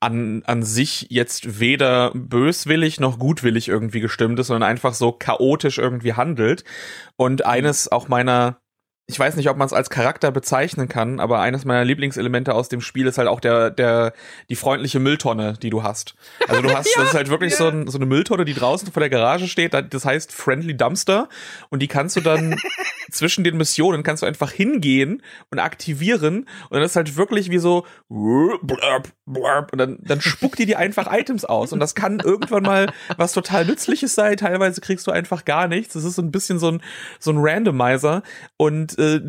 an, 0.00 0.42
an 0.46 0.62
sich 0.62 1.06
jetzt 1.10 1.60
weder 1.60 2.10
böswillig 2.14 3.00
noch 3.00 3.18
gutwillig 3.18 3.68
irgendwie 3.68 4.00
gestimmt 4.00 4.38
ist, 4.38 4.48
sondern 4.48 4.68
einfach 4.68 4.94
so 4.94 5.12
chaotisch 5.12 5.78
irgendwie 5.78 6.14
handelt. 6.14 6.64
Und 7.16 7.44
eines 7.44 7.92
auch 7.92 8.08
meiner 8.08 8.60
ich 9.10 9.18
weiß 9.18 9.34
nicht, 9.34 9.50
ob 9.50 9.56
man 9.56 9.66
es 9.66 9.72
als 9.72 9.90
Charakter 9.90 10.30
bezeichnen 10.30 10.88
kann, 10.88 11.18
aber 11.18 11.40
eines 11.40 11.64
meiner 11.64 11.84
Lieblingselemente 11.84 12.54
aus 12.54 12.68
dem 12.68 12.80
Spiel 12.80 13.08
ist 13.08 13.18
halt 13.18 13.26
auch 13.26 13.40
der, 13.40 13.70
der, 13.70 14.12
die 14.48 14.54
freundliche 14.54 15.00
Mülltonne, 15.00 15.54
die 15.60 15.70
du 15.70 15.82
hast. 15.82 16.14
Also 16.46 16.62
du 16.62 16.72
hast, 16.72 16.88
das 16.96 17.08
ist 17.08 17.14
halt 17.14 17.28
wirklich 17.28 17.56
so, 17.56 17.66
ein, 17.66 17.88
so 17.88 17.98
eine 17.98 18.06
Mülltonne, 18.06 18.44
die 18.44 18.54
draußen 18.54 18.92
vor 18.92 19.00
der 19.00 19.10
Garage 19.10 19.48
steht, 19.48 19.74
das 19.74 20.04
heißt 20.04 20.32
Friendly 20.32 20.76
Dumpster. 20.76 21.28
Und 21.70 21.80
die 21.80 21.88
kannst 21.88 22.14
du 22.14 22.20
dann 22.20 22.56
zwischen 23.10 23.42
den 23.42 23.56
Missionen 23.56 24.04
kannst 24.04 24.22
du 24.22 24.26
einfach 24.26 24.52
hingehen 24.52 25.22
und 25.50 25.58
aktivieren. 25.58 26.46
Und 26.68 26.72
dann 26.72 26.82
ist 26.82 26.94
halt 26.94 27.16
wirklich 27.16 27.50
wie 27.50 27.58
so 27.58 27.84
und 29.72 29.78
dann, 29.78 29.98
dann 30.00 30.20
spuckt 30.20 30.58
die 30.58 30.66
dir 30.66 30.78
einfach 30.78 31.12
Items 31.12 31.44
aus. 31.44 31.72
Und 31.72 31.80
das 31.80 31.96
kann 31.96 32.20
irgendwann 32.20 32.62
mal 32.62 32.92
was 33.16 33.32
total 33.32 33.64
nützliches 33.64 34.14
sein, 34.14 34.36
teilweise 34.36 34.80
kriegst 34.80 35.06
du 35.06 35.10
einfach 35.10 35.44
gar 35.44 35.66
nichts, 35.66 35.94
das 35.94 36.04
ist 36.04 36.14
so 36.14 36.22
ein 36.22 36.30
bisschen 36.30 36.58
so 36.58 36.70
ein, 36.70 36.82
so 37.18 37.32
ein 37.32 37.38
Randomizer. 37.38 38.22
Und 38.56 38.98
äh, 39.00 39.20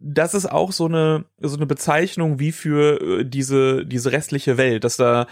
das 0.00 0.34
ist 0.34 0.46
auch 0.46 0.72
so 0.72 0.86
eine 0.86 1.24
so 1.40 1.56
eine 1.56 1.66
Bezeichnung 1.66 2.38
wie 2.38 2.52
für 2.52 3.00
äh, 3.20 3.24
diese 3.24 3.84
diese 3.86 4.12
restliche 4.12 4.56
Welt, 4.56 4.84
dass 4.84 4.96
da 4.96 5.26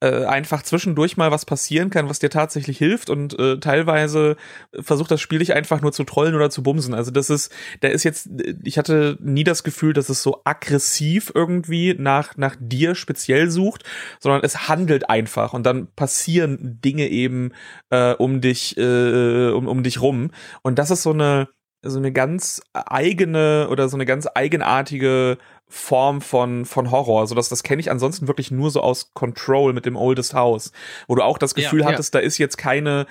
äh, 0.00 0.26
einfach 0.26 0.62
zwischendurch 0.62 1.16
mal 1.16 1.30
was 1.30 1.46
passieren 1.46 1.88
kann, 1.88 2.08
was 2.10 2.18
dir 2.18 2.28
tatsächlich 2.28 2.76
hilft 2.76 3.08
und 3.08 3.38
äh, 3.38 3.58
teilweise 3.58 4.36
versucht 4.78 5.10
das 5.10 5.22
Spiel 5.22 5.38
dich 5.38 5.54
einfach 5.54 5.80
nur 5.80 5.92
zu 5.92 6.04
trollen 6.04 6.34
oder 6.34 6.50
zu 6.50 6.62
bumsen. 6.62 6.92
Also 6.92 7.10
das 7.10 7.30
ist, 7.30 7.50
da 7.80 7.88
ist 7.88 8.04
jetzt, 8.04 8.28
ich 8.62 8.76
hatte 8.76 9.16
nie 9.20 9.44
das 9.44 9.64
Gefühl, 9.64 9.94
dass 9.94 10.10
es 10.10 10.22
so 10.22 10.42
aggressiv 10.44 11.32
irgendwie 11.34 11.94
nach 11.98 12.36
nach 12.36 12.56
dir 12.60 12.94
speziell 12.94 13.50
sucht, 13.50 13.84
sondern 14.20 14.42
es 14.44 14.68
handelt 14.68 15.08
einfach 15.08 15.54
und 15.54 15.64
dann 15.64 15.88
passieren 15.96 16.78
Dinge 16.84 17.08
eben 17.08 17.52
äh, 17.88 18.12
um 18.12 18.42
dich 18.42 18.76
äh, 18.76 19.48
um 19.48 19.66
um 19.66 19.82
dich 19.82 20.02
rum 20.02 20.30
und 20.62 20.78
das 20.78 20.90
ist 20.90 21.04
so 21.04 21.12
eine 21.12 21.48
so 21.82 21.98
eine 21.98 22.12
ganz 22.12 22.60
eigene 22.72 23.68
oder 23.70 23.88
so 23.88 23.96
eine 23.96 24.06
ganz 24.06 24.28
eigenartige 24.34 25.38
Form 25.68 26.20
von 26.20 26.64
von 26.64 26.90
Horror, 26.90 27.26
so 27.26 27.34
dass 27.34 27.48
das 27.48 27.62
kenne 27.62 27.80
ich 27.80 27.90
ansonsten 27.90 28.28
wirklich 28.28 28.50
nur 28.50 28.70
so 28.70 28.80
aus 28.80 29.12
Control 29.14 29.72
mit 29.72 29.86
dem 29.86 29.96
Oldest 29.96 30.34
House, 30.34 30.72
wo 31.08 31.14
du 31.14 31.22
auch 31.22 31.38
das 31.38 31.54
Gefühl 31.54 31.80
Ja, 31.80 31.86
ja. 31.86 31.92
hattest, 31.92 32.14
da 32.14 32.18
ist 32.20 32.38
jetzt 32.38 32.56
keine 32.56 33.06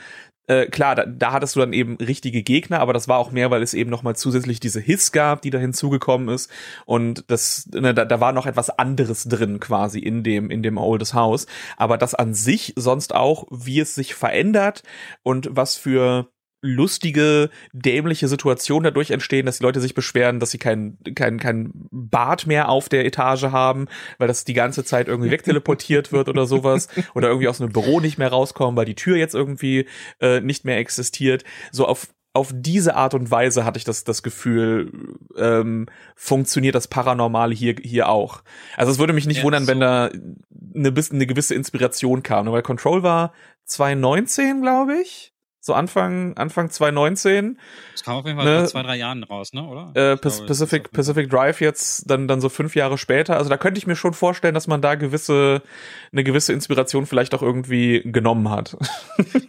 äh, 0.47 0.67
klar, 0.67 0.93
da, 0.95 1.05
da 1.05 1.31
hattest 1.31 1.55
du 1.55 1.59
dann 1.59 1.73
eben 1.73 1.95
richtige 1.95 2.43
Gegner, 2.43 2.79
aber 2.79 2.93
das 2.93 3.07
war 3.07 3.17
auch 3.17 3.31
mehr, 3.31 3.49
weil 3.49 3.63
es 3.63 3.73
eben 3.73 3.89
noch 3.89 4.03
mal 4.03 4.15
zusätzlich 4.15 4.59
diese 4.59 4.79
Hiss 4.79 5.11
gab, 5.11 5.41
die 5.41 5.49
da 5.49 5.57
hinzugekommen 5.57 6.29
ist. 6.29 6.51
Und 6.85 7.23
das 7.27 7.67
ne, 7.73 7.93
da, 7.95 8.05
da 8.05 8.19
war 8.19 8.31
noch 8.31 8.45
etwas 8.45 8.69
anderes 8.69 9.23
drin 9.23 9.59
quasi 9.59 9.99
in 9.99 10.23
dem 10.23 10.51
in 10.51 10.61
dem 10.61 10.77
Oldest 10.77 11.13
House, 11.13 11.47
aber 11.77 11.97
das 11.97 12.13
an 12.15 12.33
sich 12.33 12.73
sonst 12.75 13.15
auch, 13.15 13.45
wie 13.49 13.79
es 13.79 13.95
sich 13.95 14.13
verändert 14.13 14.83
und 15.23 15.49
was 15.51 15.75
für 15.75 16.29
lustige, 16.61 17.49
dämliche 17.73 18.27
Situationen 18.27 18.85
dadurch 18.85 19.11
entstehen, 19.11 19.45
dass 19.45 19.57
die 19.59 19.63
Leute 19.63 19.81
sich 19.81 19.93
beschweren, 19.93 20.39
dass 20.39 20.51
sie 20.51 20.57
kein, 20.57 20.97
kein, 21.13 21.39
kein 21.39 21.71
Bad 21.91 22.47
mehr 22.47 22.69
auf 22.69 22.89
der 22.89 23.05
Etage 23.05 23.43
haben, 23.43 23.87
weil 24.17 24.27
das 24.27 24.45
die 24.45 24.53
ganze 24.53 24.83
Zeit 24.83 25.07
irgendwie 25.07 25.31
wegteleportiert 25.31 26.11
wird 26.11 26.29
oder 26.29 26.45
sowas. 26.45 26.87
Oder 27.13 27.29
irgendwie 27.29 27.47
aus 27.47 27.61
einem 27.61 27.71
Büro 27.71 27.99
nicht 27.99 28.17
mehr 28.17 28.29
rauskommen, 28.29 28.75
weil 28.75 28.85
die 28.85 28.95
Tür 28.95 29.15
jetzt 29.17 29.35
irgendwie 29.35 29.85
äh, 30.19 30.41
nicht 30.41 30.65
mehr 30.65 30.77
existiert. 30.77 31.43
So 31.71 31.85
auf 31.85 32.07
auf 32.33 32.51
diese 32.53 32.95
Art 32.95 33.13
und 33.13 33.31
Weise 33.31 33.63
hatte 33.63 33.77
ich 33.77 33.85
das, 33.85 34.03
das 34.03 34.21
Gefühl, 34.21 34.91
ähm, 35.37 35.87
funktioniert 36.17 36.75
das 36.75 36.89
Paranormale 36.89 37.55
hier, 37.55 37.75
hier 37.81 38.09
auch. 38.09 38.43
Also 38.75 38.91
es 38.91 38.99
würde 38.99 39.13
mich 39.13 39.25
nicht 39.25 39.37
Ja, 39.37 39.43
wundern, 39.45 39.67
wenn 39.67 39.77
so. 39.77 39.81
da 39.81 40.09
eine, 40.75 40.93
eine 41.11 41.27
gewisse 41.27 41.55
Inspiration 41.55 42.23
kam, 42.23 42.45
ne? 42.45 42.51
weil 42.51 42.61
Control 42.61 43.03
war 43.03 43.31
2019, 43.63 44.61
glaube 44.61 44.97
ich. 45.01 45.33
So 45.65 45.73
Anfang, 45.73 46.37
Anfang 46.37 46.69
2019. 46.69 47.57
Das 47.93 48.03
kam 48.03 48.17
auf 48.17 48.25
jeden 48.27 48.37
Fall 48.37 48.45
Ne? 48.45 48.59
vor 48.59 48.67
zwei, 48.67 48.83
drei 48.83 48.97
Jahren 48.97 49.23
raus, 49.23 49.51
ne, 49.51 49.63
oder? 49.63 49.89
Äh, 49.95 50.15
glaube, 50.15 50.45
Pacific, 50.45 50.91
Pacific 50.91 51.27
Drive 51.27 51.59
jetzt 51.59 52.03
dann, 52.07 52.27
dann 52.27 52.39
so 52.39 52.49
fünf 52.49 52.75
Jahre 52.75 52.99
später. 52.99 53.35
Also 53.35 53.49
da 53.49 53.57
könnte 53.57 53.79
ich 53.79 53.87
mir 53.87 53.95
schon 53.95 54.13
vorstellen, 54.13 54.53
dass 54.53 54.67
man 54.67 54.83
da 54.83 54.93
gewisse, 54.93 55.63
eine 56.11 56.23
gewisse 56.23 56.53
Inspiration 56.53 57.07
vielleicht 57.07 57.33
auch 57.33 57.41
irgendwie 57.41 58.03
genommen 58.05 58.51
hat. 58.51 58.77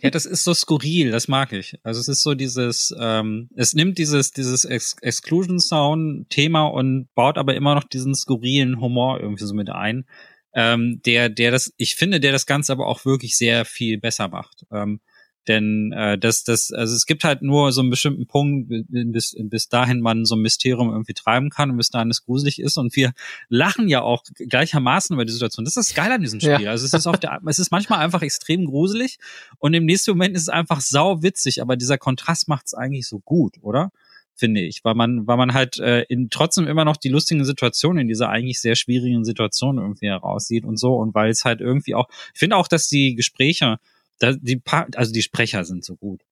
Ja, 0.01 0.11
das 0.11 0.25
ist 0.25 0.45
so 0.45 0.55
skurril, 0.55 1.11
das 1.11 1.29
mag 1.29 1.53
ich. 1.53 1.79
Also 1.83 2.01
es 2.01 2.09
ist 2.09 2.23
so 2.23 2.35
dieses, 2.35 2.95
ähm, 2.99 3.51
es 3.57 3.75
nimmt 3.75 3.99
dieses, 3.99 4.31
dieses 4.31 4.65
Ex 4.65 4.97
Exclusion 5.01 5.59
Sound 5.59 6.31
Thema 6.31 6.67
und 6.67 7.09
baut 7.15 7.37
aber 7.37 7.55
immer 7.55 7.75
noch 7.75 7.85
diesen 7.85 8.15
skurrilen 8.15 8.81
Humor 8.81 9.21
irgendwie 9.21 9.45
so 9.45 9.55
mit 9.55 9.69
ein. 9.69 10.07
Ähm, 10.55 11.01
der, 11.05 11.29
der 11.29 11.51
das, 11.51 11.73
ich 11.77 11.95
finde, 11.95 12.21
der 12.21 12.33
das 12.33 12.47
Ganze 12.47 12.73
aber 12.73 12.87
auch 12.87 13.05
wirklich 13.05 13.37
sehr 13.37 13.65
viel 13.67 13.99
besser 13.99 14.29
macht. 14.29 14.65
Ähm, 14.71 15.01
denn 15.49 15.93
äh, 15.93 16.19
das, 16.19 16.45
das, 16.45 16.73
also 16.73 16.95
es 16.95 17.07
gibt 17.07 17.25
halt 17.25 17.43
nur 17.43 17.73
so 17.73 17.81
einen 17.81 17.91
bestimmten 17.91 18.27
Punkt, 18.27 18.69
bis, 18.89 19.37
bis 19.39 19.69
dahin 19.69 20.01
man 20.01 20.25
so 20.25 20.35
ein 20.35 20.41
Mysterium 20.41 20.91
irgendwie 20.91 21.15
treiben 21.15 21.51
kann 21.51 21.71
und 21.71 21.77
bis 21.77 21.91
dahin 21.91 22.11
es 22.11 22.25
gruselig 22.25 22.61
ist. 22.61 22.77
Und 22.79 22.97
wir 22.97 23.13
lachen 23.49 23.89
ja 23.89 24.03
auch 24.03 24.25
gleichermaßen 24.37 25.15
über 25.15 25.25
die 25.25 25.33
Situation. 25.33 25.65
Das 25.65 25.77
ist 25.77 25.95
geil 25.95 26.11
an 26.11 26.21
diesem 26.21 26.41
Spiel. 26.41 26.61
Ja. 26.61 26.71
Also 26.71 26.85
es 26.85 26.93
ist 26.93 27.07
auf 27.07 27.19
der, 27.19 27.41
es 27.47 27.59
ist 27.59 27.71
manchmal 27.71 28.01
einfach 28.01 28.23
extrem 28.23 28.67
gruselig 28.67 29.19
und 29.59 29.75
im 29.75 29.85
nächsten 29.85 30.13
Moment 30.13 30.37
ist 30.37 30.43
es 30.43 30.49
einfach 30.49 30.81
sau 30.81 31.23
witzig, 31.23 31.63
aber 31.63 31.77
dieser 31.77 31.99
Kontrast 31.99 32.49
macht 32.49 32.67
es 32.67 32.75
eigentlich 32.75 33.07
so 33.07 33.21
gut, 33.21 33.55
oder? 33.61 33.91
Finde 34.39 34.61
ich, 34.61 34.85
weil 34.85 34.95
man, 34.95 35.27
weil 35.27 35.39
man 35.39 35.55
halt 35.55 35.79
äh, 35.79 36.03
in 36.03 36.29
trotzdem 36.29 36.67
immer 36.67 36.85
noch 36.85 36.99
die 36.99 37.09
lustigen 37.09 37.43
Situationen 37.47 38.03
in 38.03 38.09
dieser 38.09 38.29
eigentlich 38.29 38.61
sehr 38.61 38.75
schwierigen 38.75 39.25
Situation 39.25 39.79
irgendwie 39.79 40.09
heraussieht 40.09 40.67
und 40.67 40.79
so 40.79 40.95
und 40.97 41.15
weil 41.15 41.31
es 41.31 41.47
halt 41.47 41.63
irgendwie 41.63 41.95
auch, 41.95 42.09
ich 42.35 42.39
finde 42.39 42.57
auch, 42.57 42.69
dass 42.69 42.87
die 42.87 43.15
Gespräche, 43.15 43.79
da, 44.19 44.33
die 44.33 44.57
Pa- 44.57 44.87
also 44.97 45.13
die 45.13 45.23
Sprecher 45.23 45.65
sind 45.65 45.85
so 45.85 45.97
gut. 45.97 46.23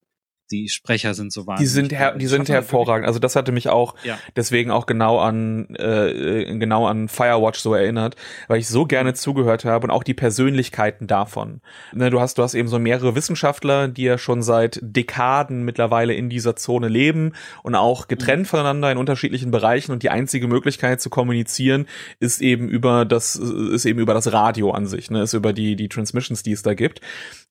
Die 0.51 0.69
Sprecher 0.69 1.15
sind 1.15 1.33
so 1.33 1.41
Die 1.41 1.47
wahnsinnig. 1.47 1.73
sind, 1.73 1.93
her 1.93 2.19
die 2.19 2.27
sind 2.27 2.51
hervorragend. 2.51 3.07
Also 3.09 3.19
das 3.19 3.35
hatte 3.35 3.51
mich 3.51 3.71
auch 3.71 3.95
Ja. 4.05 4.19
deswegen 4.37 4.71
auch 4.71 4.85
genau 4.85 5.19
an 5.19 5.75
äh, 5.77 6.43
äh, 6.43 6.59
genau 6.59 6.87
an 6.87 7.09
Firewatch 7.09 7.59
so 7.61 7.73
erinnert, 7.73 8.17
weil 8.47 8.59
ich 8.61 8.69
so 8.69 8.85
gerne 8.85 9.15
zugehört 9.15 9.65
habe 9.65 9.87
und 9.87 9.91
auch 9.91 10.05
die 10.05 10.13
Persönlichkeiten 10.13 11.07
davon. 11.07 11.63
Ne, 11.95 12.11
du 12.11 12.21
hast 12.21 12.37
du 12.37 12.43
hast 12.43 12.53
eben 12.53 12.69
so 12.69 12.79
mehrere 12.79 13.15
Wissenschaftler, 13.15 13.89
die 13.89 14.03
ja 14.03 14.19
schon 14.19 14.43
seit 14.43 14.79
Dekaden 14.83 15.65
mittlerweile 15.65 16.13
in 16.13 16.29
dieser 16.29 16.57
Zone 16.57 16.89
leben 16.89 17.33
und 17.63 17.75
auch 17.75 18.07
getrennt 18.07 18.47
voneinander 18.47 18.93
in 18.93 18.99
unterschiedlichen 18.99 19.51
Bereichen 19.51 19.93
und 19.93 20.03
die 20.03 20.11
einzige 20.11 20.47
Möglichkeit 20.47 21.01
zu 21.01 21.09
kommunizieren 21.09 21.87
ist 22.21 22.43
eben 22.43 22.69
über 22.69 23.07
das 23.07 23.35
ist 23.37 23.87
eben 23.87 23.99
über 23.99 24.13
das 24.13 24.31
Radio 24.31 24.73
an 24.73 24.87
sich, 24.87 25.11
ne, 25.11 25.23
ist 25.23 25.33
über 25.33 25.55
die 25.55 25.75
die 25.75 25.89
Transmissions, 25.89 26.43
die 26.43 26.53
es 26.53 26.63
da 26.63 26.75
gibt. 26.75 27.01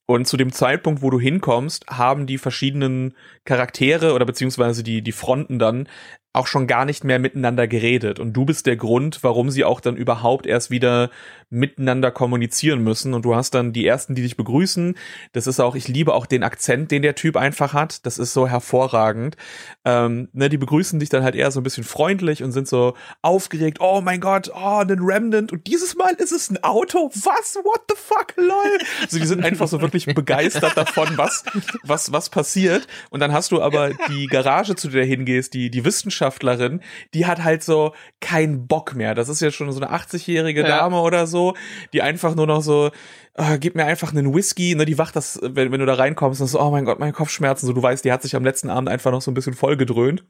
Und 0.05 0.27
zu 0.27 0.35
dem 0.35 0.51
Zeitpunkt, 0.51 1.01
wo 1.01 1.09
du 1.09 1.19
hinkommst, 1.19 1.87
haben 1.87 2.25
die 2.27 2.37
verschiedenen 2.37 3.15
Charaktere 3.45 4.13
oder 4.13 4.25
beziehungsweise 4.25 4.83
die, 4.83 5.01
die 5.01 5.13
Fronten 5.13 5.59
dann 5.59 5.87
auch 6.33 6.47
schon 6.47 6.67
gar 6.67 6.83
nicht 6.83 7.03
mehr 7.03 7.19
miteinander 7.19 7.67
geredet. 7.67 8.19
Und 8.19 8.33
du 8.33 8.43
bist 8.43 8.65
der 8.65 8.75
Grund, 8.75 9.23
warum 9.23 9.49
sie 9.49 9.63
auch 9.63 9.79
dann 9.79 9.95
überhaupt 9.95 10.47
erst 10.47 10.71
wieder 10.71 11.09
miteinander 11.53 12.11
kommunizieren 12.11 12.83
müssen. 12.83 13.13
Und 13.13 13.23
du 13.23 13.35
hast 13.35 13.53
dann 13.53 13.73
die 13.73 13.85
ersten, 13.85 14.15
die 14.15 14.21
dich 14.23 14.35
begrüßen. 14.35 14.97
Das 15.31 15.47
ist 15.47 15.59
auch, 15.59 15.75
ich 15.75 15.87
liebe 15.87 16.13
auch 16.13 16.25
den 16.25 16.43
Akzent, 16.43 16.91
den 16.91 17.01
der 17.01 17.15
Typ 17.15 17.37
einfach 17.37 17.73
hat. 17.73 18.05
Das 18.05 18.17
ist 18.17 18.33
so 18.33 18.47
hervorragend. 18.47 19.37
Ähm, 19.85 20.29
ne, 20.33 20.49
die 20.49 20.57
begrüßen 20.57 20.99
dich 20.99 21.09
dann 21.09 21.23
halt 21.23 21.35
eher 21.35 21.51
so 21.51 21.59
ein 21.59 21.63
bisschen 21.63 21.83
freundlich 21.83 22.43
und 22.43 22.51
sind 22.51 22.67
so 22.67 22.95
aufgeregt. 23.21 23.77
Oh 23.79 24.01
mein 24.01 24.19
Gott, 24.19 24.51
oh, 24.53 24.79
ein 24.79 24.99
Remnant. 24.99 25.51
Und 25.51 25.67
dieses 25.67 25.95
Mal 25.95 26.13
ist 26.15 26.31
es 26.31 26.49
ein 26.49 26.63
Auto. 26.63 27.09
Was? 27.13 27.55
What 27.63 27.81
the 27.89 27.95
fuck, 27.95 28.33
lol? 28.37 28.53
Also 29.01 29.19
die 29.19 29.25
sind 29.25 29.43
einfach 29.45 29.67
so 29.67 29.81
wirklich 29.81 30.05
begeistert 30.05 30.75
davon, 30.75 31.09
was, 31.17 31.43
was, 31.83 32.11
was 32.11 32.29
passiert. 32.29 32.87
Und 33.09 33.19
dann 33.19 33.31
hast 33.31 33.51
du 33.51 33.61
aber 33.61 33.91
die 34.09 34.27
Garage, 34.27 34.75
zu 34.75 34.89
der 34.89 35.05
hingehst, 35.05 35.53
die, 35.53 35.69
die 35.69 35.85
Wissenschaftlerin, 35.85 36.81
die 37.13 37.25
hat 37.25 37.43
halt 37.43 37.63
so 37.63 37.93
keinen 38.21 38.67
Bock 38.67 38.95
mehr. 38.95 39.13
Das 39.15 39.29
ist 39.29 39.41
ja 39.41 39.51
schon 39.51 39.71
so 39.71 39.81
eine 39.81 39.93
80-jährige 39.93 40.61
Ja. 40.61 40.67
Dame 40.67 41.01
oder 41.01 41.27
so, 41.27 41.42
die 41.91 42.01
einfach 42.01 42.35
nur 42.35 42.47
noch 42.47 42.61
so, 42.61 42.91
äh, 43.35 43.59
gib 43.59 43.75
mir 43.75 43.85
einfach 43.85 44.11
einen 44.11 44.33
Whisky, 44.33 44.75
ne, 44.75 44.85
die 44.85 44.97
wacht 44.97 45.15
das, 45.15 45.39
wenn, 45.41 45.71
wenn 45.71 45.79
du 45.79 45.85
da 45.85 45.95
reinkommst, 45.95 46.41
und 46.41 46.47
so, 46.47 46.61
oh 46.61 46.71
mein 46.71 46.85
Gott, 46.85 46.99
meine 46.99 47.13
Kopfschmerzen, 47.13 47.67
so, 47.67 47.73
du 47.73 47.83
weißt, 47.83 48.05
die 48.05 48.11
hat 48.11 48.21
sich 48.21 48.35
am 48.35 48.43
letzten 48.43 48.69
Abend 48.69 48.89
einfach 48.89 49.11
noch 49.11 49.21
so 49.21 49.31
ein 49.31 49.33
bisschen 49.33 49.53
voll 49.53 49.77
gedröhnt 49.77 50.25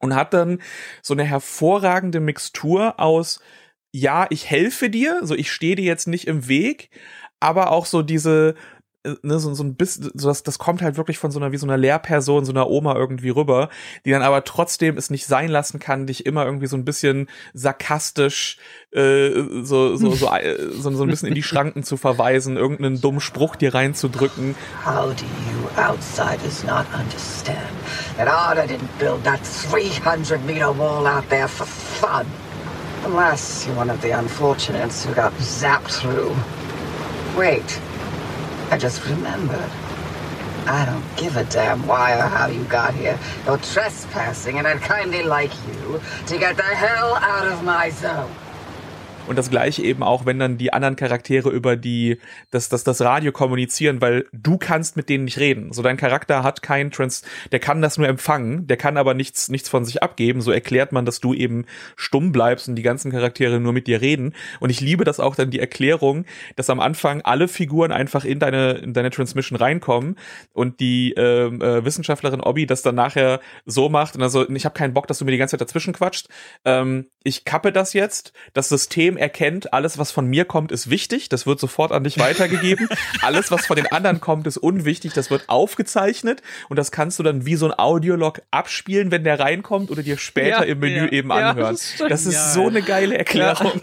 und 0.00 0.14
hat 0.14 0.32
dann 0.34 0.60
so 1.02 1.14
eine 1.14 1.24
hervorragende 1.24 2.20
Mixtur 2.20 3.00
aus, 3.00 3.40
ja, 3.92 4.26
ich 4.30 4.48
helfe 4.50 4.90
dir, 4.90 5.20
so 5.22 5.34
ich 5.34 5.50
stehe 5.50 5.76
dir 5.76 5.84
jetzt 5.84 6.06
nicht 6.06 6.26
im 6.26 6.48
Weg, 6.48 6.90
aber 7.40 7.70
auch 7.70 7.86
so 7.86 8.02
diese, 8.02 8.54
ne, 9.04 9.38
so, 9.38 9.54
so 9.54 9.62
ein 9.62 9.74
bisschen, 9.76 10.10
so 10.14 10.28
das, 10.28 10.42
das 10.42 10.58
kommt 10.58 10.82
halt 10.82 10.96
wirklich 10.96 11.18
von 11.18 11.30
so 11.30 11.38
einer, 11.38 11.52
wie 11.52 11.56
so 11.56 11.66
einer 11.66 11.76
Lehrperson, 11.76 12.44
so 12.44 12.52
einer 12.52 12.68
Oma 12.68 12.96
irgendwie 12.96 13.30
rüber, 13.30 13.68
die 14.04 14.10
dann 14.10 14.22
aber 14.22 14.44
trotzdem 14.44 14.96
es 14.96 15.10
nicht 15.10 15.26
sein 15.26 15.48
lassen 15.48 15.78
kann, 15.78 16.06
dich 16.06 16.26
immer 16.26 16.44
irgendwie 16.44 16.66
so 16.66 16.76
ein 16.76 16.84
bisschen 16.84 17.28
sarkastisch, 17.54 18.58
äh, 18.92 19.30
so, 19.62 19.96
so, 19.96 20.10
so, 20.10 20.26
äh, 20.34 20.70
so, 20.72 20.90
so 20.90 21.02
ein 21.02 21.08
bisschen 21.08 21.28
in 21.28 21.34
die 21.34 21.42
Schranken 21.42 21.82
zu 21.82 21.96
verweisen, 21.96 22.56
irgendeinen 22.56 23.00
dummen 23.00 23.20
Spruch 23.20 23.56
dir 23.56 23.74
reinzudrücken. 23.74 24.54
How 24.84 25.14
do 25.14 25.24
you 25.24 25.82
outsiders 25.82 26.64
not 26.64 26.86
understand 26.92 27.68
that 28.16 28.28
Arda 28.28 28.66
didn't 28.66 28.98
build 28.98 29.22
that 29.24 29.40
300 29.44 30.44
meter 30.44 30.76
wall 30.76 31.06
out 31.06 31.28
there 31.30 31.48
for 31.48 31.66
fun? 31.66 32.26
Unless 33.04 33.66
you're 33.66 33.76
one 33.76 33.90
of 33.90 34.02
the 34.02 34.10
unfortunates 34.10 35.04
who 35.04 35.14
got 35.14 35.32
zapped 35.38 36.00
through. 36.00 36.34
Wait, 37.36 37.80
I 38.70 38.76
just 38.76 39.04
remembered. 39.06 39.70
I 40.66 40.84
don't 40.84 41.16
give 41.16 41.38
a 41.38 41.44
damn 41.44 41.86
why 41.86 42.18
or 42.18 42.28
how 42.28 42.48
you 42.48 42.62
got 42.64 42.94
here. 42.94 43.18
You're 43.46 43.56
trespassing, 43.56 44.58
and 44.58 44.66
I'd 44.66 44.82
kindly 44.82 45.22
like 45.22 45.52
you 45.66 46.00
to 46.26 46.38
get 46.38 46.56
the 46.56 46.62
hell 46.62 47.14
out 47.14 47.46
of 47.46 47.64
my 47.64 47.88
zone. 47.88 48.30
Und 49.28 49.36
das 49.36 49.50
gleiche 49.50 49.82
eben 49.82 50.02
auch, 50.02 50.24
wenn 50.24 50.38
dann 50.38 50.56
die 50.56 50.72
anderen 50.72 50.96
Charaktere 50.96 51.50
über 51.50 51.76
die, 51.76 52.18
das, 52.50 52.70
das, 52.70 52.82
das 52.82 53.02
Radio 53.02 53.30
kommunizieren, 53.30 54.00
weil 54.00 54.24
du 54.32 54.56
kannst 54.56 54.96
mit 54.96 55.10
denen 55.10 55.24
nicht 55.24 55.38
reden. 55.38 55.70
So 55.72 55.82
dein 55.82 55.98
Charakter 55.98 56.42
hat 56.42 56.62
kein 56.62 56.90
Trans, 56.90 57.22
der 57.52 57.58
kann 57.58 57.82
das 57.82 57.98
nur 57.98 58.08
empfangen, 58.08 58.66
der 58.66 58.78
kann 58.78 58.96
aber 58.96 59.12
nichts, 59.12 59.50
nichts 59.50 59.68
von 59.68 59.84
sich 59.84 60.02
abgeben. 60.02 60.40
So 60.40 60.50
erklärt 60.50 60.92
man, 60.92 61.04
dass 61.04 61.20
du 61.20 61.34
eben 61.34 61.66
stumm 61.94 62.32
bleibst 62.32 62.70
und 62.70 62.76
die 62.76 62.82
ganzen 62.82 63.12
Charaktere 63.12 63.60
nur 63.60 63.74
mit 63.74 63.86
dir 63.86 64.00
reden. 64.00 64.34
Und 64.60 64.70
ich 64.70 64.80
liebe 64.80 65.04
das 65.04 65.20
auch 65.20 65.36
dann 65.36 65.50
die 65.50 65.60
Erklärung, 65.60 66.24
dass 66.56 66.70
am 66.70 66.80
Anfang 66.80 67.20
alle 67.20 67.48
Figuren 67.48 67.92
einfach 67.92 68.24
in 68.24 68.38
deine, 68.38 68.78
in 68.78 68.94
deine 68.94 69.10
Transmission 69.10 69.58
reinkommen 69.58 70.16
und 70.54 70.80
die 70.80 71.12
ähm, 71.18 71.60
äh, 71.60 71.84
Wissenschaftlerin 71.84 72.40
Obby 72.40 72.64
das 72.64 72.80
dann 72.80 72.94
nachher 72.94 73.40
so 73.66 73.90
macht 73.90 74.16
und 74.16 74.22
also 74.22 74.48
ich 74.48 74.64
habe 74.64 74.74
keinen 74.74 74.94
Bock, 74.94 75.06
dass 75.06 75.18
du 75.18 75.26
mir 75.26 75.32
die 75.32 75.38
ganze 75.38 75.52
Zeit 75.58 75.60
dazwischen 75.60 75.92
quatscht. 75.92 76.28
Ähm, 76.64 77.08
ich 77.24 77.44
kappe 77.44 77.72
das 77.72 77.92
jetzt. 77.92 78.32
Das 78.54 78.70
System 78.70 79.17
erkennt, 79.18 79.72
alles, 79.72 79.98
was 79.98 80.10
von 80.10 80.26
mir 80.26 80.44
kommt, 80.44 80.72
ist 80.72 80.90
wichtig. 80.90 81.28
Das 81.28 81.46
wird 81.46 81.60
sofort 81.60 81.92
an 81.92 82.04
dich 82.04 82.18
weitergegeben. 82.18 82.88
alles, 83.22 83.50
was 83.50 83.66
von 83.66 83.76
den 83.76 83.86
anderen 83.92 84.20
kommt, 84.20 84.46
ist 84.46 84.56
unwichtig. 84.56 85.12
Das 85.12 85.30
wird 85.30 85.48
aufgezeichnet 85.48 86.42
und 86.68 86.76
das 86.76 86.90
kannst 86.90 87.18
du 87.18 87.22
dann 87.22 87.44
wie 87.46 87.56
so 87.56 87.66
ein 87.66 87.78
Audiolog 87.78 88.42
abspielen, 88.50 89.10
wenn 89.10 89.24
der 89.24 89.38
reinkommt 89.40 89.90
oder 89.90 90.02
dir 90.02 90.18
später 90.18 90.60
Ja, 90.60 90.62
im 90.62 90.78
Menü 90.78 91.06
ja, 91.06 91.12
eben 91.12 91.32
anhören. 91.32 91.74
das 91.74 91.94
das 92.08 92.26
ist 92.26 92.54
so 92.54 92.66
eine 92.68 92.82
geile 92.82 93.16
Erklärung. 93.18 93.80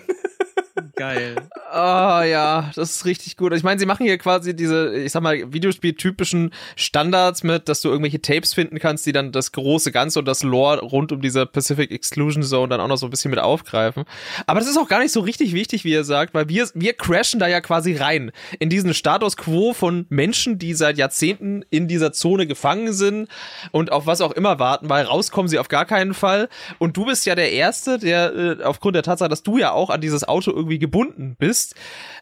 Geil. 0.96 1.36
Ah 1.72 2.24
ja, 2.24 2.72
das 2.74 2.92
ist 2.92 3.06
richtig 3.06 3.36
gut. 3.36 3.54
Ich 3.54 3.64
meine, 3.64 3.80
sie 3.80 3.86
machen 3.86 4.06
hier 4.06 4.18
quasi 4.18 4.56
diese, 4.56 4.96
ich 4.96 5.12
sag 5.12 5.22
mal, 5.22 5.52
Videospiel-typischen 5.52 6.52
Standards 6.78 7.44
mit, 7.44 7.68
dass 7.68 7.82
du 7.82 7.90
irgendwelche 7.90 8.22
Tapes 8.22 8.54
finden 8.54 8.80
kannst, 8.80 9.06
die 9.06 9.12
dann 9.12 9.34
das 9.34 9.52
große 9.52 9.92
Ganze 9.92 10.20
und 10.20 10.26
das 10.26 10.44
Lore 10.44 10.80
rund 10.80 11.12
um 11.12 11.20
diese 11.20 11.46
Pacific 11.46 11.92
Exclusion 11.92 12.44
Zone 12.44 12.70
dann 12.70 12.80
auch 12.80 12.88
noch 12.88 12.96
so 12.96 13.08
ein 13.08 13.10
bisschen 13.10 13.30
mit 13.30 13.40
aufgreifen. 13.40 14.06
Aber 14.48 14.62
das 14.62 14.70
ist 14.70 14.78
auch 14.78 14.88
gar 14.88 15.00
nicht 15.00 15.12
so 15.12 15.20
richtig 15.20 15.54
wichtig, 15.54 15.84
wie 15.84 15.92
ihr 15.92 16.06
sagt, 16.06 16.34
weil 16.34 16.48
wir, 16.48 16.66
wir 16.76 16.94
crashen 16.94 17.42
da 17.42 17.48
ja 17.48 17.60
quasi 17.60 17.96
rein 17.96 18.32
in 18.60 18.70
diesen 18.70 18.94
Status 18.94 19.36
quo 19.36 19.74
von 19.74 20.06
Menschen, 20.08 20.58
die 20.60 20.74
seit 20.74 20.98
Jahrzehnten 20.98 21.66
in 21.72 21.90
dieser 21.90 22.14
Zone 22.14 22.48
gefangen 22.48 22.94
sind 22.94 23.28
und 23.72 23.92
auf 23.92 24.08
was 24.08 24.22
auch 24.22 24.32
immer 24.32 24.60
warten, 24.60 24.88
weil 24.88 25.04
rauskommen 25.04 25.50
sie 25.50 25.60
auf 25.60 25.68
gar 25.68 25.86
keinen 25.86 26.14
Fall. 26.14 26.48
Und 26.78 26.96
du 26.96 27.06
bist 27.06 27.26
ja 27.26 27.36
der 27.36 27.52
Erste, 27.52 28.00
der 28.00 28.34
äh, 28.34 28.64
aufgrund 28.64 28.96
der 28.96 29.04
Tatsache, 29.04 29.30
dass 29.30 29.44
du 29.44 29.58
ja 29.58 29.72
auch 29.72 29.90
an 29.90 30.00
dieses 30.00 30.26
Auto 30.26 30.52
irgendwie 30.52 30.85
gebunden 30.86 31.36
bist, 31.40 31.74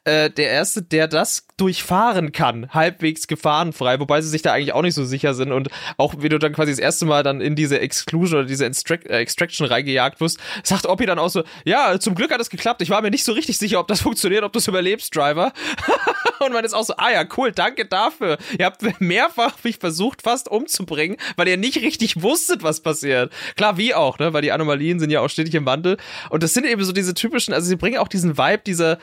äh, 0.05 0.30
der 0.30 0.49
Erste, 0.49 0.82
der 0.82 1.09
das 1.09 1.47
durchfahren 1.57 2.32
kann, 2.32 2.70
halbwegs 2.74 3.28
gefahrenfrei, 3.28 3.99
wobei 3.99 4.22
sie 4.22 4.30
sich 4.30 4.41
da 4.41 4.53
eigentlich 4.53 4.74
auch 4.74 4.82
nicht 4.82 4.95
so 4.95 5.03
sicher 5.03 5.34
sind 5.34 5.51
und 5.51 5.70
auch 5.97 6.16
wie 6.20 6.30
du 6.30 6.39
dann 6.39 6.53
quasi 6.53 6.72
das 6.72 6.80
erste 6.80 7.05
Mal 7.05 7.24
dann 7.24 7.41
in 7.41 7.55
diese 7.55 7.80
Exclusion 7.80 8.39
oder 8.39 8.47
diese 8.47 8.66
äh, 8.66 9.18
Extraction 9.18 9.68
reingejagt 9.68 10.22
wirst, 10.22 10.39
sagt 10.64 10.86
Oppi 10.86 11.05
dann 11.05 11.20
auch 11.20 11.30
so, 11.30 11.43
ja, 11.66 11.99
zum 11.99 12.16
Glück 12.16 12.32
hat 12.32 12.39
es 12.39 12.49
geklappt, 12.49 12.82
ich 12.82 12.89
war 12.89 13.01
mir 13.01 13.11
nicht 13.11 13.26
so 13.26 13.34
richtig 13.34 13.57
sicher, 13.57 13.80
ob 13.80 13.88
das 13.88 14.01
funktioniert, 14.01 14.43
ob 14.43 14.53
du 14.53 14.59
es 14.59 14.68
überlebst, 14.68 15.16
Driver. 15.16 15.51
und 16.39 16.53
man 16.53 16.64
ist 16.64 16.74
auch 16.74 16.86
so, 16.86 16.95
ah 16.97 17.11
ja, 17.11 17.26
cool, 17.38 17.51
danke 17.51 17.86
dafür. 17.86 18.38
Ihr 18.57 18.66
habt 18.66 18.82
mehrfach 18.99 19.55
mich 19.64 19.78
versucht 19.78 20.22
fast 20.22 20.49
umzubringen, 20.49 21.18
weil 21.36 21.47
ihr 21.47 21.57
nicht 21.57 21.78
richtig 21.78 22.22
wusstet, 22.22 22.64
was 22.64 22.82
passiert. 22.82 23.32
Klar, 23.55 23.78
wie 23.78 23.93
auch, 23.93 24.20
ne, 24.20 24.34
weil 24.34 24.41
die 24.41 24.51
Anomalien 24.51 24.99
sind 24.99 25.09
ja 25.09 25.22
auch 25.22 25.30
stetig 25.30 25.53
im 25.55 25.66
Wandel 25.66 25.97
und 26.30 26.43
das 26.43 26.53
sind 26.53 26.66
eben 26.66 26.84
so 26.84 26.93
diese 26.93 27.14
typischen, 27.14 27.53
also 27.53 27.68
sie 27.68 27.76
bringen 27.76 27.97
auch 27.97 28.07
diesen 28.07 28.38
Vibe 28.38 28.53
dieser 28.62 28.99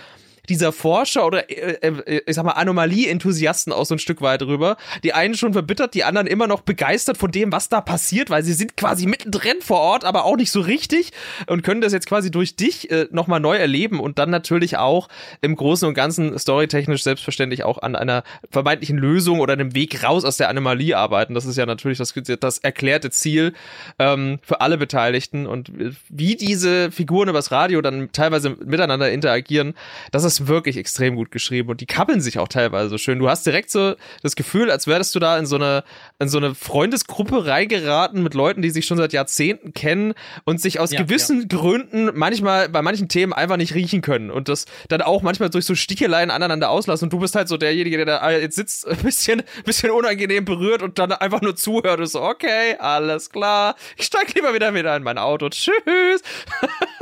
dieser 0.49 0.73
Forscher 0.73 1.27
oder 1.27 1.49
äh, 1.51 1.79
äh, 1.83 2.23
ich 2.27 2.35
sag 2.35 2.45
mal 2.45 2.53
Anomalie-Enthusiasten 2.53 3.73
auch 3.73 3.85
so 3.85 3.95
ein 3.95 3.99
Stück 3.99 4.21
weit 4.21 4.43
rüber. 4.43 4.77
Die 5.05 5.13
einen 5.13 5.35
schon 5.35 5.53
verbittert, 5.53 5.95
die 5.95 6.05
anderen 6.05 6.27
immer 6.27 6.47
noch 6.47 6.63
begeistert 6.63 7.19
von 7.19 7.31
dem, 7.31 7.53
was 7.53 7.69
da 7.69 7.81
passiert, 7.81 8.31
weil 8.31 8.43
sie 8.43 8.53
sind 8.53 8.77
quasi 8.77 9.07
mittendrin 9.07 9.61
vor 9.61 9.81
Ort, 9.81 10.05
aber 10.05 10.25
auch 10.25 10.37
nicht 10.37 10.51
so 10.51 10.61
richtig 10.61 11.13
und 11.47 11.63
können 11.63 11.81
das 11.81 11.93
jetzt 11.93 12.07
quasi 12.07 12.31
durch 12.31 12.57
dich 12.57 12.91
äh, 12.91 13.07
nochmal 13.11 13.41
neu 13.41 13.57
erleben 13.57 14.01
und 14.01 14.19
dann 14.19 14.31
natürlich 14.31 14.77
auch 14.77 15.09
im 15.41 15.57
Großen 15.57 15.87
und 15.87 15.95
Ganzen 15.95 16.39
storytechnisch 16.39 17.03
selbstverständlich 17.03 17.65
auch 17.65 17.79
an 17.83 17.97
einer 17.97 18.23
vermeintlichen 18.51 18.99
Lösung 18.99 19.41
oder 19.41 19.53
einem 19.53 19.75
Weg 19.75 20.03
raus 20.03 20.25
aus 20.25 20.37
der 20.37 20.49
Anomalie 20.49 20.97
arbeiten. 20.97 21.35
Das 21.35 21.45
ist 21.45 21.57
ja 21.57 21.67
natürlich 21.67 21.99
das, 21.99 22.15
das 22.41 22.59
erklärte 22.59 23.11
Ziel 23.11 23.53
ähm, 23.99 24.39
für 24.43 24.61
alle 24.61 24.79
Beteiligten 24.79 25.47
und 25.47 25.71
wie 26.09 26.37
diese 26.37 26.91
Figuren 26.91 27.29
übers 27.29 27.51
Radio 27.51 27.81
dann 27.81 28.11
teilweise 28.13 28.51
miteinander 28.51 29.11
interagieren, 29.11 29.75
das 30.11 30.25
ist 30.25 30.30
wirklich 30.47 30.77
extrem 30.77 31.17
gut 31.17 31.31
geschrieben 31.31 31.69
und 31.69 31.81
die 31.81 31.87
kappeln 31.87 32.21
sich 32.21 32.39
auch 32.39 32.49
teilweise 32.49 32.89
so 32.89 32.99
schön. 32.99 33.19
Du 33.19 33.29
hast 33.29 33.45
direkt 33.47 33.71
so 33.71 33.95
das 34.23 34.37
Gefühl, 34.37 34.71
als 34.71 34.87
wärst 34.87 35.15
du 35.15 35.19
da 35.19 35.39
in 35.39 35.47
so 35.47 35.57
eine, 35.57 35.85
in 36.19 36.29
so 36.29 36.39
eine 36.39 36.55
Freundesgruppe 36.55 37.47
reingeraten 37.47 38.23
mit 38.23 38.35
Leuten, 38.35 38.63
die 38.63 38.71
sich 38.71 38.87
schon 38.87 38.99
seit 38.99 39.13
Jahrzehnten 39.13 39.73
kennen 39.73 40.15
und 40.45 40.61
sich 40.61 40.79
aus 40.79 40.93
Ja, 40.93 41.03
gewissen 41.03 41.49
Gründen 41.49 42.11
manchmal 42.15 42.69
bei 42.69 42.83
manchen 42.83 43.09
Themen 43.09 43.33
einfach 43.33 43.57
nicht 43.57 43.75
riechen 43.75 44.03
können 44.03 44.31
und 44.31 44.49
das 44.49 44.67
dann 44.89 45.03
auch 45.03 45.23
manchmal 45.23 45.51
durch 45.51 45.65
so 45.65 45.75
Sticheleien 45.75 46.31
aneinander 46.31 46.71
auslassen 46.71 47.07
und 47.07 47.13
du 47.13 47.19
bist 47.19 47.35
halt 47.35 47.49
so 47.49 47.57
derjenige, 47.57 47.97
der 47.97 48.07
da 48.07 48.31
jetzt 48.31 48.57
sitzt, 48.57 48.87
ein 48.89 48.99
bisschen, 48.99 49.43
bisschen 49.65 49.91
unangenehm 49.91 50.45
berührt 50.45 50.83
und 50.83 50.99
dann 50.99 51.13
einfach 51.13 51.41
nur 51.41 51.57
zuhört 51.57 52.01
und 52.01 52.07
so, 52.07 52.23
okay, 52.23 52.77
alles 52.79 53.31
klar, 53.31 53.77
ich 53.97 54.07
steig 54.07 54.35
lieber 54.35 54.55
wieder 54.55 54.75
wieder 54.75 54.97
in 54.97 55.03
mein 55.03 55.19
Auto, 55.19 55.49
tschüss. 55.49 56.23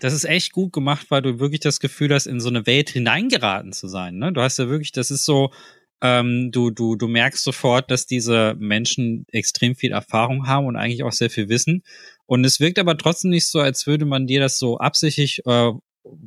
Das 0.00 0.12
ist 0.12 0.24
echt 0.24 0.52
gut 0.52 0.72
gemacht, 0.72 1.06
weil 1.08 1.22
du 1.22 1.38
wirklich 1.40 1.60
das 1.60 1.80
Gefühl 1.80 2.12
hast, 2.12 2.26
in 2.26 2.40
so 2.40 2.48
eine 2.48 2.63
Welt 2.66 2.90
hineingeraten 2.90 3.72
zu 3.72 3.88
sein. 3.88 4.16
Ne? 4.16 4.32
Du 4.32 4.40
hast 4.40 4.58
ja 4.58 4.68
wirklich, 4.68 4.92
das 4.92 5.10
ist 5.10 5.24
so, 5.24 5.50
ähm, 6.02 6.50
du, 6.52 6.70
du, 6.70 6.96
du 6.96 7.08
merkst 7.08 7.42
sofort, 7.42 7.90
dass 7.90 8.06
diese 8.06 8.54
Menschen 8.58 9.26
extrem 9.32 9.74
viel 9.74 9.92
Erfahrung 9.92 10.46
haben 10.46 10.66
und 10.66 10.76
eigentlich 10.76 11.02
auch 11.02 11.12
sehr 11.12 11.30
viel 11.30 11.48
wissen. 11.48 11.82
Und 12.26 12.44
es 12.44 12.60
wirkt 12.60 12.78
aber 12.78 12.96
trotzdem 12.98 13.30
nicht 13.30 13.48
so, 13.48 13.60
als 13.60 13.86
würde 13.86 14.04
man 14.04 14.26
dir 14.26 14.40
das 14.40 14.58
so 14.58 14.78
absichtlich 14.78 15.42
äh, 15.46 15.72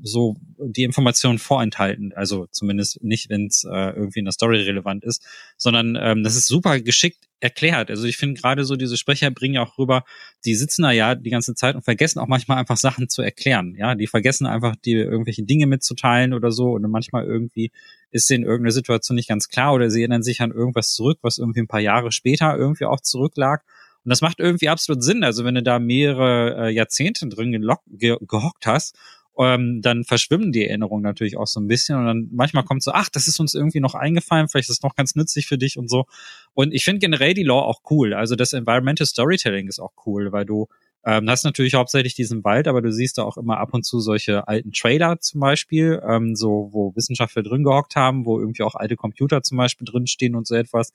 so 0.01 0.35
die 0.57 0.83
Informationen 0.83 1.37
vorenthalten. 1.37 2.13
Also 2.13 2.47
zumindest 2.51 3.03
nicht, 3.03 3.29
wenn 3.29 3.47
es 3.47 3.63
äh, 3.63 3.89
irgendwie 3.91 4.19
in 4.19 4.25
der 4.25 4.31
Story 4.31 4.61
relevant 4.61 5.03
ist, 5.03 5.23
sondern 5.57 5.97
ähm, 5.99 6.23
das 6.23 6.35
ist 6.35 6.47
super 6.47 6.79
geschickt 6.79 7.27
erklärt. 7.39 7.91
Also 7.91 8.05
ich 8.05 8.17
finde 8.17 8.41
gerade 8.41 8.65
so 8.65 8.75
diese 8.75 8.97
Sprecher 8.97 9.29
bringen 9.29 9.55
ja 9.55 9.63
auch 9.63 9.77
rüber, 9.77 10.03
die 10.45 10.55
sitzen 10.55 10.81
da 10.81 10.91
ja 10.91 11.13
die 11.13 11.29
ganze 11.29 11.53
Zeit 11.53 11.75
und 11.75 11.83
vergessen 11.83 12.19
auch 12.19 12.27
manchmal 12.27 12.57
einfach 12.57 12.77
Sachen 12.77 13.09
zu 13.09 13.21
erklären. 13.21 13.75
Ja, 13.77 13.93
die 13.93 14.07
vergessen 14.07 14.47
einfach 14.47 14.75
dir 14.75 15.05
irgendwelche 15.05 15.43
Dinge 15.43 15.67
mitzuteilen 15.67 16.33
oder 16.33 16.51
so 16.51 16.71
und 16.71 16.89
manchmal 16.89 17.25
irgendwie 17.25 17.71
ist 18.09 18.29
denen 18.29 18.43
irgendeine 18.43 18.71
Situation 18.71 19.15
nicht 19.15 19.29
ganz 19.29 19.49
klar 19.49 19.73
oder 19.73 19.91
sie 19.91 20.01
erinnern 20.01 20.23
sich 20.23 20.41
an 20.41 20.51
irgendwas 20.51 20.93
zurück, 20.93 21.19
was 21.21 21.37
irgendwie 21.37 21.61
ein 21.61 21.67
paar 21.67 21.79
Jahre 21.79 22.11
später 22.11 22.57
irgendwie 22.57 22.85
auch 22.85 23.01
zurücklag. 23.01 23.63
Und 24.03 24.11
das 24.11 24.21
macht 24.21 24.39
irgendwie 24.39 24.69
absolut 24.69 25.03
Sinn. 25.03 25.25
Also 25.25 25.43
wenn 25.43 25.55
du 25.55 25.63
da 25.63 25.79
mehrere 25.79 26.67
äh, 26.67 26.73
Jahrzehnte 26.73 27.27
drin 27.27 27.51
ge 27.51 28.15
gehockt 28.21 28.65
hast, 28.65 28.97
ähm, 29.39 29.81
dann 29.81 30.03
verschwimmen 30.03 30.51
die 30.51 30.65
Erinnerungen 30.67 31.03
natürlich 31.03 31.37
auch 31.37 31.47
so 31.47 31.59
ein 31.59 31.67
bisschen 31.67 31.97
und 31.97 32.05
dann 32.05 32.29
manchmal 32.31 32.63
kommt 32.63 32.83
so, 32.83 32.91
ach, 32.91 33.09
das 33.09 33.27
ist 33.27 33.39
uns 33.39 33.53
irgendwie 33.53 33.79
noch 33.79 33.95
eingefallen, 33.95 34.47
vielleicht 34.47 34.69
ist 34.69 34.77
es 34.77 34.83
noch 34.83 34.95
ganz 34.95 35.15
nützlich 35.15 35.47
für 35.47 35.57
dich 35.57 35.77
und 35.77 35.89
so. 35.89 36.05
Und 36.53 36.73
ich 36.73 36.83
finde 36.83 36.99
generell 36.99 37.33
die 37.33 37.43
Lore 37.43 37.65
auch 37.65 37.81
cool. 37.89 38.13
Also 38.13 38.35
das 38.35 38.53
Environmental 38.53 39.05
Storytelling 39.05 39.67
ist 39.67 39.79
auch 39.79 39.93
cool, 40.05 40.31
weil 40.31 40.45
du 40.45 40.67
ähm, 41.05 41.29
hast 41.29 41.45
natürlich 41.45 41.75
hauptsächlich 41.75 42.15
diesen 42.15 42.43
Wald, 42.43 42.67
aber 42.67 42.81
du 42.81 42.91
siehst 42.91 43.17
da 43.17 43.23
auch 43.23 43.37
immer 43.37 43.59
ab 43.59 43.73
und 43.73 43.85
zu 43.85 43.99
solche 43.99 44.47
alten 44.47 44.73
Trailer 44.73 45.19
zum 45.19 45.39
Beispiel, 45.39 46.01
ähm, 46.05 46.35
so 46.35 46.69
wo 46.71 46.93
Wissenschaftler 46.95 47.43
drin 47.43 47.63
gehockt 47.63 47.95
haben, 47.95 48.25
wo 48.25 48.39
irgendwie 48.39 48.63
auch 48.63 48.75
alte 48.75 48.95
Computer 48.95 49.41
zum 49.41 49.57
Beispiel 49.57 49.85
drinstehen 49.85 50.35
und 50.35 50.47
so 50.47 50.55
etwas. 50.55 50.91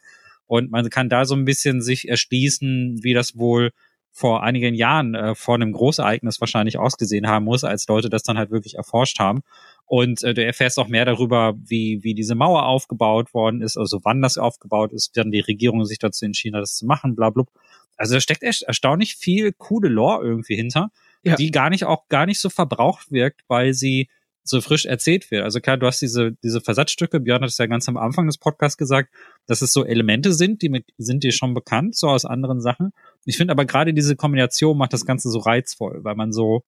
Und 0.46 0.70
man 0.70 0.90
kann 0.90 1.08
da 1.08 1.24
so 1.24 1.34
ein 1.34 1.46
bisschen 1.46 1.80
sich 1.80 2.08
erschließen, 2.08 2.98
wie 3.02 3.14
das 3.14 3.38
wohl 3.38 3.70
vor 4.12 4.42
einigen 4.42 4.74
Jahren 4.74 5.14
äh, 5.14 5.34
vor 5.34 5.54
einem 5.54 5.72
Großereignis 5.72 6.40
wahrscheinlich 6.40 6.78
ausgesehen 6.78 7.26
haben 7.26 7.46
muss, 7.46 7.64
als 7.64 7.88
Leute 7.88 8.10
das 8.10 8.22
dann 8.22 8.36
halt 8.36 8.50
wirklich 8.50 8.74
erforscht 8.74 9.18
haben. 9.18 9.40
Und 9.86 10.22
äh, 10.22 10.34
du 10.34 10.44
erfährst 10.44 10.78
auch 10.78 10.88
mehr 10.88 11.04
darüber, 11.04 11.54
wie, 11.56 12.00
wie 12.02 12.14
diese 12.14 12.34
Mauer 12.34 12.66
aufgebaut 12.66 13.32
worden 13.34 13.62
ist, 13.62 13.76
also 13.76 14.00
wann 14.04 14.22
das 14.22 14.38
aufgebaut 14.38 14.92
ist, 14.92 15.16
dann 15.16 15.30
die 15.30 15.40
Regierung 15.40 15.84
sich 15.84 15.98
dazu 15.98 16.24
entschieden 16.26 16.56
hat, 16.56 16.62
das 16.62 16.76
zu 16.76 16.86
machen, 16.86 17.16
bla 17.16 17.30
bla. 17.30 17.44
Also 17.96 18.14
da 18.14 18.20
steckt 18.20 18.42
echt 18.42 18.62
erstaunlich 18.62 19.16
viel 19.16 19.52
coole 19.52 19.88
Lore 19.88 20.24
irgendwie 20.24 20.56
hinter, 20.56 20.90
ja. 21.24 21.36
die 21.36 21.50
gar 21.50 21.70
nicht 21.70 21.84
auch 21.84 22.08
gar 22.08 22.26
nicht 22.26 22.40
so 22.40 22.50
verbraucht 22.50 23.10
wirkt, 23.10 23.42
weil 23.48 23.74
sie 23.74 24.08
so 24.44 24.60
frisch 24.60 24.86
erzählt 24.86 25.30
wird. 25.30 25.44
Also 25.44 25.60
klar, 25.60 25.76
du 25.76 25.86
hast 25.86 26.02
diese, 26.02 26.32
diese 26.42 26.60
Versatzstücke, 26.60 27.20
Björn 27.20 27.42
hat 27.42 27.50
es 27.50 27.58
ja 27.58 27.66
ganz 27.66 27.88
am 27.88 27.96
Anfang 27.96 28.26
des 28.26 28.38
Podcasts 28.38 28.76
gesagt, 28.76 29.12
dass 29.46 29.62
es 29.62 29.72
so 29.72 29.84
Elemente 29.84 30.32
sind, 30.32 30.62
die 30.62 30.68
mit, 30.68 30.86
sind 30.98 31.22
dir 31.22 31.32
schon 31.32 31.54
bekannt, 31.54 31.96
so 31.96 32.08
aus 32.08 32.24
anderen 32.24 32.60
Sachen. 32.60 32.92
Ich 33.24 33.36
finde 33.36 33.52
aber 33.52 33.64
gerade 33.64 33.94
diese 33.94 34.16
Kombination 34.16 34.76
macht 34.76 34.92
das 34.92 35.06
Ganze 35.06 35.30
so 35.30 35.38
reizvoll, 35.38 36.00
weil 36.02 36.14
man 36.14 36.32
so, 36.32 36.62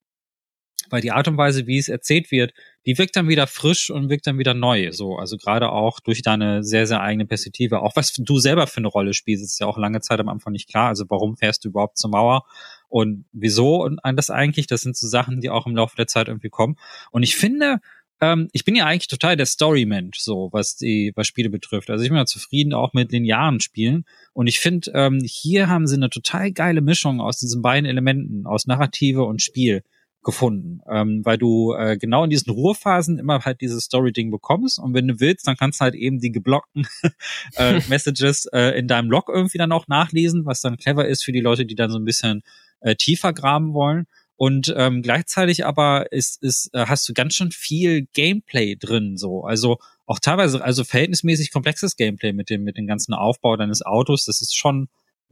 weil 0.91 1.01
die 1.01 1.13
Art 1.13 1.27
und 1.29 1.37
Weise, 1.37 1.67
wie 1.67 1.79
es 1.79 1.89
erzählt 1.89 2.31
wird, 2.31 2.53
die 2.87 2.99
wirkt 2.99 3.17
dann 3.17 3.29
wieder 3.29 3.47
frisch 3.47 3.91
und 3.91 4.11
wirkt 4.11 4.27
dann 4.27 4.39
wieder 4.39 4.55
neu. 4.55 4.93
So, 4.93 5.17
also 5.17 5.37
gerade 5.37 5.71
auch 5.71 6.01
durch 6.01 6.23
deine 6.23 6.63
sehr, 6.63 6.87
sehr 6.87 7.01
eigene 7.01 7.27
Perspektive. 7.27 7.81
Auch 7.81 7.97
was 7.97 8.13
du 8.13 8.39
selber 8.39 8.67
für 8.67 8.79
eine 8.79 8.89
Rolle 8.89 9.15
spielst, 9.15 9.43
ist 9.43 9.61
ja 9.61 9.67
auch 9.67 9.79
lange 9.79 10.01
Zeit 10.01 10.21
am 10.21 10.29
Anfang 10.29 10.53
nicht 10.53 10.69
klar. 10.69 10.89
Also 10.89 11.07
warum 11.09 11.37
fährst 11.37 11.65
du 11.65 11.69
überhaupt 11.71 11.99
zur 11.99 12.11
Mauer? 12.11 12.45
Und 12.89 13.25
wieso 13.33 13.83
und 13.83 14.01
das 14.17 14.31
eigentlich? 14.31 14.67
Das 14.67 14.83
sind 14.83 14.97
so 14.97 15.09
Sachen, 15.09 15.41
die 15.41 15.51
auch 15.51 15.67
im 15.67 15.75
Laufe 15.75 15.97
der 15.97 16.07
Zeit 16.07 16.29
irgendwie 16.29 16.51
kommen. 16.51 16.77
Und 17.11 17.23
ich 17.23 17.37
finde, 17.37 17.79
ähm, 18.21 18.49
ich 18.53 18.65
bin 18.65 18.77
ja 18.77 18.87
eigentlich 18.87 19.09
total 19.09 19.37
der 19.37 19.47
Story-Mensch, 19.47 20.19
so 20.19 20.49
was 20.53 20.77
die, 20.77 21.13
was 21.17 21.27
Spiele 21.27 21.51
betrifft. 21.51 21.91
Also 21.91 22.05
ich 22.05 22.11
bin 22.11 22.19
ja 22.19 22.27
zufrieden 22.27 22.73
auch 22.73 22.93
mit 22.93 23.13
linearen 23.13 23.61
Spielen. 23.61 24.05
Und 24.33 24.47
ich 24.47 24.61
finde, 24.61 24.91
ähm, 24.95 25.21
hier 25.25 25.69
haben 25.69 25.87
sie 25.87 25.97
eine 25.97 26.11
total 26.11 26.53
geile 26.53 26.81
Mischung 26.81 27.21
aus 27.21 27.39
diesen 27.39 27.63
beiden 27.63 27.89
Elementen, 27.89 28.47
aus 28.47 28.67
Narrative 28.67 29.25
und 29.25 29.43
Spiel 29.43 29.83
gefunden, 30.25 30.81
ähm, 30.91 31.21
weil 31.25 31.39
du 31.39 31.75
äh, 31.75 31.97
genau 31.97 32.25
in 32.25 32.31
diesen 32.31 32.51
Ruhephasen 32.51 33.19
immer 33.19 33.45
halt 33.45 33.61
dieses 33.61 33.85
Story-Ding 33.85 34.31
bekommst 34.31 34.79
und 34.79 34.95
wenn 34.95 35.07
du 35.07 35.21
willst, 35.21 35.47
dann 35.47 35.57
kannst 35.57 35.81
du 35.81 35.85
halt 35.85 35.95
eben 35.95 36.19
die 36.19 36.33
geblockten 36.33 36.89
äh, 37.57 37.81
Messages 37.89 38.47
äh, 38.47 38.79
in 38.79 38.89
deinem 38.89 39.11
Log 39.11 39.29
irgendwie 39.29 39.59
dann 39.59 39.71
auch 39.71 39.87
nachlesen, 39.87 40.47
was 40.47 40.63
dann 40.63 40.79
clever 40.79 41.07
ist 41.07 41.25
für 41.25 41.33
die 41.33 41.43
Leute, 41.43 41.67
die 41.67 41.75
dann 41.75 41.91
so 41.91 41.99
ein 41.99 42.05
bisschen 42.05 42.43
äh, 42.81 42.97
tiefer 42.97 43.33
graben 43.33 43.75
wollen. 43.75 44.07
Und 44.37 44.75
ähm, 44.77 45.03
gleichzeitig 45.03 45.65
aber 45.65 46.11
ist, 46.13 46.43
ist, 46.43 46.71
äh, 46.75 46.87
hast 46.87 47.09
du 47.09 47.15
ganz 47.15 47.35
schön 47.35 47.53
viel 47.53 48.07
Gameplay 48.13 48.77
drin, 48.77 49.17
so. 49.17 49.45
Also 49.45 49.79
auch 50.07 50.19
teilweise, 50.19 50.63
also 50.63 50.85
verhältnismäßig 50.85 51.53
komplexes 51.53 51.97
Gameplay 51.97 52.33
mit 52.33 52.51
dem, 52.51 52.65
mit 52.65 52.77
dem 52.77 52.87
ganzen 52.87 53.15
Aufbau 53.15 53.57
deines 53.57 53.83
Autos. 53.83 54.25
Das 54.25 54.41
ist 54.41 54.57
schon 54.57 54.89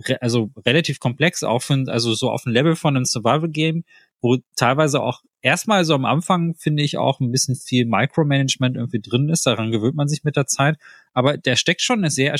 re 0.09 0.21
also 0.23 0.51
relativ 0.65 1.01
komplex, 1.01 1.43
auch 1.43 1.63
für, 1.63 1.85
also 1.89 2.15
so 2.15 2.31
auf 2.31 2.45
dem 2.45 2.53
Level 2.53 2.77
von 2.77 2.97
einem 2.97 3.05
Survival-Game, 3.05 3.85
wo 4.21 4.39
teilweise 4.57 5.03
auch 5.03 5.23
erstmal 5.43 5.85
so 5.85 5.95
am 5.95 6.05
Anfang 6.05 6.55
finde 6.55 6.83
ich 6.83 6.97
auch 6.97 7.21
ein 7.21 7.33
bisschen 7.33 7.57
viel 7.57 7.85
Micromanagement 7.85 8.77
irgendwie 8.77 9.01
drin 9.01 9.29
ist. 9.29 9.47
Daran 9.47 9.73
gewöhnt 9.73 9.97
man 9.97 10.09
sich 10.09 10.25
mit 10.25 10.37
der 10.37 10.47
Zeit. 10.47 10.79
Aber 11.13 11.37
der 11.37 11.57
steckt 11.57 11.83
schon 11.83 11.99
eine 11.99 12.11
sehr 12.11 12.35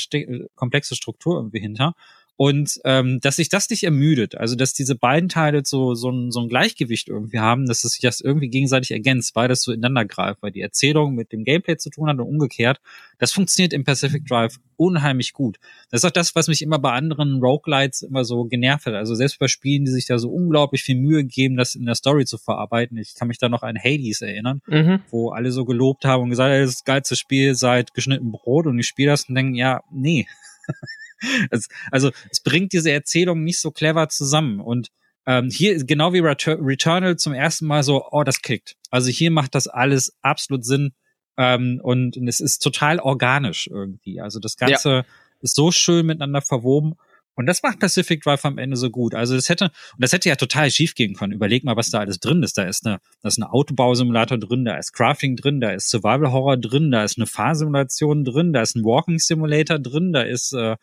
komplexe 0.55 0.95
Struktur 0.95 1.35
irgendwie 1.35 1.59
hinter. 1.59 1.93
Und 2.35 2.79
ähm, 2.83 3.19
dass 3.21 3.35
sich 3.35 3.49
das 3.49 3.69
nicht 3.69 3.83
ermüdet, 3.83 4.35
also 4.35 4.55
dass 4.55 4.73
diese 4.73 4.95
beiden 4.95 5.29
Teile 5.29 5.61
so, 5.63 5.93
so, 5.93 6.09
ein, 6.09 6.31
so 6.31 6.41
ein 6.41 6.49
Gleichgewicht 6.49 7.07
irgendwie 7.07 7.39
haben, 7.39 7.67
dass 7.67 7.83
es 7.83 7.93
sich 7.93 8.01
das 8.01 8.21
irgendwie 8.21 8.49
gegenseitig 8.49 8.89
ergänzt, 8.89 9.35
weil 9.35 9.47
das 9.47 9.61
so 9.61 9.71
ineinander 9.71 10.05
greift, 10.05 10.41
weil 10.41 10.51
die 10.51 10.61
Erzählung 10.61 11.13
mit 11.13 11.31
dem 11.31 11.43
Gameplay 11.43 11.77
zu 11.77 11.91
tun 11.91 12.09
hat 12.09 12.17
und 12.17 12.27
umgekehrt, 12.27 12.81
das 13.19 13.31
funktioniert 13.31 13.71
im 13.71 13.83
Pacific 13.83 14.25
Drive 14.25 14.57
unheimlich 14.77 15.33
gut. 15.33 15.57
Das 15.91 16.01
ist 16.01 16.05
auch 16.05 16.11
das, 16.11 16.33
was 16.33 16.47
mich 16.47 16.63
immer 16.63 16.79
bei 16.79 16.91
anderen 16.91 17.39
Roguelites 17.39 18.01
immer 18.01 18.25
so 18.25 18.45
genervt 18.45 18.87
hat. 18.87 18.95
Also 18.95 19.13
selbst 19.13 19.37
bei 19.37 19.47
Spielen, 19.47 19.85
die 19.85 19.91
sich 19.91 20.07
da 20.07 20.17
so 20.17 20.29
unglaublich 20.29 20.81
viel 20.81 20.95
Mühe 20.95 21.23
geben, 21.23 21.55
das 21.55 21.75
in 21.75 21.85
der 21.85 21.95
Story 21.95 22.25
zu 22.25 22.39
verarbeiten. 22.39 22.97
Ich 22.97 23.13
kann 23.13 23.27
mich 23.27 23.37
da 23.37 23.47
noch 23.47 23.61
an 23.61 23.77
Hades 23.77 24.21
erinnern, 24.21 24.61
mhm. 24.65 25.01
wo 25.11 25.29
alle 25.29 25.51
so 25.51 25.65
gelobt 25.65 26.03
haben 26.03 26.23
und 26.23 26.29
gesagt, 26.31 26.51
haben, 26.51 26.61
das 26.61 26.71
ist 26.71 26.79
das 26.79 26.85
geilste 26.85 27.15
Spiel 27.15 27.53
seit 27.53 27.93
geschnitten 27.93 28.31
Brot 28.31 28.65
und 28.65 28.79
ich 28.79 28.87
spiele 28.87 29.11
das 29.11 29.29
und 29.29 29.35
denke, 29.35 29.57
ja, 29.57 29.83
nee. 29.91 30.25
es, 31.49 31.67
also 31.91 32.11
es 32.29 32.41
bringt 32.41 32.73
diese 32.73 32.91
Erzählung 32.91 33.43
nicht 33.43 33.59
so 33.59 33.71
clever 33.71 34.09
zusammen. 34.09 34.59
Und 34.59 34.89
ähm, 35.25 35.49
hier, 35.49 35.83
genau 35.85 36.13
wie 36.13 36.19
Returnal 36.19 37.17
zum 37.17 37.33
ersten 37.33 37.65
Mal 37.65 37.83
so, 37.83 38.05
oh, 38.11 38.23
das 38.23 38.41
klickt. 38.41 38.75
Also 38.91 39.09
hier 39.09 39.31
macht 39.31 39.55
das 39.55 39.67
alles 39.67 40.15
absolut 40.21 40.65
Sinn. 40.65 40.93
Ähm, 41.37 41.79
und, 41.81 42.17
und 42.17 42.27
es 42.27 42.39
ist 42.39 42.59
total 42.59 42.99
organisch 42.99 43.67
irgendwie. 43.67 44.21
Also 44.21 44.39
das 44.39 44.57
Ganze 44.57 44.89
ja. 44.89 45.05
ist 45.41 45.55
so 45.55 45.71
schön 45.71 46.05
miteinander 46.05 46.41
verwoben. 46.41 46.95
Und 47.35 47.47
das 47.47 47.63
macht 47.63 47.79
Pacific 47.79 48.21
Drive 48.21 48.45
am 48.45 48.57
Ende 48.57 48.77
so 48.77 48.89
gut. 48.91 49.15
Also 49.15 49.35
das 49.35 49.49
hätte, 49.49 49.65
und 49.65 49.99
das 49.99 50.13
hätte 50.13 50.29
ja 50.29 50.35
total 50.35 50.69
schief 50.69 50.93
gehen 50.93 51.15
können. 51.15 51.33
Überleg 51.33 51.63
mal, 51.63 51.75
was 51.75 51.89
da 51.89 51.99
alles 51.99 52.19
drin 52.19 52.43
ist. 52.43 52.57
Da 52.57 52.63
ist 52.63 52.85
eine, 52.85 52.99
da 53.21 53.27
ist 53.27 53.41
eine 53.41 53.51
Autobausimulator 53.51 54.37
drin, 54.37 54.65
da 54.65 54.77
ist 54.77 54.93
Crafting 54.93 55.35
drin, 55.35 55.59
da 55.59 55.71
ist 55.71 55.89
Survival 55.89 56.31
Horror 56.31 56.57
drin, 56.57 56.91
da 56.91 57.03
ist 57.03 57.17
eine 57.17 57.25
Fahrsimulation 57.25 58.23
drin, 58.23 58.53
da 58.53 58.61
ist 58.61 58.75
ein 58.75 58.83
Walking 58.83 59.17
Simulator 59.17 59.79
drin, 59.79 60.13
da 60.13 60.21
ist 60.21 60.53
äh, 60.53 60.75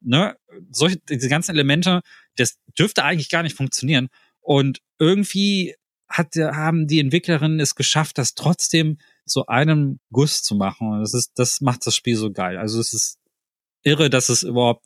ne, 0.00 0.36
solche, 0.70 0.98
diese 1.08 1.28
ganzen 1.28 1.52
Elemente, 1.52 2.02
das 2.36 2.58
dürfte 2.78 3.04
eigentlich 3.04 3.30
gar 3.30 3.42
nicht 3.42 3.56
funktionieren. 3.56 4.08
Und 4.40 4.80
irgendwie 4.98 5.74
hat, 6.08 6.34
haben 6.36 6.86
die 6.86 7.00
Entwicklerinnen 7.00 7.60
es 7.60 7.74
geschafft, 7.74 8.18
das 8.18 8.34
trotzdem 8.34 8.98
zu 9.26 9.46
einem 9.46 10.00
Guss 10.10 10.42
zu 10.42 10.54
machen. 10.54 10.88
Und 10.88 11.00
das 11.00 11.14
ist, 11.14 11.32
das 11.38 11.60
macht 11.60 11.86
das 11.86 11.94
Spiel 11.94 12.16
so 12.16 12.32
geil. 12.32 12.56
Also 12.56 12.80
es 12.80 12.92
ist 12.92 13.18
irre, 13.82 14.10
dass 14.10 14.28
es 14.28 14.42
überhaupt, 14.42 14.84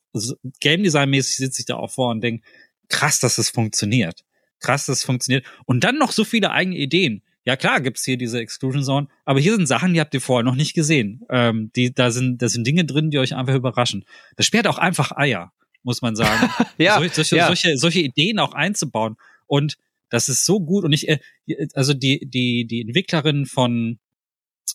Game 0.60 0.82
Design 0.82 1.10
mäßig 1.10 1.36
sitze 1.36 1.60
ich 1.60 1.66
da 1.66 1.76
auch 1.76 1.90
vor 1.90 2.10
und 2.10 2.20
denke, 2.20 2.44
krass, 2.88 3.20
dass 3.20 3.38
es 3.38 3.50
funktioniert. 3.50 4.24
Krass, 4.58 4.86
dass 4.86 4.98
es 4.98 5.04
funktioniert. 5.04 5.46
Und 5.64 5.84
dann 5.84 5.98
noch 5.98 6.12
so 6.12 6.24
viele 6.24 6.50
eigene 6.50 6.76
Ideen 6.76 7.22
ja 7.44 7.56
klar 7.56 7.80
gibt's 7.80 8.04
hier 8.04 8.16
diese 8.16 8.40
Exclusion 8.40 8.82
Zone, 8.82 9.08
aber 9.24 9.40
hier 9.40 9.54
sind 9.54 9.66
Sachen, 9.66 9.94
die 9.94 10.00
habt 10.00 10.14
ihr 10.14 10.20
vorher 10.20 10.44
noch 10.44 10.54
nicht 10.54 10.74
gesehen. 10.74 11.22
Ähm, 11.30 11.70
die, 11.74 11.92
da 11.92 12.10
sind, 12.10 12.42
da 12.42 12.48
sind 12.48 12.66
Dinge 12.66 12.84
drin, 12.84 13.10
die 13.10 13.18
euch 13.18 13.34
einfach 13.34 13.54
überraschen. 13.54 14.04
Das 14.36 14.46
Spiel 14.46 14.60
hat 14.60 14.66
auch 14.66 14.78
einfach 14.78 15.12
Eier, 15.12 15.52
muss 15.82 16.02
man 16.02 16.16
sagen. 16.16 16.50
ja, 16.78 16.98
Sol 16.98 17.08
solche, 17.10 17.36
ja. 17.36 17.46
Solche, 17.46 17.76
solche 17.76 18.00
Ideen 18.00 18.38
auch 18.38 18.54
einzubauen. 18.54 19.16
Und 19.46 19.76
das 20.08 20.28
ist 20.28 20.44
so 20.44 20.60
gut. 20.60 20.84
Und 20.84 20.92
ich, 20.92 21.08
äh, 21.08 21.18
also 21.74 21.94
die, 21.94 22.28
die, 22.28 22.66
die 22.66 22.82
Entwicklerin 22.82 23.46
von 23.46 23.98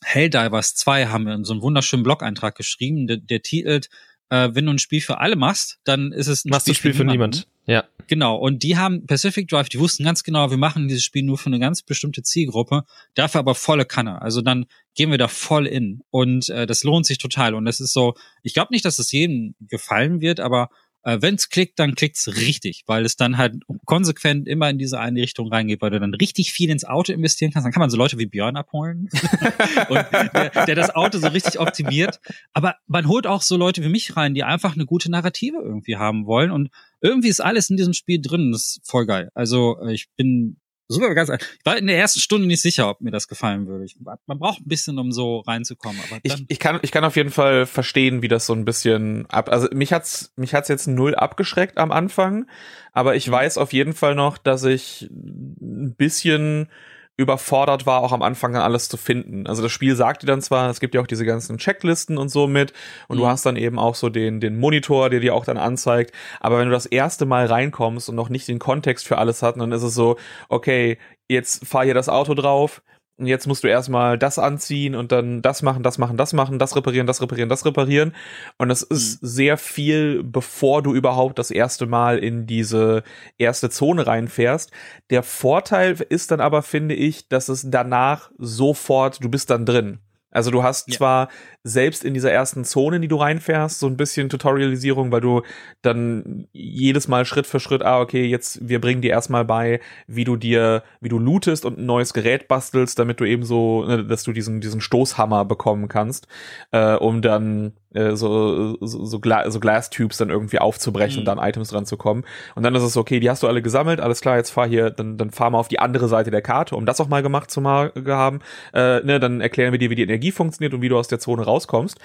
Helldivers 0.03 0.75
2 0.75 1.07
haben 1.07 1.43
so 1.45 1.53
einen 1.53 1.61
wunderschönen 1.61 2.03
Blog-Eintrag 2.03 2.55
geschrieben, 2.55 3.07
der, 3.07 3.17
der 3.17 3.41
titelt 3.41 3.89
äh, 4.29 4.49
wenn 4.53 4.65
du 4.65 4.73
ein 4.73 4.79
Spiel 4.79 5.01
für 5.01 5.19
alle 5.19 5.35
machst, 5.35 5.79
dann 5.83 6.11
ist 6.11 6.27
es 6.27 6.45
ein 6.45 6.49
Machst 6.49 6.65
Spiel, 6.65 6.75
Spiel 6.75 6.93
für, 6.93 7.05
niemand. 7.05 7.35
niemand. 7.35 7.47
Ja. 7.67 7.83
Genau. 8.07 8.37
Und 8.37 8.63
die 8.63 8.77
haben 8.77 9.05
Pacific 9.05 9.49
Drive, 9.49 9.67
die 9.67 9.79
wussten 9.79 10.05
ganz 10.05 10.23
genau, 10.23 10.49
wir 10.49 10.57
machen 10.57 10.87
dieses 10.87 11.03
Spiel 11.03 11.23
nur 11.23 11.37
für 11.37 11.47
eine 11.47 11.59
ganz 11.59 11.81
bestimmte 11.81 12.23
Zielgruppe, 12.23 12.83
dafür 13.13 13.39
aber 13.39 13.53
volle 13.53 13.83
Kanne. 13.83 14.21
Also 14.21 14.41
dann 14.41 14.65
gehen 14.95 15.11
wir 15.11 15.17
da 15.17 15.27
voll 15.27 15.67
in. 15.67 16.01
Und 16.09 16.49
äh, 16.49 16.65
das 16.65 16.85
lohnt 16.85 17.05
sich 17.05 17.17
total. 17.17 17.53
Und 17.53 17.65
das 17.65 17.81
ist 17.81 17.91
so, 17.91 18.15
ich 18.41 18.53
glaube 18.53 18.69
nicht, 18.71 18.85
dass 18.85 18.99
es 18.99 19.11
jedem 19.11 19.55
gefallen 19.59 20.21
wird, 20.21 20.39
aber 20.39 20.69
äh, 21.07 21.21
wenn 21.21 21.35
es 21.35 21.47
klickt, 21.47 21.79
dann 21.79 21.95
klickt's 21.95 22.27
richtig, 22.27 22.83
weil 22.85 23.05
es 23.05 23.15
dann 23.15 23.37
halt 23.37 23.63
konsequent 23.85 24.45
immer 24.45 24.69
in 24.69 24.77
diese 24.77 24.99
eine 24.99 25.21
Richtung 25.21 25.47
reingeht, 25.47 25.81
weil 25.81 25.89
du 25.89 26.01
dann 26.01 26.13
richtig 26.13 26.51
viel 26.51 26.69
ins 26.69 26.83
Auto 26.83 27.13
investieren 27.13 27.53
kannst. 27.53 27.65
Dann 27.65 27.71
kann 27.71 27.79
man 27.79 27.89
so 27.89 27.95
Leute 27.95 28.17
wie 28.17 28.25
Björn 28.25 28.57
abholen, 28.57 29.09
und 29.89 30.05
der, 30.11 30.65
der 30.65 30.75
das 30.75 30.93
Auto 30.93 31.17
so 31.17 31.27
richtig 31.27 31.61
optimiert. 31.61 32.19
Aber 32.51 32.75
man 32.87 33.07
holt 33.07 33.25
auch 33.25 33.41
so 33.41 33.55
Leute 33.55 33.81
wie 33.83 33.89
mich 33.89 34.17
rein, 34.17 34.33
die 34.33 34.43
einfach 34.43 34.75
eine 34.75 34.85
gute 34.85 35.09
Narrative 35.09 35.57
irgendwie 35.63 35.95
haben 35.95 36.25
wollen. 36.25 36.51
Und 36.51 36.71
irgendwie 36.99 37.29
ist 37.29 37.39
alles 37.39 37.69
in 37.69 37.77
diesem 37.77 37.93
Spiel 37.93 38.21
drin. 38.21 38.51
Das 38.51 38.61
ist 38.61 38.81
voll 38.83 39.05
geil. 39.05 39.31
Also 39.33 39.79
äh, 39.79 39.93
ich 39.93 40.09
bin 40.17 40.57
super 40.87 41.13
ganz. 41.13 41.29
Ich 41.29 41.65
war 41.65 41.77
in 41.77 41.87
der 41.87 41.97
ersten 41.97 42.19
Stunde 42.19 42.47
nicht 42.47 42.61
sicher, 42.61 42.89
ob 42.89 43.01
mir 43.01 43.11
das 43.11 43.27
gefallen 43.27 43.67
würde. 43.67 43.85
Ich, 43.85 43.97
man 43.99 44.39
braucht 44.39 44.61
ein 44.61 44.67
bisschen, 44.67 44.97
um 44.99 45.11
so 45.11 45.39
reinzukommen. 45.39 45.99
Aber 46.09 46.19
ich, 46.23 46.45
ich 46.47 46.59
kann, 46.59 46.79
ich 46.81 46.91
kann 46.91 47.03
auf 47.03 47.15
jeden 47.15 47.31
Fall 47.31 47.65
verstehen, 47.65 48.21
wie 48.21 48.27
das 48.27 48.45
so 48.45 48.53
ein 48.53 48.65
bisschen 48.65 49.25
ab. 49.29 49.49
Also 49.49 49.67
mich 49.73 49.93
hat's, 49.93 50.33
mich 50.35 50.53
hat's 50.53 50.69
jetzt 50.69 50.87
null 50.87 51.15
abgeschreckt 51.15 51.77
am 51.77 51.91
Anfang, 51.91 52.47
aber 52.93 53.15
ich 53.15 53.27
mhm. 53.27 53.33
weiß 53.33 53.57
auf 53.57 53.73
jeden 53.73 53.93
Fall 53.93 54.15
noch, 54.15 54.37
dass 54.37 54.63
ich 54.63 55.09
ein 55.11 55.95
bisschen 55.95 56.69
überfordert 57.17 57.87
war, 57.87 58.01
auch 58.01 58.13
am 58.13 58.21
Anfang 58.21 58.53
dann 58.53 58.61
alles 58.61 58.89
zu 58.89 58.95
finden. 58.95 59.47
Also 59.47 59.63
das 59.63 59.71
Spiel 59.71 59.95
sagt 59.95 60.21
dir 60.21 60.27
dann 60.27 60.41
zwar, 60.41 60.69
es 60.69 60.79
gibt 60.79 60.93
ja 60.93 61.01
auch 61.01 61.07
diese 61.07 61.25
ganzen 61.25 61.57
Checklisten 61.57 62.17
und 62.17 62.29
so 62.29 62.47
mit 62.47 62.73
und 63.07 63.17
mhm. 63.17 63.21
du 63.21 63.27
hast 63.27 63.45
dann 63.45 63.55
eben 63.55 63.79
auch 63.79 63.95
so 63.95 64.09
den, 64.09 64.39
den 64.39 64.59
Monitor, 64.59 65.09
der 65.09 65.19
dir 65.19 65.33
auch 65.33 65.43
dann 65.43 65.57
anzeigt, 65.57 66.13
aber 66.39 66.59
wenn 66.59 66.67
du 66.67 66.73
das 66.73 66.85
erste 66.85 67.25
Mal 67.25 67.47
reinkommst 67.47 68.07
und 68.07 68.15
noch 68.15 68.29
nicht 68.29 68.47
den 68.47 68.59
Kontext 68.59 69.07
für 69.07 69.17
alles 69.17 69.41
hast, 69.41 69.57
dann 69.57 69.71
ist 69.71 69.83
es 69.83 69.95
so, 69.95 70.17
okay, 70.47 70.99
jetzt 71.27 71.65
fahr 71.67 71.83
hier 71.83 71.95
das 71.95 72.07
Auto 72.07 72.35
drauf, 72.35 72.81
und 73.17 73.25
jetzt 73.25 73.47
musst 73.47 73.63
du 73.63 73.67
erstmal 73.67 74.17
das 74.19 74.37
anziehen 74.37 74.93
und 74.93 75.11
dann 75.11 75.41
das 75.41 75.63
machen, 75.63 75.81
das 75.81 75.97
machen, 75.97 76.17
das 76.17 76.33
machen, 76.33 76.59
das 76.59 76.75
reparieren, 76.75 77.07
das 77.07 77.19
reparieren, 77.19 77.49
das 77.49 77.65
reparieren. 77.65 78.13
Und 78.57 78.69
es 78.69 78.83
ist 78.83 79.23
mhm. 79.23 79.27
sehr 79.27 79.57
viel, 79.57 80.23
bevor 80.23 80.83
du 80.83 80.93
überhaupt 80.93 81.39
das 81.39 81.49
erste 81.49 81.87
Mal 81.87 82.19
in 82.19 82.45
diese 82.45 83.03
erste 83.39 83.71
Zone 83.71 84.05
reinfährst. 84.05 84.71
Der 85.09 85.23
Vorteil 85.23 85.97
ist 86.09 86.29
dann 86.29 86.41
aber, 86.41 86.61
finde 86.61 86.93
ich, 86.93 87.27
dass 87.27 87.49
es 87.49 87.65
danach 87.67 88.29
sofort, 88.37 89.23
du 89.23 89.29
bist 89.29 89.49
dann 89.49 89.65
drin. 89.65 89.99
Also 90.31 90.51
du 90.51 90.63
hast 90.63 90.89
ja. 90.89 90.97
zwar 90.97 91.29
selbst 91.63 92.03
in 92.03 92.13
dieser 92.13 92.31
ersten 92.31 92.63
Zone, 92.63 92.97
in 92.97 93.01
die 93.01 93.07
du 93.07 93.15
reinfährst, 93.17 93.79
so 93.79 93.87
ein 93.87 93.97
bisschen 93.97 94.29
Tutorialisierung, 94.29 95.11
weil 95.11 95.21
du 95.21 95.41
dann 95.81 96.47
jedes 96.51 97.07
Mal 97.07 97.25
Schritt 97.25 97.47
für 97.47 97.59
Schritt, 97.59 97.83
ah, 97.83 97.99
okay, 97.99 98.25
jetzt, 98.25 98.67
wir 98.67 98.81
bringen 98.81 99.01
dir 99.01 99.11
erstmal 99.11 99.45
bei, 99.45 99.79
wie 100.05 100.23
du 100.23 100.35
dir, 100.35 100.83
wie 101.01 101.09
du 101.09 101.19
lootest 101.19 101.65
und 101.65 101.79
ein 101.79 101.85
neues 101.85 102.13
Gerät 102.13 102.47
bastelst, 102.47 102.99
damit 102.99 103.19
du 103.19 103.25
eben 103.25 103.43
so, 103.43 103.85
ne, 103.85 104.05
dass 104.05 104.23
du 104.23 104.33
diesen, 104.33 104.61
diesen 104.61 104.81
Stoßhammer 104.81 105.45
bekommen 105.45 105.87
kannst, 105.87 106.27
äh, 106.71 106.95
um 106.95 107.21
dann 107.21 107.73
äh, 107.93 108.15
so, 108.15 108.77
so, 108.81 109.05
so, 109.05 109.19
Gla 109.19 109.49
so 109.49 109.59
Glass-Tubes 109.59 110.17
dann 110.17 110.29
irgendwie 110.29 110.59
aufzubrechen 110.59 111.17
mhm. 111.17 111.19
und 111.21 111.25
dann 111.25 111.39
Items 111.39 111.69
dran 111.69 111.85
zu 111.85 111.97
kommen. 111.97 112.25
Und 112.55 112.63
dann 112.63 112.75
ist 112.75 112.83
es 112.83 112.97
okay, 112.97 113.19
die 113.19 113.29
hast 113.29 113.43
du 113.43 113.47
alle 113.47 113.61
gesammelt, 113.61 113.99
alles 113.99 114.21
klar, 114.21 114.37
jetzt 114.37 114.51
fahr 114.51 114.67
hier, 114.67 114.89
dann, 114.89 115.17
dann 115.17 115.31
fahr 115.31 115.49
mal 115.49 115.59
auf 115.59 115.67
die 115.67 115.79
andere 115.79 116.07
Seite 116.07 116.31
der 116.31 116.41
Karte, 116.41 116.75
um 116.75 116.85
das 116.85 116.99
auch 117.01 117.07
mal 117.07 117.23
gemacht 117.23 117.51
zu 117.51 117.63
haben. 117.63 118.39
Äh, 118.73 119.01
ne, 119.01 119.19
dann 119.19 119.41
erklären 119.41 119.71
wir 119.71 119.79
dir, 119.79 119.89
wie 119.89 119.95
die 119.95 120.03
Energie 120.03 120.31
funktioniert 120.31 120.73
und 120.73 120.81
wie 120.81 120.89
du 120.89 120.97
aus 120.97 121.07
der 121.07 121.19
Zone 121.19 121.43
rauskommst. 121.43 121.99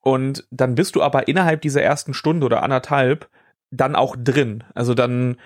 Und 0.00 0.46
dann 0.50 0.74
bist 0.74 0.96
du 0.96 1.02
aber 1.02 1.28
innerhalb 1.28 1.62
dieser 1.62 1.82
ersten 1.82 2.12
Stunde 2.12 2.44
oder 2.44 2.62
anderthalb 2.62 3.28
dann 3.70 3.96
auch 3.96 4.16
drin. 4.18 4.64
Also 4.74 4.94
dann, 4.94 5.36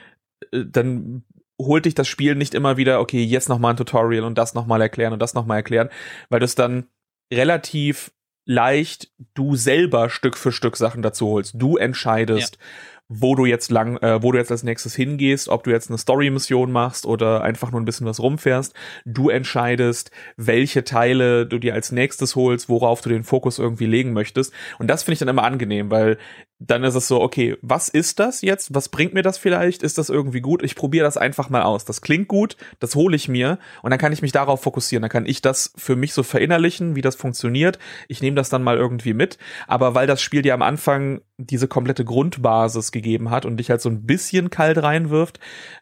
äh, 0.52 0.64
dann 0.66 1.24
holt 1.60 1.84
dich 1.84 1.94
das 1.94 2.08
Spiel 2.08 2.34
nicht 2.34 2.54
immer 2.54 2.76
wieder, 2.76 3.00
okay, 3.00 3.22
jetzt 3.22 3.48
nochmal 3.48 3.74
ein 3.74 3.76
Tutorial 3.76 4.24
und 4.24 4.38
das 4.38 4.54
nochmal 4.54 4.80
erklären 4.80 5.12
und 5.12 5.20
das 5.20 5.34
nochmal 5.34 5.58
erklären, 5.58 5.88
weil 6.28 6.40
du 6.40 6.44
es 6.44 6.54
dann 6.54 6.86
relativ 7.32 8.12
leicht 8.48 9.10
du 9.34 9.56
selber 9.56 10.08
Stück 10.08 10.36
für 10.36 10.52
Stück 10.52 10.76
Sachen 10.78 11.02
dazu 11.02 11.28
holst. 11.28 11.52
Du 11.54 11.76
entscheidest, 11.76 12.56
ja. 12.56 12.66
wo 13.08 13.34
du 13.34 13.44
jetzt 13.44 13.70
lang, 13.70 13.98
äh, 13.98 14.22
wo 14.22 14.32
du 14.32 14.38
jetzt 14.38 14.50
als 14.50 14.62
nächstes 14.62 14.94
hingehst, 14.94 15.50
ob 15.50 15.64
du 15.64 15.70
jetzt 15.70 15.90
eine 15.90 15.98
Story-Mission 15.98 16.72
machst 16.72 17.04
oder 17.04 17.42
einfach 17.42 17.70
nur 17.70 17.80
ein 17.80 17.84
bisschen 17.84 18.06
was 18.06 18.20
rumfährst. 18.20 18.72
Du 19.04 19.28
entscheidest, 19.28 20.10
welche 20.38 20.82
Teile 20.82 21.46
du 21.46 21.58
dir 21.58 21.74
als 21.74 21.92
nächstes 21.92 22.36
holst, 22.36 22.70
worauf 22.70 23.02
du 23.02 23.10
den 23.10 23.22
Fokus 23.22 23.58
irgendwie 23.58 23.86
legen 23.86 24.14
möchtest. 24.14 24.54
Und 24.78 24.88
das 24.88 25.02
finde 25.02 25.12
ich 25.12 25.18
dann 25.18 25.28
immer 25.28 25.44
angenehm, 25.44 25.90
weil 25.90 26.16
dann 26.60 26.82
ist 26.82 26.96
es 26.96 27.06
so, 27.06 27.20
okay, 27.20 27.56
was 27.62 27.88
ist 27.88 28.18
das 28.18 28.42
jetzt? 28.42 28.74
Was 28.74 28.88
bringt 28.88 29.14
mir 29.14 29.22
das 29.22 29.38
vielleicht? 29.38 29.84
Ist 29.84 29.96
das 29.96 30.10
irgendwie 30.10 30.40
gut? 30.40 30.64
Ich 30.64 30.74
probiere 30.74 31.04
das 31.04 31.16
einfach 31.16 31.50
mal 31.50 31.62
aus. 31.62 31.84
Das 31.84 32.00
klingt 32.00 32.26
gut, 32.26 32.56
das 32.80 32.96
hole 32.96 33.14
ich 33.14 33.28
mir 33.28 33.58
und 33.82 33.90
dann 33.90 33.98
kann 33.98 34.12
ich 34.12 34.22
mich 34.22 34.32
darauf 34.32 34.62
fokussieren. 34.62 35.02
Dann 35.02 35.10
kann 35.10 35.26
ich 35.26 35.40
das 35.40 35.72
für 35.76 35.94
mich 35.94 36.12
so 36.12 36.24
verinnerlichen, 36.24 36.96
wie 36.96 37.00
das 37.00 37.14
funktioniert. 37.14 37.78
Ich 38.08 38.22
nehme 38.22 38.34
das 38.34 38.48
dann 38.48 38.64
mal 38.64 38.76
irgendwie 38.76 39.14
mit. 39.14 39.38
Aber 39.68 39.94
weil 39.94 40.08
das 40.08 40.20
Spiel 40.20 40.42
dir 40.42 40.54
am 40.54 40.62
Anfang 40.62 41.20
diese 41.36 41.68
komplette 41.68 42.04
Grundbasis 42.04 42.90
gegeben 42.90 43.30
hat 43.30 43.46
und 43.46 43.58
dich 43.58 43.70
halt 43.70 43.80
so 43.80 43.88
ein 43.88 44.04
bisschen 44.04 44.50
kalt 44.50 44.82
reinwirft, 44.82 45.38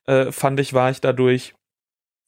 äh, 0.07 0.31
fand 0.31 0.61
ich, 0.61 0.75
war 0.75 0.91
ich 0.91 1.01
dadurch 1.01 1.55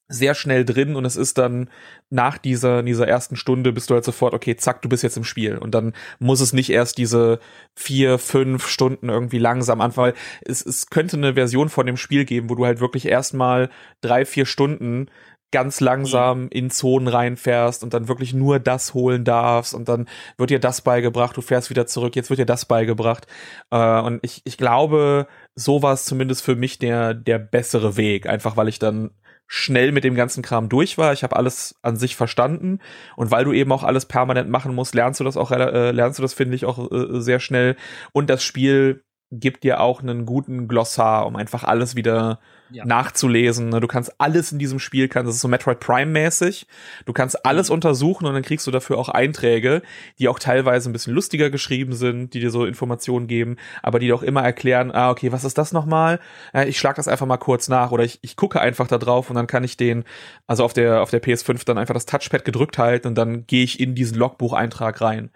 sehr 0.09 0.33
schnell 0.33 0.65
drin 0.65 0.95
und 0.95 1.05
es 1.05 1.15
ist 1.15 1.37
dann 1.37 1.69
nach 2.09 2.39
dieser, 2.39 2.81
dieser 2.81 3.07
ersten 3.07 3.35
Stunde 3.35 3.71
bist 3.71 3.89
du 3.89 3.93
halt 3.93 4.03
sofort, 4.03 4.33
okay, 4.33 4.55
zack, 4.55 4.81
du 4.81 4.89
bist 4.89 5.03
jetzt 5.03 5.17
im 5.17 5.23
Spiel. 5.23 5.57
Und 5.57 5.75
dann 5.75 5.93
muss 6.17 6.41
es 6.41 6.51
nicht 6.51 6.71
erst 6.71 6.97
diese 6.97 7.39
vier, 7.75 8.17
fünf 8.17 8.67
Stunden 8.67 9.09
irgendwie 9.09 9.37
langsam 9.37 9.81
anfangen, 9.81 10.13
weil 10.13 10.13
es, 10.41 10.65
es 10.65 10.89
könnte 10.89 11.15
eine 11.15 11.35
Version 11.35 11.69
von 11.69 11.85
dem 11.85 11.97
Spiel 11.97 12.25
geben, 12.25 12.49
wo 12.49 12.55
du 12.55 12.65
halt 12.65 12.79
wirklich 12.79 13.05
erstmal 13.05 13.69
drei, 14.01 14.25
vier 14.25 14.47
Stunden 14.47 15.09
ganz 15.51 15.79
langsam 15.79 16.47
in 16.49 16.69
Zonen 16.69 17.07
reinfährst 17.07 17.83
und 17.83 17.93
dann 17.93 18.07
wirklich 18.07 18.33
nur 18.33 18.59
das 18.59 18.93
holen 18.93 19.23
darfst 19.23 19.73
und 19.73 19.89
dann 19.89 20.07
wird 20.37 20.51
dir 20.51 20.59
das 20.59 20.81
beigebracht, 20.81 21.35
du 21.37 21.41
fährst 21.41 21.69
wieder 21.71 21.87
zurück, 21.87 22.15
jetzt 22.15 22.29
wird 22.29 22.39
dir 22.39 22.45
das 22.45 22.65
beigebracht. 22.65 23.25
Äh, 23.71 24.01
und 24.01 24.19
ich, 24.21 24.41
ich 24.43 24.57
glaube, 24.57 25.27
so 25.55 25.81
war 25.81 25.93
es 25.93 26.05
zumindest 26.05 26.43
für 26.43 26.55
mich 26.55 26.77
der, 26.77 27.13
der 27.13 27.39
bessere 27.39 27.97
Weg, 27.97 28.27
einfach 28.27 28.57
weil 28.57 28.67
ich 28.67 28.79
dann 28.79 29.11
schnell 29.51 29.91
mit 29.91 30.03
dem 30.03 30.13
ganzen 30.13 30.43
Kram 30.43 30.69
durch 30.69 30.99
war. 30.99 31.11
Ich 31.11 31.23
habe 31.23 31.35
alles 31.35 31.75
an 31.81 31.97
sich 31.97 32.15
verstanden 32.15 32.79
und 33.15 33.31
weil 33.31 33.45
du 33.45 33.51
eben 33.51 33.71
auch 33.71 33.83
alles 33.83 34.05
permanent 34.05 34.47
machen 34.47 34.75
musst, 34.75 34.93
lernst 34.93 35.19
du 35.19 35.23
das 35.23 35.37
auch 35.37 35.51
äh, 35.51 35.89
lernst 35.89 36.19
du 36.19 36.21
das 36.21 36.35
finde 36.35 36.55
ich 36.55 36.65
auch 36.65 36.91
äh, 36.91 37.19
sehr 37.19 37.39
schnell 37.39 37.75
und 38.13 38.29
das 38.29 38.43
Spiel 38.43 39.03
gibt 39.31 39.63
dir 39.63 39.81
auch 39.81 40.01
einen 40.03 40.27
guten 40.27 40.67
Glossar, 40.67 41.25
um 41.25 41.35
einfach 41.35 41.63
alles 41.63 41.95
wieder 41.95 42.39
ja. 42.71 42.85
nachzulesen. 42.85 43.69
Ne? 43.69 43.79
Du 43.79 43.87
kannst 43.87 44.19
alles 44.19 44.51
in 44.51 44.59
diesem 44.59 44.79
Spiel, 44.79 45.07
kannst, 45.07 45.27
das 45.27 45.35
ist 45.35 45.41
so 45.41 45.47
Metroid 45.47 45.79
Prime 45.79 46.11
mäßig. 46.11 46.67
Du 47.05 47.13
kannst 47.13 47.45
alles 47.45 47.69
mhm. 47.69 47.75
untersuchen 47.75 48.25
und 48.25 48.33
dann 48.33 48.43
kriegst 48.43 48.67
du 48.67 48.71
dafür 48.71 48.97
auch 48.97 49.09
Einträge, 49.09 49.81
die 50.19 50.27
auch 50.27 50.39
teilweise 50.39 50.89
ein 50.89 50.93
bisschen 50.93 51.13
lustiger 51.13 51.49
geschrieben 51.49 51.93
sind, 51.93 52.33
die 52.33 52.39
dir 52.39 52.51
so 52.51 52.65
Informationen 52.65 53.27
geben, 53.27 53.57
aber 53.81 53.99
die 53.99 54.13
auch 54.13 54.23
immer 54.23 54.43
erklären, 54.43 54.91
ah, 54.91 55.09
okay, 55.09 55.31
was 55.31 55.43
ist 55.43 55.57
das 55.57 55.71
nochmal? 55.71 56.19
Ja, 56.53 56.63
ich 56.63 56.77
schlag 56.77 56.95
das 56.95 57.07
einfach 57.07 57.25
mal 57.25 57.37
kurz 57.37 57.67
nach 57.67 57.91
oder 57.91 58.03
ich, 58.03 58.19
ich 58.21 58.35
gucke 58.35 58.59
einfach 58.59 58.87
da 58.87 58.97
drauf 58.97 59.29
und 59.29 59.35
dann 59.35 59.47
kann 59.47 59.63
ich 59.63 59.77
den, 59.77 60.03
also 60.47 60.63
auf 60.63 60.73
der, 60.73 61.01
auf 61.01 61.09
der 61.09 61.21
PS5 61.21 61.65
dann 61.65 61.77
einfach 61.77 61.93
das 61.93 62.05
Touchpad 62.05 62.45
gedrückt 62.45 62.77
halten 62.77 63.07
und 63.07 63.15
dann 63.15 63.45
gehe 63.47 63.63
ich 63.63 63.79
in 63.79 63.95
diesen 63.95 64.17
Logbucheintrag 64.17 65.01
rein. 65.01 65.31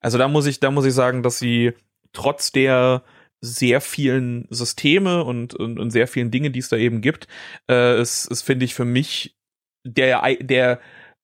Also 0.00 0.18
da 0.18 0.28
muss 0.28 0.46
ich, 0.46 0.60
da 0.60 0.70
muss 0.70 0.84
ich 0.84 0.94
sagen, 0.94 1.22
dass 1.22 1.38
sie 1.38 1.72
trotz 2.12 2.52
der 2.52 3.02
sehr 3.40 3.80
vielen 3.80 4.46
Systeme 4.50 5.24
und, 5.24 5.54
und, 5.54 5.78
und 5.78 5.90
sehr 5.90 6.08
vielen 6.08 6.30
Dinge, 6.30 6.50
die 6.50 6.58
es 6.58 6.68
da 6.68 6.76
eben 6.76 7.00
gibt. 7.00 7.28
Äh, 7.68 7.94
es, 7.94 8.28
es 8.30 8.42
finde 8.42 8.64
ich 8.64 8.74
für 8.74 8.84
mich 8.84 9.36
der, 9.84 10.22
der 10.40 10.80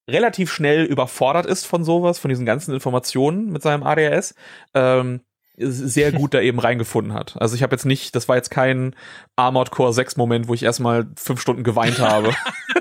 relativ 0.09 0.53
schnell 0.53 0.85
überfordert 0.85 1.47
ist 1.47 1.66
von 1.66 1.85
sowas, 1.85 2.19
von 2.19 2.28
diesen 2.28 2.47
ganzen 2.47 2.74
Informationen 2.74 3.51
mit 3.51 3.62
seinem 3.62 3.82
ADHS, 3.82 4.35
ähm, 4.74 5.20
sehr 5.57 6.11
gut 6.11 6.35
da 6.35 6.41
eben 6.41 6.59
reingefunden 6.59 7.15
hat. 7.15 7.36
Also 7.41 7.55
ich 7.55 7.62
habe 7.62 7.74
jetzt 7.74 7.86
nicht, 7.86 8.16
das 8.16 8.28
war 8.28 8.36
jetzt 8.36 8.51
kein 8.51 8.95
Armored 9.36 9.70
Core 9.70 9.93
6 9.93 10.16
Moment, 10.16 10.49
wo 10.49 10.55
ich 10.55 10.65
erstmal 10.65 11.07
fünf 11.16 11.41
Stunden 11.41 11.62
geweint 11.62 12.01
habe, 12.01 12.35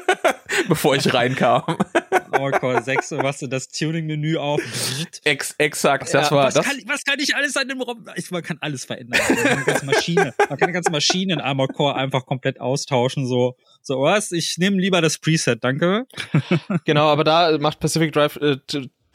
bevor 0.67 0.95
ich 0.95 1.13
reinkam. 1.13 1.63
Core 2.59 2.81
6, 2.81 3.09
so 3.09 3.17
machst 3.17 3.41
du 3.41 3.47
das 3.47 3.69
Tuning-Menü 3.69 4.37
auf. 4.37 4.61
Ex 5.23 5.55
exakt, 5.57 6.13
das 6.13 6.29
ja, 6.29 6.35
war 6.35 6.47
was 6.47 6.53
das. 6.55 6.65
Kann, 6.65 6.77
was 6.87 7.03
kann 7.03 7.19
ich 7.19 7.35
alles 7.35 7.55
an 7.57 7.67
dem 7.67 7.81
Raum? 7.81 8.05
Man 8.29 8.43
kann 8.43 8.57
alles 8.61 8.85
verändern. 8.85 9.19
Man 9.27 9.37
kann 9.37 9.47
eine 9.47 9.63
ganze 9.63 9.85
Maschine, 9.85 10.33
man 10.37 10.47
kann 10.47 10.61
eine 10.61 10.71
ganze 10.73 10.91
Maschine 10.91 11.33
in 11.33 11.41
Armored 11.41 11.73
Core 11.73 11.95
einfach 11.95 12.25
komplett 12.25 12.59
austauschen, 12.59 13.27
so. 13.27 13.55
So, 13.81 14.01
was? 14.01 14.31
Ich 14.31 14.57
nehme 14.57 14.77
lieber 14.79 15.01
das 15.01 15.17
Preset, 15.17 15.63
danke. 15.63 16.05
genau, 16.85 17.07
aber 17.09 17.23
da 17.23 17.57
macht 17.57 17.79
Pacific 17.79 18.13
Drive 18.13 18.37
äh, 18.37 18.57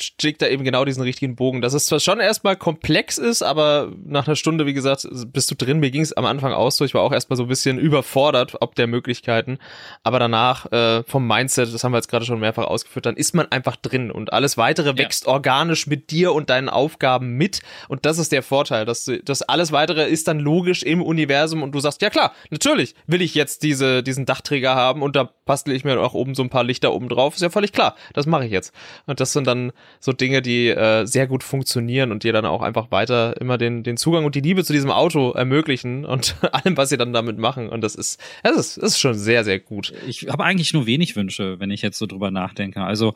schlägt 0.00 0.42
da 0.42 0.46
eben 0.46 0.64
genau 0.64 0.84
diesen 0.84 1.02
richtigen 1.02 1.36
Bogen. 1.36 1.60
Dass 1.60 1.74
es 1.74 1.86
zwar 1.86 2.00
schon 2.00 2.20
erstmal 2.20 2.56
komplex 2.56 3.18
ist, 3.18 3.42
aber 3.42 3.92
nach 4.04 4.26
einer 4.26 4.36
Stunde, 4.36 4.66
wie 4.66 4.74
gesagt, 4.74 5.06
bist 5.32 5.50
du 5.50 5.54
drin. 5.54 5.80
Mir 5.80 5.90
ging 5.90 6.02
es 6.02 6.12
am 6.12 6.24
Anfang 6.24 6.52
aus 6.52 6.76
so. 6.76 6.84
Ich 6.84 6.94
war 6.94 7.02
auch 7.02 7.12
erstmal 7.12 7.36
so 7.36 7.44
ein 7.44 7.48
bisschen 7.48 7.78
überfordert, 7.78 8.56
ob 8.60 8.74
der 8.74 8.86
Möglichkeiten. 8.86 9.58
Aber 10.02 10.18
danach 10.18 10.70
äh, 10.72 11.02
vom 11.04 11.26
Mindset, 11.26 11.72
das 11.72 11.84
haben 11.84 11.92
wir 11.92 11.98
jetzt 11.98 12.08
gerade 12.08 12.24
schon 12.24 12.40
mehrfach 12.40 12.64
ausgeführt, 12.64 13.06
dann 13.06 13.16
ist 13.16 13.34
man 13.34 13.50
einfach 13.50 13.76
drin 13.76 14.10
und 14.10 14.32
alles 14.32 14.56
weitere 14.56 14.90
ja. 14.90 14.98
wächst 14.98 15.26
organisch 15.26 15.86
mit 15.86 16.10
dir 16.10 16.32
und 16.32 16.50
deinen 16.50 16.68
Aufgaben 16.68 17.32
mit. 17.32 17.60
Und 17.88 18.06
das 18.06 18.18
ist 18.18 18.32
der 18.32 18.42
Vorteil, 18.42 18.84
dass 18.84 19.04
du, 19.04 19.22
das 19.22 19.42
alles 19.42 19.72
weitere 19.72 20.08
ist 20.08 20.28
dann 20.28 20.38
logisch 20.38 20.82
im 20.82 21.02
Universum 21.02 21.62
und 21.62 21.72
du 21.72 21.80
sagst, 21.80 22.02
ja 22.02 22.10
klar, 22.10 22.32
natürlich 22.50 22.94
will 23.06 23.22
ich 23.22 23.34
jetzt 23.34 23.62
diese, 23.62 24.02
diesen 24.02 24.26
Dachträger 24.26 24.74
haben 24.74 25.02
und 25.02 25.16
da 25.16 25.30
bastel 25.44 25.74
ich 25.74 25.84
mir 25.84 26.00
auch 26.00 26.14
oben 26.14 26.34
so 26.34 26.42
ein 26.42 26.50
paar 26.50 26.64
Lichter 26.64 26.92
oben 26.92 27.08
drauf. 27.08 27.34
Ist 27.34 27.42
ja 27.42 27.50
völlig 27.50 27.72
klar. 27.72 27.96
Das 28.12 28.26
mache 28.26 28.44
ich 28.44 28.52
jetzt. 28.52 28.72
Und 29.06 29.20
das 29.20 29.32
sind 29.32 29.46
dann 29.46 29.72
so 30.00 30.12
Dinge, 30.12 30.42
die 30.42 30.68
äh, 30.68 31.06
sehr 31.06 31.26
gut 31.26 31.42
funktionieren 31.42 32.12
und 32.12 32.24
dir 32.24 32.32
dann 32.32 32.44
auch 32.44 32.62
einfach 32.62 32.90
weiter 32.90 33.40
immer 33.40 33.58
den, 33.58 33.82
den 33.82 33.96
Zugang 33.96 34.24
und 34.24 34.34
die 34.34 34.40
Liebe 34.40 34.64
zu 34.64 34.72
diesem 34.72 34.90
Auto 34.90 35.32
ermöglichen 35.32 36.04
und 36.04 36.36
allem, 36.52 36.76
was 36.76 36.88
sie 36.88 36.96
dann 36.96 37.12
damit 37.12 37.38
machen. 37.38 37.68
Und 37.68 37.82
das 37.82 37.94
ist, 37.94 38.20
das 38.42 38.56
ist, 38.56 38.76
das 38.78 38.92
ist 38.92 38.98
schon 38.98 39.14
sehr, 39.14 39.44
sehr 39.44 39.58
gut. 39.58 39.92
Ich 40.06 40.28
habe 40.28 40.44
eigentlich 40.44 40.72
nur 40.72 40.86
wenig 40.86 41.16
Wünsche, 41.16 41.60
wenn 41.60 41.70
ich 41.70 41.82
jetzt 41.82 41.98
so 41.98 42.06
drüber 42.06 42.30
nachdenke. 42.30 42.82
Also 42.82 43.14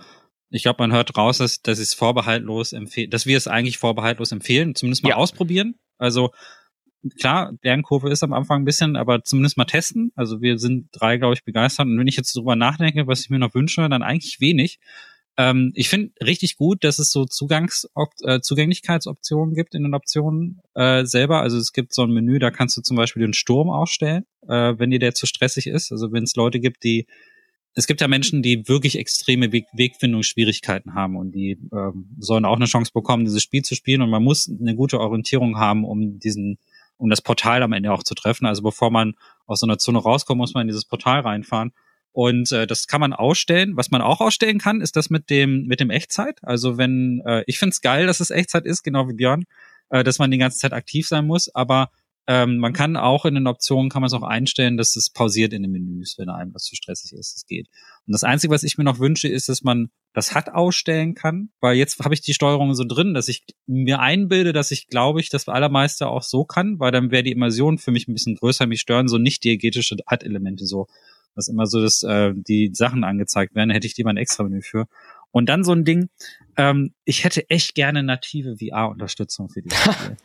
ich 0.51 0.63
glaube, 0.63 0.83
man 0.83 0.93
hört 0.93 1.17
raus, 1.17 1.39
dass, 1.39 1.63
dass 1.63 1.79
es 1.79 1.95
vorbehaltlos 1.95 2.73
empfehlen, 2.73 3.11
dass 3.11 3.27
wir 3.27 3.37
es 3.37 3.49
eigentlich 3.49 3.79
vorbehaltlos 3.79 4.33
empfehlen, 4.33 4.75
zumindest 4.75 5.03
mal 5.03 5.11
ja. 5.11 5.17
ausprobieren. 5.17 5.77
Also 5.99 6.31
klar, 7.19 7.53
Lernkurve 7.63 8.11
ist 8.11 8.23
am 8.23 8.33
Anfang 8.33 8.63
ein 8.63 8.65
bisschen, 8.65 8.97
aber 8.97 9.25
zumindest 9.25 9.57
mal 9.57 9.65
testen. 9.65 10.13
Also 10.15 10.41
wir 10.41 10.59
sind 10.59 10.89
drei, 10.93 11.17
glaube 11.17 11.35
ich, 11.35 11.45
begeistert. 11.45 11.87
Und 11.87 11.99
wenn 11.99 12.07
ich 12.07 12.17
jetzt 12.17 12.37
drüber 12.37 12.57
nachdenke, 12.57 13.07
was 13.07 13.21
ich 13.21 13.31
mir 13.31 13.39
noch 13.39 13.55
wünsche, 13.55 13.89
dann 13.89 14.03
eigentlich 14.03 14.41
wenig. 14.41 14.79
Ähm, 15.39 15.73
ich 15.75 15.89
finde 15.89 16.13
richtig 16.23 16.57
gut, 16.57 16.85
dass 16.85 16.99
es 16.99 17.11
so 17.11 17.25
Zugangs 17.25 17.89
äh, 18.23 18.41
Zugänglichkeitsoptionen 18.41 19.55
gibt 19.55 19.75
in 19.75 19.83
den 19.83 19.95
Optionen 19.95 20.61
äh, 20.75 21.05
selber. 21.05 21.41
Also 21.41 21.57
es 21.59 21.73
gibt 21.73 21.95
so 21.95 22.03
ein 22.03 22.11
Menü, 22.11 22.39
da 22.39 22.51
kannst 22.51 22.77
du 22.77 22.83
zum 22.83 22.97
Beispiel 22.97 23.23
den 23.23 23.33
Sturm 23.33 23.71
ausstellen, 23.71 24.25
äh, 24.47 24.75
wenn 24.77 24.91
dir 24.91 24.99
der 24.99 25.15
zu 25.15 25.27
stressig 25.27 25.67
ist. 25.67 25.91
Also 25.91 26.13
wenn 26.13 26.25
es 26.25 26.37
Leute 26.37 26.61
gibt, 26.61 26.85
die 26.85 27.07
es 27.75 27.87
gibt 27.87 28.01
ja 28.01 28.09
Menschen, 28.09 28.43
die 28.43 28.69
wirklich 28.69 28.99
extreme 28.99 29.51
Weg 29.53 29.67
Wegfindungsschwierigkeiten 29.73 30.95
haben 30.95 31.17
und 31.17 31.33
die 31.33 31.59
ähm, 31.73 32.15
sollen 32.19 32.45
auch 32.45 32.57
eine 32.57 32.67
Chance 32.67 32.93
bekommen, 32.93 33.25
dieses 33.25 33.43
Spiel 33.43 33.63
zu 33.63 33.75
spielen 33.75 34.03
und 34.03 34.11
man 34.11 34.23
muss 34.23 34.47
eine 34.49 34.75
gute 34.75 35.01
Orientierung 35.01 35.57
haben, 35.57 35.85
um 35.85 36.19
diesen, 36.19 36.59
um 36.99 37.09
das 37.09 37.23
Portal 37.23 37.63
am 37.63 37.73
Ende 37.73 37.93
auch 37.93 38.03
zu 38.03 38.15
treffen. 38.15 38.45
Also 38.45 38.63
bevor 38.63 38.91
man 38.91 39.15
aus 39.47 39.61
so 39.61 39.67
einer 39.67 39.79
Zone 39.79 39.99
rauskommt, 39.99 40.39
muss 40.39 40.53
man 40.53 40.63
in 40.63 40.69
dieses 40.69 40.85
Portal 40.85 41.21
reinfahren. 41.21 41.73
Und 42.13 42.53
äh, 42.53 42.67
das 42.67 42.87
kann 42.87 43.01
man 43.01 43.15
ausstellen. 43.15 43.77
Was 43.77 43.91
man 43.91 44.03
auch 44.03 44.21
ausstellen 44.21 44.59
kann, 44.59 44.81
ist 44.81 44.97
das 44.97 45.09
mit 45.09 45.31
dem 45.31 45.65
mit 45.67 45.81
dem 45.81 45.91
Echtzeit. 45.91 46.39
Also 46.43 46.77
wenn 46.77 47.23
äh, 47.25 47.43
ich 47.47 47.59
finde 47.59 47.73
es 47.73 47.81
geil, 47.81 48.07
dass 48.07 48.21
es 48.21 48.31
Echtzeit 48.31 48.67
ist, 48.67 48.83
genau 48.83 49.09
wie 49.09 49.15
Björn, 49.15 49.45
äh, 49.89 50.05
dass 50.05 50.19
man 50.19 50.31
die 50.31 50.39
ganze 50.39 50.59
Zeit 50.59 50.75
aktiv 50.75 51.09
sein 51.09 51.27
muss. 51.27 51.55
Aber 51.55 51.91
ähm, 52.29 52.59
man 52.59 52.73
kann 52.73 52.97
auch 52.97 53.25
in 53.25 53.35
den 53.35 53.49
Optionen 53.49 53.91
kann 53.91 54.01
man 54.01 54.07
es 54.07 54.13
auch 54.13 54.23
einstellen, 54.23 54.77
dass 54.77 54.95
es 54.95 55.11
pausiert 55.11 55.53
in 55.53 55.63
den 55.63 55.73
Menüs, 55.73 56.17
wenn 56.19 56.29
einem 56.29 56.53
das 56.53 56.65
zu 56.65 56.77
stressig 56.77 57.13
ist. 57.13 57.35
Das 57.35 57.47
geht. 57.47 57.67
Und 58.07 58.13
das 58.13 58.23
Einzige, 58.23 58.53
was 58.53 58.63
ich 58.63 58.79
mir 58.79 58.85
noch 58.85 59.01
wünsche, 59.01 59.27
ist, 59.27 59.49
dass 59.49 59.63
man 59.63 59.91
das 60.13 60.35
HUD 60.35 60.51
ausstellen 60.51 61.15
kann, 61.15 61.51
weil 61.61 61.77
jetzt 61.77 61.99
habe 61.99 62.15
ich 62.15 62.21
die 62.21 62.35
Steuerung 62.35 62.75
so 62.75 62.85
drin, 62.85 63.15
dass 63.15 63.29
ich 63.29 63.45
mir 63.67 63.99
einbilde, 63.99 64.53
dass 64.53 64.71
ich 64.71 64.87
glaube 64.87 65.21
ich 65.21 65.31
das 65.31 65.49
allermeiste 65.49 66.07
auch 66.07 66.23
so 66.23 66.45
kann, 66.45 66.79
weil 66.79 66.93
dann 66.93 67.11
wäre 67.11 67.25
die 67.25 67.33
Immersion 67.33 67.79
für 67.79 67.91
mich 67.91 68.07
ein 68.07 68.13
bisschen 68.13 68.37
größer. 68.37 68.67
Mich 68.67 68.81
stören 68.81 69.09
so 69.09 69.19
nicht 69.19 69.43
diegetische 69.43 69.97
HUD-Elemente 70.09 70.65
so, 70.65 70.87
dass 71.35 71.49
immer 71.49 71.67
so 71.67 71.81
dass 71.81 72.03
äh, 72.03 72.33
die 72.35 72.71
Sachen 72.73 73.05
angezeigt 73.05 73.55
werden, 73.55 73.71
hätte 73.71 73.87
ich 73.87 73.97
lieber 73.97 74.11
ein 74.11 74.17
extra 74.17 74.45
Menü 74.45 74.63
für. 74.63 74.87
Und 75.33 75.49
dann 75.49 75.65
so 75.65 75.73
ein 75.73 75.85
Ding, 75.85 76.11
ähm, 76.57 76.93
ich 77.07 77.25
hätte 77.25 77.49
echt 77.49 77.75
gerne 77.75 78.03
native 78.03 78.57
VR-Unterstützung 78.59 79.49
für 79.49 79.63
dieses 79.63 79.79
Spiel. 79.95 80.17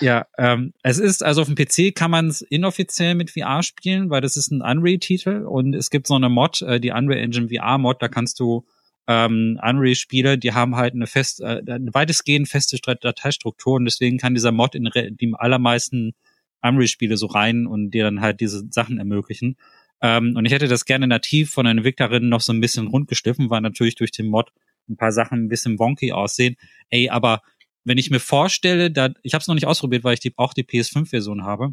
ja, 0.00 0.26
ähm, 0.36 0.74
es 0.82 0.98
ist, 0.98 1.22
also 1.22 1.42
auf 1.42 1.48
dem 1.48 1.54
PC 1.54 1.94
kann 1.94 2.10
man 2.10 2.28
es 2.28 2.42
inoffiziell 2.42 3.14
mit 3.14 3.30
VR 3.30 3.62
spielen, 3.62 4.10
weil 4.10 4.20
das 4.20 4.36
ist 4.36 4.50
ein 4.50 4.60
Unreal-Titel 4.60 5.46
und 5.46 5.74
es 5.74 5.88
gibt 5.90 6.08
so 6.08 6.14
eine 6.14 6.28
Mod, 6.28 6.62
äh, 6.62 6.80
die 6.80 6.90
Unreal 6.90 7.20
Engine 7.20 7.48
VR-Mod, 7.48 8.02
da 8.02 8.08
kannst 8.08 8.40
du 8.40 8.66
ähm, 9.06 9.60
Unreal-Spiele, 9.62 10.36
die 10.36 10.52
haben 10.52 10.74
halt 10.74 10.94
eine 10.94 11.06
fest, 11.06 11.40
äh, 11.40 11.62
eine 11.66 11.94
weitestgehend 11.94 12.48
feste 12.48 12.78
Dateistruktur 12.78 13.74
und 13.74 13.84
deswegen 13.84 14.18
kann 14.18 14.34
dieser 14.34 14.52
Mod 14.52 14.74
in 14.74 14.90
die 14.94 15.32
allermeisten 15.36 16.14
Unreal-Spiele 16.62 17.16
so 17.16 17.26
rein 17.26 17.66
und 17.66 17.90
dir 17.90 18.04
dann 18.04 18.20
halt 18.20 18.40
diese 18.40 18.64
Sachen 18.70 18.98
ermöglichen. 18.98 19.56
Ähm, 20.04 20.36
und 20.36 20.44
ich 20.44 20.52
hätte 20.52 20.68
das 20.68 20.84
gerne 20.84 21.06
nativ 21.06 21.50
von 21.50 21.64
der 21.64 21.70
Entwicklerin 21.70 22.28
noch 22.28 22.42
so 22.42 22.52
ein 22.52 22.60
bisschen 22.60 22.88
rundgeschliffen, 22.88 23.48
weil 23.48 23.62
natürlich 23.62 23.94
durch 23.94 24.10
den 24.10 24.26
Mod 24.26 24.52
ein 24.86 24.98
paar 24.98 25.12
Sachen 25.12 25.44
ein 25.46 25.48
bisschen 25.48 25.78
wonky 25.78 26.12
aussehen. 26.12 26.56
Ey, 26.90 27.08
aber 27.08 27.40
wenn 27.84 27.96
ich 27.96 28.10
mir 28.10 28.20
vorstelle, 28.20 28.90
da, 28.90 29.08
ich 29.22 29.32
habe 29.32 29.40
es 29.40 29.48
noch 29.48 29.54
nicht 29.54 29.66
ausprobiert, 29.66 30.04
weil 30.04 30.12
ich 30.12 30.20
die, 30.20 30.34
auch 30.36 30.52
die 30.52 30.64
PS5-Version 30.64 31.44
habe, 31.44 31.72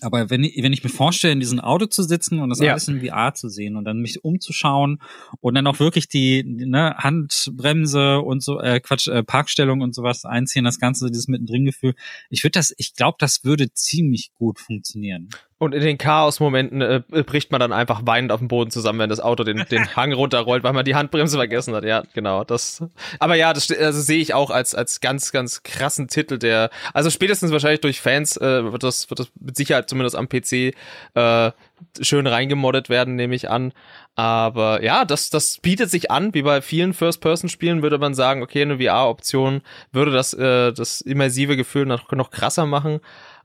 aber 0.00 0.30
wenn 0.30 0.42
ich, 0.42 0.62
wenn 0.62 0.72
ich 0.72 0.82
mir 0.82 0.90
vorstelle, 0.90 1.32
in 1.32 1.40
diesem 1.40 1.60
Auto 1.60 1.86
zu 1.86 2.02
sitzen 2.02 2.40
und 2.40 2.50
das 2.50 2.60
ja. 2.60 2.72
alles 2.72 2.88
in 2.88 3.04
VR 3.04 3.34
zu 3.34 3.48
sehen 3.48 3.76
und 3.76 3.84
dann 3.84 4.00
mich 4.00 4.24
umzuschauen 4.24 5.00
und 5.40 5.54
dann 5.54 5.66
auch 5.66 5.80
wirklich 5.80 6.08
die 6.08 6.42
ne, 6.44 6.96
Handbremse 6.96 8.20
und 8.20 8.42
so, 8.42 8.58
äh, 8.60 8.80
Quatsch, 8.80 9.08
äh, 9.08 9.22
Parkstellung 9.22 9.80
und 9.80 9.94
sowas 9.94 10.24
einziehen, 10.24 10.64
das 10.64 10.80
Ganze, 10.80 11.08
dieses 11.08 11.28
mittendrin-Gefühl, 11.28 11.94
ich 12.30 12.42
würde 12.42 12.52
das, 12.52 12.74
ich 12.78 12.94
glaube, 12.94 13.16
das 13.20 13.44
würde 13.44 13.72
ziemlich 13.74 14.32
gut 14.34 14.58
funktionieren. 14.58 15.28
Und 15.62 15.76
in 15.76 15.80
den 15.80 15.96
Chaos-Momenten 15.96 16.80
äh, 16.80 17.02
bricht 17.24 17.52
man 17.52 17.60
dann 17.60 17.72
einfach 17.72 18.02
weinend 18.04 18.32
auf 18.32 18.40
dem 18.40 18.48
Boden 18.48 18.72
zusammen, 18.72 18.98
wenn 18.98 19.08
das 19.08 19.20
Auto 19.20 19.44
den, 19.44 19.64
den 19.70 19.86
Hang 19.96 20.12
runterrollt, 20.12 20.64
weil 20.64 20.72
man 20.72 20.84
die 20.84 20.96
Handbremse 20.96 21.36
vergessen 21.36 21.72
hat. 21.72 21.84
Ja, 21.84 22.02
genau. 22.14 22.42
Das. 22.42 22.82
Aber 23.20 23.36
ja, 23.36 23.52
das 23.52 23.70
also 23.70 24.00
sehe 24.00 24.18
ich 24.18 24.34
auch 24.34 24.50
als 24.50 24.74
als 24.74 25.00
ganz 25.00 25.30
ganz 25.30 25.62
krassen 25.62 26.08
Titel, 26.08 26.38
der 26.38 26.70
also 26.94 27.10
spätestens 27.10 27.52
wahrscheinlich 27.52 27.80
durch 27.80 28.00
Fans 28.00 28.36
äh, 28.38 28.72
wird 28.72 28.82
das 28.82 29.08
wird 29.08 29.20
das 29.20 29.30
mit 29.38 29.56
Sicherheit 29.56 29.88
zumindest 29.88 30.16
am 30.16 30.28
PC 30.28 30.74
äh, 31.14 31.52
schön 32.00 32.26
reingemoddet 32.26 32.88
werden, 32.88 33.14
nehme 33.14 33.36
ich 33.36 33.48
an. 33.48 33.72
Aber 34.16 34.82
ja, 34.82 35.04
das, 35.04 35.30
das 35.30 35.58
bietet 35.58 35.90
sich 35.90 36.10
an, 36.10 36.34
wie 36.34 36.42
bei 36.42 36.60
vielen 36.60 36.92
First-Person-Spielen 36.92 37.82
würde 37.82 37.98
man 37.98 38.14
sagen, 38.14 38.42
okay, 38.42 38.62
eine 38.62 38.78
VR-Option 38.78 39.62
würde 39.92 40.10
das, 40.10 40.34
äh, 40.34 40.72
das 40.72 41.00
immersive 41.00 41.56
Gefühl 41.56 41.86
noch, 41.86 42.10
noch 42.10 42.32
krasser 42.32 42.66
machen. 42.66 43.00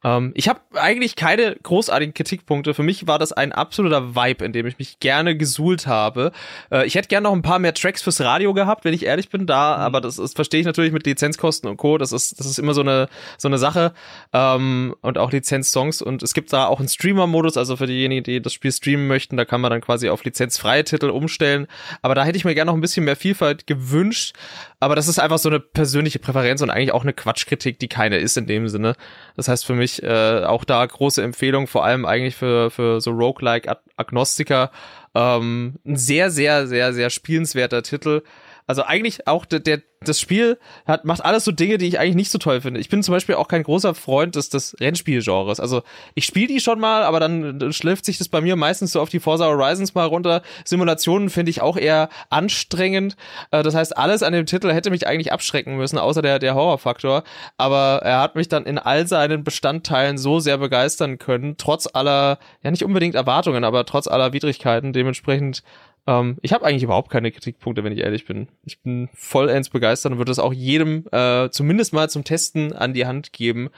Ähm, 0.07 0.31
ich 0.35 0.47
habe 0.47 0.61
eigentlich 0.73 1.15
keine 1.15 1.55
großartigen 1.61 2.13
Kritikpunkte. 2.13 2.73
Für 2.73 2.83
mich 2.83 3.07
war 3.07 3.19
das 3.19 3.33
ein 3.33 3.51
absoluter 3.51 4.15
Vibe, 4.15 4.45
in 4.45 4.53
dem 4.53 4.65
ich 4.65 4.79
mich 4.79 4.99
gerne 4.99 5.35
gesuhlt 5.35 5.87
habe. 5.87 6.31
Äh, 6.71 6.85
ich 6.87 6.95
hätte 6.95 7.09
gerne 7.09 7.25
noch 7.25 7.33
ein 7.33 7.41
paar 7.41 7.59
mehr 7.59 7.73
Tracks 7.73 8.01
fürs 8.01 8.21
Radio 8.21 8.53
gehabt, 8.53 8.85
wenn 8.85 8.93
ich 8.93 9.05
ehrlich 9.05 9.29
bin, 9.29 9.45
da, 9.45 9.77
mhm. 9.77 9.83
aber 9.83 10.01
das, 10.01 10.15
das 10.15 10.33
verstehe 10.33 10.61
ich 10.61 10.65
natürlich 10.65 10.93
mit 10.93 11.05
Lizenzkosten 11.05 11.69
und 11.69 11.77
Co. 11.77 11.97
Das 11.97 12.11
ist, 12.11 12.39
das 12.39 12.47
ist 12.47 12.59
immer 12.59 12.73
so 12.73 12.81
eine, 12.81 13.09
so 13.37 13.47
eine 13.47 13.57
Sache. 13.57 13.93
Ähm, 14.33 14.95
und 15.01 15.17
auch 15.17 15.31
Lizenzsongs. 15.31 16.01
Und 16.01 16.23
es 16.23 16.33
gibt 16.33 16.53
da 16.53 16.67
auch 16.67 16.79
einen 16.79 16.89
Streamer-Modus, 16.89 17.57
also 17.57 17.75
für 17.75 17.87
diejenigen, 17.87 18.23
die 18.23 18.41
das 18.41 18.53
Spiel 18.53 18.71
streamen 18.71 19.07
möchten, 19.07 19.35
da 19.35 19.45
kann 19.45 19.61
man 19.61 19.71
dann 19.71 19.81
quasi 19.81 20.09
auf 20.09 20.23
lizenzfreie 20.23 20.83
Titel 20.83 21.09
umstellen. 21.09 21.67
Aber 22.01 22.15
da 22.15 22.23
hätte 22.23 22.37
ich 22.37 22.45
mir 22.45 22.55
gerne 22.55 22.69
noch 22.69 22.77
ein 22.77 22.81
bisschen 22.81 23.05
mehr 23.05 23.15
Vielfalt 23.15 23.67
gewünscht. 23.67 24.33
Aber 24.79 24.95
das 24.95 25.07
ist 25.07 25.19
einfach 25.19 25.39
so 25.39 25.49
eine 25.49 25.59
persönliche 25.59 26.19
Präferenz 26.19 26.61
und 26.61 26.69
eigentlich 26.69 26.91
auch 26.91 27.01
eine 27.01 27.13
Quatschkritik, 27.13 27.79
die 27.79 27.87
keine 27.87 28.17
ist 28.17 28.37
in 28.37 28.45
dem 28.45 28.69
Sinne. 28.69 28.95
Das 29.35 29.47
heißt 29.47 29.65
für 29.65 29.73
mich 29.73 29.96
äh, 30.03 30.43
auch 30.45 30.63
da 30.63 30.85
große 30.85 31.21
Empfehlung, 31.21 31.67
vor 31.67 31.85
allem 31.85 32.05
eigentlich 32.05 32.35
für, 32.35 32.71
für 32.71 33.01
so 33.01 33.11
Roguelike 33.11 33.77
Agnostiker. 33.95 34.71
Ähm, 35.15 35.75
ein 35.85 35.97
sehr, 35.97 36.29
sehr, 36.31 36.67
sehr, 36.67 36.93
sehr 36.93 37.09
spielenswerter 37.09 37.83
Titel. 37.83 38.21
Also 38.67 38.83
eigentlich 38.83 39.27
auch 39.27 39.45
der, 39.45 39.59
der 39.59 39.81
das 40.01 40.19
Spiel 40.19 40.59
hat, 40.85 41.05
macht 41.05 41.25
alles 41.25 41.43
so 41.43 41.51
Dinge, 41.51 41.77
die 41.77 41.87
ich 41.87 41.99
eigentlich 41.99 42.15
nicht 42.15 42.31
so 42.31 42.37
toll 42.37 42.61
finde. 42.61 42.79
Ich 42.79 42.89
bin 42.89 43.01
zum 43.01 43.13
Beispiel 43.13 43.35
auch 43.35 43.47
kein 43.47 43.63
großer 43.63 43.95
Freund 43.95 44.35
des, 44.35 44.49
des 44.49 44.75
Rennspielgenres. 44.79 45.59
Also 45.59 45.81
ich 46.13 46.25
spiele 46.25 46.47
die 46.47 46.59
schon 46.59 46.79
mal, 46.79 47.03
aber 47.03 47.19
dann 47.19 47.71
schläft 47.71 48.05
sich 48.05 48.19
das 48.19 48.29
bei 48.29 48.41
mir 48.41 48.55
meistens 48.55 48.91
so 48.91 49.01
auf 49.01 49.09
die 49.09 49.19
Forza 49.19 49.45
Horizons 49.45 49.95
mal 49.95 50.05
runter. 50.05 50.43
Simulationen 50.65 51.29
finde 51.29 51.49
ich 51.49 51.61
auch 51.61 51.77
eher 51.77 52.09
anstrengend. 52.29 53.15
Äh, 53.49 53.63
das 53.63 53.73
heißt, 53.73 53.97
alles 53.97 54.21
an 54.21 54.33
dem 54.33 54.45
Titel 54.45 54.71
hätte 54.71 54.91
mich 54.91 55.07
eigentlich 55.07 55.31
abschrecken 55.31 55.77
müssen, 55.77 55.97
außer 55.97 56.21
der, 56.21 56.37
der 56.37 56.53
Horrorfaktor. 56.53 57.23
Aber 57.57 58.01
er 58.03 58.19
hat 58.19 58.35
mich 58.35 58.49
dann 58.49 58.65
in 58.65 58.77
all 58.77 59.07
seinen 59.07 59.43
Bestandteilen 59.43 60.17
so 60.17 60.39
sehr 60.39 60.59
begeistern 60.59 61.17
können, 61.17 61.55
trotz 61.57 61.87
aller, 61.91 62.37
ja 62.61 62.69
nicht 62.69 62.83
unbedingt 62.83 63.15
Erwartungen, 63.15 63.63
aber 63.63 63.85
trotz 63.85 64.07
aller 64.07 64.31
Widrigkeiten. 64.31 64.93
Dementsprechend 64.93 65.63
ähm, 66.07 66.37
ich 66.41 66.53
habe 66.53 66.65
eigentlich 66.65 66.83
überhaupt 66.83 67.11
keine 67.11 67.31
Kritikpunkte, 67.31 67.83
wenn 67.83 67.91
ich 67.91 67.99
ehrlich 67.99 68.25
bin. 68.25 68.47
Ich 68.63 68.81
bin 68.81 69.09
vollends 69.13 69.69
begeistert 69.69 70.13
und 70.13 70.17
würde 70.17 70.31
das 70.31 70.39
auch 70.39 70.53
jedem 70.53 71.05
äh, 71.11 71.49
zumindest 71.51 71.93
mal 71.93 72.09
zum 72.09 72.23
Testen 72.23 72.73
an 72.73 72.93
die 72.93 73.05
Hand 73.05 73.33
geben, 73.33 73.69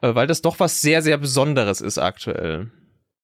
äh, 0.00 0.14
weil 0.14 0.26
das 0.26 0.42
doch 0.42 0.58
was 0.58 0.80
sehr, 0.80 1.02
sehr 1.02 1.18
Besonderes 1.18 1.80
ist 1.80 1.98
aktuell. 1.98 2.70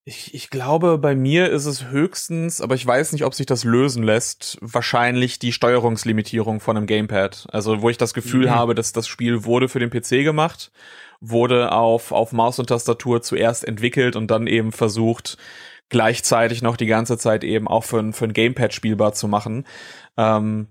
Ich, 0.04 0.34
ich 0.34 0.50
glaube, 0.50 0.98
bei 0.98 1.14
mir 1.14 1.50
ist 1.50 1.66
es 1.66 1.88
höchstens, 1.88 2.60
aber 2.60 2.74
ich 2.74 2.86
weiß 2.86 3.12
nicht, 3.12 3.24
ob 3.24 3.34
sich 3.34 3.46
das 3.46 3.64
lösen 3.64 4.02
lässt, 4.02 4.58
wahrscheinlich 4.60 5.38
die 5.38 5.52
Steuerungslimitierung 5.52 6.60
von 6.60 6.76
einem 6.76 6.86
Gamepad. 6.86 7.46
Also 7.52 7.82
wo 7.82 7.90
ich 7.90 7.98
das 7.98 8.14
Gefühl 8.14 8.46
mhm. 8.46 8.50
habe, 8.50 8.74
dass 8.74 8.92
das 8.92 9.06
Spiel 9.06 9.44
wurde 9.44 9.68
für 9.68 9.78
den 9.78 9.90
PC 9.90 10.24
gemacht, 10.24 10.72
wurde 11.20 11.72
auf, 11.72 12.12
auf 12.12 12.32
Maus 12.32 12.58
und 12.58 12.66
Tastatur 12.66 13.22
zuerst 13.22 13.64
entwickelt 13.64 14.16
und 14.16 14.30
dann 14.30 14.46
eben 14.46 14.72
versucht, 14.72 15.36
gleichzeitig 15.90 16.62
noch 16.62 16.76
die 16.76 16.86
ganze 16.86 17.18
Zeit 17.18 17.44
eben 17.44 17.68
auch 17.68 17.84
für, 17.84 18.12
für 18.12 18.24
ein 18.24 18.32
Gamepad 18.32 18.72
spielbar 18.72 19.12
zu 19.12 19.28
machen. 19.28 19.66
Ähm, 20.16 20.68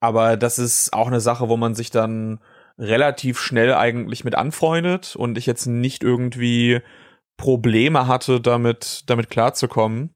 aber 0.00 0.36
das 0.36 0.58
ist 0.58 0.92
auch 0.92 1.08
eine 1.08 1.20
Sache, 1.20 1.48
wo 1.48 1.56
man 1.56 1.74
sich 1.74 1.90
dann 1.90 2.38
relativ 2.78 3.40
schnell 3.40 3.74
eigentlich 3.74 4.24
mit 4.24 4.36
anfreundet 4.36 5.16
und 5.16 5.36
ich 5.36 5.46
jetzt 5.46 5.66
nicht 5.66 6.04
irgendwie 6.04 6.80
Probleme 7.36 8.06
hatte, 8.06 8.40
damit, 8.40 9.04
damit 9.06 9.30
klarzukommen. 9.30 10.14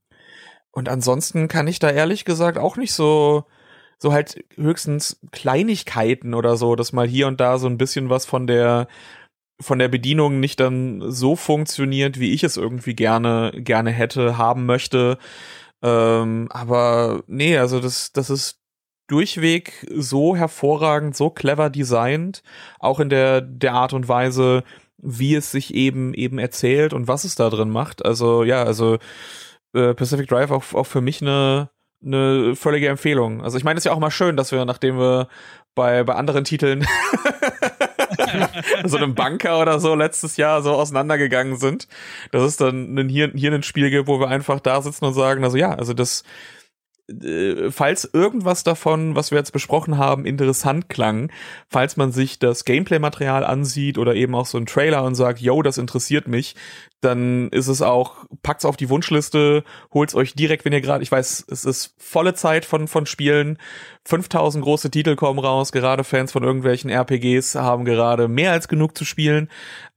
Und 0.70 0.88
ansonsten 0.88 1.48
kann 1.48 1.66
ich 1.66 1.78
da 1.78 1.90
ehrlich 1.90 2.24
gesagt 2.24 2.58
auch 2.58 2.76
nicht 2.76 2.92
so, 2.92 3.44
so 3.98 4.12
halt 4.12 4.44
höchstens 4.56 5.20
Kleinigkeiten 5.32 6.34
oder 6.34 6.56
so, 6.56 6.76
dass 6.76 6.92
mal 6.92 7.06
hier 7.06 7.26
und 7.26 7.40
da 7.40 7.58
so 7.58 7.66
ein 7.66 7.78
bisschen 7.78 8.10
was 8.10 8.26
von 8.26 8.46
der, 8.46 8.86
von 9.60 9.78
der 9.78 9.88
Bedienung 9.88 10.40
nicht 10.40 10.60
dann 10.60 11.02
so 11.10 11.36
funktioniert, 11.36 12.18
wie 12.18 12.32
ich 12.32 12.42
es 12.44 12.56
irgendwie 12.56 12.94
gerne, 12.94 13.52
gerne 13.56 13.90
hätte, 13.90 14.36
haben 14.38 14.66
möchte. 14.66 15.18
Ähm, 15.82 16.48
aber 16.50 17.22
nee, 17.26 17.56
also 17.58 17.80
das, 17.80 18.12
das 18.12 18.30
ist 18.30 18.60
durchweg 19.08 19.86
so 19.94 20.36
hervorragend, 20.36 21.16
so 21.16 21.30
clever 21.30 21.70
designt, 21.70 22.42
auch 22.78 23.00
in 23.00 23.08
der, 23.08 23.40
der 23.40 23.74
Art 23.74 23.92
und 23.92 24.08
Weise, 24.08 24.64
wie 24.98 25.34
es 25.34 25.50
sich 25.50 25.74
eben, 25.74 26.14
eben 26.14 26.38
erzählt 26.38 26.92
und 26.92 27.08
was 27.08 27.24
es 27.24 27.34
da 27.34 27.50
drin 27.50 27.70
macht. 27.70 28.04
Also, 28.04 28.44
ja, 28.44 28.62
also, 28.62 28.98
äh, 29.74 29.94
Pacific 29.94 30.28
Drive 30.28 30.50
auch, 30.50 30.72
auch 30.74 30.86
für 30.86 31.00
mich 31.00 31.20
eine, 31.20 31.70
eine 32.04 32.56
völlige 32.56 32.88
Empfehlung. 32.88 33.42
Also 33.42 33.58
ich 33.58 33.64
meine, 33.64 33.78
es 33.78 33.82
ist 33.82 33.86
ja 33.86 33.92
auch 33.92 33.98
mal 33.98 34.10
schön, 34.10 34.36
dass 34.36 34.52
wir, 34.52 34.64
nachdem 34.64 34.98
wir 34.98 35.28
bei, 35.74 36.04
bei 36.04 36.14
anderen 36.14 36.44
Titeln 36.44 36.86
so 38.84 38.96
einem 38.96 39.14
Banker 39.14 39.60
oder 39.60 39.80
so 39.80 39.94
letztes 39.94 40.36
Jahr 40.36 40.62
so 40.62 40.72
auseinandergegangen 40.72 41.56
sind, 41.56 41.88
dass 42.30 42.42
es 42.42 42.56
dann 42.56 43.08
hier, 43.08 43.30
hier 43.34 43.52
ein 43.52 43.62
Spiel 43.62 43.90
gibt, 43.90 44.08
wo 44.08 44.20
wir 44.20 44.28
einfach 44.28 44.60
da 44.60 44.82
sitzen 44.82 45.04
und 45.04 45.14
sagen, 45.14 45.44
also 45.44 45.56
ja, 45.56 45.74
also 45.74 45.94
das 45.94 46.24
falls 47.70 48.08
irgendwas 48.12 48.64
davon, 48.64 49.14
was 49.14 49.30
wir 49.30 49.38
jetzt 49.38 49.52
besprochen 49.52 49.98
haben, 49.98 50.24
interessant 50.24 50.88
klang, 50.88 51.30
falls 51.68 51.96
man 51.96 52.12
sich 52.12 52.38
das 52.38 52.64
Gameplay-Material 52.64 53.44
ansieht 53.44 53.98
oder 53.98 54.14
eben 54.14 54.34
auch 54.34 54.46
so 54.46 54.58
ein 54.58 54.66
Trailer 54.66 55.04
und 55.04 55.14
sagt, 55.14 55.40
yo, 55.40 55.62
das 55.62 55.78
interessiert 55.78 56.28
mich, 56.28 56.54
dann 57.00 57.48
ist 57.48 57.66
es 57.66 57.82
auch, 57.82 58.24
packt's 58.42 58.64
auf 58.64 58.76
die 58.76 58.88
Wunschliste, 58.88 59.64
holt's 59.92 60.14
euch 60.14 60.34
direkt, 60.34 60.64
wenn 60.64 60.72
ihr 60.72 60.80
gerade, 60.80 61.02
ich 61.02 61.10
weiß, 61.10 61.46
es 61.50 61.64
ist 61.64 61.94
volle 61.98 62.34
Zeit 62.34 62.64
von, 62.64 62.86
von 62.86 63.06
Spielen, 63.06 63.58
5000 64.04 64.62
große 64.62 64.90
Titel 64.90 65.16
kommen 65.16 65.40
raus, 65.40 65.72
gerade 65.72 66.04
Fans 66.04 66.32
von 66.32 66.44
irgendwelchen 66.44 66.90
RPGs 66.90 67.56
haben 67.56 67.84
gerade 67.84 68.28
mehr 68.28 68.52
als 68.52 68.68
genug 68.68 68.96
zu 68.96 69.04
spielen, 69.04 69.48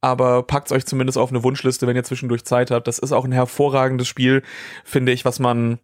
aber 0.02 0.44
packt's 0.44 0.72
euch 0.72 0.86
zumindest 0.86 1.18
auf 1.18 1.30
eine 1.30 1.44
Wunschliste, 1.44 1.86
wenn 1.86 1.96
ihr 1.96 2.04
zwischendurch 2.04 2.44
Zeit 2.44 2.72
habt. 2.72 2.88
Das 2.88 3.00
ist 3.00 3.12
auch 3.12 3.26
ein 3.26 3.32
hervorragendes 3.32 4.08
Spiel, 4.08 4.42
finde 4.84 5.12
ich, 5.12 5.26
was 5.26 5.40
man 5.40 5.80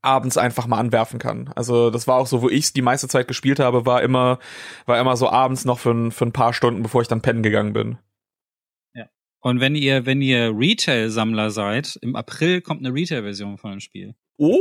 abends 0.00 0.36
einfach 0.36 0.66
mal 0.66 0.78
anwerfen 0.78 1.18
kann. 1.18 1.48
Also 1.54 1.90
das 1.90 2.06
war 2.06 2.16
auch 2.16 2.26
so, 2.26 2.42
wo 2.42 2.48
ich's 2.48 2.72
die 2.72 2.82
meiste 2.82 3.08
Zeit 3.08 3.28
gespielt 3.28 3.60
habe, 3.60 3.86
war 3.86 4.02
immer, 4.02 4.38
war 4.86 4.98
immer 5.00 5.16
so 5.16 5.28
abends 5.28 5.64
noch 5.64 5.78
für, 5.78 6.10
für 6.10 6.26
ein 6.26 6.32
paar 6.32 6.52
Stunden, 6.52 6.82
bevor 6.82 7.02
ich 7.02 7.08
dann 7.08 7.22
pennen 7.22 7.42
gegangen 7.42 7.72
bin. 7.72 7.98
Ja. 8.94 9.06
Und 9.40 9.60
wenn 9.60 9.74
ihr, 9.74 10.06
wenn 10.06 10.22
ihr 10.22 10.52
Retail-Sammler 10.56 11.50
seid, 11.50 11.98
im 12.02 12.16
April 12.16 12.60
kommt 12.60 12.84
eine 12.84 12.94
Retail-Version 12.94 13.58
von 13.58 13.72
dem 13.72 13.80
Spiel. 13.80 14.14
Oh! 14.38 14.58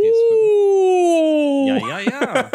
Ja, 1.68 1.78
ja, 1.78 2.00
ja. 2.00 2.52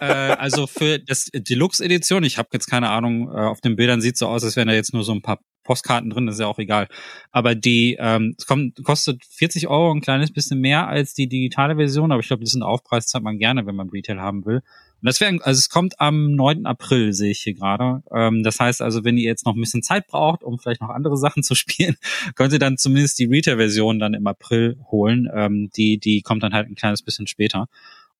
äh, 0.00 0.36
also 0.36 0.66
für 0.66 0.98
das 0.98 1.28
Deluxe-Edition, 1.32 2.24
ich 2.24 2.38
habe 2.38 2.48
jetzt 2.52 2.66
keine 2.66 2.90
Ahnung, 2.90 3.28
äh, 3.28 3.40
auf 3.40 3.60
den 3.60 3.76
Bildern 3.76 4.00
sieht 4.00 4.16
so 4.16 4.26
aus, 4.28 4.44
als 4.44 4.56
wären 4.56 4.68
da 4.68 4.74
jetzt 4.74 4.94
nur 4.94 5.04
so 5.04 5.12
ein 5.12 5.22
paar 5.22 5.40
Postkarten 5.62 6.10
drin, 6.10 6.26
das 6.26 6.36
ist 6.36 6.40
ja 6.40 6.46
auch 6.46 6.58
egal. 6.58 6.88
Aber 7.30 7.54
die 7.54 7.96
ähm, 7.98 8.34
es 8.38 8.46
kommt, 8.46 8.82
kostet 8.84 9.24
40 9.24 9.68
Euro, 9.68 9.92
ein 9.92 10.00
kleines 10.00 10.32
bisschen 10.32 10.60
mehr 10.60 10.88
als 10.88 11.14
die 11.14 11.28
digitale 11.28 11.76
Version, 11.76 12.12
aber 12.12 12.20
ich 12.20 12.28
glaube, 12.28 12.44
diesen 12.44 12.62
Aufpreis 12.62 13.06
zahlt 13.06 13.24
man 13.24 13.38
gerne, 13.38 13.66
wenn 13.66 13.76
man 13.76 13.90
Retail 13.90 14.20
haben 14.20 14.44
will. 14.44 14.62
Und 15.02 15.06
das 15.08 15.20
wäre, 15.20 15.36
also 15.42 15.58
es 15.58 15.68
kommt 15.68 16.00
am 16.00 16.36
9. 16.36 16.64
April, 16.64 17.12
sehe 17.12 17.32
ich 17.32 17.40
hier 17.40 17.54
gerade. 17.54 18.04
Ähm, 18.14 18.44
das 18.44 18.60
heißt 18.60 18.80
also, 18.82 19.02
wenn 19.02 19.18
ihr 19.18 19.24
jetzt 19.24 19.44
noch 19.44 19.56
ein 19.56 19.60
bisschen 19.60 19.82
Zeit 19.82 20.06
braucht, 20.06 20.44
um 20.44 20.60
vielleicht 20.60 20.80
noch 20.80 20.90
andere 20.90 21.16
Sachen 21.18 21.42
zu 21.42 21.56
spielen, 21.56 21.96
könnt 22.36 22.52
ihr 22.52 22.60
dann 22.60 22.78
zumindest 22.78 23.18
die 23.18 23.26
Retail-Version 23.26 23.98
dann 23.98 24.14
im 24.14 24.26
April 24.28 24.78
holen. 24.92 25.28
Ähm, 25.34 25.70
die, 25.76 25.98
die 25.98 26.22
kommt 26.22 26.44
dann 26.44 26.54
halt 26.54 26.68
ein 26.68 26.76
kleines 26.76 27.02
bisschen 27.02 27.26
später. 27.26 27.66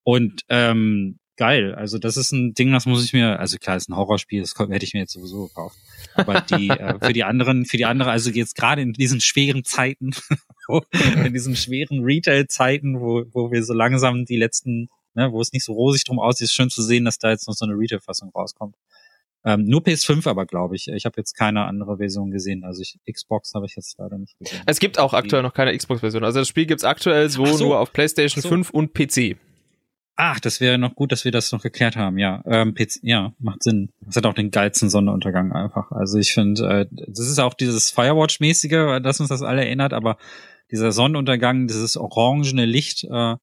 Und 0.03 0.41
ähm, 0.49 1.19
geil. 1.37 1.73
Also 1.75 1.97
das 1.97 2.17
ist 2.17 2.31
ein 2.31 2.53
Ding, 2.53 2.71
das 2.71 2.85
muss 2.85 3.03
ich 3.03 3.13
mir, 3.13 3.39
also 3.39 3.57
klar, 3.57 3.77
ist 3.77 3.89
ein 3.89 3.95
Horrorspiel, 3.95 4.41
das 4.41 4.53
hätte 4.57 4.85
ich 4.85 4.93
mir 4.93 5.01
jetzt 5.01 5.13
sowieso 5.13 5.47
gekauft. 5.47 5.77
Aber 6.15 6.41
die, 6.41 6.69
äh, 6.69 6.99
für 7.01 7.13
die 7.13 7.23
anderen, 7.23 7.65
für 7.65 7.77
die 7.77 7.85
andere, 7.85 8.11
also 8.11 8.29
jetzt 8.29 8.55
gerade 8.55 8.81
in 8.81 8.93
diesen 8.93 9.21
schweren 9.21 9.63
Zeiten, 9.63 10.11
in 11.25 11.33
diesen 11.33 11.55
schweren 11.55 12.03
Retail-Zeiten, 12.03 12.99
wo, 12.99 13.23
wo 13.31 13.51
wir 13.51 13.63
so 13.63 13.73
langsam 13.73 14.25
die 14.25 14.37
letzten, 14.37 14.89
ne, 15.13 15.31
wo 15.31 15.41
es 15.41 15.53
nicht 15.53 15.65
so 15.65 15.73
rosig 15.73 16.03
drum 16.03 16.19
aussieht, 16.19 16.45
ist 16.45 16.53
schön 16.53 16.69
zu 16.69 16.81
sehen, 16.81 17.05
dass 17.05 17.17
da 17.17 17.29
jetzt 17.29 17.47
noch 17.47 17.55
so 17.55 17.65
eine 17.65 17.73
Retail-Fassung 17.73 18.31
rauskommt. 18.33 18.75
Ähm, 19.45 19.65
nur 19.65 19.81
PS5 19.81 20.27
aber, 20.29 20.45
glaube 20.45 20.75
ich. 20.75 20.87
Ich 20.87 21.05
habe 21.05 21.15
jetzt 21.17 21.33
keine 21.33 21.65
andere 21.65 21.97
Version 21.97 22.31
gesehen. 22.31 22.63
Also 22.63 22.81
ich, 22.81 22.97
Xbox 23.11 23.53
habe 23.53 23.65
ich 23.65 23.75
jetzt 23.75 23.97
leider 23.97 24.17
nicht 24.17 24.37
gesehen. 24.39 24.61
Es 24.65 24.79
gibt 24.79 24.99
auch 24.99 25.13
aktuell 25.13 25.41
noch 25.41 25.53
keine 25.53 25.75
Xbox-Version. 25.75 26.23
Also 26.23 26.39
das 26.39 26.47
Spiel 26.47 26.65
gibt's 26.65 26.85
aktuell 26.85 27.29
so, 27.29 27.45
so. 27.45 27.65
nur 27.65 27.79
auf 27.79 27.91
PlayStation 27.91 28.41
so. 28.41 28.47
5 28.47 28.69
und 28.69 28.93
PC. 28.93 29.35
Ach, 30.15 30.39
das 30.39 30.61
wäre 30.61 30.77
noch 30.77 30.93
gut, 30.95 31.11
dass 31.11 31.25
wir 31.25 31.31
das 31.31 31.51
noch 31.51 31.63
geklärt 31.63 31.95
haben, 31.95 32.19
ja. 32.19 32.43
Ähm, 32.45 32.75
PC, 32.75 32.99
ja, 33.01 33.33
macht 33.39 33.63
Sinn. 33.63 33.89
Das 34.01 34.15
hat 34.15 34.25
auch 34.27 34.35
den 34.35 34.51
geilsten 34.51 34.89
Sonnenuntergang 34.89 35.51
einfach. 35.51 35.91
Also 35.91 36.19
ich 36.19 36.33
finde, 36.33 36.67
äh, 36.67 36.85
das 37.07 37.27
ist 37.27 37.39
auch 37.39 37.55
dieses 37.55 37.89
Firewatch-mäßige, 37.89 39.01
das 39.01 39.19
uns 39.19 39.29
das 39.29 39.41
alle 39.41 39.65
erinnert, 39.65 39.91
aber 39.91 40.17
dieser 40.71 40.91
Sonnenuntergang, 40.91 41.67
dieses 41.67 41.97
orangene 41.97 42.65
Licht, 42.65 43.05
äh, 43.05 43.35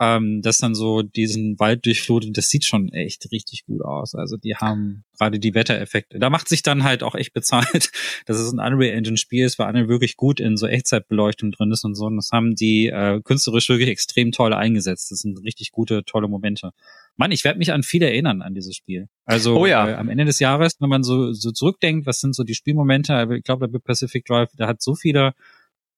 ähm, 0.00 0.42
das 0.42 0.58
dann 0.58 0.74
so 0.74 1.02
diesen 1.02 1.58
Wald 1.58 1.84
durchflutet, 1.84 2.36
das 2.36 2.48
sieht 2.48 2.64
schon 2.64 2.92
echt 2.92 3.30
richtig 3.32 3.64
gut 3.66 3.82
aus. 3.82 4.14
Also 4.14 4.36
die 4.36 4.54
haben 4.56 5.04
gerade 5.18 5.40
die 5.40 5.54
Wettereffekte. 5.54 6.18
Da 6.18 6.30
macht 6.30 6.48
sich 6.48 6.62
dann 6.62 6.84
halt 6.84 7.02
auch 7.02 7.14
echt 7.14 7.32
bezahlt, 7.32 7.90
dass 8.26 8.38
es 8.38 8.52
ein 8.52 8.60
Unreal 8.60 8.96
Engine 8.96 9.16
Spiel 9.16 9.44
ist, 9.44 9.58
weil 9.58 9.68
Unreal 9.68 9.88
wirklich 9.88 10.16
gut 10.16 10.38
in 10.38 10.56
so 10.56 10.66
Echtzeitbeleuchtung 10.66 11.50
drin 11.50 11.72
ist 11.72 11.84
und 11.84 11.96
so. 11.96 12.06
Und 12.06 12.16
das 12.16 12.30
haben 12.32 12.54
die 12.54 12.86
äh, 12.86 13.20
künstlerisch 13.22 13.68
wirklich 13.68 13.88
extrem 13.88 14.30
toll 14.30 14.54
eingesetzt. 14.54 15.10
Das 15.10 15.18
sind 15.18 15.42
richtig 15.42 15.72
gute, 15.72 16.04
tolle 16.04 16.28
Momente. 16.28 16.70
Mann, 17.16 17.32
ich 17.32 17.42
werde 17.42 17.58
mich 17.58 17.72
an 17.72 17.82
viel 17.82 18.02
erinnern 18.02 18.42
an 18.42 18.54
dieses 18.54 18.76
Spiel. 18.76 19.08
Also 19.24 19.58
oh 19.58 19.66
ja. 19.66 19.88
äh, 19.88 19.94
am 19.94 20.08
Ende 20.08 20.24
des 20.24 20.38
Jahres, 20.38 20.76
wenn 20.78 20.88
man 20.88 21.02
so, 21.02 21.32
so 21.32 21.50
zurückdenkt, 21.50 22.06
was 22.06 22.20
sind 22.20 22.36
so 22.36 22.44
die 22.44 22.54
Spielmomente, 22.54 23.28
ich 23.36 23.42
glaube, 23.42 23.68
der 23.68 23.80
Pacific 23.80 24.24
Drive, 24.24 24.50
der 24.56 24.68
hat 24.68 24.80
so 24.80 24.94
viele 24.94 25.34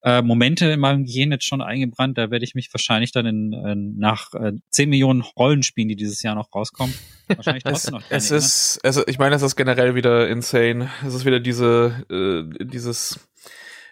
äh, 0.03 0.23
Momente 0.23 0.67
in 0.67 0.81
meinem 0.81 1.05
Gehirn 1.05 1.33
jetzt 1.33 1.45
schon 1.45 1.61
eingebrannt. 1.61 2.17
Da 2.17 2.31
werde 2.31 2.45
ich 2.45 2.55
mich 2.55 2.73
wahrscheinlich 2.73 3.13
dann 3.13 3.27
in, 3.27 3.53
in 3.53 3.99
nach 3.99 4.33
äh, 4.35 4.53
10 4.71 4.89
Millionen 4.89 5.21
Rollenspielen, 5.21 5.89
die 5.89 5.97
dieses 5.97 6.23
Jahr 6.23 6.35
noch 6.35 6.55
rauskommen, 6.55 6.95
wahrscheinlich 7.29 7.65
trotzdem 7.65 7.95
noch. 7.95 8.03
Es 8.09 8.31
ist, 8.31 8.81
also 8.83 9.07
ich 9.07 9.19
meine, 9.19 9.37
es 9.37 9.43
ist 9.43 9.57
generell 9.57 9.95
wieder 9.95 10.29
insane. 10.29 10.91
Es 11.07 11.15
ist 11.15 11.25
wieder 11.25 11.41
diese, 11.41 12.05
äh, 12.11 12.65
dieses, 12.65 13.21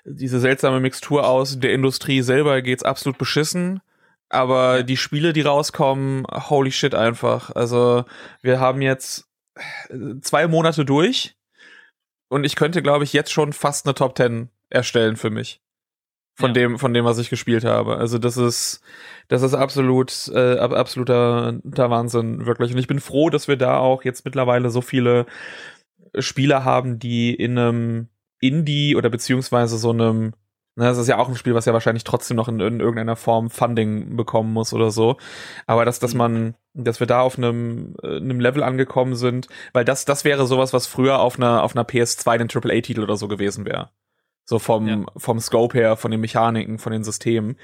diese 0.04 0.40
seltsame 0.40 0.80
Mixtur 0.80 1.26
aus. 1.26 1.60
Der 1.60 1.72
Industrie 1.72 2.22
selber 2.22 2.62
geht's 2.62 2.82
absolut 2.82 3.18
beschissen. 3.18 3.80
Aber 4.30 4.82
die 4.82 4.98
Spiele, 4.98 5.32
die 5.32 5.40
rauskommen, 5.40 6.26
holy 6.30 6.70
shit 6.70 6.94
einfach. 6.94 7.50
Also 7.54 8.04
wir 8.42 8.60
haben 8.60 8.82
jetzt 8.82 9.26
äh, 9.88 10.20
zwei 10.20 10.46
Monate 10.48 10.84
durch 10.84 11.34
und 12.28 12.44
ich 12.44 12.54
könnte, 12.54 12.82
glaube 12.82 13.04
ich, 13.04 13.14
jetzt 13.14 13.32
schon 13.32 13.54
fast 13.54 13.86
eine 13.86 13.94
Top 13.94 14.16
10 14.18 14.50
erstellen 14.68 15.16
für 15.16 15.30
mich 15.30 15.62
von 16.38 16.50
ja. 16.50 16.54
dem, 16.54 16.78
von 16.78 16.94
dem, 16.94 17.04
was 17.04 17.18
ich 17.18 17.30
gespielt 17.30 17.64
habe. 17.64 17.96
Also 17.96 18.18
das 18.18 18.36
ist, 18.36 18.80
das 19.26 19.42
ist 19.42 19.54
absolut, 19.54 20.28
äh, 20.32 20.56
absoluter 20.58 21.60
Wahnsinn, 21.64 22.46
wirklich. 22.46 22.72
Und 22.72 22.78
ich 22.78 22.86
bin 22.86 23.00
froh, 23.00 23.28
dass 23.28 23.48
wir 23.48 23.56
da 23.56 23.78
auch 23.78 24.04
jetzt 24.04 24.24
mittlerweile 24.24 24.70
so 24.70 24.80
viele 24.80 25.26
Spieler 26.16 26.64
haben, 26.64 27.00
die 27.00 27.34
in 27.34 27.58
einem 27.58 28.08
Indie 28.40 28.94
oder 28.94 29.10
beziehungsweise 29.10 29.78
so 29.78 29.90
einem 29.90 30.32
ne, 30.76 30.84
das 30.84 30.98
ist 30.98 31.08
ja 31.08 31.18
auch 31.18 31.28
ein 31.28 31.34
Spiel, 31.34 31.54
was 31.54 31.64
ja 31.64 31.72
wahrscheinlich 31.72 32.04
trotzdem 32.04 32.36
noch 32.36 32.46
in, 32.46 32.60
in 32.60 32.78
irgendeiner 32.78 33.16
Form 33.16 33.50
Funding 33.50 34.16
bekommen 34.16 34.52
muss 34.52 34.72
oder 34.72 34.92
so. 34.92 35.16
Aber 35.66 35.84
dass, 35.84 35.98
dass 35.98 36.14
mhm. 36.14 36.18
man, 36.18 36.54
dass 36.72 37.00
wir 37.00 37.08
da 37.08 37.20
auf 37.20 37.36
einem, 37.36 37.96
äh, 38.02 38.16
einem 38.18 38.38
Level 38.38 38.62
angekommen 38.62 39.16
sind, 39.16 39.48
weil 39.72 39.84
das, 39.84 40.04
das 40.04 40.24
wäre 40.24 40.46
sowas, 40.46 40.72
was 40.72 40.86
früher 40.86 41.18
auf 41.18 41.36
einer, 41.36 41.64
auf 41.64 41.74
einer 41.74 41.84
PS2 41.84 42.30
ein 42.30 42.48
AAA-Titel 42.48 43.02
oder 43.02 43.16
so 43.16 43.26
gewesen 43.26 43.66
wäre. 43.66 43.90
So 44.48 44.58
vom, 44.58 44.88
ja. 44.88 45.04
vom 45.18 45.40
Scope 45.40 45.76
her, 45.76 45.96
von 45.96 46.10
den 46.10 46.22
Mechaniken, 46.22 46.78
von 46.78 46.90
den 46.90 47.04
Systemen. 47.04 47.56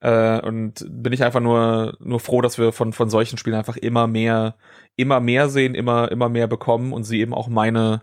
Äh, 0.00 0.38
und 0.42 0.84
bin 0.86 1.14
ich 1.14 1.24
einfach 1.24 1.40
nur, 1.40 1.96
nur 1.98 2.20
froh, 2.20 2.42
dass 2.42 2.58
wir 2.58 2.72
von, 2.72 2.92
von 2.92 3.08
solchen 3.08 3.38
Spielen 3.38 3.56
einfach 3.56 3.78
immer 3.78 4.06
mehr, 4.06 4.58
immer 4.96 5.18
mehr 5.20 5.48
sehen, 5.48 5.74
immer, 5.74 6.12
immer 6.12 6.28
mehr 6.28 6.46
bekommen 6.46 6.92
und 6.92 7.04
sie 7.04 7.20
eben 7.20 7.32
auch 7.32 7.48
meine 7.48 8.02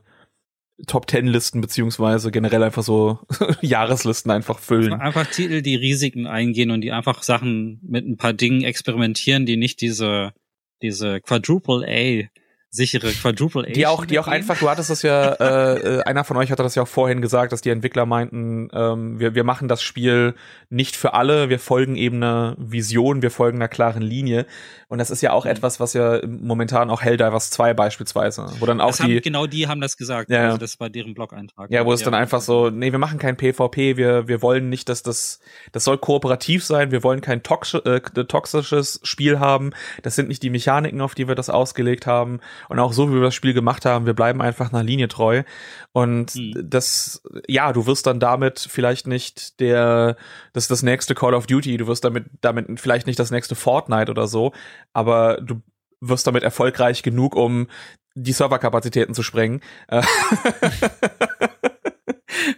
Top 0.87 1.05
Ten 1.05 1.27
Listen 1.27 1.61
beziehungsweise 1.61 2.31
generell 2.31 2.63
einfach 2.63 2.81
so 2.81 3.19
Jahreslisten 3.61 4.31
einfach 4.31 4.57
füllen. 4.57 4.93
Einfach 4.93 5.27
Titel, 5.27 5.61
die 5.61 5.75
Risiken 5.75 6.25
eingehen 6.25 6.71
und 6.71 6.81
die 6.81 6.91
einfach 6.91 7.21
Sachen 7.21 7.81
mit 7.83 8.07
ein 8.07 8.17
paar 8.17 8.33
Dingen 8.33 8.63
experimentieren, 8.63 9.45
die 9.45 9.57
nicht 9.57 9.79
diese, 9.79 10.33
diese 10.81 11.21
Quadruple 11.21 11.85
A 11.87 12.27
sichere 12.73 13.11
Quadruple 13.11 13.67
A. 13.67 13.71
Die 13.71 13.85
auch, 13.85 14.03
die 14.03 14.17
auch 14.17 14.27
einfach, 14.27 14.57
du 14.57 14.67
hattest 14.67 14.89
das 14.89 15.03
ja, 15.03 15.33
äh, 15.39 15.99
äh, 15.99 16.03
einer 16.03 16.23
von 16.23 16.37
euch 16.37 16.51
hatte 16.51 16.63
das 16.63 16.73
ja 16.73 16.81
auch 16.81 16.87
vorhin 16.87 17.21
gesagt, 17.21 17.51
dass 17.51 17.61
die 17.61 17.69
Entwickler 17.69 18.07
meinten, 18.07 18.69
ähm, 18.73 19.19
wir, 19.19 19.35
wir 19.35 19.43
machen 19.43 19.67
das 19.67 19.83
Spiel 19.83 20.33
nicht 20.69 20.95
für 20.95 21.13
alle, 21.13 21.49
wir 21.49 21.59
folgen 21.59 21.95
eben 21.95 22.17
einer 22.17 22.55
Vision, 22.57 23.21
wir 23.21 23.29
folgen 23.29 23.59
einer 23.59 23.67
klaren 23.67 24.01
Linie. 24.01 24.47
Und 24.87 24.97
das 24.97 25.11
ist 25.11 25.21
ja 25.21 25.33
auch 25.33 25.45
mhm. 25.45 25.51
etwas, 25.51 25.79
was 25.79 25.93
ja 25.93 26.19
momentan 26.25 26.89
auch 26.89 27.03
Helldivers 27.03 27.51
2 27.51 27.75
beispielsweise, 27.75 28.47
wo 28.59 28.65
dann 28.65 28.81
auch 28.81 28.87
das 28.87 28.97
die. 28.97 29.03
Haben, 29.03 29.21
genau 29.21 29.45
die 29.45 29.67
haben 29.67 29.79
das 29.79 29.95
gesagt, 29.95 30.31
ja, 30.31 30.45
also 30.45 30.57
das 30.57 30.79
war 30.79 30.89
deren 30.89 31.13
Blog-Eintrag. 31.13 31.69
Ja, 31.69 31.85
wo 31.85 31.93
es 31.93 32.01
ja. 32.01 32.05
dann 32.05 32.15
einfach 32.15 32.41
so, 32.41 32.71
nee, 32.71 32.91
wir 32.91 32.99
machen 32.99 33.19
kein 33.19 33.37
PvP, 33.37 33.97
wir, 33.97 34.27
wir 34.27 34.41
wollen 34.41 34.69
nicht, 34.69 34.89
dass 34.89 35.03
das, 35.03 35.41
das 35.71 35.83
soll 35.83 35.99
kooperativ 35.99 36.63
sein, 36.65 36.89
wir 36.89 37.03
wollen 37.03 37.21
kein 37.21 37.43
tox 37.43 37.75
äh, 37.75 38.01
toxisches 38.01 38.99
Spiel 39.03 39.39
haben, 39.39 39.73
das 40.01 40.15
sind 40.15 40.27
nicht 40.27 40.41
die 40.41 40.49
Mechaniken, 40.49 41.01
auf 41.01 41.13
die 41.13 41.27
wir 41.27 41.35
das 41.35 41.51
ausgelegt 41.51 42.07
haben 42.07 42.39
und 42.69 42.79
auch 42.79 42.93
so, 42.93 43.09
wie 43.09 43.15
wir 43.15 43.21
das 43.21 43.35
Spiel 43.35 43.53
gemacht 43.53 43.85
haben, 43.85 44.05
wir 44.05 44.13
bleiben 44.13 44.41
einfach 44.41 44.71
einer 44.71 44.83
Linie 44.83 45.07
treu. 45.07 45.43
Und 45.91 46.35
mhm. 46.35 46.53
das, 46.69 47.21
ja, 47.47 47.73
du 47.73 47.85
wirst 47.85 48.07
dann 48.07 48.19
damit 48.19 48.59
vielleicht 48.59 49.07
nicht 49.07 49.59
der, 49.59 50.17
das 50.53 50.67
das 50.67 50.83
nächste 50.83 51.15
Call 51.15 51.33
of 51.33 51.47
Duty, 51.47 51.77
du 51.77 51.87
wirst 51.87 52.03
damit, 52.03 52.25
damit 52.41 52.79
vielleicht 52.79 53.07
nicht 53.07 53.19
das 53.19 53.31
nächste 53.31 53.55
Fortnite 53.55 54.11
oder 54.11 54.27
so, 54.27 54.53
aber 54.93 55.39
du 55.41 55.61
wirst 56.01 56.27
damit 56.27 56.43
erfolgreich 56.43 57.03
genug, 57.03 57.35
um 57.35 57.67
die 58.15 58.33
Serverkapazitäten 58.33 59.15
zu 59.15 59.23
sprengen. 59.23 59.61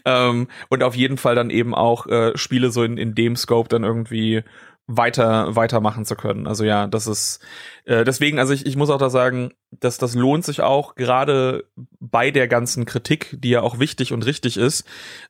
ähm, 0.06 0.48
und 0.69 0.84
auf 0.84 0.95
jeden 0.95 1.18
Fall 1.18 1.36
dann 1.36 1.49
eben 1.49 1.73
auch 1.73 2.07
äh, 2.07 2.38
Spiele 2.38 2.72
so 2.72 2.84
in, 2.84 2.98
in 2.98 3.15
dem 3.15 3.36
Scope 3.36 3.69
dann 3.69 3.84
irgendwie 3.84 4.44
weiter 4.88 5.56
weitermachen 5.56 6.06
zu 6.06 6.16
können. 6.16 6.48
Also 6.48 6.64
ja, 6.64 6.88
das 6.88 7.07
ist 7.07 7.40
äh, 7.86 8.03
deswegen, 8.03 8.40
also 8.40 8.53
ich, 8.53 8.66
ich 8.66 8.76
muss 8.76 8.90
auch 8.90 8.99
da 8.99 9.10
sagen, 9.10 9.52
dass 9.72 9.98
das 9.98 10.14
lohnt 10.16 10.45
sich 10.45 10.62
auch 10.62 10.95
gerade 10.95 11.66
bei 11.99 12.32
der 12.32 12.48
ganzen 12.48 12.86
Kritik, 12.86 13.36
die 13.40 13.49
ja 13.49 13.62
auch 13.62 13.80
wichtig 13.80 14.14
und 14.14 14.26
richtig 14.26 14.57
ist, 14.57 14.86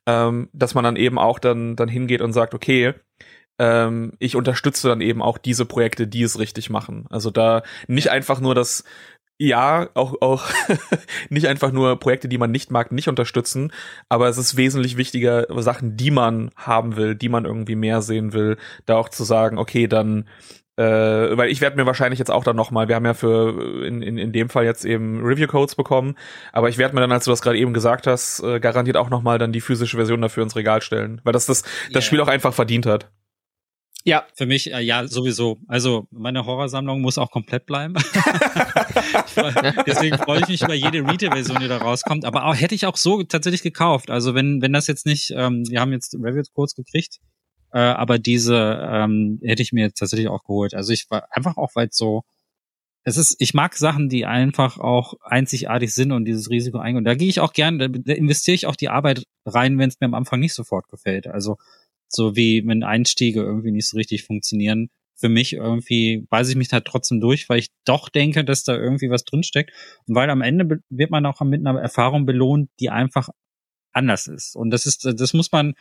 ähm, 0.06 0.50
dass 0.52 0.74
man 0.74 0.84
dann 0.84 0.96
eben 0.96 1.18
auch 1.18 1.38
dann 1.38 1.74
dann 1.76 1.88
hingeht 1.88 2.20
und 2.20 2.32
sagt, 2.32 2.54
okay, 2.54 2.94
ähm, 3.58 4.12
ich 4.18 4.36
unterstütze 4.36 4.88
dann 4.88 5.00
eben 5.00 5.22
auch 5.22 5.38
diese 5.38 5.64
Projekte, 5.64 6.06
die 6.06 6.22
es 6.22 6.38
richtig 6.38 6.68
machen. 6.68 7.06
Also 7.08 7.30
da 7.30 7.62
nicht 7.86 8.10
einfach 8.10 8.40
nur 8.40 8.54
das 8.54 8.84
ja, 9.38 9.88
auch, 9.94 10.20
auch 10.20 10.44
nicht 11.28 11.46
einfach 11.46 11.72
nur 11.72 11.98
Projekte, 11.98 12.28
die 12.28 12.38
man 12.38 12.50
nicht 12.50 12.70
mag, 12.70 12.92
nicht 12.92 13.08
unterstützen, 13.08 13.72
aber 14.08 14.28
es 14.28 14.38
ist 14.38 14.56
wesentlich 14.56 14.96
wichtiger, 14.96 15.46
Sachen, 15.62 15.96
die 15.96 16.10
man 16.10 16.50
haben 16.56 16.96
will, 16.96 17.14
die 17.14 17.28
man 17.28 17.44
irgendwie 17.44 17.76
mehr 17.76 18.02
sehen 18.02 18.32
will, 18.32 18.56
da 18.86 18.96
auch 18.96 19.08
zu 19.08 19.24
sagen, 19.24 19.58
okay, 19.58 19.88
dann 19.88 20.26
äh, 20.76 20.84
weil 21.36 21.50
ich 21.50 21.62
werde 21.62 21.76
mir 21.76 21.86
wahrscheinlich 21.86 22.18
jetzt 22.18 22.30
auch 22.30 22.44
dann 22.44 22.56
nochmal, 22.56 22.88
wir 22.88 22.96
haben 22.96 23.06
ja 23.06 23.14
für 23.14 23.84
in, 23.84 24.02
in, 24.02 24.18
in 24.18 24.32
dem 24.32 24.50
Fall 24.50 24.64
jetzt 24.64 24.84
eben 24.84 25.24
Review-Codes 25.24 25.74
bekommen, 25.74 26.16
aber 26.52 26.68
ich 26.68 26.76
werde 26.76 26.94
mir 26.94 27.00
dann, 27.00 27.12
als 27.12 27.24
du 27.24 27.30
das 27.30 27.40
gerade 27.40 27.58
eben 27.58 27.72
gesagt 27.72 28.06
hast, 28.06 28.42
äh, 28.42 28.60
garantiert 28.60 28.98
auch 28.98 29.08
nochmal 29.08 29.38
dann 29.38 29.52
die 29.52 29.62
physische 29.62 29.96
Version 29.96 30.20
dafür 30.20 30.42
ins 30.42 30.54
Regal 30.54 30.82
stellen, 30.82 31.20
weil 31.24 31.32
das 31.32 31.46
das, 31.46 31.62
das 31.62 31.70
Yeah. 31.92 32.02
Spiel 32.02 32.20
auch 32.20 32.28
einfach 32.28 32.52
verdient 32.52 32.84
hat. 32.86 33.10
Ja, 34.06 34.24
Für 34.36 34.46
mich, 34.46 34.72
äh, 34.72 34.80
ja, 34.82 35.08
sowieso. 35.08 35.58
Also 35.66 36.06
meine 36.12 36.46
Horrorsammlung 36.46 37.00
muss 37.00 37.18
auch 37.18 37.32
komplett 37.32 37.66
bleiben. 37.66 37.94
Deswegen 39.84 40.16
freue 40.16 40.42
ich 40.42 40.48
mich 40.48 40.62
über 40.62 40.74
jede 40.74 41.04
Retail-Version, 41.04 41.58
die 41.58 41.66
da 41.66 41.78
rauskommt. 41.78 42.24
Aber 42.24 42.44
auch, 42.44 42.54
hätte 42.54 42.76
ich 42.76 42.86
auch 42.86 42.96
so 42.96 43.24
tatsächlich 43.24 43.62
gekauft. 43.62 44.08
Also 44.08 44.32
wenn, 44.36 44.62
wenn 44.62 44.72
das 44.72 44.86
jetzt 44.86 45.06
nicht, 45.06 45.32
ähm, 45.36 45.64
wir 45.68 45.80
haben 45.80 45.90
jetzt 45.90 46.14
Review-Codes 46.14 46.76
gekriegt, 46.76 47.18
äh, 47.72 47.80
aber 47.80 48.20
diese 48.20 48.80
ähm, 48.88 49.40
hätte 49.42 49.62
ich 49.62 49.72
mir 49.72 49.86
jetzt 49.86 49.98
tatsächlich 49.98 50.28
auch 50.28 50.44
geholt. 50.44 50.74
Also 50.74 50.92
ich 50.92 51.10
war 51.10 51.26
einfach 51.32 51.56
auch 51.56 51.74
weit 51.74 51.92
so, 51.92 52.22
es 53.02 53.16
ist, 53.16 53.34
ich 53.40 53.54
mag 53.54 53.74
Sachen, 53.74 54.08
die 54.08 54.24
einfach 54.24 54.78
auch 54.78 55.14
einzigartig 55.24 55.92
sind 55.92 56.12
und 56.12 56.26
dieses 56.26 56.48
Risiko 56.48 56.78
eingehen. 56.78 56.98
Und 56.98 57.04
da 57.06 57.16
gehe 57.16 57.28
ich 57.28 57.40
auch 57.40 57.52
gern, 57.52 57.80
da, 57.80 57.88
da 57.88 58.12
investiere 58.12 58.54
ich 58.54 58.66
auch 58.68 58.76
die 58.76 58.88
Arbeit 58.88 59.24
rein, 59.44 59.78
wenn 59.78 59.88
es 59.88 59.98
mir 59.98 60.06
am 60.06 60.14
Anfang 60.14 60.38
nicht 60.38 60.54
sofort 60.54 60.86
gefällt. 60.88 61.26
Also 61.26 61.56
so 62.08 62.36
wie 62.36 62.66
wenn 62.66 62.82
Einstiege 62.82 63.40
irgendwie 63.40 63.72
nicht 63.72 63.88
so 63.88 63.96
richtig 63.96 64.24
funktionieren. 64.24 64.90
Für 65.14 65.28
mich 65.28 65.54
irgendwie 65.54 66.26
beiße 66.28 66.50
ich 66.50 66.56
mich 66.56 66.68
da 66.68 66.80
trotzdem 66.80 67.20
durch, 67.20 67.48
weil 67.48 67.58
ich 67.58 67.70
doch 67.84 68.08
denke, 68.10 68.44
dass 68.44 68.64
da 68.64 68.76
irgendwie 68.76 69.08
was 69.08 69.24
drinsteckt. 69.24 69.72
Und 70.06 70.14
weil 70.14 70.28
am 70.28 70.42
Ende 70.42 70.82
wird 70.90 71.10
man 71.10 71.24
auch 71.24 71.40
mit 71.40 71.66
einer 71.66 71.80
Erfahrung 71.80 72.26
belohnt, 72.26 72.68
die 72.80 72.90
einfach 72.90 73.30
anders 73.92 74.26
ist. 74.26 74.56
Und 74.56 74.70
das 74.70 74.84
ist, 74.84 75.04
das 75.04 75.32
muss 75.32 75.52
man, 75.52 75.74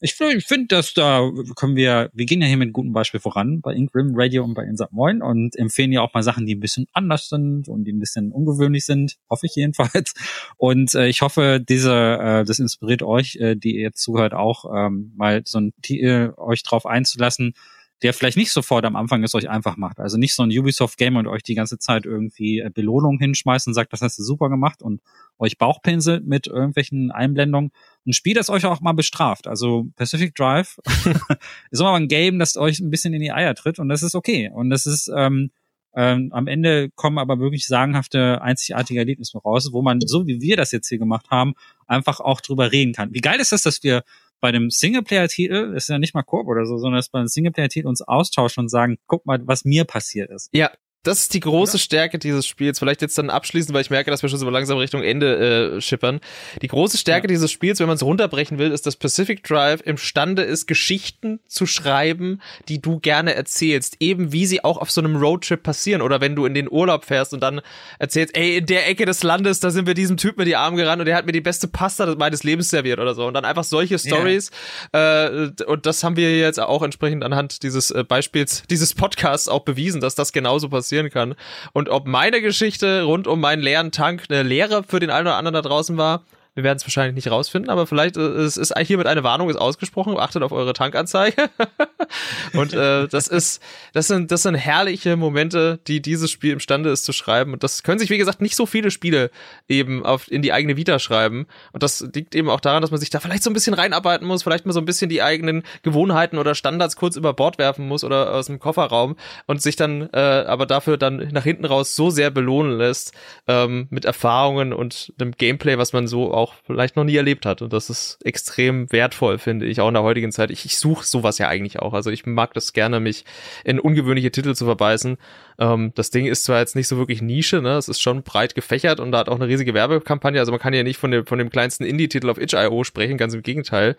ich, 0.00 0.14
find- 0.14 0.34
ich 0.34 0.46
finde, 0.46 0.68
dass 0.68 0.94
da 0.94 1.30
können 1.56 1.76
wir, 1.76 2.10
wir 2.12 2.26
gehen 2.26 2.40
ja 2.40 2.46
hier 2.46 2.56
mit 2.56 2.72
guten 2.72 2.92
Beispiel 2.92 3.20
voran 3.20 3.60
bei 3.60 3.74
Inkrim 3.74 4.12
Radio 4.14 4.44
und 4.44 4.54
bei 4.54 4.64
Insat 4.64 4.92
Moin 4.92 5.22
und 5.22 5.56
empfehlen 5.56 5.92
ja 5.92 6.00
auch 6.00 6.14
mal 6.14 6.22
Sachen, 6.22 6.46
die 6.46 6.54
ein 6.54 6.60
bisschen 6.60 6.86
anders 6.92 7.28
sind 7.28 7.68
und 7.68 7.84
die 7.84 7.92
ein 7.92 7.98
bisschen 8.00 8.32
ungewöhnlich 8.32 8.84
sind, 8.86 9.16
hoffe 9.28 9.46
ich 9.46 9.54
jedenfalls. 9.54 10.14
Und 10.56 10.94
äh, 10.94 11.08
ich 11.08 11.22
hoffe, 11.22 11.60
diese, 11.66 11.92
äh, 11.94 12.44
das 12.44 12.58
inspiriert 12.58 13.02
euch, 13.02 13.36
äh, 13.36 13.56
die 13.56 13.76
ihr 13.76 13.82
jetzt 13.82 14.02
zuhört, 14.02 14.34
auch 14.34 14.64
ähm, 14.74 15.12
mal 15.16 15.42
so 15.44 15.58
ein 15.58 15.72
Titel 15.82 16.32
euch 16.36 16.62
drauf 16.62 16.86
einzulassen, 16.86 17.54
der 18.02 18.14
vielleicht 18.14 18.36
nicht 18.36 18.52
sofort 18.52 18.84
am 18.84 18.96
Anfang 18.96 19.22
es 19.22 19.34
euch 19.34 19.48
einfach 19.48 19.76
macht. 19.76 20.00
Also 20.00 20.16
nicht 20.16 20.34
so 20.34 20.42
ein 20.42 20.50
Ubisoft-Game 20.50 21.16
und 21.16 21.26
euch 21.26 21.42
die 21.42 21.54
ganze 21.54 21.78
Zeit 21.78 22.06
irgendwie 22.06 22.60
äh, 22.60 22.70
Belohnung 22.72 23.18
hinschmeißt 23.18 23.66
und 23.66 23.74
sagt, 23.74 23.92
das 23.92 24.00
hast 24.00 24.18
du 24.18 24.22
super 24.22 24.48
gemacht 24.48 24.82
und 24.82 25.00
euch 25.38 25.58
Bauchpinselt 25.58 26.26
mit 26.26 26.46
irgendwelchen 26.46 27.10
Einblendungen. 27.10 27.72
Ein 28.06 28.12
Spiel, 28.12 28.34
das 28.34 28.48
euch 28.50 28.64
auch 28.64 28.80
mal 28.80 28.92
bestraft. 28.92 29.46
Also 29.46 29.88
Pacific 29.96 30.34
Drive 30.34 30.78
ist 31.70 31.80
immer 31.80 31.92
mal 31.92 32.00
ein 32.00 32.08
Game, 32.08 32.38
das 32.38 32.56
euch 32.56 32.80
ein 32.80 32.90
bisschen 32.90 33.12
in 33.12 33.20
die 33.20 33.32
Eier 33.32 33.54
tritt 33.54 33.78
und 33.78 33.88
das 33.88 34.02
ist 34.02 34.14
okay. 34.14 34.50
Und 34.52 34.70
das 34.70 34.86
ist 34.86 35.10
ähm, 35.14 35.50
ähm, 35.94 36.30
am 36.32 36.46
Ende 36.46 36.90
kommen 36.90 37.18
aber 37.18 37.40
wirklich 37.40 37.66
sagenhafte, 37.66 38.40
einzigartige 38.42 39.00
Erlebnisse 39.00 39.38
raus, 39.38 39.70
wo 39.72 39.82
man, 39.82 40.00
so 40.00 40.26
wie 40.26 40.40
wir 40.40 40.56
das 40.56 40.72
jetzt 40.72 40.88
hier 40.88 40.98
gemacht 40.98 41.26
haben, 41.30 41.54
einfach 41.86 42.20
auch 42.20 42.40
drüber 42.40 42.70
reden 42.70 42.92
kann. 42.92 43.12
Wie 43.12 43.20
geil 43.20 43.40
ist 43.40 43.52
das, 43.52 43.62
dass 43.62 43.82
wir 43.82 44.04
bei 44.40 44.48
einem 44.48 44.70
Singleplayer-Titel, 44.70 45.74
ist 45.76 45.88
ja 45.88 45.98
nicht 45.98 46.14
mal 46.14 46.22
Koop 46.22 46.46
oder 46.46 46.66
so, 46.66 46.78
sondern 46.78 46.98
dass 46.98 47.08
bei 47.08 47.18
einem 47.18 47.28
Singleplayer-Titel 47.28 47.86
uns 47.86 48.02
austauschen 48.02 48.62
und 48.62 48.68
sagen, 48.68 48.98
guck 49.06 49.26
mal, 49.26 49.40
was 49.44 49.64
mir 49.64 49.84
passiert 49.84 50.30
ist. 50.30 50.48
Ja, 50.52 50.70
das 51.02 51.20
ist 51.22 51.34
die 51.34 51.40
große 51.40 51.78
Stärke 51.78 52.18
dieses 52.18 52.46
Spiels. 52.46 52.78
Vielleicht 52.78 53.00
jetzt 53.00 53.16
dann 53.16 53.30
abschließend, 53.30 53.72
weil 53.74 53.80
ich 53.82 53.90
merke, 53.90 54.10
dass 54.10 54.22
wir 54.22 54.28
schon 54.28 54.38
so 54.38 54.50
langsam 54.50 54.76
Richtung 54.78 55.02
Ende 55.02 55.76
äh, 55.76 55.80
schippern. 55.80 56.20
Die 56.60 56.68
große 56.68 56.98
Stärke 56.98 57.26
Ja. 57.26 57.28
dieses 57.28 57.50
Spiels, 57.50 57.80
wenn 57.80 57.86
man 57.86 57.96
es 57.96 58.02
runterbrechen 58.02 58.58
will, 58.58 58.70
ist, 58.70 58.86
dass 58.86 58.96
Pacific 58.96 59.42
Drive 59.44 59.80
imstande 59.84 60.42
ist, 60.42 60.66
Geschichten 60.66 61.40
zu 61.46 61.66
schreiben, 61.66 62.40
die 62.68 62.82
du 62.82 62.98
gerne 63.00 63.34
erzählst. 63.34 63.96
Eben 64.00 64.32
wie 64.32 64.44
sie 64.46 64.62
auch 64.62 64.76
auf 64.76 64.90
so 64.90 65.00
einem 65.00 65.16
Roadtrip 65.16 65.62
passieren. 65.62 66.02
Oder 66.02 66.20
wenn 66.20 66.36
du 66.36 66.44
in 66.44 66.54
den 66.54 66.70
Urlaub 66.70 67.04
fährst 67.04 67.32
und 67.32 67.40
dann 67.40 67.60
erzählst, 67.98 68.36
ey, 68.36 68.58
in 68.58 68.66
der 68.66 68.88
Ecke 68.88 69.06
des 69.06 69.22
Landes, 69.22 69.60
da 69.60 69.70
sind 69.70 69.86
wir 69.86 69.94
diesem 69.94 70.16
Typ 70.18 70.36
mit 70.36 70.46
die 70.46 70.56
Arme 70.56 70.76
gerannt 70.76 71.00
und 71.00 71.06
der 71.06 71.16
hat 71.16 71.24
mir 71.26 71.32
die 71.32 71.40
beste 71.40 71.68
Pasta 71.68 72.14
meines 72.16 72.42
Lebens 72.44 72.68
serviert 72.68 72.98
oder 73.00 73.14
so. 73.14 73.26
Und 73.26 73.34
dann 73.34 73.44
einfach 73.44 73.64
solche 73.64 73.98
Stories. 73.98 74.50
Äh, 74.92 75.48
und 75.66 75.86
das 75.86 76.04
haben 76.04 76.16
wir 76.16 76.36
jetzt 76.36 76.60
auch 76.60 76.82
entsprechend 76.82 77.24
anhand 77.24 77.62
dieses 77.62 77.90
äh, 77.90 78.04
Beispiels, 78.04 78.64
dieses 78.68 78.94
Podcasts 78.94 79.48
auch 79.48 79.60
bewiesen, 79.64 80.00
dass 80.00 80.14
das 80.14 80.32
genauso 80.32 80.68
passieren 80.90 81.10
kann. 81.10 81.34
Und 81.72 81.88
ob 81.88 82.06
meine 82.06 82.40
Geschichte 82.40 83.02
rund 83.02 83.26
um 83.26 83.40
meinen 83.40 83.62
leeren 83.62 83.92
Tank 83.92 84.24
eine 84.28 84.42
Lehre 84.42 84.82
für 84.82 84.98
den 84.98 85.10
einen 85.10 85.28
oder 85.28 85.36
anderen 85.36 85.54
da 85.54 85.62
draußen 85.62 85.96
war, 85.96 86.22
wir 86.54 86.64
werden 86.64 86.76
es 86.76 86.84
wahrscheinlich 86.84 87.14
nicht 87.14 87.30
rausfinden, 87.30 87.70
aber 87.70 87.86
vielleicht 87.86 88.16
äh, 88.16 88.20
es 88.20 88.56
ist 88.56 88.76
hiermit 88.78 89.06
eine 89.06 89.22
Warnung 89.22 89.50
ist 89.50 89.56
ausgesprochen. 89.56 90.18
Achtet 90.18 90.42
auf 90.42 90.52
eure 90.52 90.72
Tankanzeige. 90.72 91.50
und 92.54 92.72
äh, 92.72 93.06
das 93.08 93.28
ist, 93.28 93.62
das 93.92 94.08
sind, 94.08 94.30
das 94.30 94.42
sind 94.42 94.56
herrliche 94.56 95.16
Momente, 95.16 95.78
die 95.86 96.02
dieses 96.02 96.30
Spiel 96.30 96.52
imstande 96.52 96.90
ist 96.90 97.04
zu 97.04 97.12
schreiben. 97.12 97.52
Und 97.52 97.62
das 97.62 97.82
können 97.82 97.98
sich 97.98 98.10
wie 98.10 98.18
gesagt 98.18 98.40
nicht 98.40 98.56
so 98.56 98.66
viele 98.66 98.90
Spiele 98.90 99.30
eben 99.68 100.04
auf 100.04 100.30
in 100.30 100.42
die 100.42 100.52
eigene 100.52 100.76
Vita 100.76 100.98
schreiben. 100.98 101.46
Und 101.72 101.82
das 101.82 102.00
liegt 102.14 102.34
eben 102.34 102.50
auch 102.50 102.60
daran, 102.60 102.82
dass 102.82 102.90
man 102.90 103.00
sich 103.00 103.10
da 103.10 103.20
vielleicht 103.20 103.42
so 103.42 103.50
ein 103.50 103.54
bisschen 103.54 103.74
reinarbeiten 103.74 104.26
muss, 104.26 104.42
vielleicht 104.42 104.66
mal 104.66 104.72
so 104.72 104.80
ein 104.80 104.86
bisschen 104.86 105.08
die 105.08 105.22
eigenen 105.22 105.62
Gewohnheiten 105.82 106.38
oder 106.38 106.54
Standards 106.54 106.96
kurz 106.96 107.16
über 107.16 107.32
Bord 107.32 107.58
werfen 107.58 107.86
muss 107.86 108.02
oder 108.02 108.34
aus 108.34 108.46
dem 108.46 108.58
Kofferraum 108.58 109.16
und 109.46 109.62
sich 109.62 109.76
dann 109.76 110.08
äh, 110.12 110.18
aber 110.18 110.66
dafür 110.66 110.96
dann 110.96 111.28
nach 111.32 111.44
hinten 111.44 111.64
raus 111.64 111.94
so 111.94 112.10
sehr 112.10 112.30
belohnen 112.30 112.76
lässt 112.76 113.12
ähm, 113.46 113.86
mit 113.90 114.04
Erfahrungen 114.04 114.72
und 114.72 115.12
einem 115.20 115.32
Gameplay, 115.32 115.78
was 115.78 115.92
man 115.92 116.06
so 116.08 116.32
auch 116.32 116.39
vielleicht 116.66 116.96
noch 116.96 117.04
nie 117.04 117.16
erlebt 117.16 117.46
hat. 117.46 117.62
Und 117.62 117.72
das 117.72 117.90
ist 117.90 118.18
extrem 118.24 118.90
wertvoll, 118.92 119.38
finde 119.38 119.66
ich, 119.66 119.80
auch 119.80 119.88
in 119.88 119.94
der 119.94 120.02
heutigen 120.02 120.32
Zeit. 120.32 120.50
Ich, 120.50 120.64
ich 120.64 120.78
suche 120.78 121.04
sowas 121.04 121.38
ja 121.38 121.48
eigentlich 121.48 121.78
auch. 121.80 121.92
Also 121.94 122.10
ich 122.10 122.26
mag 122.26 122.54
das 122.54 122.72
gerne, 122.72 123.00
mich 123.00 123.24
in 123.64 123.78
ungewöhnliche 123.80 124.30
Titel 124.30 124.54
zu 124.54 124.64
verbeißen. 124.64 125.16
Ähm, 125.58 125.92
das 125.94 126.10
Ding 126.10 126.26
ist 126.26 126.44
zwar 126.44 126.58
jetzt 126.60 126.76
nicht 126.76 126.88
so 126.88 126.96
wirklich 126.98 127.22
Nische, 127.22 127.60
ne? 127.62 127.76
Es 127.76 127.88
ist 127.88 128.00
schon 128.00 128.22
breit 128.22 128.54
gefächert 128.54 129.00
und 129.00 129.12
da 129.12 129.18
hat 129.18 129.28
auch 129.28 129.36
eine 129.36 129.48
riesige 129.48 129.74
Werbekampagne. 129.74 130.40
Also 130.40 130.52
man 130.52 130.60
kann 130.60 130.74
ja 130.74 130.82
nicht 130.82 130.98
von 130.98 131.10
dem, 131.10 131.26
von 131.26 131.38
dem 131.38 131.50
kleinsten 131.50 131.84
Indie-Titel 131.84 132.30
auf 132.30 132.38
itch.io 132.38 132.84
sprechen, 132.84 133.18
ganz 133.18 133.34
im 133.34 133.42
Gegenteil. 133.42 133.96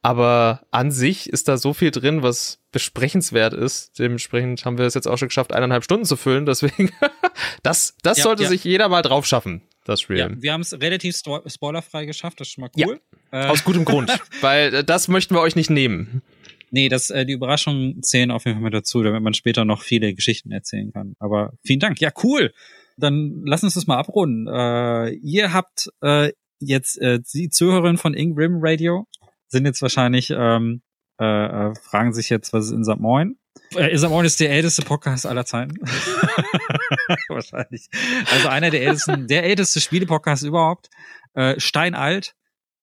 Aber 0.00 0.62
an 0.70 0.90
sich 0.90 1.28
ist 1.28 1.48
da 1.48 1.56
so 1.56 1.74
viel 1.74 1.90
drin, 1.90 2.22
was 2.22 2.58
besprechenswert 2.72 3.52
ist. 3.52 3.98
Dementsprechend 3.98 4.64
haben 4.64 4.78
wir 4.78 4.86
es 4.86 4.94
jetzt 4.94 5.06
auch 5.06 5.18
schon 5.18 5.28
geschafft, 5.28 5.52
eineinhalb 5.52 5.84
Stunden 5.84 6.06
zu 6.06 6.16
füllen. 6.16 6.46
Deswegen, 6.46 6.90
das, 7.62 7.94
das 8.02 8.18
Ja, 8.18 8.24
sollte 8.24 8.44
ja. 8.44 8.48
sich 8.48 8.64
jeder 8.64 8.88
mal 8.88 9.02
drauf 9.02 9.26
schaffen, 9.26 9.62
das 9.84 10.00
Spiel. 10.00 10.18
Ja, 10.18 10.30
wir 10.34 10.52
haben 10.52 10.60
es 10.60 10.72
relativ 10.80 11.16
spoilerfrei 11.16 12.06
geschafft, 12.06 12.40
das 12.40 12.48
ist 12.48 12.52
schon 12.54 12.62
mal 12.62 12.70
Ja. 12.76 12.86
cool. 12.88 13.00
Äh, 13.30 13.46
Aus 13.46 13.64
gutem 13.64 13.84
Grund, 13.84 14.10
weil 14.40 14.74
äh, 14.74 14.84
das 14.84 15.08
möchten 15.08 15.34
wir 15.34 15.40
euch 15.40 15.56
nicht 15.56 15.70
nehmen. 15.70 16.22
Nee, 16.70 16.88
das, 16.88 17.10
äh, 17.10 17.26
die 17.26 17.34
Überraschungen 17.34 18.02
zählen 18.02 18.30
auf 18.30 18.44
jeden 18.46 18.56
Fall 18.56 18.64
mit 18.64 18.74
dazu, 18.74 19.02
damit 19.02 19.22
man 19.22 19.34
später 19.34 19.64
noch 19.64 19.82
viele 19.82 20.14
Geschichten 20.14 20.50
erzählen 20.52 20.92
kann. 20.92 21.14
Aber 21.18 21.52
vielen 21.64 21.80
Dank. 21.80 22.00
Ja, 22.00 22.10
cool. 22.22 22.52
Dann 22.96 23.42
lass 23.44 23.62
uns 23.62 23.74
das 23.74 23.86
mal 23.86 23.98
abrunden. 23.98 24.46
Äh, 24.46 25.10
ihr 25.16 25.52
habt 25.52 25.88
äh, 26.02 26.32
jetzt, 26.60 26.98
äh, 27.00 27.20
die 27.34 27.48
Zuhörerinnen 27.50 27.98
von 27.98 28.14
Ingrim 28.14 28.58
Radio 28.62 29.06
sind 29.48 29.66
jetzt 29.66 29.82
wahrscheinlich, 29.82 30.30
ähm, 30.34 30.82
äh, 31.20 31.24
äh, 31.24 31.74
fragen 31.82 32.14
sich 32.14 32.30
jetzt, 32.30 32.52
was 32.54 32.66
ist 32.66 32.72
Insat 32.72 33.00
Moin? 33.00 33.36
Äh, 33.76 33.90
Insat 33.92 34.10
Moin 34.10 34.24
ist 34.24 34.38
der 34.40 34.50
älteste 34.50 34.82
Podcast 34.82 35.26
aller 35.26 35.44
Zeiten. 35.44 35.74
wahrscheinlich. 37.28 37.88
Also 38.30 38.48
einer 38.48 38.70
der 38.70 38.82
ältesten, 38.82 39.26
der 39.28 39.44
älteste 39.44 39.80
Spiele-Podcast 39.80 40.42
überhaupt. 40.44 40.88
Äh, 41.34 41.58
steinalt. 41.58 42.34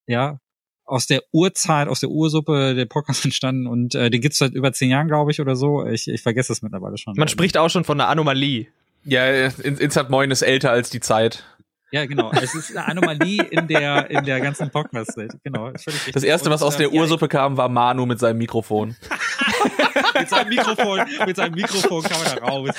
Ja, 0.08 0.40
aus 0.86 1.06
der 1.06 1.22
Urzeit, 1.32 1.88
aus 1.88 2.00
der 2.00 2.10
Ursuppe 2.10 2.74
der 2.74 2.86
Podcast 2.86 3.24
entstanden 3.26 3.68
und 3.68 3.94
äh, 3.96 4.10
den 4.10 4.22
gibt's 4.22 4.40
seit 4.40 4.54
über 4.54 4.74
zehn 4.74 4.90
Jahren, 4.90 5.08
glaube 5.08 5.32
ich, 5.32 5.40
oder 5.40 5.56
so. 5.56 5.86
Ich, 5.86 6.08
ich 6.08 6.22
vergesse 6.22 6.50
das 6.50 6.62
mittlerweile 6.62 6.98
schon. 6.98 7.14
Man 7.16 7.28
spricht 7.28 7.58
auch 7.58 7.70
schon 7.70 7.84
von 7.84 8.00
einer 8.00 8.10
Anomalie. 8.10 8.68
Ja, 9.06 9.28
In- 9.30 9.78
Insert 9.78 10.10
Moin 10.10 10.32
ist 10.32 10.42
älter 10.42 10.72
als 10.72 10.90
die 10.90 11.00
Zeit. 11.00 11.44
Ja, 11.92 12.06
genau. 12.06 12.32
Es 12.32 12.54
ist 12.54 12.76
eine 12.76 12.88
Anomalie 12.88 13.42
in 13.44 13.68
der 13.68 14.12
in 14.12 14.24
der 14.24 14.42
ganzen 14.42 14.70
Podcast-Welt. 14.70 15.34
Genau. 15.44 15.72
Das 15.72 16.24
erste, 16.24 16.52
was 16.52 16.62
aus 16.62 16.78
der 16.78 16.88
ähm, 16.88 16.94
ja, 16.94 17.02
Ursuppe 17.02 17.28
kam, 17.28 17.58
war 17.58 17.68
Manu 17.70 18.06
mit 18.06 18.20
seinem 18.20 18.38
Mikrofon. 18.38 18.96
mit 20.20 20.30
seinem 20.30 20.50
Mikrofon, 20.50 21.02
mit 21.26 21.36
seinem 21.36 21.56
Mikrofon 21.56 22.04
kam 22.04 22.22
er 22.24 22.36
da 22.36 22.46
raus. 22.46 22.70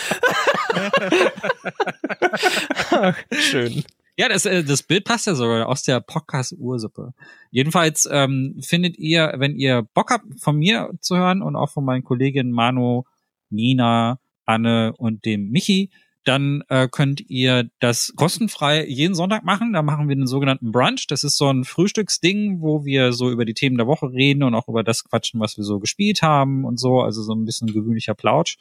Schön. 3.40 3.85
Ja, 4.16 4.28
das, 4.28 4.44
äh, 4.44 4.62
das 4.62 4.82
Bild 4.82 5.05
passt 5.05 5.27
ja 5.27 5.35
sogar 5.35 5.66
aus 5.66 5.82
der 5.82 6.01
Podcast-Ursuppe. 6.01 7.15
Jedenfalls 7.51 8.09
ähm, 8.11 8.61
findet 8.62 8.98
ihr, 8.98 9.32
wenn 9.39 9.57
ihr 9.57 9.82
Bock 9.94 10.11
habt, 10.11 10.27
von 10.40 10.57
mir 10.57 10.90
zu 11.01 11.16
hören 11.16 11.40
und 11.40 11.57
auch 11.57 11.70
von 11.70 11.85
meinen 11.85 12.05
Kolleginnen 12.05 12.52
Manu, 12.52 13.05
Nina, 13.48 14.19
Anne 14.44 14.93
und 14.98 15.24
dem 15.24 15.51
Michi, 15.51 15.90
dann 16.24 16.62
äh, 16.68 16.88
könnt 16.88 17.20
ihr 17.30 17.70
das 17.80 18.12
kostenfrei 18.16 18.86
jeden 18.86 19.14
Sonntag 19.14 19.42
machen. 19.44 19.72
Da 19.72 19.82
machen 19.82 20.09
wir 20.09 20.16
den 20.16 20.26
sogenannten 20.26 20.70
Brunch. 20.70 21.06
Das 21.09 21.24
ist 21.24 21.38
so 21.38 21.48
ein 21.48 21.64
Frühstücksding, 21.64 22.60
wo 22.60 22.84
wir 22.84 23.12
so 23.12 23.30
über 23.30 23.44
die 23.44 23.55
Themen 23.55 23.78
der 23.78 23.86
Woche 23.86 24.12
reden 24.12 24.42
und 24.42 24.55
auch 24.55 24.68
über 24.68 24.84
das 24.84 25.05
quatschen, 25.05 25.40
was 25.40 25.56
wir 25.56 25.64
so 25.64 25.80
gespielt 25.80 26.22
haben 26.22 26.64
und 26.64 26.78
so. 26.78 27.01
Also 27.01 27.22
so 27.22 27.34
ein 27.34 27.44
bisschen 27.44 27.68
gewöhnlicher 27.68 28.14
Plausch. 28.14 28.59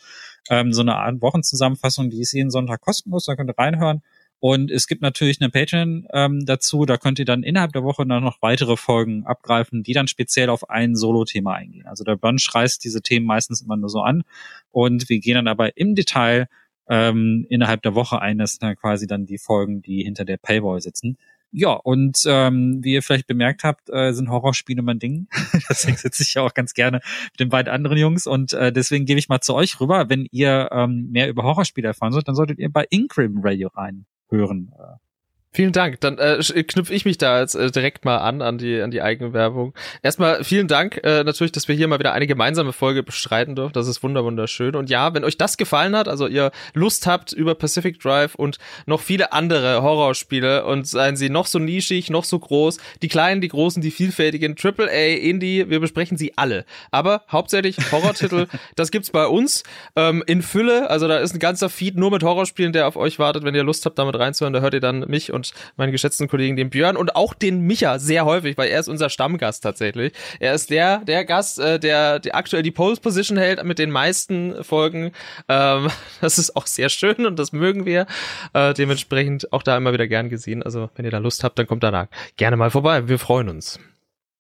Ähm, 0.50 0.72
so 0.72 0.82
eine 0.82 0.96
Art 0.96 1.22
Wochenzusammenfassung, 1.22 2.10
die 2.10 2.22
ist 2.22 2.32
jeden 2.32 2.50
Sonntag 2.50 2.82
kostenlos. 2.82 3.26
Da 3.26 3.36
könnt 3.36 3.50
ihr 3.50 3.58
reinhören. 3.58 4.02
Und 4.42 4.72
es 4.72 4.88
gibt 4.88 5.02
natürlich 5.02 5.42
eine 5.42 5.50
Patreon 5.50 6.08
ähm, 6.14 6.46
dazu, 6.46 6.86
da 6.86 6.98
könnt 6.98 7.20
ihr 7.20 7.26
dann 7.26 7.44
innerhalb 7.44 7.74
der 7.74 7.84
Woche 7.84 8.06
dann 8.06 8.24
noch 8.24 8.42
weitere 8.42 8.78
Folgen 8.78 9.26
abgreifen, 9.26 9.84
die 9.84 9.92
dann 9.92 10.08
speziell 10.08 10.50
auf 10.50 10.70
ein 10.70 10.96
Solo-Thema 10.96 11.56
eingehen. 11.56 11.86
Also 11.88 12.06
der 12.06 12.16
Bunch 12.16 12.56
reißt 12.56 12.82
diese 12.82 13.02
Themen 13.02 13.26
meistens 13.26 13.62
immer 13.62 13.76
nur 13.76 13.90
so 13.90 14.00
an 14.00 14.24
und 14.72 15.10
wir 15.10 15.20
gehen 15.20 15.36
dann 15.36 15.50
aber 15.50 15.76
im 15.76 15.94
Detail 15.94 16.48
ähm, 16.90 17.46
innerhalb 17.50 17.82
der 17.84 17.96
Woche 17.96 18.22
ein. 18.22 18.38
Das 18.38 18.54
sind 18.54 18.64
dann 18.64 18.76
quasi 18.76 19.08
dann 19.08 19.26
die 19.26 19.38
Folgen, 19.38 19.82
die 19.82 20.04
hinter 20.04 20.26
der 20.26 20.38
Paywall 20.38 20.82
sitzen. 20.82 21.18
Ja, 21.52 21.72
und 21.72 22.22
ähm, 22.28 22.84
wie 22.84 22.94
ihr 22.94 23.02
vielleicht 23.02 23.26
bemerkt 23.26 23.64
habt, 23.64 23.90
äh, 23.90 24.12
sind 24.12 24.30
Horrorspiele 24.30 24.84
mein 24.84 25.00
Ding. 25.00 25.28
deswegen 25.70 25.98
sitze 25.98 26.22
ich 26.22 26.36
ja 26.36 26.44
auch 26.44 26.54
ganz 26.54 26.74
gerne 26.74 27.02
mit 27.32 27.40
den 27.40 27.50
beiden 27.50 27.74
anderen 27.74 27.98
Jungs 27.98 28.28
und 28.28 28.54
äh, 28.54 28.72
deswegen 28.72 29.06
gebe 29.06 29.20
ich 29.20 29.30
mal 29.30 29.42
zu 29.42 29.56
euch 29.56 29.80
rüber. 29.80 30.10
Wenn 30.10 30.28
ihr 30.32 30.70
ähm, 30.72 31.10
mehr 31.12 31.28
über 31.28 31.44
Horrorspiele 31.44 31.88
erfahren 31.88 32.12
sollt, 32.12 32.28
dann 32.28 32.36
solltet 32.36 32.60
ihr 32.60 32.72
bei 32.72 32.86
Incrim 32.90 33.40
Radio 33.42 33.70
reinhören. 33.70 34.72
Äh, 34.78 35.09
Vielen 35.52 35.72
Dank. 35.72 36.00
Dann 36.02 36.20
äh, 36.20 36.38
knüpfe 36.64 36.94
ich 36.94 37.06
mich 37.06 37.18
da 37.18 37.40
jetzt 37.40 37.56
äh, 37.56 37.72
direkt 37.72 38.06
mal 38.06 38.18
an 38.18 38.44
an 38.44 38.60
die 38.60 38.80
an 38.82 38.92
die 38.92 39.02
eigene 39.02 39.34
Werbung. 39.34 39.74
Erstmal 40.04 40.44
vielen 40.44 40.68
Dank 40.68 41.02
äh, 41.04 41.24
natürlich, 41.24 41.52
dass 41.52 41.68
wir 41.68 41.74
hier 41.74 41.88
mal 41.88 41.98
wieder 41.98 42.14
eine 42.14 42.28
gemeinsame 42.28 42.72
Folge 42.72 43.02
bestreiten 43.02 43.56
dürfen. 43.56 43.74
Das 43.74 43.88
ist 43.88 44.04
wunder 44.04 44.24
wunderschön. 44.24 44.76
Und 44.76 44.92
ja, 44.92 45.12
wenn 45.16 45.24
euch 45.24 45.38
das 45.38 45.58
gefallen 45.58 45.96
hat, 45.96 46.08
also 46.08 46.28
ihr 46.28 46.52
Lust 46.76 47.08
habt 47.08 47.34
über 47.34 47.56
Pacific 47.56 48.00
Drive 48.00 48.36
und 48.36 48.60
noch 48.86 49.02
viele 49.02 49.34
andere 49.34 49.82
Horrorspiele 49.82 50.66
und 50.66 50.88
seien 50.88 51.18
sie 51.18 51.32
noch 51.32 51.48
so 51.48 51.58
nischig, 51.58 52.12
noch 52.12 52.26
so 52.26 52.38
groß, 52.38 52.78
die 53.02 53.08
kleinen, 53.08 53.42
die 53.42 53.48
großen, 53.48 53.82
die 53.82 53.90
vielfältigen, 53.90 54.56
AAA, 54.56 55.16
Indie, 55.16 55.68
wir 55.68 55.80
besprechen 55.80 56.16
sie 56.16 56.34
alle. 56.38 56.64
Aber 56.92 57.24
hauptsächlich 57.32 57.76
Horrortitel, 57.92 58.46
das 58.76 58.92
gibt's 58.92 59.10
bei 59.10 59.26
uns 59.26 59.64
ähm, 59.96 60.24
in 60.28 60.44
Fülle. 60.44 60.92
Also 60.92 61.08
da 61.08 61.18
ist 61.18 61.34
ein 61.34 61.40
ganzer 61.40 61.70
Feed 61.70 61.98
nur 61.98 62.12
mit 62.12 62.22
Horrorspielen, 62.22 62.72
der 62.72 62.88
auf 62.88 62.98
euch 62.98 63.18
wartet. 63.18 63.44
Wenn 63.44 63.56
ihr 63.56 63.64
Lust 63.64 63.84
habt, 63.88 63.98
damit 63.98 64.16
reinzuhören, 64.16 64.54
da 64.54 64.60
hört 64.60 64.76
ihr 64.76 64.80
dann 64.80 65.00
mich 65.08 65.32
und 65.32 65.39
meinen 65.78 65.92
geschätzten 65.92 66.28
Kollegen, 66.28 66.56
den 66.56 66.70
Björn 66.70 66.98
und 66.98 67.16
auch 67.16 67.34
den 67.34 67.62
Micha 67.62 68.00
sehr 68.00 68.26
häufig, 68.26 68.58
weil 68.58 68.70
er 68.70 68.80
ist 68.80 68.88
unser 68.88 69.10
Stammgast 69.10 69.64
tatsächlich. 69.64 70.14
Er 70.40 70.54
ist 70.54 70.70
der, 70.70 71.00
der 71.00 71.26
Gast, 71.26 71.60
äh, 71.60 71.80
der, 71.80 72.20
der 72.20 72.36
aktuell 72.36 72.64
die 72.64 72.72
Pole 72.72 72.96
Position 72.96 73.38
hält 73.38 73.64
mit 73.64 73.80
den 73.80 73.92
meisten 73.92 74.64
Folgen. 74.64 75.12
Ähm, 75.48 75.90
das 76.22 76.38
ist 76.38 76.56
auch 76.56 76.68
sehr 76.68 76.90
schön 76.90 77.26
und 77.26 77.38
das 77.38 77.52
mögen 77.52 77.86
wir. 77.86 78.08
Äh, 78.54 78.74
dementsprechend 78.74 79.52
auch 79.54 79.64
da 79.64 79.78
immer 79.78 79.94
wieder 79.94 80.08
gern 80.08 80.30
gesehen. 80.30 80.64
Also 80.64 80.90
wenn 80.96 81.06
ihr 81.06 81.12
da 81.12 81.20
Lust 81.20 81.44
habt, 81.44 81.60
dann 81.60 81.68
kommt 81.68 81.84
da 81.84 82.08
gerne 82.38 82.58
mal 82.58 82.72
vorbei. 82.72 83.08
Wir 83.08 83.20
freuen 83.20 83.50
uns. 83.50 83.80